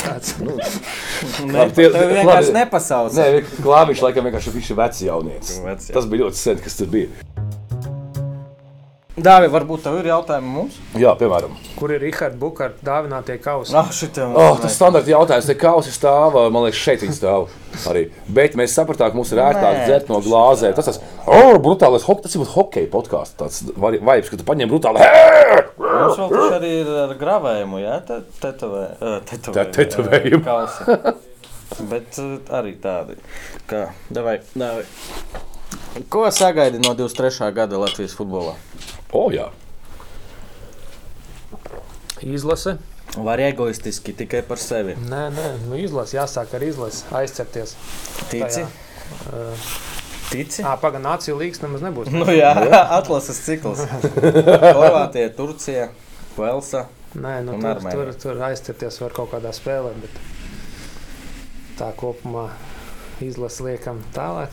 tāds- 0.06 0.34
Ne, 1.46 1.58
Labi, 1.58 1.72
tie- 1.76 1.90
vienkārši 1.92 2.52
nepasauc. 2.56 3.12
Nē, 3.18 3.28
klāviņš 3.62 4.02
laikam 4.06 4.26
vienkārši 4.30 4.54
ir. 5.06 5.62
Vecs, 5.66 5.90
jā. 5.90 5.94
Tas 5.98 6.08
bija 6.10 6.24
ļoti 6.26 6.40
sen, 6.40 6.62
kas 6.64 6.78
tur 6.80 6.90
bija. 6.92 7.08
Dāvi, 9.16 9.46
varbūt 9.48 9.80
tev 9.86 9.94
ir 10.02 10.10
jautājumi 10.10 10.50
mums? 10.52 10.74
Jā, 11.00 11.14
piemēram. 11.16 11.54
Kur 11.78 11.92
ir 11.94 12.02
Rihards 12.04 12.36
Bukārts 12.36 12.82
dāvinātie 12.84 13.38
kausi? 13.40 13.72
Ah, 13.72 13.88
šitam. 13.88 14.34
Oh, 14.36 14.58
tas 14.60 14.74
standarta 14.76 15.08
jautājums, 15.08 15.46
te 15.48 15.54
kausi 15.56 15.94
stāv, 15.94 16.36
man 16.52 16.66
liekas, 16.66 16.82
šeit 16.84 17.00
viņi 17.06 17.16
stāv. 17.16 17.46
Arī. 17.88 18.02
Bet 18.36 18.58
mēs 18.60 18.74
sapratām, 18.76 19.14
ka 19.14 19.16
mums 19.16 19.32
ir 19.32 19.40
ērtāk 19.40 19.78
dzert 19.86 20.12
no 20.12 20.20
glāzēm. 20.24 20.76
Tas 20.76 20.90
tas 20.90 21.00
oh, 21.24 21.56
brutālais 21.64 22.04
hockey, 22.04 22.26
tas 22.28 22.36
ir 22.36 22.52
hockey 22.52 22.90
podkāsts. 22.92 23.38
Tāds 23.40 23.62
vibes, 23.72 24.28
ka 24.32 24.36
tu 24.36 24.44
paņem 24.52 24.68
brutāli. 24.74 25.00
Mums 25.80 26.20
vēl 26.20 26.30
taču 26.36 26.52
arī 26.60 26.74
ir 26.82 26.92
ar 27.06 27.16
gravējumu, 27.16 27.80
jā, 27.86 27.96
te- 28.04 28.20
tetovē- 28.44 28.88
ā, 29.00 29.16
tetovē- 29.32 29.64
Te- 29.72 29.72
tetovējumu. 29.80 30.44
ā, 30.44 30.46
kausi. 30.52 31.16
Bet 31.88 32.20
arī 32.60 32.76
tādi. 32.84 33.16
Kā, 33.68 33.86
davai, 34.12 34.38
davai. 34.54 34.84
Ko 36.08 36.30
sagaidi 36.30 36.78
no 36.78 36.94
23. 36.94 37.52
gada 37.52 37.78
Latvijas 37.78 38.12
futbolā? 38.16 38.52
O, 39.12 39.30
jā. 39.32 39.48
Izlase. 42.20 42.76
Var 43.16 43.40
egoistiski 43.40 44.12
tikai 44.12 44.42
par 44.44 44.60
sevi. 44.60 44.96
Nē, 45.08 45.22
nē, 45.32 45.46
nu 45.70 45.78
izlase. 45.80 46.18
Jāsāk 46.18 46.52
ar 46.58 46.64
izlasi. 46.66 47.04
Aizcepties. 47.16 47.76
Tici? 48.28 48.66
Uh, 49.30 49.68
Tici? 50.28 50.64
ah, 50.66 50.74
Pagaidām, 50.82 51.06
nācija 51.06 51.36
līgas 51.38 51.62
nemaz 51.62 51.84
nebūs. 51.86 52.10
Nu 52.12 52.26
jā, 52.34 52.52
atlases 52.98 53.40
cikls. 53.46 53.86
Horvātija, 53.86 55.30
Turcija, 55.38 55.88
Velsa. 56.36 56.86
Nē, 57.16 57.38
nu, 57.46 57.56
tur, 57.62 57.80
tur, 57.88 58.12
tur 58.20 58.42
aizcepties 58.50 59.00
var 59.00 59.14
kaut 59.16 59.32
kādā 59.32 59.54
spēlē. 59.56 59.94
Bet 60.02 60.20
tā 61.78 61.88
kopumā 61.96 62.50
izlase 63.24 63.64
liekam 63.64 64.00
tālāk. 64.14 64.52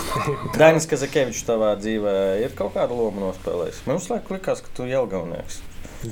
Dainis 0.58 0.86
Kazakevičs 0.90 1.46
tavā 1.48 1.72
dzīvē 1.80 2.14
ir 2.44 2.54
kaut 2.58 2.76
kāda 2.76 2.94
loma 2.94 3.24
nospēlējis. 3.26 3.82
Mums 3.88 4.10
liekas, 4.12 4.62
ka 4.62 4.74
tu 4.76 4.86
Jelgavnieks. 4.90 5.60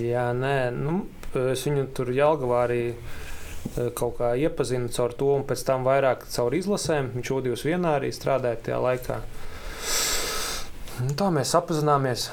Jā, 0.00 0.30
nē, 0.34 0.56
nu, 0.74 1.04
es 1.52 1.64
viņu 1.68 1.86
tur 1.94 2.10
Jālgavā 2.14 2.64
arī 2.66 2.82
eh, 2.90 3.90
kaut 3.96 4.18
kā 4.18 4.34
iepazinu 4.40 4.90
caur 4.94 5.14
to, 5.14 5.30
un 5.38 5.46
pēc 5.46 5.64
tam 5.68 5.86
vairāk 5.86 6.26
caur 6.34 6.56
izlasēm. 6.56 7.12
Viņš 7.18 7.34
Udijus 7.38 7.66
vienā 7.68 7.98
arī 8.00 8.10
strādāja 8.14 8.62
tajā 8.68 8.82
laikā. 8.88 9.20
Nu, 11.04 11.10
tā 11.18 11.30
mēs 11.34 11.54
apzināmies. 11.58 12.28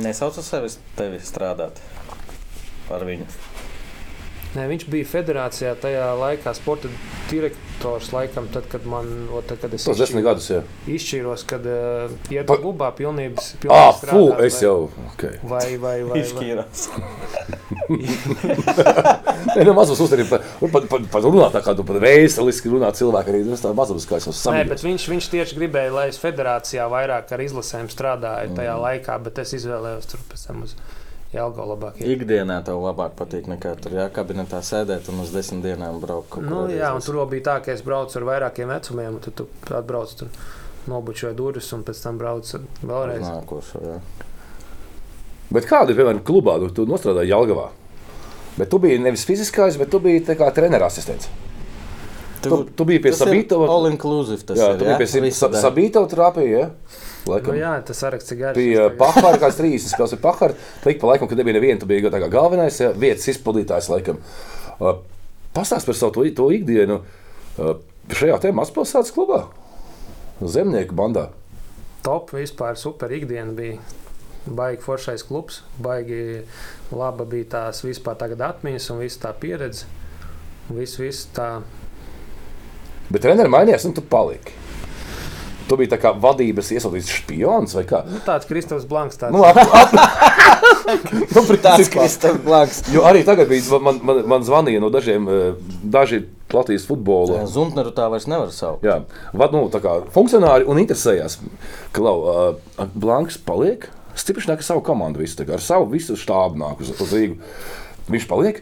Nesaucu 0.00 0.44
sevi 0.44 0.72
tevi 0.96 1.20
strādāt 1.20 1.80
par 2.88 3.04
viņu. 3.08 3.51
Nē, 4.52 4.66
viņš 4.68 4.82
bija 4.92 5.06
federācijā 5.08 5.70
tajā 5.80 6.08
laikā, 6.20 6.52
sporta 6.58 6.88
direktors. 7.30 8.10
Laikam, 8.12 8.44
tad, 8.52 8.66
kad, 8.70 8.84
man, 8.86 9.06
o, 9.32 9.40
tad, 9.42 9.58
kad 9.62 9.72
es 9.74 9.86
Tas 9.88 9.96
desmit 9.98 10.22
gadus 10.26 10.50
jau. 10.52 10.60
izšķīros, 10.92 11.42
kad 11.48 11.64
uh, 11.66 12.12
iet 12.30 12.44
Pa- 12.46 12.58
klubā 12.60 12.90
pilnības, 12.94 13.54
Ah, 13.64 13.96
pilnības 13.96 14.02
fu, 14.04 14.20
strādāt, 14.28 14.44
es 14.46 14.58
jau. 14.62 14.76
Okay. 15.14 15.38
Vai, 15.42 15.64
vai, 15.80 15.96
vai, 16.04 16.12
vai, 16.12 16.20
Izšķīrās. 16.20 16.84
Nē, 19.56 19.64
nu, 19.66 19.74
mazos 19.76 20.00
uztverīt 20.04 20.28
par, 20.30 20.44
par, 20.72 20.86
par, 20.90 21.04
par 21.16 21.24
runāt, 21.26 21.52
tā 21.56 21.62
kā 21.64 21.74
tu 21.78 21.84
pat 21.88 21.98
veiseliski 22.04 22.70
runā 22.72 22.92
cilvēki 22.96 23.32
arī. 23.32 23.42
Tas 23.50 23.64
tā 23.64 23.72
mazums, 23.76 24.06
kā 24.08 24.20
es 24.20 24.28
esmu 24.28 24.36
Nē, 24.36 24.42
samīļojies. 24.44 24.70
bet 24.74 24.84
viņš, 24.86 25.08
viņš 25.12 25.30
tieši 25.34 25.58
gribēja, 25.58 25.94
lai 25.96 26.06
es 26.12 26.20
federācijā 26.22 26.86
vairāk 26.92 27.32
ar 27.36 27.44
izlasēm 27.48 27.90
strādāju 27.92 28.54
tajā 28.58 28.76
Mm. 28.76 28.84
laikā, 28.86 29.18
bet 29.26 29.38
es 29.42 29.52
izvēlējos 29.58 30.06
tur 30.12 30.20
pēc 30.30 30.46
tam 30.48 30.62
uz 30.68 30.76
Jelgavu 31.32 31.68
labāk. 31.72 32.00
iet. 32.00 32.08
Ikdienā 32.12 32.58
tev 32.64 32.82
labāk 32.84 33.14
patīk 33.16 33.46
nekā 33.48 33.72
tur 33.80 33.94
jā, 33.96 34.08
kabinetā 34.12 34.60
sēdēt 34.60 35.08
un 35.08 35.22
uz 35.24 35.30
desmit 35.32 35.64
dienām 35.64 36.00
braukt. 36.02 36.36
Nu, 36.44 36.66
jā, 36.68 36.90
un 36.92 37.00
tur 37.00 37.22
bija 37.30 37.46
tā, 37.46 37.54
ka 37.64 37.72
es 37.72 37.80
braucu 37.82 38.18
ar 38.20 38.26
vairākiem 38.28 38.68
vecumiem, 38.68 39.14
un 39.16 39.20
tad 39.24 39.38
tu 39.40 39.46
atbrauc 39.72 40.12
tur 40.18 40.28
nobučoja 40.92 41.32
durvis 41.38 41.72
un 41.72 41.84
pēc 41.86 42.02
tam 42.04 42.18
brauc 42.20 42.52
vēlreiz. 42.82 43.24
Nākošo, 43.24 43.80
jā. 43.86 44.00
Bet 45.52 45.68
kāda 45.68 45.92
ir, 45.92 45.96
piemēram, 46.00 46.20
klubā, 46.24 46.58
tu, 46.60 46.68
tu 46.76 46.86
nostrādāji 46.88 47.32
Jālgavā? 47.32 47.70
Bet 48.58 48.68
tu 48.72 48.78
biji 48.82 49.00
nevis 49.00 49.24
fiziskais, 49.28 49.78
bet 49.80 49.90
tu 49.92 50.00
biji 50.04 50.24
kā 50.36 50.50
treneris 50.52 50.92
asistents. 50.92 51.28
Tu, 52.42 52.56
tu 52.76 52.84
biji 52.88 53.00
pie 53.04 53.12
ir 53.12 53.16
Sabītova. 53.16 53.68
All 53.70 53.86
inclusive 53.88 54.42
tas 54.48 54.58
Jā, 54.58 54.72
ir. 54.74 54.80
tu 54.80 54.88
biji 54.88 54.98
pie 54.98 55.20
Visu 55.28 55.38
Sa- 55.38 55.48
dara. 55.52 55.62
Sabītova 55.62 56.08
Ja? 57.22 57.28
Nu, 57.28 57.34
Laikam. 57.36 57.54
jā, 57.54 57.72
tas 57.86 58.02
saraksts 58.02 58.34
ir 58.34 58.38
garš. 58.40 58.58
Bija 58.58 58.88
pahāra, 58.98 59.38
kāds 59.38 59.58
30, 59.62 59.94
kas 59.98 60.14
ir 60.16 60.20
pahāra. 60.22 60.56
Tik 60.82 60.98
pa 61.00 61.12
laikam, 61.12 61.30
kad 61.30 61.38
nebija 61.38 61.58
neviena, 61.58 61.78
tu 61.78 61.86
biji 61.86 62.10
tā 62.10 62.18
kā 62.18 62.28
galvenais 62.32 62.80
ja, 62.82 62.90
vietas 62.98 63.28
izpildītājs. 63.30 63.90
Laikam. 63.92 64.18
Uh, 64.82 64.98
Pastāst 65.52 65.84
par 65.84 65.96
savu 65.98 66.14
to, 66.16 66.24
to 66.32 66.48
ikdienu 66.56 67.02
uh, 67.02 67.74
šajā 68.08 68.38
te 68.40 68.52
mazpilsētas 68.56 69.12
klubā, 69.12 69.42
zemnieku 70.40 70.96
bandā. 70.96 71.26
Top 72.02 72.32
vispār 72.34 72.78
super 72.80 73.12
ikdiena 73.12 73.52
bija. 73.56 73.80
Baigi 74.42 74.82
foršais 74.82 75.22
klubs, 75.22 75.60
baigi 75.78 76.40
laba 76.90 77.22
bija 77.30 77.46
tās 77.52 77.84
vispār 77.84 78.16
tagad 78.18 78.40
atmiņas 78.42 78.88
un 78.90 78.98
viss 79.04 79.20
tā 79.22 79.30
pieredze. 79.38 79.86
Viss, 80.72 80.98
viss 80.98 81.28
tā. 81.36 81.60
Bet 83.06 83.22
treneris 83.22 83.52
mainījās, 83.52 83.86
un 83.86 83.94
tu 83.94 84.02
paliki. 84.02 84.56
Tu 85.68 85.78
biji 85.78 85.90
tā 85.92 85.98
kā 86.00 86.12
vadības 86.18 86.70
iesūtīts 86.74 87.10
špions 87.20 87.76
vai 87.76 87.84
kā? 87.88 88.02
Nu, 88.08 88.20
tāds 88.26 88.48
Kristofers 88.48 88.86
Blanks. 88.88 89.18
Tāds. 89.20 89.34
Nu, 89.34 89.44
ap, 89.46 89.58
ap, 89.58 89.94
nu, 91.34 91.44
Tāds. 91.56 91.90
Kristofers 91.92 92.42
Blanks. 92.44 92.82
Jo 92.92 93.04
arī 93.08 93.24
tagad 93.26 93.50
bija, 93.50 93.80
man, 93.82 94.00
man, 94.04 94.22
man 94.34 94.46
zvanīja 94.46 94.82
no 94.82 94.90
dažiem, 94.92 95.28
eh, 95.30 95.74
daži 95.82 96.24
Latvijas 96.52 96.84
futbola. 96.88 97.42
Zuntneru 97.48 97.94
tā 97.96 98.08
vairs 98.12 98.28
nevar 98.28 98.52
saukt. 98.52 98.84
Jā, 98.84 99.02
vad, 99.32 99.54
nu, 99.56 99.64
tā 99.72 99.80
kā 99.84 99.96
funkcionāri 100.12 100.68
un 100.68 100.80
interesējās, 100.82 101.38
ka 101.96 102.04
Lau, 102.04 102.16
uh, 102.28 102.88
Blanks 102.92 103.38
paliek. 103.40 103.88
Stiprs 104.18 104.44
nāk 104.50 104.60
ar 104.60 104.66
savu 104.66 104.82
komandu, 104.84 105.22
visu, 105.22 105.38
kā 105.40 105.56
ar 105.56 105.64
savu 105.64 105.86
visu 105.94 106.18
štābu 106.20 106.60
nāk 106.60 106.82
uz, 106.84 106.92
uz 107.00 107.14
Rīgu. 107.16 107.38
Viņš 108.12 108.26
paliek, 108.28 108.60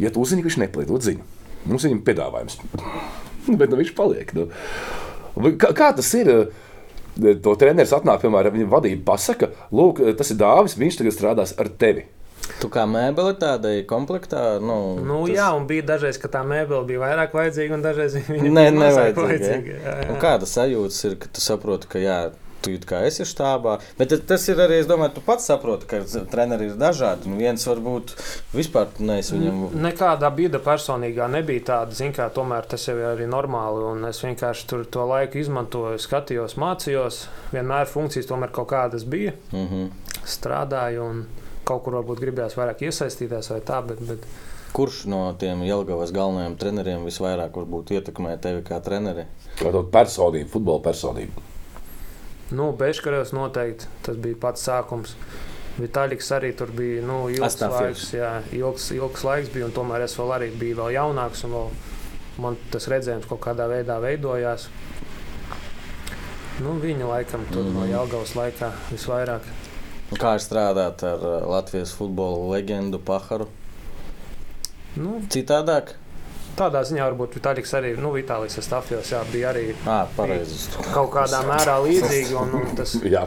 ja 0.00 0.12
tu 0.14 0.22
uzzini, 0.24 0.40
ka 0.40 0.48
viņš 0.48 0.60
nepaliek, 0.62 0.88
dod 0.88 1.04
ziņu. 1.04 1.26
Mums 1.68 1.84
viņam 1.84 2.00
piedāvājums. 2.06 2.56
Bet 3.58 3.68
nu, 3.68 3.80
viņš 3.80 3.92
paliek. 3.98 4.32
Nu. 4.36 4.48
Kā, 5.58 5.72
kā 5.74 5.92
tas 5.96 6.14
ir? 6.14 6.28
uh, 6.28 6.64
To 7.42 7.56
treneris 7.58 7.90
atnāk, 7.96 8.20
piemēram, 8.22 8.52
viņa 8.54 8.66
vadība 8.70 9.02
pasaka, 9.08 9.48
lūk, 9.74 9.98
tas 10.14 10.28
ir 10.30 10.36
Dāvis, 10.38 10.76
viņš 10.78 10.98
tagad 11.00 11.14
strādās 11.16 11.50
ar 11.58 11.66
tevi. 11.80 12.04
Tu 12.62 12.68
kā 12.70 12.84
mēbele 12.86 13.32
tādai 13.34 13.80
komplektā, 13.90 14.60
nu, 14.62 14.76
Nu, 15.02 15.26
tas- 15.26 15.34
Jā, 15.34 15.48
un 15.58 15.66
bija 15.66 15.82
dažreiz, 15.82 16.16
ka 16.22 16.28
tā 16.28 16.44
mēbele 16.46 16.86
bija 16.86 17.00
vairāk 17.02 17.34
vajadzīga, 17.34 17.74
un 17.74 17.82
dažreiz 17.82 18.14
viņa 18.14 18.52
Nē, 18.54 18.64
bija 18.70 18.76
mazāk 18.78 19.18
nevajadzīga. 19.18 19.74
ja? 19.74 19.80
Jā, 19.88 19.96
jā. 20.06 20.16
Kāda 20.22 20.46
sajūta 20.46 21.10
ir, 21.10 21.16
ka 21.24 21.26
tu 21.34 21.40
saproti, 21.42 21.90
ka 21.90 21.98
jā, 21.98 22.30
tu 22.62 22.74
kā 22.88 23.02
esi 23.06 23.26
štābā. 23.28 23.78
Bet 23.98 24.14
tas 24.28 24.44
ir 24.50 24.60
arī, 24.62 24.80
es 24.82 24.88
domāju, 24.90 25.16
tu 25.18 25.24
pats 25.26 25.48
saproti, 25.50 25.88
ka 25.90 26.02
treneri 26.30 26.70
ir 26.70 26.78
dažādi. 26.80 27.28
Un 27.30 27.38
viens 27.40 27.66
varbūt 27.68 28.14
vispār 28.54 28.90
neesi 28.98 29.36
viņam. 29.36 29.62
Nekādā 29.84 30.30
bīda 30.34 30.60
personīgā 30.64 31.28
nebija 31.32 31.66
tāda, 31.72 31.96
zin, 31.98 32.12
kā, 32.16 32.28
tomēr 32.34 32.68
tas 32.70 32.88
jau 32.88 32.96
ir 32.98 33.10
arī 33.12 33.28
normāli. 33.30 33.84
un 33.92 34.08
Es 34.08 34.22
vienkārši 34.24 34.68
tur 34.70 34.84
to 34.88 35.04
laiku 35.08 35.40
izmantoju, 35.42 36.00
skatījos, 36.02 36.56
mācījos. 36.60 37.24
Vienmēr 37.52 37.90
funkcijas 37.90 38.28
tomēr 38.30 38.52
kaut 38.54 38.70
kādas 38.72 39.04
bija. 39.04 39.34
Mm 39.52 39.66
-hmm. 39.68 39.90
Strādāju 40.24 41.10
un 41.10 41.26
kaut 41.64 41.84
kur 41.84 41.98
varbūt 42.00 42.20
gribējās 42.20 42.56
vairāk 42.56 42.82
iesaistīties 42.88 43.50
vai 43.50 43.60
tā, 43.60 43.82
bet, 43.86 44.00
bet 44.00 44.24
Kurš 44.72 45.04
no 45.04 45.34
tiem 45.40 45.62
Jelgavas 45.62 46.12
galvenajiem 46.12 46.56
treneriem 46.60 47.04
visvairāk 47.08 47.56
varbūt 47.56 47.92
ietekmē 47.96 48.36
tevi 48.42 48.62
kā 48.66 48.80
treneri? 48.84 49.24
Kā 49.56 49.70
tāda 49.70 49.84
personība, 49.92 50.50
futbola 50.52 50.82
personība. 50.84 51.47
Nu, 52.50 52.70
Beškarevs 52.72 53.34
noteikti 53.36 53.90
tas 54.06 54.16
bija 54.16 54.38
pats 54.40 54.64
sākums. 54.68 55.14
Vitāļiks 55.78 56.32
arī 56.34 56.50
tur 56.58 56.72
bija 56.74 57.04
nu, 57.06 57.28
ilgs, 57.30 57.60
laiks, 57.62 58.08
jā, 58.16 58.32
ilgs, 58.56 58.88
ilgs 58.96 59.22
laiks, 59.24 59.52
bija, 59.54 59.68
un 59.68 59.74
tomēr 59.76 60.08
es 60.08 60.16
vēl 60.18 60.34
arī 60.34 60.48
biju 60.58 60.80
vēl 60.80 60.96
jaunāks. 60.96 61.44
un 61.46 61.54
Vēl 61.54 61.70
man 62.42 62.58
tas 62.72 62.88
redzējums 62.90 63.28
kaut 63.30 63.42
kādā 63.46 63.68
veidā 63.70 63.98
veidojās. 64.02 64.68
Nu, 66.62 66.74
viņa 66.82 67.06
laikam 67.06 67.44
tur 67.52 67.62
mm. 67.62 67.74
no 67.76 67.84
Mhm. 67.84 67.92
Jālgavas 67.92 68.34
laikā 68.38 68.72
visvairāk. 68.90 69.46
Kā 70.18 70.34
ir 70.38 70.42
strādāt 70.42 71.04
ar 71.04 71.22
uh, 71.22 71.46
Latvijas 71.46 71.92
futbola 71.94 72.56
leģendu 72.56 72.98
Paharu? 72.98 73.46
Nu, 74.96 75.20
Citādāk? 75.30 75.92
Tādā 76.58 76.82
ziņā 76.88 77.06
varbūt 77.10 77.38
Vitāļiks 77.38 77.74
arī, 77.78 77.92
nu, 78.02 78.10
Vitālijas 78.14 78.58
jā, 79.12 79.22
bija 79.32 79.52
arī 79.52 79.64
Ah, 79.86 80.06
pareizi. 80.16 80.68
kaut 80.92 81.12
kādā 81.14 81.40
mērā 81.46 81.78
līdzīga. 81.86 82.42
Un, 82.42 82.54
un 82.60 82.76
tas, 82.78 82.96
Jā, 83.14 83.24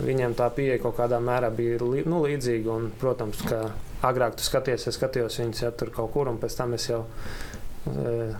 viņiem 0.00 0.36
tā 0.38 0.50
pieeja 0.56 0.78
kaut 0.82 0.96
kādā 1.00 1.18
mērā 1.20 1.50
bija 1.52 1.80
nu, 2.06 2.22
līdzīga. 2.24 2.70
Un, 2.76 2.90
protams, 3.00 3.42
ka 3.48 3.64
agrāk 4.06 4.36
tu 4.38 4.44
skaties, 4.46 4.86
es 4.88 4.96
skatījos 4.96 5.40
viņus 5.42 5.64
ja, 5.66 5.72
tur 5.76 5.90
kaut 5.92 6.12
kur, 6.14 6.30
un 6.32 6.38
pēc 6.40 6.56
tam 6.56 6.72
es 6.78 6.86
jau 6.88 7.02
e, 7.90 8.30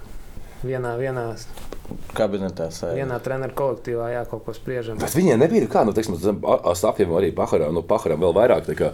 vienā, 0.65 0.95
vienā, 1.01 1.27
Kabinetā 2.15 2.69
sēž. 2.71 2.95
vienā 3.01 3.17
treneru 3.19 3.55
kolektīvā 3.59 4.11
jā, 4.13 4.21
kaut 4.31 4.45
ko 4.47 4.53
spriežam. 4.55 4.99
Bet 5.03 5.15
viņiem 5.19 5.41
nebija 5.43 5.67
kā, 5.73 5.83
nu, 5.87 5.91
teiksim, 5.97 6.15
Astafiem 6.71 7.11
arī 7.19 7.33
Paharam, 7.35 7.75
nu, 7.75 7.83
Paharam 7.83 8.23
vēl 8.23 8.35
vairāk. 8.37 8.69
tā 8.69 8.77
Kā, 8.79 8.93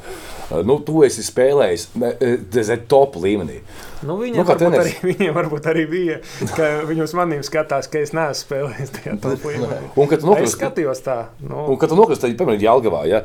nu, 0.64 0.78
tu 0.80 1.02
esi 1.04 1.24
spēlējis, 1.26 1.90
ne, 2.00 2.14
e, 2.24 2.30
tas 2.56 2.70
ir 2.72 2.86
top 2.88 3.18
līmenī. 3.20 3.58
Nu, 4.04 4.18
viņiem, 4.20 4.36
Nu, 4.36 4.44
nu, 4.44 4.46
kā 4.48 4.56
varbūt 4.56 4.78
arī, 4.82 4.94
viņiem 5.10 5.36
varbūt 5.36 5.68
arī 5.72 5.84
bija, 5.90 6.20
ka 6.52 6.70
viņi 6.88 7.04
uz 7.06 7.16
maniem 7.16 7.44
skatās, 7.46 7.88
ka 7.88 8.02
es 8.04 8.12
neesmu 8.16 8.42
spēlējis 8.44 8.94
tajā 8.98 9.18
top 9.24 9.46
līmenī. 9.48 9.82
Un, 9.94 10.10
kad 10.10 10.20
tu 10.20 10.36
Es 10.36 10.56
nokļūsi, 10.60 11.04
tā, 11.06 11.18
nu, 11.40 11.66
un, 11.72 11.78
kad 11.80 11.92
tu 11.92 11.98
nokļūsi, 11.98 12.24
tad, 12.26 12.36
piemēram, 12.40 12.64
Jālgavā, 12.66 13.04
ja, 13.10 13.24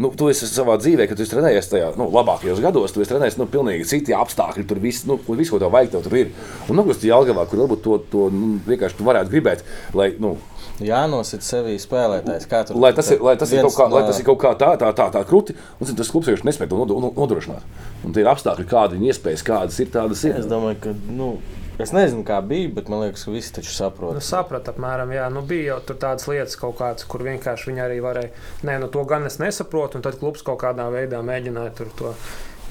Nu, 0.00 0.10
tu 0.16 0.28
esi 0.28 0.44
savā 0.44 0.74
dzīvē, 0.80 1.06
kad 1.08 1.16
tu 1.16 1.24
esi 1.24 1.32
trenējies 1.32 1.70
tajā 1.70 1.86
nu, 1.96 2.06
labākajos 2.12 2.60
gados, 2.60 2.92
tu 2.92 3.00
esi 3.00 3.14
trenējies 3.14 3.38
nu, 3.40 3.46
pilnīgi 3.50 3.86
citi 3.88 4.12
apstākļi. 4.16 4.66
Tur 4.68 4.80
viss, 4.82 5.06
nu, 5.08 5.16
viss, 5.38 5.52
ko 5.52 5.60
tev 5.62 5.72
vajag, 5.72 5.94
tev 5.94 6.04
tur 6.04 6.16
ir. 6.20 6.34
Un 6.68 6.76
nokļūst 6.76 7.06
Jālgavā, 7.08 7.46
kur 7.48 7.62
varbūt 7.62 7.82
to, 7.86 7.96
to 8.12 8.26
nu, 8.34 8.50
vienkārši 8.68 8.98
tu 8.98 9.06
varētu 9.08 9.32
gribēt, 9.32 9.64
lai, 9.96 10.10
nu, 10.20 10.34
Jānosit 10.80 11.44
sevī 11.44 11.76
spēlētājs. 11.80 12.48
Kā 12.50 12.62
tur 12.66 12.78
lai 12.80 12.92
tas 12.96 13.10
ir, 13.12 13.20
lai 13.24 13.36
tas 13.36 13.52
ir, 13.52 13.62
kā, 13.64 13.86
no- 13.88 13.96
lai 13.98 14.04
tas 14.08 14.18
ir 14.20 14.26
kaut 14.28 14.40
kā 14.40 14.54
tā, 14.56 14.72
tā, 14.80 14.90
tā, 14.96 15.10
tā 15.12 15.24
krūti, 15.28 15.56
un 15.78 15.86
zin, 15.86 15.96
tas 15.98 16.10
klubs 16.10 16.26
vienkārši 16.30 16.48
nespēja 16.48 16.72
to 16.72 17.00
nodrošināt. 17.20 17.64
Un 18.04 18.12
tie 18.16 18.24
ir 18.24 18.30
apstākļi, 18.32 18.68
kādi 18.70 18.96
viņi 18.98 19.12
iespējas, 19.12 19.44
kādas 19.44 19.80
ir, 19.80 19.90
tādas 19.92 20.24
ir. 20.24 20.38
Es 20.40 20.46
domāju, 20.50 20.80
ka. 20.80 20.94
Nu, 21.10 21.34
Es 21.80 21.94
nezinu, 21.96 22.20
kā 22.28 22.42
bija, 22.44 22.68
bet 22.76 22.90
man 22.92 23.00
liekas, 23.00 23.22
ka 23.24 23.32
visi 23.32 23.54
taču 23.56 23.70
saprot. 23.72 24.12
Nu, 24.12 24.20
sapratu, 24.20 24.68
apmēram, 24.74 25.14
jā, 25.16 25.30
nu, 25.32 25.40
bija 25.48 25.70
jau 25.70 25.78
tur 25.88 25.96
tādas 26.02 26.26
lietas, 26.28 26.58
kaut 26.60 26.74
kādas, 26.76 27.06
kur 27.08 27.22
vienkārši 27.24 27.70
viņi 27.70 27.80
arī 27.80 28.02
varēja. 28.04 28.34
Nē, 28.68 28.74
nu, 28.82 28.90
to 28.92 29.00
gan 29.08 29.24
es 29.24 29.38
nesaprotu, 29.40 29.96
un 29.96 30.04
tad 30.04 30.18
klubs 30.20 30.44
kaut 30.44 30.60
kādā 30.60 30.90
veidā 30.92 31.22
mēģināja 31.24 31.72
tur 31.78 31.88
to 31.96 32.12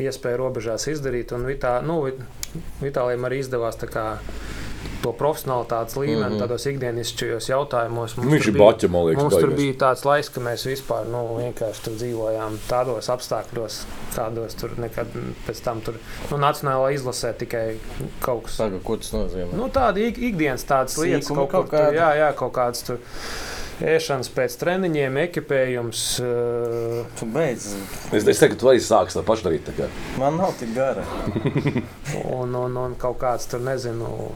iespēju 0.08 0.40
robežās 0.44 0.88
izdarīt. 0.92 1.34
Un 1.36 1.46
Vitā, 1.50 1.80
nu, 1.86 2.02
Vitālijam 2.82 3.28
arī 3.28 3.44
izdevās 3.44 3.80
tā 3.80 3.90
kā 3.92 4.06
to 5.04 5.12
profesionālitātes 5.16 5.96
līmeni, 5.96 6.20
mm. 6.20 6.34
-hmm. 6.34 6.42
tādos 6.44 6.66
ikdienišķajos 6.68 7.50
jautājumos. 7.50 8.16
Mums 8.18 8.32
Viņš 8.34 8.46
tur 8.46 8.52
ir 8.52 8.58
bija- 8.58 8.66
baķa, 8.66 8.90
man 8.92 9.06
liekas, 9.08 9.24
Mums 9.24 9.36
tur 9.36 9.50
baigais. 9.50 9.60
bija 9.60 9.74
tāds 9.84 10.06
laiks, 10.06 10.30
ka 10.30 10.42
mēs 10.42 10.66
vispār 10.68 11.08
nu, 11.08 11.22
vienkārši 11.40 11.84
tur 11.84 11.94
dzīvojām 11.94 12.58
tādos 12.70 13.10
apstākļos, 13.16 13.78
kādos 14.16 14.58
tur 14.60 14.76
nekad 14.78 15.08
pēc 15.48 15.64
tam 15.64 15.82
tur 15.82 15.96
nu, 16.32 16.38
nacionālā 16.38 16.92
izlasē 16.96 17.34
tikai 17.34 17.78
kaut 18.22 18.44
kas. 18.44 18.58
Saga, 18.60 18.80
ko 18.84 18.98
tas 18.98 19.14
nozīmē? 19.14 19.54
Nu, 19.54 19.70
tāda 19.70 19.98
ik, 19.98 20.18
ikdienas 20.18 20.64
tādas 20.64 20.98
lietas, 20.98 21.30
Sīkumi 21.30 21.36
kaut, 21.36 21.52
kaut 21.52 21.70
kaut 21.70 21.80
kādi. 21.80 21.96
Jā, 21.96 22.12
jā, 22.16 22.34
kaut 22.36 22.54
kādas 22.54 22.84
tur 22.84 23.00
ēšanas 23.86 24.30
pēc 24.36 24.56
treniņiem, 24.60 25.18
ekipējums. 25.24 26.04
Uh, 26.24 27.02
Tu 27.20 27.28
beidz. 27.34 27.72
Es, 28.12 28.24
es 28.24 28.42
teiktu, 28.42 28.56
ka 28.56 28.60
tu 28.62 28.72
arī 28.74 28.84
sāksi 28.84 29.20
to 29.20 29.24
pašu 29.28 29.48
darīt. 29.48 29.66
tā 29.70 29.76
kā. 29.78 29.90
Man 30.20 30.40
nav 30.40 30.56
tik 30.60 30.74
gara. 30.76 31.06
un, 32.40 32.56
un, 32.56 32.78
un 32.78 32.96
kaut 33.00 33.20
kāds 33.24 33.50
tur, 33.50 33.64
nezinu, 33.66 34.32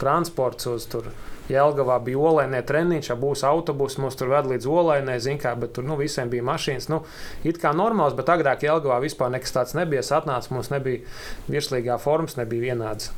transports 0.00 0.68
uz 0.72 0.88
tur. 0.90 1.10
Jelgavā 1.46 2.00
bija 2.02 2.18
olainē 2.26 2.58
treniņš, 2.66 3.12
ja 3.12 3.14
būs 3.20 3.44
autobus, 3.46 4.00
mums 4.02 4.16
tur 4.18 4.32
ved 4.32 4.48
līdz 4.50 4.66
olainē, 4.66 5.14
zin 5.22 5.38
kā, 5.38 5.52
bet 5.54 5.76
tur 5.76 5.86
nu, 5.86 5.94
visiem 6.00 6.32
bija 6.32 6.42
mašīnas. 6.42 6.88
Nu, 6.90 7.04
it 7.46 7.60
kā 7.62 7.70
normāls, 7.76 8.16
bet 8.18 8.32
agrāk 8.34 8.66
Jelgavā 8.66 8.98
vispār 9.04 9.30
nekas 9.30 9.54
tāds 9.54 9.76
nebija. 9.78 10.02
Es 10.02 10.10
atnācu, 10.16 10.56
mums 10.56 10.72
nebija 10.74 11.06
virslīgā 11.46 12.00
formas, 12.02 12.34
nebija 12.40 12.72
vienāds. 12.72 13.12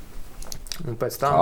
Un 0.84 1.00
pēc 1.00 1.16
tam 1.22 1.40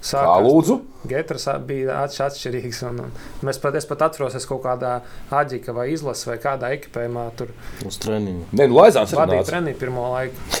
Kā? 0.00 0.22
Kā 0.24 0.38
lūdzu? 0.44 0.78
Getras 1.10 1.44
bija 1.68 2.00
atš- 2.06 2.22
atšķirīgs. 2.26 2.80
Un, 2.88 3.00
un 3.04 3.12
mēs 3.46 3.60
pat, 3.60 3.76
es 3.76 3.86
pat 3.88 4.02
atceros, 4.08 4.34
es 4.38 4.48
kaut 4.48 4.62
kādā 4.64 5.00
aģika 5.30 5.74
vai 5.76 5.90
izlasē 5.92 6.32
vai 6.32 6.38
kādā 6.40 6.72
ekipējumā 6.76 7.28
tur 7.36 7.52
Uz 7.86 8.00
treniņu. 8.00 8.48
Nē, 8.52 8.66
nu, 8.68 8.80
Laizāns 8.80 9.12
ir 9.12 9.20
vadīja 9.20 9.46
treniņu 9.52 9.80
pirmo 9.80 10.08
laiku. 10.14 10.60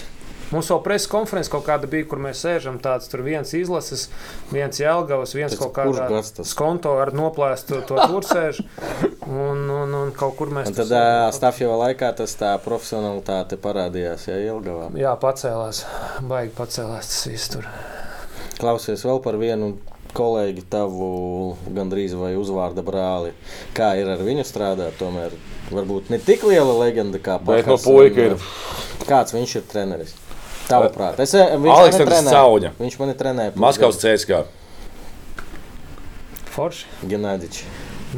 Mums 0.50 0.66
jau 0.66 0.80
preses 0.82 1.06
konferences 1.06 1.50
kaut 1.52 1.62
kāda 1.62 1.86
bija, 1.86 2.08
kur 2.10 2.18
mēs 2.18 2.40
sēžam. 2.42 2.80
Tāds 2.82 3.06
tur 3.06 3.22
viens 3.22 3.52
izlases, 3.54 4.08
viens 4.50 4.80
jēlgavs, 4.82 5.34
viens 5.38 5.54
Tas 5.54 5.60
kaut 5.60 5.76
kādā 5.76 6.22
skonto 6.42 6.96
ar 6.98 7.12
noplēstu 7.14 7.78
to 7.86 7.94
tur 8.10 8.26
sēž. 8.26 8.58
Un, 9.30 9.62
un, 9.70 9.94
un 9.94 10.10
kaut 10.16 10.34
kur 10.40 10.50
mēs 10.50 10.72
Un 10.72 10.74
tad. 10.80 10.90
Stāfjova 11.36 11.78
laikā 11.84 12.10
tas 12.18 12.34
tā 12.34 12.56
profesionalitāte 12.64 13.60
parādījās, 13.62 14.26
ja 14.26 14.40
Ilgavā. 14.50 14.90
Jā, 14.98 15.14
pacēlās. 15.22 15.84
Baigi 16.26 16.56
pacēlās 16.58 17.14
tas 17.14 17.22
viss 17.30 17.54
tur. 17.54 17.70
Klausies 18.60 19.02
vēl 19.06 19.22
par 19.24 19.38
vienu 19.40 19.74
kolēģi 20.16 20.64
tavu 20.70 21.10
gandrīz 21.72 22.14
vai 22.18 22.34
uzvārda 22.38 22.84
brāli. 22.84 23.32
Kā 23.76 23.92
ir 24.00 24.10
ar 24.10 24.22
viņu 24.26 24.44
strādāt? 24.46 24.98
Tomēr 25.00 25.34
varbūt 25.70 26.10
ne 26.12 26.18
tik 26.22 26.44
liela 26.48 26.74
leģenda 26.82 27.20
kā 27.22 27.38
Bet 27.44 27.70
no 27.70 27.78
puika 27.80 28.30
ir. 28.30 28.36
Kāds 29.08 29.34
viņš 29.36 29.56
ir 29.60 29.68
treneris? 29.70 30.16
Tavuprāt, 30.70 31.18
es, 31.22 31.34
eh, 31.34 31.56
viņš 31.58 31.76
Aleksandrs 31.76 32.12
trenē. 32.14 32.34
Cauņa. 32.36 32.72
Viņš 32.78 32.98
mani 33.00 33.14
trenēja. 33.18 33.54
Maskavas 33.58 33.98
CSK. 33.98 34.44
Forši. 36.54 36.86
Genadičs. 37.10 37.64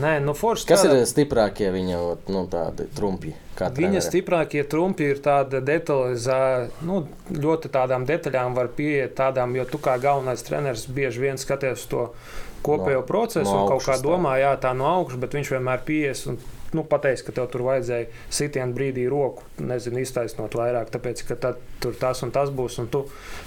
Nē, 0.01 0.19
nu 0.25 0.35
forši. 0.37 0.67
Kas 0.69 0.85
strādā. 0.85 1.01
ir 1.01 1.09
stiprākie 1.09 1.71
viņa 1.73 2.03
nu, 2.33 2.47
tādi 2.53 2.89
trumpi? 2.97 3.35
Viņa 3.59 3.75
trenere? 3.75 4.01
stiprākie 4.07 4.63
trumpi 4.65 5.11
ir 5.13 5.19
tāda 5.23 5.61
detalizēta, 5.61 6.71
nu, 6.89 7.03
ļoti 7.33 7.71
tādām 7.75 8.07
detaļām 8.09 8.55
var 8.57 8.71
pieiet 8.77 9.15
tādām, 9.19 9.55
jo 9.57 9.65
tu 9.69 9.79
kā 9.83 9.99
galvenais 10.01 10.43
treneris 10.47 10.87
bieži 10.89 11.21
vien 11.21 11.39
skaties 11.39 11.85
to 11.91 12.09
kopējo 12.65 13.03
No- 13.03 13.07
procesu 13.07 13.51
no 13.51 13.65
un 13.65 13.69
kaut 13.69 13.83
kā 13.83 13.93
augšas 13.93 14.01
tā. 14.03 14.07
domā, 14.09 14.37
jā, 14.41 14.57
tā 14.61 14.73
no 14.77 14.87
augšas, 14.87 15.21
bet 15.21 15.33
viņš 15.35 15.51
vienmēr 15.57 15.85
pieies 15.85 16.27
un 16.31 16.39
nu, 16.73 16.85
pateiks, 16.89 17.21
ka 17.27 17.33
tev 17.37 17.51
tur 17.53 17.61
vajadzēja 17.67 18.07
sitienu 18.33 18.73
brīdī 18.73 19.05
roku, 19.13 19.43
nezinu, 19.61 20.01
iztaisnot 20.01 20.55
vairāk, 20.57 20.89
tāpēc, 20.95 21.21
ka 21.29 21.35
tad 21.37 21.59
tur 21.85 21.93
tas 22.01 22.23
un 22.25 22.31
tas 22.33 22.49
būs, 22.49 22.79
un 22.81 22.87
tu 22.89 23.03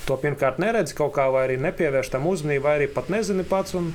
to 0.06 0.18
pirmkārt 0.22 0.60
neredzi 0.62 0.94
kaut 0.94 1.16
kā, 1.16 1.26
vai 1.34 1.48
arī 1.48 1.58
nepievērš 1.58 2.12
tam 2.14 2.28
uzmanību, 2.30 2.62
vai 2.68 2.76
arī 2.78 2.88
pat 2.94 3.10
nezini 3.10 3.44
pats. 3.44 3.74
Un, 3.74 3.90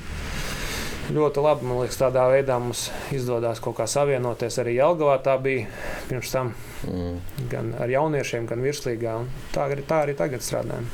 Ļoti 1.11 1.42
labi, 1.42 1.66
man 1.66 1.80
liekas, 1.82 1.96
tādā 1.98 2.22
veidā 2.30 2.58
mums 2.62 2.84
izdodas 3.14 3.58
kaut 3.62 3.76
kā 3.80 3.86
savienoties. 3.90 4.58
Arī 4.62 4.76
Jelgavā 4.76 5.16
tā 5.24 5.36
bija 5.42 5.66
pirms 6.08 6.30
tam 6.30 6.52
Mm. 6.86 7.16
gan 7.50 7.74
ar 7.78 7.88
jauniešiem, 7.88 8.46
gan 8.46 8.62
virslīgā. 8.64 9.16
un 9.20 9.26
Tā 9.52 9.66
arī, 9.68 9.82
tā 9.84 10.04
arī 10.06 10.14
tagad 10.16 10.40
strādājam. 10.40 10.86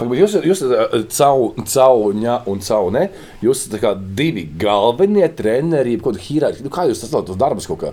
Jūs, 0.00 0.34
jūs 0.44 0.62
esat 0.64 1.64
cauņa 1.64 2.34
un 2.48 2.58
caune. 2.64 3.10
Jūs 3.42 3.62
esat 3.66 3.74
tā 3.76 3.80
kā 3.82 3.94
divi 4.16 4.44
galvenie 4.58 5.28
treneri, 5.36 5.98
kaut 6.00 6.16
kāda 6.16 6.24
hierarhija. 6.26 6.64
Nu, 6.64 6.70
kā 6.72 6.86
jūs 6.88 7.00
tas 7.04 7.10
tos 7.10 7.36
darbus 7.36 7.66
kaut 7.68 7.80
kā? 7.84 7.92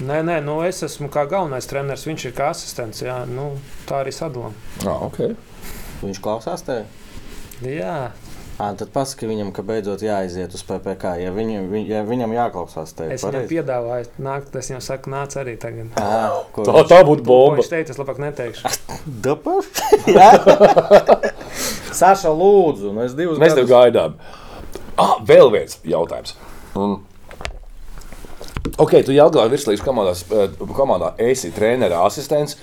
Nē, 0.00 0.20
nē, 0.22 0.38
nu 0.44 0.60
es 0.62 0.82
esmu 0.86 1.08
kā 1.10 1.24
galvenais 1.28 1.66
treneris, 1.66 2.04
viņš 2.06 2.24
ir 2.28 2.32
kā 2.32 2.50
asistents. 2.52 3.02
Jā, 3.02 3.24
nu, 3.26 3.50
tā 3.88 4.04
arī 4.04 4.12
sadalām. 4.14 4.52
Ah, 4.86 5.02
okay. 5.08 5.34
Viņš 6.02 6.20
klausās 6.22 6.62
tevi? 6.62 6.84
Jā, 7.66 8.10
À, 8.58 8.72
tad 8.74 8.88
pasaki 8.90 9.28
viņam, 9.30 9.52
ka 9.54 9.62
beidzot 9.62 10.00
jāaiziet 10.02 10.54
uz 10.56 10.64
PPC. 10.66 11.12
Ja, 11.22 11.30
viņam, 11.30 11.68
viņ, 11.70 11.82
ja 11.86 12.00
viņam 12.02 12.32
jāklausās 12.34 12.90
tevi, 12.98 13.14
es 13.14 13.22
viņam 13.22 13.44
piedāvāju, 13.46 14.08
nākt, 14.26 14.56
es 14.58 14.70
viņam 14.72 14.82
saku, 14.82 15.12
nāc 15.14 15.36
arī 15.38 15.54
tagad. 15.62 15.92
À, 15.94 16.32
Tā, 16.56 16.82
tā 16.90 16.98
būtu 17.06 17.22
bomba. 17.28 17.60
viņš 17.60 17.70
teica, 17.70 17.94
es 17.94 18.00
labāk 18.00 18.18
neteikšu. 18.24 18.72
Dapa? 19.22 19.60
Jā. 20.16 20.32
Saša, 21.94 22.32
lūdzu, 22.34 22.90
nu 22.96 23.04
es 23.04 23.14
divus 23.18 23.38
Mēs 23.38 23.54
tev 23.54 23.70
gaidām. 23.70 24.18
Ah, 24.98 25.14
vēl 25.22 25.52
viens 25.54 25.78
jautājums. 25.86 26.34
Un... 26.74 26.98
Ok, 28.74 28.96
tu 29.06 29.14
jau 29.14 29.28
gāji 29.38 29.54
virslīgas 29.54 29.86
komandās, 29.86 30.24
eh, 30.34 30.58
komandā, 30.74 31.12
esi 31.30 31.52
treneris, 31.54 31.94
asistents. 32.10 32.58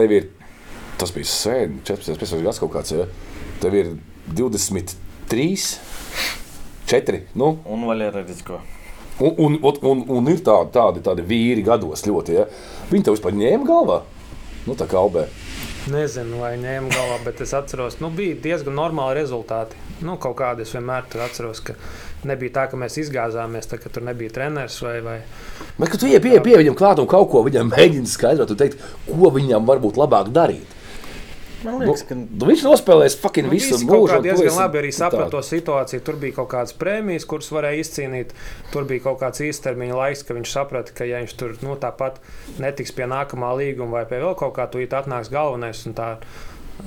Tev 0.00 0.16
ir, 0.16 0.32
tas 0.96 1.12
bija 1.12 1.28
sen, 1.28 1.78
14, 1.84 2.16
15 2.24 2.48
gads 2.48 2.64
kaut 2.64 2.72
kāds. 2.72 2.96
Ja? 2.96 3.04
Tev 3.60 3.76
ir 3.76 3.92
23, 4.32 5.56
4. 6.86 7.22
Nu, 7.34 7.58
Un 7.64 7.86
Valerijas. 7.86 8.42
un, 9.18 9.34
un, 9.36 9.58
un, 9.62 9.78
un, 9.82 10.04
un 10.08 10.32
ir 10.32 10.40
tādi, 10.44 10.72
tādi, 10.74 11.04
tādi 11.04 11.22
vīri 11.22 11.62
gados 11.64 12.06
ļoti. 12.06 12.38
Ja? 12.38 12.48
Viņi 12.90 13.04
tev 13.04 13.18
vispār 13.18 13.36
ņēma 13.36 13.68
galvā. 13.68 14.02
Nu, 14.64 14.74
tā 14.74 14.88
kā 14.88 14.96
albē. 14.96 15.26
Nezinu, 15.92 16.38
vai 16.40 16.54
ņēmu 16.56 16.88
galvā, 16.88 17.18
bet 17.26 17.42
es 17.44 17.52
atceros, 17.52 17.98
ka 17.98 18.06
nu, 18.06 18.08
bija 18.16 18.38
diezgan 18.40 18.72
normāli 18.78 19.18
rezultāti. 19.18 19.76
Nu, 20.00 20.16
kaut 20.20 20.38
kādi 20.38 20.64
es 20.64 20.72
vienmēr 20.72 21.04
tur 21.12 21.26
atceros, 21.26 21.60
ka 21.60 21.76
nebija 22.24 22.54
tā, 22.56 22.64
ka 22.72 22.78
mēs 22.80 22.96
izgāzāmies, 23.02 23.68
tā, 23.68 23.76
ka 23.82 23.92
tur 23.92 24.06
nebija 24.06 24.32
treneris 24.32 24.80
vai, 24.82 24.96
vai 25.04 25.18
Bet, 25.76 25.90
kad 25.92 26.00
tu 26.00 26.08
ej 26.08 26.22
pie, 26.24 26.38
pie 26.40 26.56
viņam 26.56 26.78
klāt 26.78 27.02
un 27.02 27.08
kaut 27.10 27.28
ko 27.32 27.42
viņam 27.44 27.72
mēģini 27.74 28.08
skaidrot, 28.08 28.48
tu 28.48 28.56
teikt, 28.58 28.80
ko 29.06 29.30
viņam 29.34 29.68
varbūt 29.68 30.00
labāk 30.00 30.32
darīt. 30.34 30.73
Man 31.64 31.78
Nu, 31.80 31.88
liekas, 31.88 32.04
ka 32.08 32.16
nu, 32.18 32.48
viņš 32.50 32.64
nospēlēs 32.66 33.16
fucking 33.20 33.48
Nu, 33.48 33.54
visu 33.54 33.78
mūžu. 33.82 34.16
tu 34.16 34.22
diezgan 34.26 34.56
labi 34.58 34.80
arī 34.82 34.90
nu, 34.92 34.96
saprata 34.98 35.30
to 35.32 35.42
situāciju. 35.48 36.04
Tur 36.04 36.18
bija 36.20 36.38
kaut 36.38 36.50
kādas 36.52 36.76
prēmijas, 36.76 37.26
kuras 37.28 37.50
varēja 37.54 37.82
izcīnīt. 37.84 38.34
Tur 38.72 38.88
bija 38.88 39.06
kaut 39.08 39.20
kāds 39.22 39.40
īstermiņa 39.44 39.98
laiks, 40.00 40.24
ka 40.28 40.36
viņš 40.36 40.56
saprata, 40.56 40.92
ka 40.96 41.08
ja 41.08 41.22
viņš 41.24 41.36
tur 41.40 41.56
nu, 41.64 41.76
tāpat 41.80 42.20
netiks 42.62 42.92
pie 42.92 43.08
nākamā 43.10 43.54
līguma 43.58 44.00
vai 44.00 44.04
pie 44.10 44.20
vēl 44.22 44.36
kaut 44.38 44.56
kā, 44.58 44.68
tad 44.68 44.98
atnāks 45.04 45.32
galvenais. 45.32 45.86
un 45.88 45.94
Tā, 45.94 46.18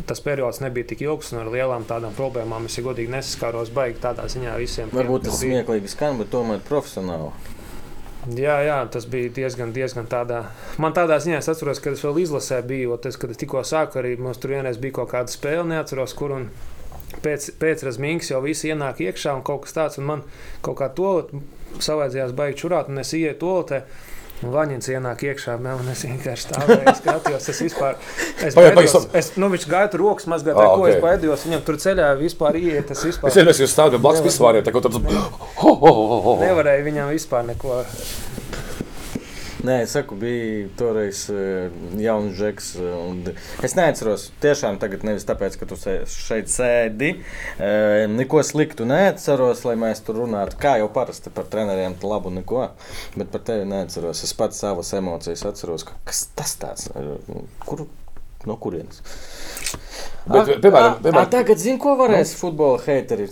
tas 0.06 0.20
periods 0.20 0.60
nebija 0.60 0.88
tik 0.88 1.02
ilgs 1.06 1.32
un 1.32 1.40
ar 1.46 1.52
lielām 1.52 1.86
tādām 1.88 2.16
problēmām 2.18 2.66
es 2.68 2.78
ja 2.78 2.84
godīgi 2.84 3.12
nesaskāros. 3.14 3.72
Baigi 3.74 4.02
tādā 4.04 4.28
ziņā 4.28 4.58
visiem. 4.60 4.92
varbūt 4.94 5.30
tas 5.30 5.40
smieklīgi 5.42 5.88
skan, 5.94 6.20
bet 6.20 6.30
tomēr 6.34 6.60
profesionāli. 6.68 7.32
Jā, 8.28 8.58
jā, 8.66 8.78
tas 8.92 9.06
bija 9.08 9.32
diezgan, 9.32 9.70
diezgan 9.72 10.08
tādā. 10.12 10.42
Man 10.84 10.96
tādā 10.96 11.16
ziņā 11.24 11.38
es 11.40 11.48
atceros, 11.48 11.80
kad 11.80 11.96
es 11.96 12.02
vēl 12.04 12.18
izlasē 12.26 12.60
biju, 12.68 12.98
tas, 13.00 13.16
kad 13.20 13.32
es 13.32 13.40
tikko 13.40 13.62
sāku, 13.64 14.02
arī 14.02 14.18
mums 14.20 14.42
tur 14.44 14.52
vienreiz 14.52 14.80
bija 14.84 14.98
kaut 15.00 15.14
kāda 15.14 15.32
spēle, 15.32 15.64
neatceros, 15.70 16.16
kur. 16.18 16.34
Un 16.36 16.50
pēc, 17.24 17.54
pēc 17.62 17.86
razmīgas 17.88 18.34
jau 18.34 18.42
viss 18.44 18.68
ienāk 18.68 19.00
iekšā 19.06 19.38
un 19.38 19.46
kaut 19.48 19.64
kas 19.64 19.78
tāds, 19.78 20.02
un 20.02 20.10
man 20.10 20.26
kaut 20.66 20.80
kā 20.82 20.90
to 20.98 21.14
savaidzījās 21.80 22.36
baigi 22.36 22.60
čurāt, 22.66 22.92
un 22.92 23.00
es 23.00 23.14
ieju 23.16 23.38
to 23.40 23.56
te. 23.72 23.82
Un 24.46 24.52
Vaņins 24.54 24.86
ienāk 24.94 25.24
iekšā, 25.26 25.56
un 25.58 25.88
es 25.90 26.04
vienkārši 26.06 26.44
stāvēju, 26.46 26.92
skatījos. 27.00 27.48
Es 27.50 27.62
vispār. 27.66 27.96
Es 28.46 28.54
stop. 28.92 29.16
es, 29.18 29.32
nu, 29.42 29.50
viņš 29.50 29.66
gāja 29.72 29.90
tur 29.90 30.04
rokas 30.06 30.28
mazgāt, 30.30 30.54
Ah, 30.62 30.76
ko 30.78 30.84
ok. 30.86 30.92
es 30.92 31.00
baidījos. 31.02 31.46
Viņam 31.48 31.64
tur 31.66 31.80
ceļā 31.82 32.12
vispār 32.22 32.60
iet. 32.62 32.92
Es 32.94 33.02
vispār 33.08 33.32
Es 33.32 33.40
nezinu, 33.40 33.66
kas 33.66 33.74
stāv 33.74 33.98
blakus 33.98 34.22
vispār. 34.28 34.62
Tā 34.62 34.74
kā 34.76 34.84
tāds- 34.86 35.02
ho, 35.64 35.74
ho, 35.74 35.74
ho, 35.82 36.06
ho, 36.14 36.20
ho. 36.28 36.36
nevarēju 36.44 36.86
viņam 36.86 37.10
vispār 37.16 37.48
neko. 37.50 37.82
Nē, 39.66 39.80
es 39.88 39.94
saku, 39.96 40.14
bija 40.22 40.68
toreiz 40.78 41.24
uh, 41.34 41.74
jauns 41.98 42.36
žeks. 42.38 42.68
Uh, 42.78 43.32
es 43.66 43.74
neatceros, 43.78 44.28
tiešām 44.44 44.78
tagad 44.82 45.02
nevis 45.08 45.26
tāpēc, 45.26 45.58
ka 45.58 45.66
tu 45.70 45.78
šeit 45.80 46.52
sēdi. 46.54 47.16
Uh, 47.58 48.04
neko 48.12 48.44
sliktu 48.46 48.86
neatceros, 48.86 49.64
lai 49.66 49.74
mēs 49.82 50.04
tur 50.06 50.20
runātu. 50.22 50.60
Kā 50.62 50.76
jau 50.78 50.92
parasti 50.94 51.34
par 51.34 51.50
treneriem, 51.50 51.98
labu 52.06 52.30
neko. 52.36 52.68
Bet 53.18 53.34
par 53.34 53.42
tevi 53.50 53.66
neatceros. 53.70 54.22
Es 54.28 54.36
pats 54.38 54.62
savas 54.62 54.94
emocijas 54.98 55.48
atceros. 55.50 55.88
Kas 56.06 56.28
tas 56.38 56.54
tāds? 56.62 56.92
Kur, 57.66 57.88
no 58.46 58.60
kurienes? 58.62 59.02
Bet, 60.28 60.44
a, 60.44 60.60
piemēram, 60.62 61.00
piemēram, 61.02 61.22
a, 61.24 61.32
tagad 61.32 61.58
zinu, 61.62 61.80
ko 61.82 61.96
varēs 61.98 62.36
nu? 62.36 62.42
futbola 62.44 62.84
heiteri. 62.86 63.30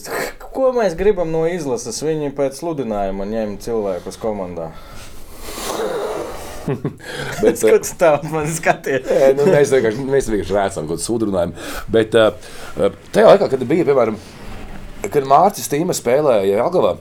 Ko 0.56 0.72
mēs 0.74 0.98
gribam 0.98 1.30
no 1.30 1.44
izlases? 1.52 2.02
Viņi 2.02 2.34
pēc 2.34 2.58
sludinājuma 2.64 3.30
ņem 3.30 3.58
cilvēkus 3.66 4.18
komandā. 4.22 4.72
Bet, 7.44 7.62
uh, 7.62 7.70
Kāds 7.70 7.94
tā 8.00 8.14
man 8.32 8.50
skaties? 8.52 9.06
nu, 9.38 9.46
mēs 9.50 9.74
vienkārši, 9.76 10.08
mēs 10.10 10.32
vienkārši 10.32 10.58
rēcam 10.58 10.90
kaut 10.90 10.96
kādu 10.96 11.06
sūdrunājumu. 11.06 11.70
Bet 11.94 12.18
uh, 12.20 12.50
tajā 13.16 13.30
laikā, 13.32 13.52
kad 13.54 13.68
bija, 13.70 13.88
piemēram, 13.90 14.20
kad 15.06 15.30
Mārcis 15.30 15.70
Tīma 15.72 15.96
spēlēja 15.98 16.60
Jelgavā, 16.60 16.96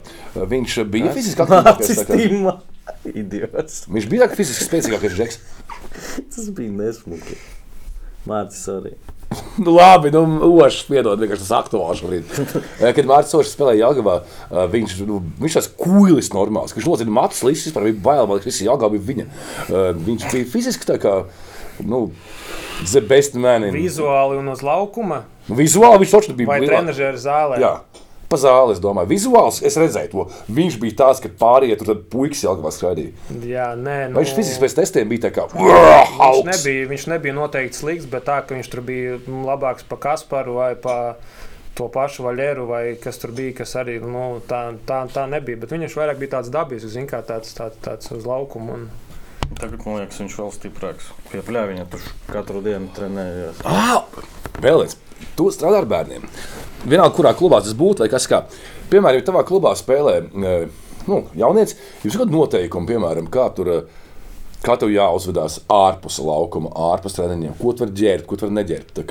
viņš 0.55 0.79
bija 0.93 1.15
fiziski 1.17 1.47
aktīvs. 1.47 2.63
Idiots. 3.25 3.85
Viņš 3.89 4.07
bija 4.11 4.29
fiziski 4.33 4.67
spēcīgākais 4.69 5.17
žeks. 5.17 5.41
Tas 6.33 6.49
bija 6.57 6.73
nesmuki. 6.73 7.37
Mārcis 8.29 8.65
arī. 8.73 8.95
Nu, 9.65 9.75
labi, 9.75 10.13
nu, 10.15 10.25
Ošs, 10.65 10.85
piedod, 10.89 11.21
vienkārši 11.21 11.45
tas 11.45 11.55
aktuāls 11.59 12.03
šobrīd. 12.03 12.31
Kad 12.97 13.11
Mārcis 13.11 13.39
Ošs 13.41 13.55
spēlēja 13.57 13.89
Jāgavā, 13.89 14.19
viņš, 14.73 14.97
nu, 15.09 15.21
viņš 15.43 15.59
tas 15.61 15.71
kuilis 15.81 16.33
normāls, 16.35 16.77
viņš 16.77 16.89
locina 16.91 17.17
matus 17.21 17.45
līdz 17.47 17.69
vispār 17.71 17.89
bija 17.91 18.01
bail, 18.09 18.29
man 18.31 18.41
liekas, 18.41 18.63
Jāgavā 18.65 18.95
bija 18.95 19.09
viņa. 19.11 19.27
Viņš 20.05 20.29
bija 20.31 20.51
fiziski 20.55 20.89
tā 20.89 20.99
kā, 21.03 21.17
nu, 21.83 22.07
the 22.91 23.03
best 23.05 23.37
man. 23.39 23.69
In... 23.69 23.77
Vizuāli 23.77 24.41
un 24.41 24.55
uz 24.55 24.65
laukuma. 24.65 25.25
Vizuāli 25.51 26.05
viņš 26.05 26.17
taču 26.19 26.39
bija. 26.39 26.53
Vai 26.53 26.63
trenežera 26.65 27.21
zālē? 27.21 27.61
Jā 27.63 27.77
zāli. 28.41 28.75
Es 28.77 28.83
domāju, 28.83 29.11
vizuāls 29.15 29.61
es 29.65 29.79
redzēju 29.81 30.13
to. 30.13 30.27
Viņš 30.55 30.79
bija 30.83 30.99
tāds, 31.05 31.23
ka 31.25 31.33
pārējie 31.41 31.79
tur 31.81 31.95
puikas 32.13 32.45
jau 32.45 32.57
skraidīja. 32.75 33.15
Jā, 33.47 33.71
nē, 33.79 33.99
nu, 34.13 34.21
viņš 34.21 34.35
fiziski 34.37 34.65
pēc 34.65 34.79
testiem 34.81 35.11
bija 35.11 35.29
tā 35.29 35.35
kā 35.37 35.49
viņš 35.55 36.45
nebija, 36.49 36.91
viņš 36.91 37.09
nebija 37.13 37.37
noteikti 37.37 37.79
slikts, 37.79 38.09
bet 38.11 38.27
tā, 38.29 38.41
ka 38.45 38.57
viņš 38.57 38.71
tur 38.73 38.85
bija 38.87 39.19
labāks 39.29 39.87
pa 39.89 39.99
Kasparu 40.01 40.59
vai 40.61 40.73
pa 40.81 40.97
to 41.75 41.89
pašu 41.91 42.25
vaļēru, 42.29 42.67
vai 42.71 42.83
kas 43.03 43.19
tur 43.19 43.33
bija, 43.35 43.55
kas 43.61 43.75
arī 43.81 43.97
nu, 44.03 44.39
tā, 44.49 44.63
tā, 44.87 45.01
tā 45.11 45.27
nebija. 45.31 45.59
Bet 45.65 45.75
viņš 45.75 45.97
vairāk 45.99 46.21
bija 46.21 46.37
tāds 46.37 46.53
dabisks, 46.55 46.93
zin, 46.95 47.09
kā 47.11 47.21
tāds, 47.27 47.55
tāds, 47.57 47.81
tāds 47.85 48.13
uz 48.15 48.29
laukumu. 48.29 48.79
Un... 48.79 48.87
Tagad 49.61 49.87
man 49.87 50.01
liekas, 50.03 50.21
viņš 50.23 50.37
vēl 50.41 50.53
stiprāks. 50.55 51.09
Pie 51.31 51.41
pļāviņa 51.47 51.89
tur 51.93 52.05
katru 52.31 52.63
dienu 52.65 52.91
trenējās. 52.97 53.65
Ah, 53.69 54.03
vēl 54.61 54.85
viens. 54.85 54.99
Tu 55.39 55.47
strādā 55.55 55.81
ar 55.81 55.89
bērniem 55.89 56.27
vienalga, 56.85 57.15
kurā 57.17 57.35
klubā 57.37 57.61
tas 57.65 57.77
būtu, 57.77 58.05
vai 58.05 58.11
kas 58.13 58.29
kā. 58.31 58.45
Piemēram, 58.93 59.21
ja 59.21 59.27
tavā 59.27 59.45
klubā 59.49 59.75
spēlē 59.79 60.17
e, 60.25 60.57
nu, 61.09 61.21
jaunieci, 61.39 61.79
jums 62.05 62.17
ir 62.17 62.23
kādi 62.23 62.37
noteikumi, 62.37 62.91
piemēram, 62.93 63.31
kā 63.33 63.49
tur. 63.57 63.71
E, 63.73 64.03
kā 64.65 64.79
tev 64.81 64.89
jāuzvedās 64.89 65.59
ārpus 65.69 66.23
laukuma, 66.25 66.71
ārpus 66.93 67.19
treniņiem? 67.19 67.57
Ko 67.59 67.75
tu 67.77 67.85
vari 67.85 67.99
ģērbt, 68.01 68.27
ko 68.29 68.39
tu 68.41 68.47
vari 68.47 68.57
neģērbt? 68.63 69.03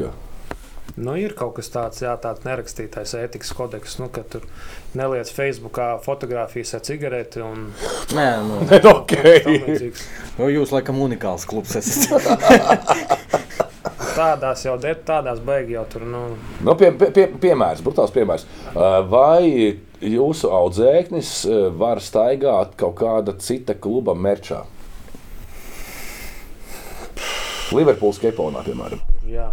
Nu, 0.93 1.15
ir 1.17 1.33
kaut 1.33 1.55
kas 1.57 1.71
tāds, 1.73 2.03
jā, 2.05 2.11
tāds 2.21 2.43
nerakstītais 2.45 3.15
ētikas 3.17 3.49
kodeks, 3.57 3.95
nu, 3.97 4.11
ka 4.13 4.21
tur 4.29 4.43
neliec 4.93 5.31
Facebookā 5.33 5.95
fotografijas 6.05 6.75
ar 6.77 6.83
cigareti. 6.85 7.41
Un... 7.41 7.71
Nē, 8.13 8.27
nu, 8.45 8.59
Nē, 8.69 8.81
okay. 8.91 9.89
nu, 10.37 10.51
jūs 10.53 10.73
laikam 10.75 11.01
unikāls 11.01 11.47
klubs 11.49 11.73
esat. 11.81 12.21
tādās 14.13 14.61
jau 14.65 14.75
der, 14.77 14.99
tādās 15.05 15.41
beigas 15.43 15.73
jau 15.73 15.85
tur. 15.95 16.05
Nu. 16.05 16.21
Nu, 16.61 16.75
pie, 16.77 16.91
pie, 16.93 17.25
piemērs, 17.41 17.81
brutāls 17.85 18.13
piemērs. 18.13 18.45
Vai 19.09 19.81
jūsu 20.03 20.51
audzēknis 20.53 21.33
var 21.79 22.03
staigāt 22.03 22.77
kaut 22.79 22.99
kāda 23.01 23.33
cita 23.41 23.73
kluba 23.73 24.13
merčā? 24.13 24.63
Liverpools 27.73 28.21
Keponā, 28.21 28.61
piemēram. 28.67 29.01
Jā. 29.25 29.49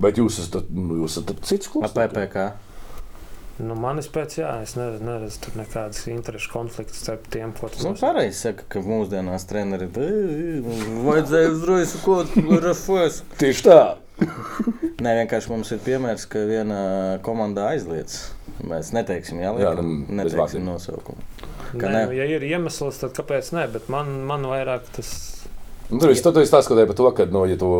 Bet 0.00 0.18
jūs 0.20 0.40
esat, 0.40 0.68
nu, 0.72 1.02
jūs 1.02 1.18
esat 1.20 1.44
cits 1.44 1.70
klubs? 1.70 1.92
PPC. 1.96 2.48
Nu, 3.60 3.74
manis 3.76 4.06
pēc, 4.08 4.38
jā, 4.40 4.50
es 4.64 4.72
neredzu, 4.78 5.04
neredzu 5.04 5.40
tur 5.44 5.56
nekādas 5.60 6.06
interešu 6.08 6.48
konfliktus 6.54 7.02
starp 7.02 7.26
tiem, 7.32 7.50
ko 7.56 7.68
tas 7.68 7.84
nu, 7.84 7.92
pareizi 8.00 8.38
saka, 8.38 8.64
ka 8.72 8.80
mūsdienās 8.84 9.44
treneri 9.50 9.88
vajadzēja 11.04 11.50
uzreiz 11.52 11.92
kaut 12.04 12.32
ko 12.32 12.56
RFS. 12.56 13.20
Tieši 13.40 13.66
tā. 13.66 13.80
Nē, 15.04 15.12
vienkārši 15.22 15.52
mums 15.52 15.72
ir 15.76 15.82
piemērs, 15.84 16.24
ka 16.32 16.44
viena 16.48 16.80
komanda 17.24 17.68
aizliedz. 17.74 18.30
Mēs 18.64 18.94
neteiksim, 18.96 19.42
jā, 19.44 19.52
jā 19.60 19.74
nu, 19.76 20.06
neteiksim 20.08 20.64
nosaukumu. 20.64 21.20
Nē, 21.74 21.84
ne? 21.84 22.00
nu, 22.08 22.16
ja 22.16 22.26
ir 22.28 22.44
iemesls, 22.48 23.02
tad 23.02 23.12
kāpēc 23.16 23.52
ne? 23.56 23.66
Bet 23.72 23.92
man, 23.92 24.22
man 24.28 24.48
vairāk 24.48 24.88
tas. 24.96 25.12
Nu, 25.90 26.00
tur 26.00 26.12
viss 26.12 26.24
tas 26.24 26.64
skatoties 26.64 26.88
par 26.88 26.96
to, 26.96 27.12
ka, 27.16 27.28
nu, 27.32 27.44
ja 27.50 27.60
tu 27.60 27.70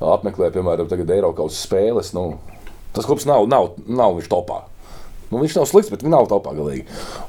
apmeklē, 0.00 0.50
piemēram, 0.54 0.88
Eiropas 0.90 1.60
spēles, 1.64 2.12
nu, 2.16 2.36
tas 2.96 3.08
klubs 3.08 3.28
nav, 3.28 3.46
nav, 3.50 3.74
nav 3.88 4.16
viņš 4.18 4.32
topā. 4.32 4.64
Nu, 5.26 5.40
viņš 5.42 5.56
nav 5.58 5.64
slikts, 5.66 5.90
bet 5.90 6.04
viņš 6.04 6.12
nav 6.12 6.28
topā 6.30 6.52
galīgi. 6.54 6.84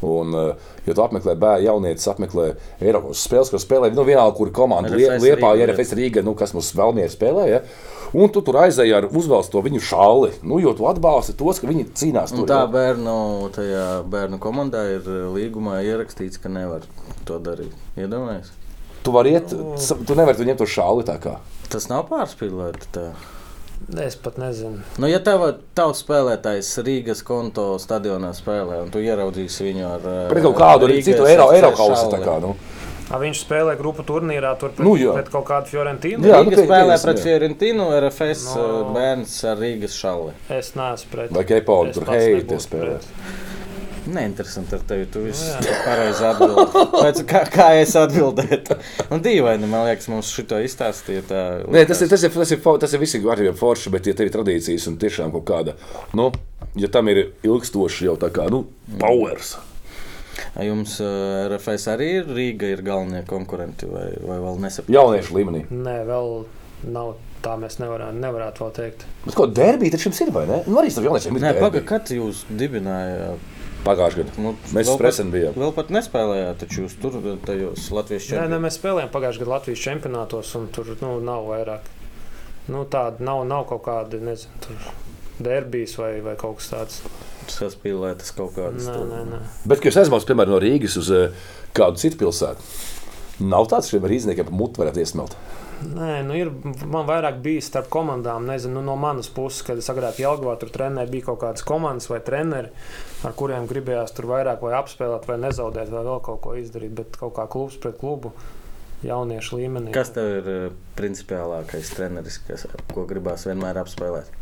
Un, 0.05 0.35
uh, 0.37 0.73
ja 0.85 0.93
tu 0.93 1.01
apmeklē 1.01 1.33
bērnu, 1.39 1.65
jaunietis 1.65 2.09
apmeklē 2.11 2.51
Eiropas 2.77 3.23
spēles, 3.25 3.49
ko 3.49 3.61
spēlē, 3.61 3.89
nu, 3.95 4.05
vienalga, 4.05 4.35
kur 4.37 4.51
komanda 4.53 4.93
liepā, 4.93 5.55
ja 5.57 5.69
RFS 5.71 5.95
Rīga, 5.97 6.25
nu, 6.25 6.35
kas 6.37 6.53
mums 6.53 6.69
vēl 6.77 6.93
mierīgi 6.99 7.15
spēlē. 7.15 7.47
Ja? 7.49 7.63
Un 8.15 8.29
tu 8.31 8.43
tur 8.45 8.59
aizēji 8.61 8.93
ar 8.95 9.09
uzvelc 9.09 9.49
to 9.51 9.63
viņu 9.65 9.81
šāli, 9.83 10.29
nu, 10.47 10.61
jo 10.63 10.71
tu 10.77 10.85
atbalsti 10.87 11.35
tos, 11.39 11.59
ka 11.59 11.67
viņi 11.67 11.89
cīnās. 11.97 12.35
Tur, 12.35 12.45
tā 12.47 12.61
bērnu, 12.71 13.17
bērnu 14.13 14.39
komandā 14.43 14.85
ir 14.93 15.01
eh, 15.01 15.25
līgumā 15.33 15.81
ierakstīts, 15.83 16.39
ka 16.39 16.51
nevar 16.53 16.85
to 17.27 17.41
darīt. 17.43 17.73
Iedomājies? 17.99 18.53
Tu 19.07 19.11
vari 19.15 19.37
iet, 19.37 19.53
tu 20.03 20.15
nevari 20.19 20.49
ņemt 20.49 20.59
to 20.59 20.65
šāli 20.67 21.05
tā 21.07 21.13
kā. 21.23 21.37
Tas 21.71 21.87
nav 21.87 22.09
pārspīlēti. 22.09 23.07
Es 24.03 24.17
pat 24.19 24.35
nezinu. 24.41 24.81
Nu, 24.99 25.07
ja 25.07 25.21
tev 25.23 25.45
tavs 25.77 26.01
spēlētājs 26.03 26.73
Rīgas 26.83 27.21
konto 27.23 27.77
stadionā 27.79 28.33
spēlē, 28.35 28.81
un 28.83 28.91
tu 28.91 28.99
ieraudzīsi 28.99 29.69
viņu 29.69 29.85
ar 29.87 30.03
pret 30.33 30.43
kaut 30.43 30.57
kādu 30.59 30.89
arī 30.89 30.99
citu 31.05 31.23
eiro, 31.29 31.47
eiro 31.55 31.71
kausu. 31.77 32.09
Kā, 32.19 32.35
nu. 32.43 32.51
A, 33.07 33.21
viņš 33.21 33.45
spēlē 33.45 33.77
grupu 33.79 34.03
turnīrā, 34.03 34.51
tur 34.59 34.73
pret, 34.75 34.83
nu, 34.83 34.97
jā. 34.99 35.15
pret 35.15 35.31
kaut 35.31 35.47
kādu 35.47 35.71
Fiorentinu. 35.71 36.27
Jā, 36.27 36.41
Rīga 36.43 36.57
nu, 36.57 36.67
spēlē 36.67 36.97
pret 37.05 37.23
Fiorentinu, 37.23 37.87
RFS 38.01 38.47
no, 38.57 38.69
bērns 38.97 39.37
ar 39.47 39.61
Rīgas 39.63 39.95
šalli. 39.95 40.35
Es 40.51 40.73
neesmu 40.75 41.13
pret. 41.13 41.35
Vai 41.37 41.47
Kepauli 41.47 41.95
tur 41.95 42.11
heiti 42.11 42.59
spēlē? 42.67 42.97
Pret. 42.97 43.45
Neinteresanti 44.13 44.75
ar 44.77 44.83
tevi. 44.87 45.07
Tu 45.11 45.23
viss 45.25 45.43
nu 45.61 45.75
pareizi 45.85 46.25
atbildēji. 46.27 47.25
Kā, 47.29 47.43
kā 47.51 47.67
es 47.81 47.95
atbildētu? 47.99 48.77
Un 49.13 49.23
dīvaini, 49.25 49.69
man 49.69 49.87
liekas, 49.89 50.09
mums 50.11 50.31
šito 50.33 50.59
izstāstīja. 50.63 51.25
Tā, 51.29 51.43
Nē, 51.73 51.85
tas 51.89 52.03
ir, 52.03 52.11
tas 52.11 52.23
ir, 52.23 52.33
tas 52.33 52.53
ir, 52.55 52.61
tas 52.83 52.95
ir 52.95 53.03
visi 53.03 53.21
gari 53.23 53.51
forši, 53.57 53.93
bet 53.93 54.09
ja 54.09 54.15
tev 54.17 54.29
ir 54.29 54.35
tradīcijas 54.35 54.87
un 54.91 54.99
tiešām 55.01 55.33
kaut 55.35 55.47
kāda, 55.49 55.77
nu, 56.17 56.29
ja 56.79 56.91
tam 56.93 57.11
ir 57.11 57.23
ilgstoši 57.47 58.09
jau 58.09 58.17
tā 58.21 58.31
kā, 58.33 58.47
nu, 58.53 58.65
powers. 59.01 59.57
Jums 60.61 60.99
uh, 61.01 61.47
RFS 61.49 61.87
arī 61.93 62.09
ir 62.19 62.29
Rīga, 62.29 62.69
ir 62.73 62.83
galvenie 62.85 63.23
konkurenti 63.29 63.89
vai, 63.89 64.09
vai 64.21 64.37
vēl 64.41 64.59
nesaprotat? 64.61 64.93
Jauniešu 64.93 65.37
līmenī. 65.37 65.63
Nē, 65.73 65.97
vēl 66.07 66.33
nav 66.93 67.15
tā 67.45 67.55
mēs 67.59 67.77
nevarētu, 67.81 68.19
nevarētu 68.21 68.63
vēl 68.63 68.73
teikt. 68.75 69.05
Bet 69.25 69.37
ko 69.37 69.47
derbija 69.49 69.95
taču 69.95 70.09
jums 70.09 70.21
ir, 70.25 70.31
vai 70.35 70.45
ne? 70.49 70.61
Nu, 70.67 70.79
arī 70.81 70.91
tas 70.93 71.05
jauniešiem 71.05 71.37
ir. 71.37 71.45
Nē, 71.45 71.53
pagaidi, 71.61 71.85
kad 71.89 72.11
jūs 72.13 72.43
dibinājāt 72.49 73.56
Pagājušajā 73.87 74.25
gadā 74.27 74.43
nu, 74.43 74.53
mēs 74.75 74.91
presam 74.99 75.31
bijām. 75.33 75.55
Vēl 75.57 75.73
pat 75.75 75.91
nespēlējāt, 75.95 76.57
taču 76.63 76.83
jūs 76.83 76.97
tur 77.01 77.17
tajos 77.47 77.87
Latvijas 77.95 78.27
čempionātos. 78.27 78.49
Nē, 78.49 78.53
nē, 78.53 78.61
mēs 78.65 78.79
spēlējām 78.81 79.13
pagājušajā 79.13 79.43
gadā 79.43 79.53
Latvijas 79.53 79.83
čempionātos, 79.85 80.55
un 80.59 80.67
tur 80.75 80.91
nu, 81.01 81.13
nav 81.23 81.47
vairāk. 81.47 81.91
Nu, 82.67 82.83
tāda 82.91 83.23
nav, 83.23 83.45
nav 83.47 83.63
kaut 83.69 83.85
kāda, 83.85 84.19
nezinu, 84.19 84.75
derbijas 85.39 85.95
vai, 85.99 86.17
vai 86.25 86.35
kaut 86.39 86.59
kas 86.59 86.71
tāds. 86.73 86.99
Saspīlētas 87.51 88.33
kaut 88.35 88.57
kādas. 88.57 88.89
Nē, 88.89 88.97
nē, 89.07 89.21
nē. 89.31 89.41
Bet, 89.63 89.79
kad 89.79 89.91
jūs 89.91 90.01
aizbraucat, 90.03 90.27
piemēram, 90.31 90.57
no 90.57 90.61
Rīgas 90.61 90.97
uz 90.99 91.11
eh, 91.15 91.45
kādu 91.77 92.01
citu 92.01 92.19
pilsētu, 92.19 92.65
nav 93.47 93.69
tāds, 93.71 93.93
ka 93.93 94.11
rīzniekiem 94.11 94.49
pa 94.49 94.57
mutu 94.63 94.83
varētu 94.83 95.03
iesmelt. 95.03 95.37
Nē, 95.85 96.23
nu 96.25 96.33
ir, 96.33 96.49
man 96.89 97.05
vairāk 97.07 97.37
bija 97.43 97.61
starp 97.61 97.91
komandām. 97.93 98.47
Nezinu, 98.49 98.79
nu, 98.79 98.87
no 98.89 98.95
manas 98.99 99.29
puses, 99.31 99.61
kad 99.65 99.77
es 99.77 99.89
agrāk 99.93 100.17
Jelgavā 100.21 100.57
tur 100.59 100.73
trenēju, 100.73 101.11
bija 101.13 101.29
kaut 101.29 101.43
kādas 101.45 101.65
komandas 101.67 102.09
vai 102.09 102.19
treneri, 102.25 102.73
ar 103.25 103.35
kuriem 103.37 103.67
gribējās 103.69 104.13
tur 104.17 104.29
vairāk 104.31 104.61
vai 104.65 104.75
apspēlēt, 104.77 105.27
vai 105.29 105.39
nezaudēt, 105.41 105.89
vai 105.93 106.03
vēl 106.05 106.21
kaut 106.25 106.41
ko 106.43 106.55
izdarīt. 106.59 106.93
Bet 106.97 107.17
kaut 107.19 107.35
kā 107.37 107.47
klubs 107.49 107.79
pret 107.81 107.97
klubu 108.01 108.33
jauniešu 109.05 109.61
līmenī. 109.61 109.93
Kas 109.95 110.13
tev 110.15 110.31
ir 110.39 110.51
eh, 110.53 110.67
principiālākais 110.97 111.93
treneris, 111.97 112.41
kas, 112.47 112.67
ko 112.93 113.05
gribās 113.09 113.47
vienmēr 113.49 113.81
apspēlēt? 113.83 114.33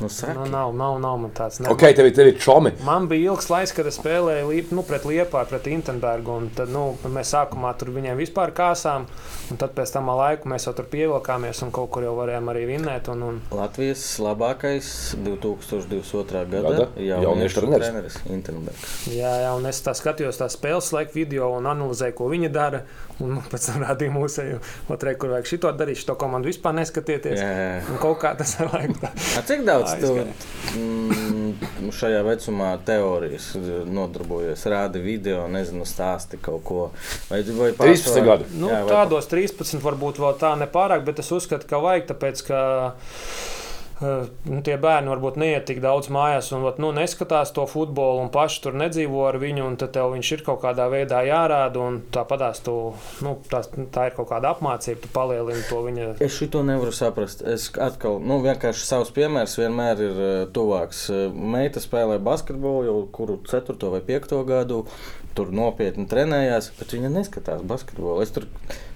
Nu. 0.00 0.08
Nu, 0.34 0.44
nav, 0.48 0.74
nav, 0.76 0.98
nav 1.02 1.16
man 1.20 1.32
tāds. 1.36 1.58
Ne, 1.60 1.68
Ok, 1.72 1.82
tev 1.96 2.06
ir, 2.08 2.14
tev 2.16 2.30
ir 2.30 2.38
čomi. 2.40 2.70
Man 2.86 3.08
bija 3.10 3.32
ilgs 3.32 3.50
laiks, 3.50 3.72
kad 3.76 3.86
es 3.90 3.98
spēlēju 3.98 4.48
liep, 4.52 4.70
nu, 4.76 4.84
pret 4.86 5.04
Liepāju, 5.08 5.48
pret 5.50 5.66
Intenbergu. 5.72 6.36
un 6.40 6.48
Tad, 6.56 6.70
nu, 6.72 6.96
mēs 7.10 7.32
sākumā 7.34 7.72
tur 7.78 7.90
viņiem 7.94 8.16
vispār 8.20 8.52
kāsām, 8.56 9.04
un 9.50 9.60
tad 9.60 9.74
pēc 9.76 9.92
tam 9.92 10.08
laiku 10.14 10.48
mēs 10.48 10.66
jau 10.68 10.72
tur 10.78 10.86
pievilkāmies 10.92 11.60
un 11.66 11.70
kaut 11.74 11.90
kur 11.90 12.06
jau 12.06 12.14
varējām 12.16 12.48
arī 12.54 12.64
vinnēt. 12.70 13.10
Un, 13.12 13.22
un, 13.28 13.40
Latvijas 13.50 14.04
labākais 14.22 14.90
2022. 15.20 16.46
gada 16.50 16.70
Gada 16.70 16.88
jauniešu 16.96 17.60
treneris. 17.60 17.86
treneris 17.86 18.18
Intenbergs. 18.30 19.06
jā, 19.12 19.32
jā, 19.44 19.52
un 19.56 19.66
es 19.70 19.82
tā 19.84 19.94
skatījos 19.96 20.38
tās 20.40 20.56
spēles 20.58 20.92
laika 20.96 21.14
video 21.14 21.50
un 21.58 21.66
analizēju, 21.70 22.16
ko 22.18 22.30
viņi 22.32 22.50
dara. 22.54 22.84
Un 23.20 23.34
man 23.36 23.44
pēc 23.52 23.66
tam 23.68 23.82
rādīja 23.84 24.12
mūsu 24.14 24.44
otrē, 24.92 25.12
kur 25.20 25.34
vajag 25.34 25.48
šito 25.50 25.70
darīt, 25.76 26.00
šo 26.00 26.14
komandu 26.20 26.48
vispār 26.48 26.72
neskatieties. 26.78 27.36
Jā, 27.40 27.50
jā. 27.50 27.74
Un 27.92 28.00
kaut 28.00 28.18
kā 28.22 28.32
tas 28.38 28.54
ar 28.62 28.70
laiku 28.72 28.96
tā. 29.02 29.10
A, 29.36 29.42
cik 29.46 29.64
daudz 29.68 29.92
tu 30.00 30.12
mm, 30.80 31.90
šajā 32.00 32.22
vecumā 32.26 32.70
teorijas 32.88 33.50
nodarbojies? 33.90 34.64
Rādi 34.72 35.02
video, 35.04 35.44
nezinu, 35.52 35.84
stāsti 35.88 36.40
kaut 36.40 36.64
ko. 36.64 36.82
Vai, 37.28 37.42
vai 37.60 37.70
13 37.76 38.24
gadi. 38.26 38.50
Nu, 38.56 38.72
Jā, 38.72 38.82
vai- 38.86 38.96
tādos 38.96 39.28
13 39.30 39.84
varbūt 39.84 40.20
vēl 40.22 40.38
tā 40.40 40.54
nepārāk, 40.60 41.04
bet 41.04 41.20
es 41.22 41.32
uzskatu, 41.34 41.68
ka 41.70 41.82
vajag, 41.82 42.08
tāpēc 42.14 42.44
ka 42.48 42.60
nu, 44.00 44.60
tie 44.64 44.76
bērni 44.80 45.12
varbūt 45.12 45.36
neiet 45.40 45.66
tik 45.68 45.80
daudz 45.84 46.08
mājās 46.12 46.50
un 46.56 46.64
vat, 46.64 46.78
nu, 46.82 46.90
neskatās 46.96 47.52
to 47.56 47.66
futbolu 47.68 48.22
un 48.24 48.30
paši 48.32 48.62
tur 48.64 48.76
nedzīvo 48.80 49.26
ar 49.28 49.36
viņu. 49.42 49.66
un 49.66 49.78
Tad 49.80 49.92
tev 49.96 50.14
viņš 50.14 50.32
ir 50.36 50.44
kaut 50.46 50.62
kādā 50.64 50.86
veidā 50.92 51.20
jārāda 51.26 51.82
un 51.84 52.00
tāpatās 52.12 52.62
tu, 52.64 52.76
nu, 53.24 53.36
tā, 53.52 53.62
tā 53.94 54.08
ir 54.08 54.16
kaut 54.16 54.30
kāda 54.32 54.54
apmācība, 54.54 55.02
tu 55.04 55.12
palielini 55.14 55.64
to 55.68 55.82
viņa. 55.86 56.10
Es 56.24 56.36
šo 56.36 56.64
nevaru 56.66 56.94
saprast. 56.96 57.44
Es 57.44 57.68
atkal, 57.80 58.20
nu, 58.24 58.40
vienkārši 58.44 58.86
savs 58.88 59.12
piemērs 59.16 59.58
vienmēr 59.60 60.04
ir 60.08 60.20
uh, 60.20 60.34
tuvāks. 60.54 61.06
Uh, 61.12 61.26
Meita 61.30 61.82
spēlē 61.82 62.20
basketbolu 62.24 62.86
jau 62.88 63.00
kuru 63.12 63.40
4. 63.48 63.76
vai 63.94 64.04
5. 64.06 64.36
gadu. 64.48 64.84
Tur 65.30 65.52
nopietni 65.54 66.08
trenējās, 66.10 66.72
bet 66.80 66.90
viņa 66.96 67.12
neskatās 67.14 67.60
basketbolu. 67.62 68.18
Es 68.24 68.32
tur 68.34 68.48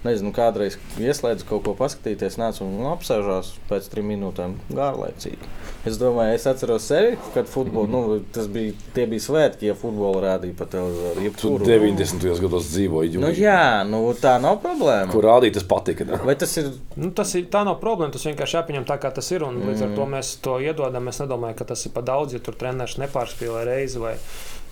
nezinu, 0.05 0.31
kādreiz 0.35 0.77
ieslēdzu 1.01 1.47
kaut 1.49 1.65
ko 1.67 1.75
paskatīties, 1.79 2.39
nācu 2.41 2.65
un 2.65 2.87
apsēžos 2.93 3.53
pēc 3.69 3.89
trim 3.91 4.09
minūtēm 4.13 4.57
gārlaicīgi. 4.71 5.51
Es 5.85 5.99
domāju, 6.01 6.37
es 6.37 6.47
atceros 6.49 6.87
sevi, 6.89 7.17
kad 7.35 7.49
futbolu, 7.49 7.89
nu, 7.91 8.19
tas 8.33 8.47
bija, 8.49 8.73
tie 8.95 9.05
bija 9.09 9.21
svētki, 9.21 9.69
ja 9.69 9.75
futbolu 9.77 10.23
rādīja 10.23 10.57
pa 10.57 10.65
televizoru. 10.69 11.19
Tu 11.19 11.27
jebkuru. 11.27 11.67
90. 11.69 12.25
gados 12.41 12.71
dzīvoji. 12.71 13.21
Nu, 13.21 13.29
jā, 13.35 13.83
nu, 13.85 14.01
tā 14.17 14.37
nav 14.41 14.57
problēma. 14.63 15.11
Kur 15.13 15.27
rādīt, 15.29 15.57
tas 15.59 15.67
patika. 15.69 16.07
Ne? 16.09 16.21
Vai 16.25 16.37
tas 16.39 16.57
ir 16.61 16.71
Nu, 16.95 17.11
tas 17.11 17.33
ir, 17.35 17.47
tā 17.51 17.65
nav 17.67 17.77
problēma. 17.81 18.13
Tas 18.15 18.23
vienkārši 18.27 18.55
jāpieņem 18.59 18.85
tā, 18.87 18.97
kā 19.03 19.11
tas 19.13 19.27
ir. 19.35 19.43
un 19.43 19.59
Līdz 19.67 19.85
ar 19.87 19.95
to 19.97 20.07
mēs 20.09 20.35
to 20.43 20.57
iedodam. 20.63 21.09
Es 21.11 21.19
nedomāju, 21.19 21.57
ka 21.59 21.67
tas 21.73 21.83
ir 21.87 21.93
par 21.95 22.05
daudz, 22.07 22.35
ja 22.35 22.43
tur 22.43 22.55
treneris 22.59 22.95
nepārspīlē 23.01 23.65
reizi 23.67 24.01
vai 24.01 24.15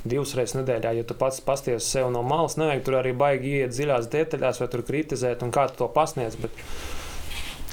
divas 0.04 0.34
reizes 0.36 0.58
nedēļā. 0.60 0.92
Ja 1.00 1.04
tu 1.08 1.16
pats 1.16 1.40
pasties 1.44 1.86
sev 1.88 2.10
no 2.12 2.22
malas, 2.28 2.58
nevajag 2.60 2.84
tur 2.84 3.00
arī 3.00 3.14
baigi 3.18 3.54
iet 3.62 3.72
dziļās 3.76 4.10
detaļās 4.12 4.60
vai 4.64 4.68
tur 4.74 4.84
kritizēt, 4.88 5.44
un 5.46 5.52
kā 5.56 5.68
tu 5.72 5.80
to 5.84 5.88
pasniedz. 5.96 6.36
Bet, 6.44 6.64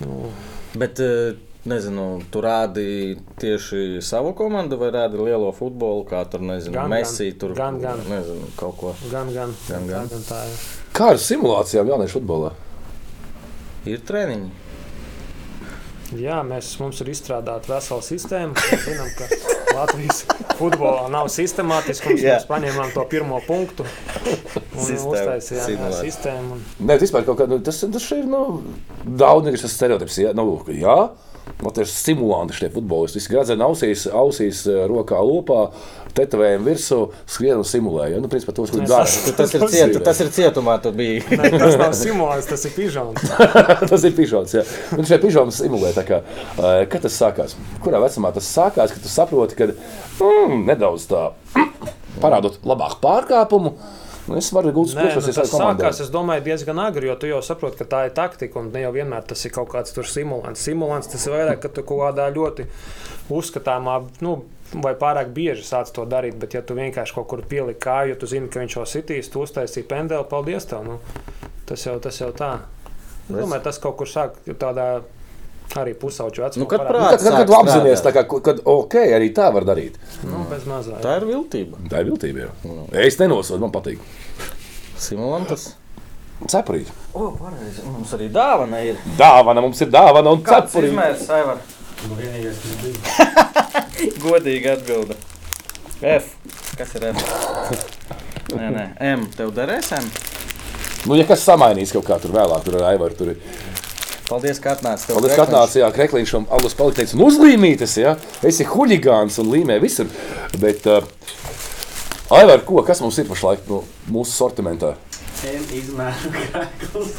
nu, 0.05 0.31
Bet, 0.79 1.01
eh, 1.03 1.35
nezinu, 1.67 2.23
tu 2.31 2.41
rādi 2.41 3.17
tieši 3.43 3.99
savu 4.07 4.31
komandu 4.39 4.79
vai 4.79 4.93
rādi 4.95 5.19
lielo 5.19 5.51
futbolu, 5.53 6.05
kā 6.07 6.23
tur, 6.31 6.41
nezinu, 6.47 6.77
Gan, 6.77 6.87
gan. 6.87 6.95
Messi, 6.95 7.33
tur 7.39 7.57
Gan, 7.59 7.81
gan. 7.83 7.99
Nezinu, 8.09 8.47
kaut 8.57 8.77
ko. 8.79 8.95
gan, 9.11 9.33
gan, 9.35 9.51
Gan, 9.69 9.89
gan. 9.91 10.07
Tā, 10.07 10.15
gan 10.15 10.23
tā, 10.29 10.39
jā. 10.47 10.57
Kā 10.95 11.11
ar 11.17 11.19
simulācijām 11.19 11.91
jauniešu 11.91 12.21
futbolā? 12.21 12.53
Ir 13.91 13.99
treniņi. 14.07 14.51
Jā, 16.21 16.41
mēs, 16.47 16.73
mums 16.83 17.01
ir 17.03 17.11
izstrādāta 17.13 17.71
vesela 17.75 18.03
sistēma. 18.03 18.55
Zinām, 18.87 19.11
ka 19.19 19.29
Latvijas 19.77 20.25
futbolā 20.59 21.09
nav 21.13 21.31
sistemātiskums. 21.33 22.23
Mēs 22.25 22.47
paņēmām 22.51 22.93
to 22.95 23.05
pirmo 23.11 23.41
punktu 23.47 23.87
un 23.87 24.85
Sistēmu, 24.87 25.15
uztaisījām 25.15 25.97
sistēmu. 26.01 26.61
Nē, 26.81 26.95
tas 26.97 27.07
vispār 27.07 27.27
kaut 27.29 27.41
kā, 27.41 27.49
nu, 27.51 27.61
tas, 27.65 27.81
tas 27.85 28.11
ir 28.17 28.29
nu, 28.31 28.45
daudz 29.05 29.49
nekas 29.49 29.67
stereotips. 29.73 30.21
Jā, 30.25 30.35
nu, 30.37 30.47
jā. 30.75 30.99
Nu, 31.61 31.69
tie 31.77 31.83
ir 31.85 31.91
simulanti, 31.93 32.55
šie 32.57 32.71
futbolisti. 32.73 33.19
Visi 33.21 33.29
gradzeni 33.33 33.65
ausīs, 33.67 34.07
ausīs, 34.17 34.63
eh, 34.71 34.85
rokā 34.89 35.19
lopā, 35.21 35.67
tetovējumi 36.17 36.65
virsū, 36.71 37.01
skrien 37.29 37.61
un 37.61 37.67
simulē. 37.69 38.07
Ja? 38.15 38.21
Nu, 38.23 38.31
principā, 38.33 38.55
tos, 38.57 38.73
Mēs- 38.73 38.89
dara. 38.89 39.05
Tu, 39.05 39.35
tas, 39.37 39.53
ir 39.55 39.67
ciet, 39.69 39.99
tas 40.07 40.21
ir 40.25 40.31
cietumā, 40.33 40.79
tu 40.83 40.93
biji. 40.97 41.21
ne, 41.37 41.51
tas 41.51 41.77
nav 41.77 41.93
simulāts, 41.99 42.49
tas 42.49 42.65
ir 42.65 42.73
pižons. 42.77 43.29
tas 43.93 44.05
ir 44.09 44.17
pižons. 44.17 44.57
Jā. 44.57 44.65
Un 44.97 45.05
šie 45.05 45.21
pižoni 45.21 45.53
simulē. 45.53 45.93
tā 45.97 46.07
Kā, 46.09 46.23
eh, 46.57 46.87
kad 46.91 47.05
tas 47.05 47.21
sākās? 47.21 47.55
Kurā 47.85 48.01
vecumā 48.03 48.33
tas 48.35 48.49
sākās? 48.49 48.95
Kad 48.97 49.05
tu 49.05 49.13
saproti, 49.13 49.59
ka 49.59 49.69
mm, 49.69 50.65
nedaudz 50.65 51.07
tā 51.13 51.27
parādot 52.25 52.57
labāku 52.65 53.03
pārkāpumu, 53.05 53.75
nu, 54.31 54.39
es 54.39 54.49
varu 54.55 54.73
gūt 54.75 54.95
Nē, 54.97 55.09
nu, 55.17 55.25
tas 55.27 55.51
sākās, 55.53 56.01
es 56.05 56.13
domāju, 56.15 56.45
diezgan 56.47 56.81
agri, 56.83 57.11
jo 57.11 57.17
tu 57.21 57.29
jau 57.31 57.43
saproti, 57.45 57.81
ka 57.83 57.89
tā 57.91 58.05
ir 58.09 58.15
taktika, 58.17 58.63
un 58.63 58.71
ne 58.75 58.85
jau 58.85 58.95
vienmēr 58.95 59.27
tas 59.29 59.43
ir 59.45 59.55
kaut 59.55 59.69
kāds 59.73 59.97
tur 59.97 60.09
simulants. 60.09 60.63
Simulants 60.65 61.11
tas 61.11 61.27
ir 61.27 61.37
vairāk, 61.37 61.61
ka 61.65 61.73
tu 61.75 61.85
kaut 61.87 62.05
kādā 62.07 62.31
ļoti 62.35 62.69
uzskatāmā, 63.35 64.01
nu, 64.25 64.39
vai 64.79 64.95
pārāk 64.99 65.31
bieži 65.35 65.67
sāc 65.67 65.91
to 65.95 66.07
darīt, 66.09 66.39
bet 66.41 66.55
ja 66.55 66.63
tu 66.63 66.79
vienkārši 66.79 67.17
kaut 67.17 67.29
kur 67.31 67.43
pieliki 67.51 67.83
kāju, 67.83 68.15
jo 68.15 68.21
tu 68.23 68.31
zini, 68.31 68.51
ka 68.51 68.63
viņš 68.63 68.77
jau 68.79 68.87
sitīs, 68.89 69.31
tu 69.33 69.43
uztaisīji 69.45 69.89
pendeli, 69.91 70.27
paldies 70.31 70.69
tev. 70.71 70.87
Nu, 70.87 71.01
tas, 71.67 71.87
jau, 71.87 71.99
tas 72.03 72.21
jau 72.23 72.31
tā. 72.37 72.57
Es 73.31 73.35
domāju, 73.35 73.65
tas 73.67 73.79
kaut 73.83 73.99
kur 73.99 74.11
sāk 74.11 74.39
tādā 74.59 74.93
arī 75.79 75.95
pusauģu 75.99 76.43
vecumā. 76.43 76.65
Nu, 76.65 76.69
kad 76.71 76.83
parādās. 76.83 77.23
Nu, 77.23 77.31
Kad, 77.31 77.51
strādāt. 78.01 78.17
ka 78.17 78.41
kad, 78.49 78.63
ok, 78.67 78.97
arī 79.19 79.31
tā 79.37 79.51
var 79.55 79.67
darīt. 79.69 79.99
Nu, 80.27 80.43
bez 80.51 80.67
mazā. 80.69 80.99
Tā 81.03 81.19
ir 81.21 81.29
viltība. 81.29 81.79
Tā 81.91 82.03
ir 82.03 82.11
viltība. 82.11 82.49
jau. 82.49 82.79
Es 83.07 83.21
nenosodu, 83.21 83.63
man 83.63 83.75
patīk. 83.75 84.03
Simulantas. 85.01 85.71
Cepurīt. 86.49 86.89
O, 87.13 87.31
pareizi. 87.37 87.83
Mums 87.85 88.13
arī 88.17 88.31
dāvana 88.33 88.81
ir. 88.85 89.01
Dāvana 89.19 89.61
mums 89.65 89.81
ir 89.85 89.91
dāvana 89.93 90.33
un 90.33 90.41
Kāds 90.45 90.73
cepurīt. 90.73 90.93
izmērs, 90.95 91.27
Aivar? 91.37 91.61
Nu, 92.07 92.17
vienīgais, 92.17 92.61
kas 92.65 92.75
bija. 92.81 94.11
Godīgi 94.25 94.71
atbilda. 94.73 95.17
F. 96.01 96.31
Kas 96.79 96.95
ir 96.97 97.11
F? 97.11 97.25
Nē, 98.57 98.71
nē, 98.73 98.85
M. 99.13 99.27
Tev 99.37 99.53
derēs 99.57 99.91
M. 99.99 100.09
Nu, 101.09 101.17
ja 101.17 101.27
kas 101.29 101.45
samainīs 101.45 101.93
kaut 101.97 102.07
kā 102.09 102.17
tur 102.21 102.33
vēlāk, 102.37 102.65
tur 102.65 102.79
ar 102.81 102.89
Aivaru. 102.95 103.17
Tur 103.19 103.35
ir. 103.35 103.43
Paldies, 104.31 104.61
ka 104.63 104.77
atnācāt. 104.77 105.09
Tev 105.11 105.19
Paldies, 105.19 105.37
ka 105.37 105.45
atnācāt, 105.49 105.77
jā, 105.83 105.89
krekliņš 105.97 106.35
un 106.39 106.49
alus 106.57 106.77
palikteicis 106.79 107.17
un 107.19 107.25
uzlīmītas, 107.27 107.97
jā. 108.01 108.15
Esi 108.47 108.65
huligāns 108.69 109.37
un 109.43 109.49
līmē 109.53 109.77
visur. 109.83 110.09
Bet, 110.63 110.87
uh, 110.89 111.05
Aivar, 112.31 112.61
ko, 112.63 112.79
kas 112.87 113.01
mums 113.03 113.17
ir 113.19 113.27
pašlaik 113.27 113.65
nu, 113.67 113.81
mūsu 114.15 114.31
sortimentā? 114.31 114.93
Izmēru 115.75 116.31
krāklis. 116.31 117.17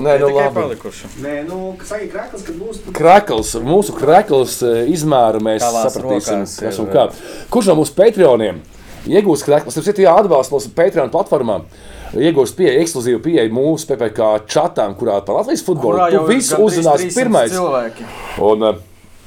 Nē, 0.00 0.14
nu 0.22 0.30
labi. 0.32 0.54
palikuši. 0.56 1.10
Nē, 1.20 1.34
nu, 1.44 1.58
kas 1.76 1.90
saka, 1.92 2.06
krāklis, 2.14 2.46
kad 2.46 2.56
būs. 2.62 2.78
Krekls, 2.96 3.50
mūsu 3.66 3.92
krekls 3.98 4.56
eh, 4.64 4.88
izmēru 4.94 5.42
mēs 5.44 5.60
Tavās 5.60 5.92
sapratīsim, 5.92 6.46
rokās 6.46 6.56
kas 6.62 6.78
ir, 6.78 6.80
un 6.86 6.90
kā. 6.94 7.04
Kurš 7.52 7.68
no 7.68 7.76
mūsu 7.82 7.92
Patreoniem 7.98 8.64
iegūs 9.12 9.44
krekls? 9.44 9.76
Tur 9.76 9.92
ir 9.92 10.04
jāatbalsta 10.06 10.56
mūsu 10.56 10.72
Patreon 10.78 11.12
platformām. 11.12 11.68
Iegūst 12.16 12.56
pieeja, 12.56 12.80
ekskluzīvu 12.80 13.20
pieeju 13.26 13.52
mūsu 13.52 13.90
PPC 13.90 14.30
chatām, 14.48 14.96
kurā 14.96 15.18
par 15.26 15.42
Latvijas 15.42 15.66
futbolu 15.66 15.98
Kurā 15.98 16.08
tu 16.08 16.16
jau 16.16 16.24
ir 16.24 16.32
visu 16.32 16.54
gandrīz 16.54 16.70
uzzinās 16.70 17.04
300 17.10 17.18
pirmais. 17.18 17.52
Cilvēki. 17.52 18.08
Un, 18.46 18.70
eh, 18.70 18.80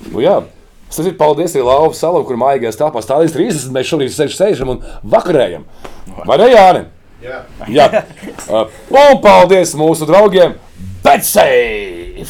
nu, 0.09 0.23
jā, 0.25 0.39
tas 0.95 1.09
ir 1.09 1.17
paldies 1.19 1.55
arī 1.55 1.65
Lauva 1.67 1.93
salam, 1.97 2.25
kur 2.27 2.39
mājīgās 2.39 2.79
tāpā 2.79 3.03
stāvīs 3.05 3.35
30. 3.35 3.73
Mēs 3.75 3.91
šobrīd 3.91 4.15
sēž, 4.15 4.37
sēžam 4.37 4.73
un 4.75 4.81
vakarējam. 5.03 5.67
Vai 6.25 6.39
ne, 6.41 6.49
Jāni? 6.53 6.87
Jā. 7.23 7.43
Jā. 7.67 7.87
Uh, 8.47 8.71
un 8.95 9.19
paldies 9.23 9.75
mūsu 9.77 10.07
draugiem! 10.09 10.55
Betsei! 11.03 12.23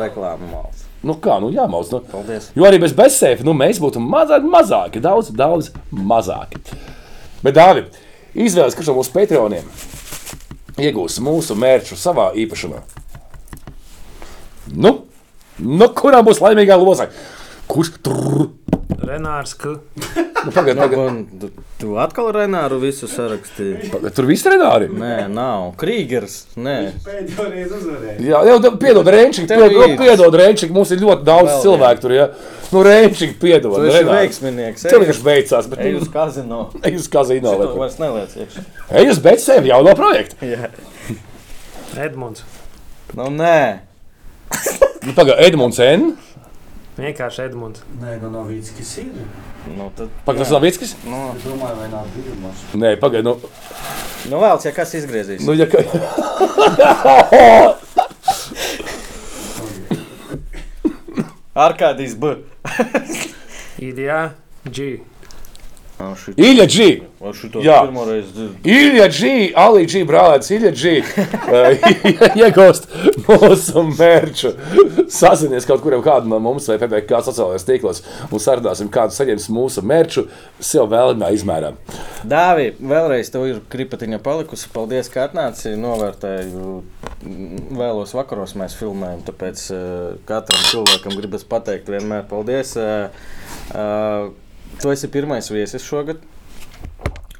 Reklāmas 0.00 0.50
mals. 0.50 0.86
Nu 1.06 1.14
kā, 1.22 1.36
nu 1.42 1.50
jāmauc. 1.54 1.90
Nu. 1.92 2.00
Paldies. 2.10 2.48
Jo 2.56 2.66
arī 2.66 2.80
bez 2.82 2.94
bezsēfa 2.96 3.46
nu, 3.46 3.54
mēs 3.54 3.78
būtu 3.82 4.02
mazāk, 4.02 4.46
mazāki, 4.50 5.02
daudz, 5.02 5.30
daudz 5.34 5.70
mazāki. 5.90 6.62
Bet, 7.44 7.54
Dārvi, 7.58 7.84
izvēlēties, 8.34 8.78
kurš 8.78 8.90
no 8.90 8.96
mūsu 8.98 9.14
patroniem 9.14 9.68
iegūs 10.82 11.20
mūsu 11.24 11.56
mērķu 11.58 11.96
savā 11.98 12.30
īpašumā. 12.36 12.82
Nu, 14.74 14.92
nu 15.62 15.88
kurā 15.96 16.22
būs 16.26 16.42
laimīgā 16.42 16.76
loza? 16.80 17.08
Kurš 17.66 17.90
tur? 18.02 18.48
Renārs, 19.06 19.54
ka 19.58 19.76
Nu, 20.46 20.52
pagad, 20.54 20.76
Nu, 20.76 20.82
pagad, 20.82 20.98
un 20.98 21.16
tu, 21.80 21.96
atkal 21.98 22.28
Renāru 22.34 22.76
visu 22.78 23.08
sarakstīji? 23.10 23.88
pagad, 23.90 24.14
tur 24.14 24.28
viss 24.28 24.44
trenāri. 24.46 24.86
Nē, 24.94 25.26
nav. 25.32 25.72
Krīgers. 25.80 26.36
Nē. 26.54 26.74
Pēdējo 27.02 27.46
reizi 27.50 27.74
uzvarēja. 27.74 28.14
Jā, 28.22 28.42
jau 28.46 28.76
piedod, 28.78 29.10
Rēnčik, 29.10 29.48
Tev 29.50 29.64
piedod, 29.64 29.96
piedod 29.98 30.36
Rēnčik, 30.38 30.70
mums 30.76 30.92
ir 30.94 31.02
ļoti 31.02 31.26
daudz 31.26 31.50
Vēl 31.50 31.64
cilvēku 31.64 32.04
tur. 32.04 32.14
Ja? 32.14 32.28
Nu, 32.70 32.84
Rēnčik, 32.86 33.34
piedod. 33.42 33.74
Tu 33.74 33.88
esi 33.88 33.96
Renāri. 33.98 34.20
veiksminieks. 34.20 34.86
Tev 34.86 35.02
vienkārši 35.02 35.26
beigās, 35.26 35.70
bet 35.72 35.82
Ej 35.82 35.98
uz 36.00 36.12
kazino. 36.14 36.60
Ej 36.86 37.00
uz 37.00 37.08
kazino. 37.10 37.56
Kur. 37.58 37.74
vairs 37.82 37.98
neliec 37.98 38.36
iekšā. 38.38 38.64
Ej 39.02 39.10
uz 39.16 39.18
bezsēfa 39.26 39.66
jauno 39.72 39.96
projektu. 39.98 40.38
Jā. 40.46 40.70
Edmunds. 42.06 42.46
Nu, 43.18 43.26
nē. 43.34 43.80
Nu, 45.06 45.12
Pagaid, 45.16 45.42
Edmunds 45.50 45.78
N. 45.82 46.12
Vienkārši 46.96 47.42
Edmunds. 47.44 47.82
Nē, 48.00 48.14
nu 48.22 48.30
kas 48.32 48.48
ir. 49.02 49.08
Nu, 49.76 49.90
tad, 49.96 50.08
Pagaid, 50.24 50.40
tas 50.40 50.48
jā. 50.48 50.54
nav 50.56 50.62
Vitskis? 50.64 50.94
Nu, 51.04 51.18
Es 51.36 51.44
domāju, 51.44 51.76
vai 51.82 51.88
nav 51.92 52.06
pirmās. 52.14 52.62
Nē, 52.72 52.94
pagaid. 53.02 53.26
Nu, 53.26 53.34
nu 54.30 54.40
vēl, 54.40 54.56
ja 54.64 54.72
kas 54.76 54.94
izgriezīs. 54.96 55.44
nu, 55.44 55.52
ja 55.58 55.66
ka... 55.68 55.76
Arkādijas 61.66 62.16
B. 62.20 62.34
Idijā, 63.80 64.30
G. 64.64 65.00
Ilja 66.36 66.66
G! 66.68 66.86
Jā. 67.64 67.78
pirmo 67.86 68.04
reizi 68.04 68.28
dzirdu. 68.34 68.68
Ilja 68.68 69.06
G! 69.08 69.30
Ali 69.56 69.86
G! 69.88 70.02
Brālēts 70.04 70.50
Ilja 70.52 70.72
G! 70.76 70.98
eh, 71.00 71.86
Iegūst 72.36 72.84
mūsu 73.24 73.84
mērķu. 73.88 74.52
Sazinies 75.12 75.64
kaut 75.68 75.80
kuram 75.84 76.04
kādu 76.04 76.28
no 76.28 76.38
mums 76.42 76.68
vai 76.68 76.76
PPC 76.82 77.22
sociālajos 77.30 77.66
tīklos 77.66 78.02
un 78.28 78.42
sarunāsim, 78.42 78.92
kādu 78.92 79.16
saņems 79.16 79.48
mūsu 79.56 79.84
mērķu 79.88 80.26
sev 80.60 80.90
vēlamā 80.92 81.32
izmērā. 81.38 81.72
Dāvi, 82.28 82.74
vēlreiz 82.76 83.32
tev 83.32 83.48
ir 83.48 83.64
kripatiņa 83.72 84.20
palikusi. 84.24 84.68
Paldies, 84.76 85.08
ka 85.12 85.24
atnāci. 85.30 85.74
Novērtēju. 85.80 86.78
Vēlos 87.76 88.12
vakaros 88.14 88.52
mēs 88.60 88.76
filmējam, 88.76 89.22
tāpēc 89.26 89.62
uh, 89.72 90.16
katram 90.28 90.60
cilvēkam 90.68 91.16
gribas 91.16 91.46
pateikt 91.48 91.88
vienmēr 91.90 92.26
paldies. 92.28 92.76
Uh, 92.76 93.08
uh, 93.72 94.34
tu 94.82 94.92
esi 94.92 95.10
pirmais 95.12 95.50
viesis 95.50 95.84
šogad. 95.84 96.22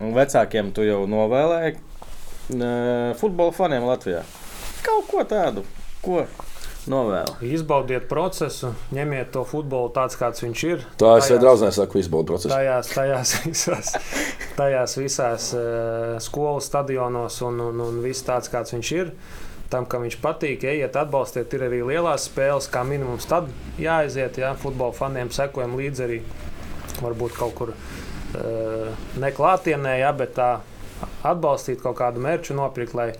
Un 0.00 0.12
vecākiem 0.16 0.74
tu 0.76 0.84
jau 0.84 1.04
novēlēji 1.08 1.76
uh, 1.76 3.14
futbola 3.20 3.54
faniem 3.56 3.86
Latvijā. 3.88 4.20
Kaut 4.84 5.08
ko 5.08 5.24
tādu, 5.28 5.64
ko 6.04 6.26
novēlu. 6.90 7.38
Izbaudiet 7.48 8.06
procesu, 8.10 8.72
ņemiet 8.94 9.32
to 9.34 9.42
futbolu 9.48 9.90
tāds, 9.94 10.18
kāds 10.20 10.44
viņš 10.44 10.64
ir. 10.68 10.84
Tā 11.00 11.16
es 11.20 11.30
jau 11.32 11.38
draudzēju, 11.42 11.76
saku, 11.78 12.00
izbaudu 12.02 12.34
procesu. 12.34 12.52
Tajās, 12.52 12.92
tajās 12.94 13.34
visās, 13.46 13.92
tajās 14.58 14.96
visās 15.00 15.50
uh, 15.56 16.14
skolas 16.22 16.68
stadionos 16.70 17.40
un, 17.46 17.60
un, 17.70 17.82
un 17.88 18.00
viss 18.04 18.26
tāds, 18.26 18.52
kāds 18.52 18.76
viņš 18.76 18.92
ir. 18.98 19.12
Tam, 19.72 19.88
kam 19.90 20.04
viņš 20.06 20.20
patīk, 20.22 20.62
ejiet, 20.68 20.94
atbalstiet. 20.94 21.50
Ir 21.56 21.64
arī 21.66 21.80
lielās 21.88 22.28
spēles, 22.28 22.68
kā 22.70 22.84
minimums. 22.86 23.26
Tad 23.26 23.48
jāaiziet, 23.82 24.38
jā, 24.38 24.52
futbola 24.60 24.94
faniem 24.94 25.32
sekojam 25.34 25.74
līdzi 25.80 26.04
arī. 26.06 26.20
Varbūt 27.02 27.36
kaut 27.36 27.54
kur 27.58 27.74
neklātienē, 29.20 29.98
jā, 30.00 30.12
bet 30.16 30.34
tā 30.36 30.48
atbalstīt 31.26 31.80
kaut 31.82 31.96
kādu 31.98 32.22
mērķu, 32.24 32.56
nopirkt, 32.56 32.96
lai 32.96 33.10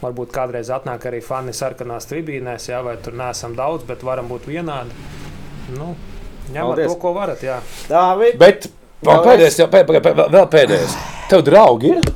varbūt 0.00 0.32
kādreiz 0.34 0.70
atnāk 0.72 1.04
arī 1.10 1.20
fani 1.24 1.54
sarkanās 1.56 2.08
tribīnēs, 2.10 2.70
jā, 2.70 2.80
vai 2.86 2.96
tur 3.02 3.16
neesam 3.18 3.54
daudz, 3.58 3.86
bet 3.88 4.04
varam 4.06 4.30
būt 4.30 4.48
vienādi. 4.50 4.94
Nu, 5.76 5.94
Paldies. 6.50 6.90
to, 6.90 6.98
ko 7.02 7.12
varat. 7.14 7.42
Jā. 7.46 7.60
Dāvi, 7.90 8.32
Bet 8.40 8.70
vēl 9.06 9.22
pēdējais, 9.26 9.60
vēl 9.70 10.48
pēdējais. 10.50 10.96
Tev 11.30 11.44
draugi 11.46 11.94
ir? 11.98 12.10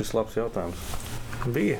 šis 0.00 0.14
labs 0.16 0.36
jautājums. 0.38 0.99
Bija. 1.48 1.78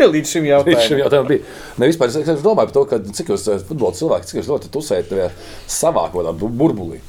Līdz 0.00 0.30
šim 0.32 0.46
Līdz 0.46 0.86
šim 0.86 0.98
jautājumam. 0.98 1.00
jautājumam 1.02 1.28
bija. 1.28 1.42
Ne, 1.78 1.88
vispār, 1.90 2.08
es, 2.08 2.16
es 2.22 2.40
domāju 2.44 2.70
par 2.70 2.72
to, 2.76 2.84
ka, 2.88 2.98
cik 3.18 3.32
jūs 3.34 3.42
esat 3.44 3.66
futbola 3.68 3.92
cilvēki, 3.98 4.30
cik 4.30 4.40
jūs 4.40 4.48
ļoti 4.54 4.70
tusējat 4.72 5.14
savā 5.70 6.06
kaut 6.08 6.22
kādā 6.22 6.32
bu- 6.40 6.48
burbulī. 6.62 7.00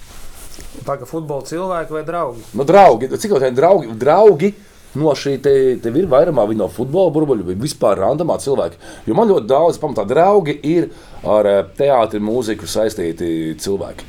Pagaidām, 0.86 1.07
futbola 1.07 1.45
cilvēki 1.48 1.95
vai 1.95 2.03
draugi? 2.07 2.44
Nu, 2.60 2.65
draugi, 2.68 3.07
cik 3.15 3.32
jau 3.32 3.40
tādi 3.40 3.56
draugi, 3.56 3.94
draugi 3.99 4.52
no 4.99 5.11
šī 5.15 5.38
te, 5.44 5.53
tev 5.84 5.95
ir 5.99 6.06
vairumā 6.11 6.44
no 6.56 6.68
futbola 6.72 7.11
burbuļu 7.15 7.48
vai 7.49 7.56
vispār 7.60 7.99
randomā 8.03 8.36
cilvēki. 8.44 8.77
Jo 9.07 9.15
man 9.18 9.32
ļoti 9.32 9.48
daudz 9.49 9.80
pamatā 9.80 10.06
draugi 10.07 10.56
ir 10.64 10.90
ar 11.23 11.48
eh, 11.52 11.61
teātri, 11.80 12.19
mūziku 12.23 12.68
saistīti 12.68 13.56
cilvēki. 13.64 14.07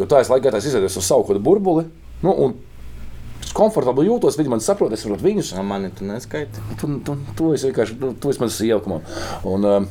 Jo 0.00 0.08
tā 0.10 0.20
es 0.24 0.28
laikā 0.32 0.50
tā 0.52 0.60
izveidoju 0.60 0.90
uz 0.90 1.04
savu 1.06 1.22
kaut 1.24 1.36
kādu 1.36 1.44
burbuli. 1.44 1.84
Nu, 2.24 2.32
un 2.32 2.56
komfortabli 3.54 4.08
jūtos, 4.08 4.38
viņi 4.38 4.52
man 4.52 4.62
saprot, 4.64 4.92
es 4.94 5.04
saprotu 5.04 5.26
viņus. 5.26 5.54
Mani 5.66 5.90
tu 5.94 6.06
neskaiti. 6.08 6.62
Tu, 6.80 6.90
tu, 7.06 7.16
tu 7.38 7.52
esi 7.54 7.70
vienkārši 7.70 7.98
tu, 8.00 8.12
tu 8.20 8.32
esi 8.32 8.42
mans 8.42 8.60
on. 8.98 9.08
Un 9.50 9.68
um, 9.70 9.88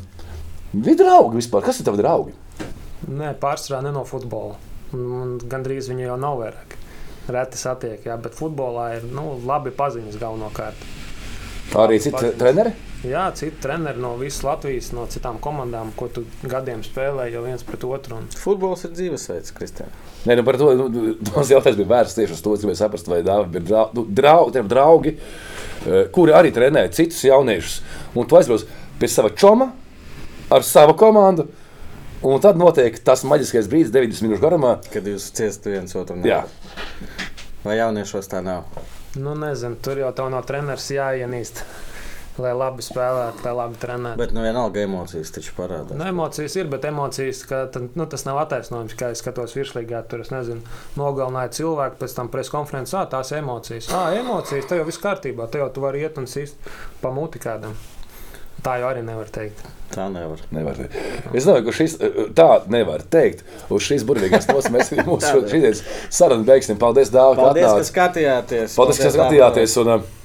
viņi 0.74 1.00
draugi 1.00 1.40
vispār. 1.40 1.66
Kas 1.66 1.80
ir 1.80 1.88
tavi 1.88 2.02
draugi? 2.02 2.36
Nē, 3.10 3.34
pārsvarā 3.42 3.82
ne 3.84 3.94
no 3.96 4.06
futbola. 4.08 4.60
Un, 4.94 5.06
un 5.20 5.36
gandrīz 5.50 5.90
viņu 5.92 6.08
jau 6.08 6.20
nav 6.22 6.40
vairāk. 6.42 6.78
Reti 7.34 7.60
satiek, 7.60 8.04
jā, 8.04 8.18
bet 8.20 8.36
futbolā 8.36 8.98
ir 8.98 9.08
nu, 9.08 9.38
labi 9.48 9.72
paziņas 9.76 10.20
galvenokārt. 10.20 10.88
Arī 11.74 11.98
citi 12.02 12.30
treneri. 12.38 12.74
Jā, 13.04 13.24
citi 13.36 13.58
treneri 13.64 14.00
no 14.00 14.14
visas 14.20 14.44
Latvijas, 14.46 14.92
no 14.96 15.04
citām 15.12 15.40
komandām, 15.44 15.90
ko 15.98 16.08
tu 16.14 16.24
gadiem 16.48 16.84
spēlē 16.86 17.26
jau 17.34 17.42
viens 17.44 17.66
pret 17.66 17.84
otru. 17.88 18.20
Un... 18.22 18.28
Futbols 18.40 18.86
ir 18.88 18.94
dzīvesveids, 18.94 19.56
Kristēn. 19.58 19.90
Nē, 20.28 20.38
nu 20.40 20.46
par 20.48 20.60
to 20.62 20.70
nu, 20.80 21.16
tas 21.32 21.52
jautājums 21.52 21.82
bija 21.82 21.92
vērsts 21.96 22.20
tieši 22.20 22.38
uz 22.38 22.46
to, 22.46 22.54
es 22.54 22.64
gribēju 22.64 22.80
saprast, 22.80 23.10
vai 23.12 23.20
dāvi 23.26 23.60
ir 23.60 23.66
draugi, 23.68 23.98
nu, 23.98 24.06
draugi, 24.22 24.56
tiem 24.56 24.70
draugi 24.72 25.16
eh, 25.18 26.06
kuri 26.16 26.38
arī 26.38 26.54
trenē 26.56 26.86
citus 26.96 27.26
jauniešus. 27.26 27.82
Un 28.14 28.30
tu 28.30 28.40
aizbrauc 28.40 28.70
pie 29.02 29.12
sava 29.12 29.34
čoma 29.34 29.72
ar 30.54 30.64
savu 30.68 30.96
komandu. 31.00 31.50
Un 32.24 32.40
tad 32.40 32.56
notiek 32.56 32.96
tas 33.04 33.26
maģiskais 33.28 33.68
brīdis, 33.68 33.92
90 33.92 34.30
minūšu 34.30 34.46
garumā. 34.46 34.78
Kad 34.94 35.10
jūs 35.10 35.28
ciestat 35.36 35.74
viens 35.74 35.98
otru 36.00 36.22
Jā. 36.24 36.46
Vai 37.66 37.82
jauniešos 37.82 38.30
tā 38.32 38.40
nav? 38.46 38.70
Nu, 39.16 39.36
nezinu, 39.38 39.78
tur 39.82 40.00
jau 40.02 40.12
tev 40.16 40.32
no 40.34 40.42
treneris 40.46 40.90
jāienīst. 40.94 41.64
Lai 42.42 42.50
labi 42.58 42.82
spēlētu, 42.82 43.44
lai 43.46 43.52
labi 43.54 43.78
trenētu. 43.78 44.18
Bet 44.18 44.32
nu 44.34 44.42
vienalga 44.42 44.82
emocijas 44.82 45.30
taču 45.36 45.52
parādās. 45.54 45.94
Nu, 46.00 46.08
emocijas 46.10 46.56
ir, 46.58 46.66
bet 46.72 46.88
emocijas, 46.90 47.44
ka, 47.46 47.60
nu, 47.94 48.08
tas 48.10 48.26
nav 48.26 48.40
attaisnojums. 48.42 48.96
Kā 48.98 49.12
es 49.14 49.22
skatos 49.22 49.54
virslīgā, 49.54 50.02
tur 50.10 50.24
es 50.26 50.34
nezinu, 50.34 50.66
nogalināju 50.98 51.54
cilvēku, 51.60 52.00
pēc 52.02 52.18
tam 52.18 52.34
preskonferencē, 52.34 53.04
ah, 53.04 53.10
tās 53.12 53.36
emocijas. 53.38 53.92
Ah, 53.94 54.10
emocijas, 54.18 54.66
te 54.66 54.82
jau 54.82 54.88
viss 54.90 55.04
kārtībā, 55.04 55.46
te 55.46 55.62
jau 55.62 55.70
tu 55.76 55.86
vari 55.86 56.02
iet 56.02 56.18
un 56.18 56.26
sist 56.32 56.74
pa 57.06 57.14
muti 57.14 57.44
kādam. 57.44 57.78
Tā 58.64 58.78
jau 58.80 58.88
arī 58.88 59.02
nevar 59.04 59.28
teikt. 59.34 59.60
Tā 59.94 60.08
nevar. 60.10 60.40
Nevar 60.56 60.78
teikt. 60.80 60.96
Es 61.36 61.46
domāju, 61.46 61.68
ka 61.68 61.74
šis 61.76 61.96
eh, 62.00 62.20
tā 62.36 62.48
nevar 62.72 63.04
teikt. 63.14 63.44
Uz 63.74 63.84
šīs 63.86 64.06
burvīgās 64.08 64.48
tos 64.50 64.70
mēs 64.74 64.94
mūsu 65.10 65.30
šodienas 65.30 65.84
sarunu 66.14 66.48
beigsim. 66.48 66.80
Paldies, 66.82 67.12
Dāvā, 67.14 67.36
ka 67.36 67.48
Paldies, 67.50 67.68
ka 67.68 67.72
atnācāt. 67.76 67.90
skatījāties. 67.92 68.78
Paldies, 68.80 69.02
ka 69.04 69.12
skatījāties. 69.18 69.76
Un, 69.84 69.92
uh, 69.98 70.20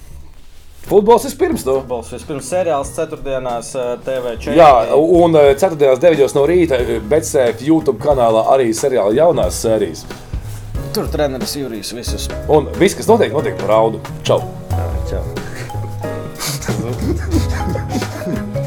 Futbols 0.88 1.26
vispirms. 1.26 1.66
Nu. 1.66 1.74
Futbols 1.82 2.14
vispirms 2.14 2.46
seriāls 2.48 2.94
ceturtdienās 2.96 3.74
eh, 3.76 3.90
TV4. 4.06 4.54
Jā, 4.56 4.70
un 4.96 5.36
uh, 5.36 5.50
4.9. 5.58 6.30
no 6.38 6.46
rīta 6.48 6.78
Betsēta 7.10 7.66
YouTube 7.66 8.00
kanālā 8.00 8.46
arī 8.54 8.70
seriāla 8.76 9.12
jaunās 9.18 9.58
sērijas. 9.66 10.06
Tur 10.96 11.10
treneris 11.12 11.58
Jurijs 11.58 11.90
visus. 11.92 12.30
Un 12.48 12.70
viss, 12.78 12.96
kas 12.96 13.10
notiek, 13.10 13.34
notiek 13.34 13.58
par 13.60 13.74
raudu. 13.74 14.00
Čau! 14.24 14.40
Čau. 15.10 15.26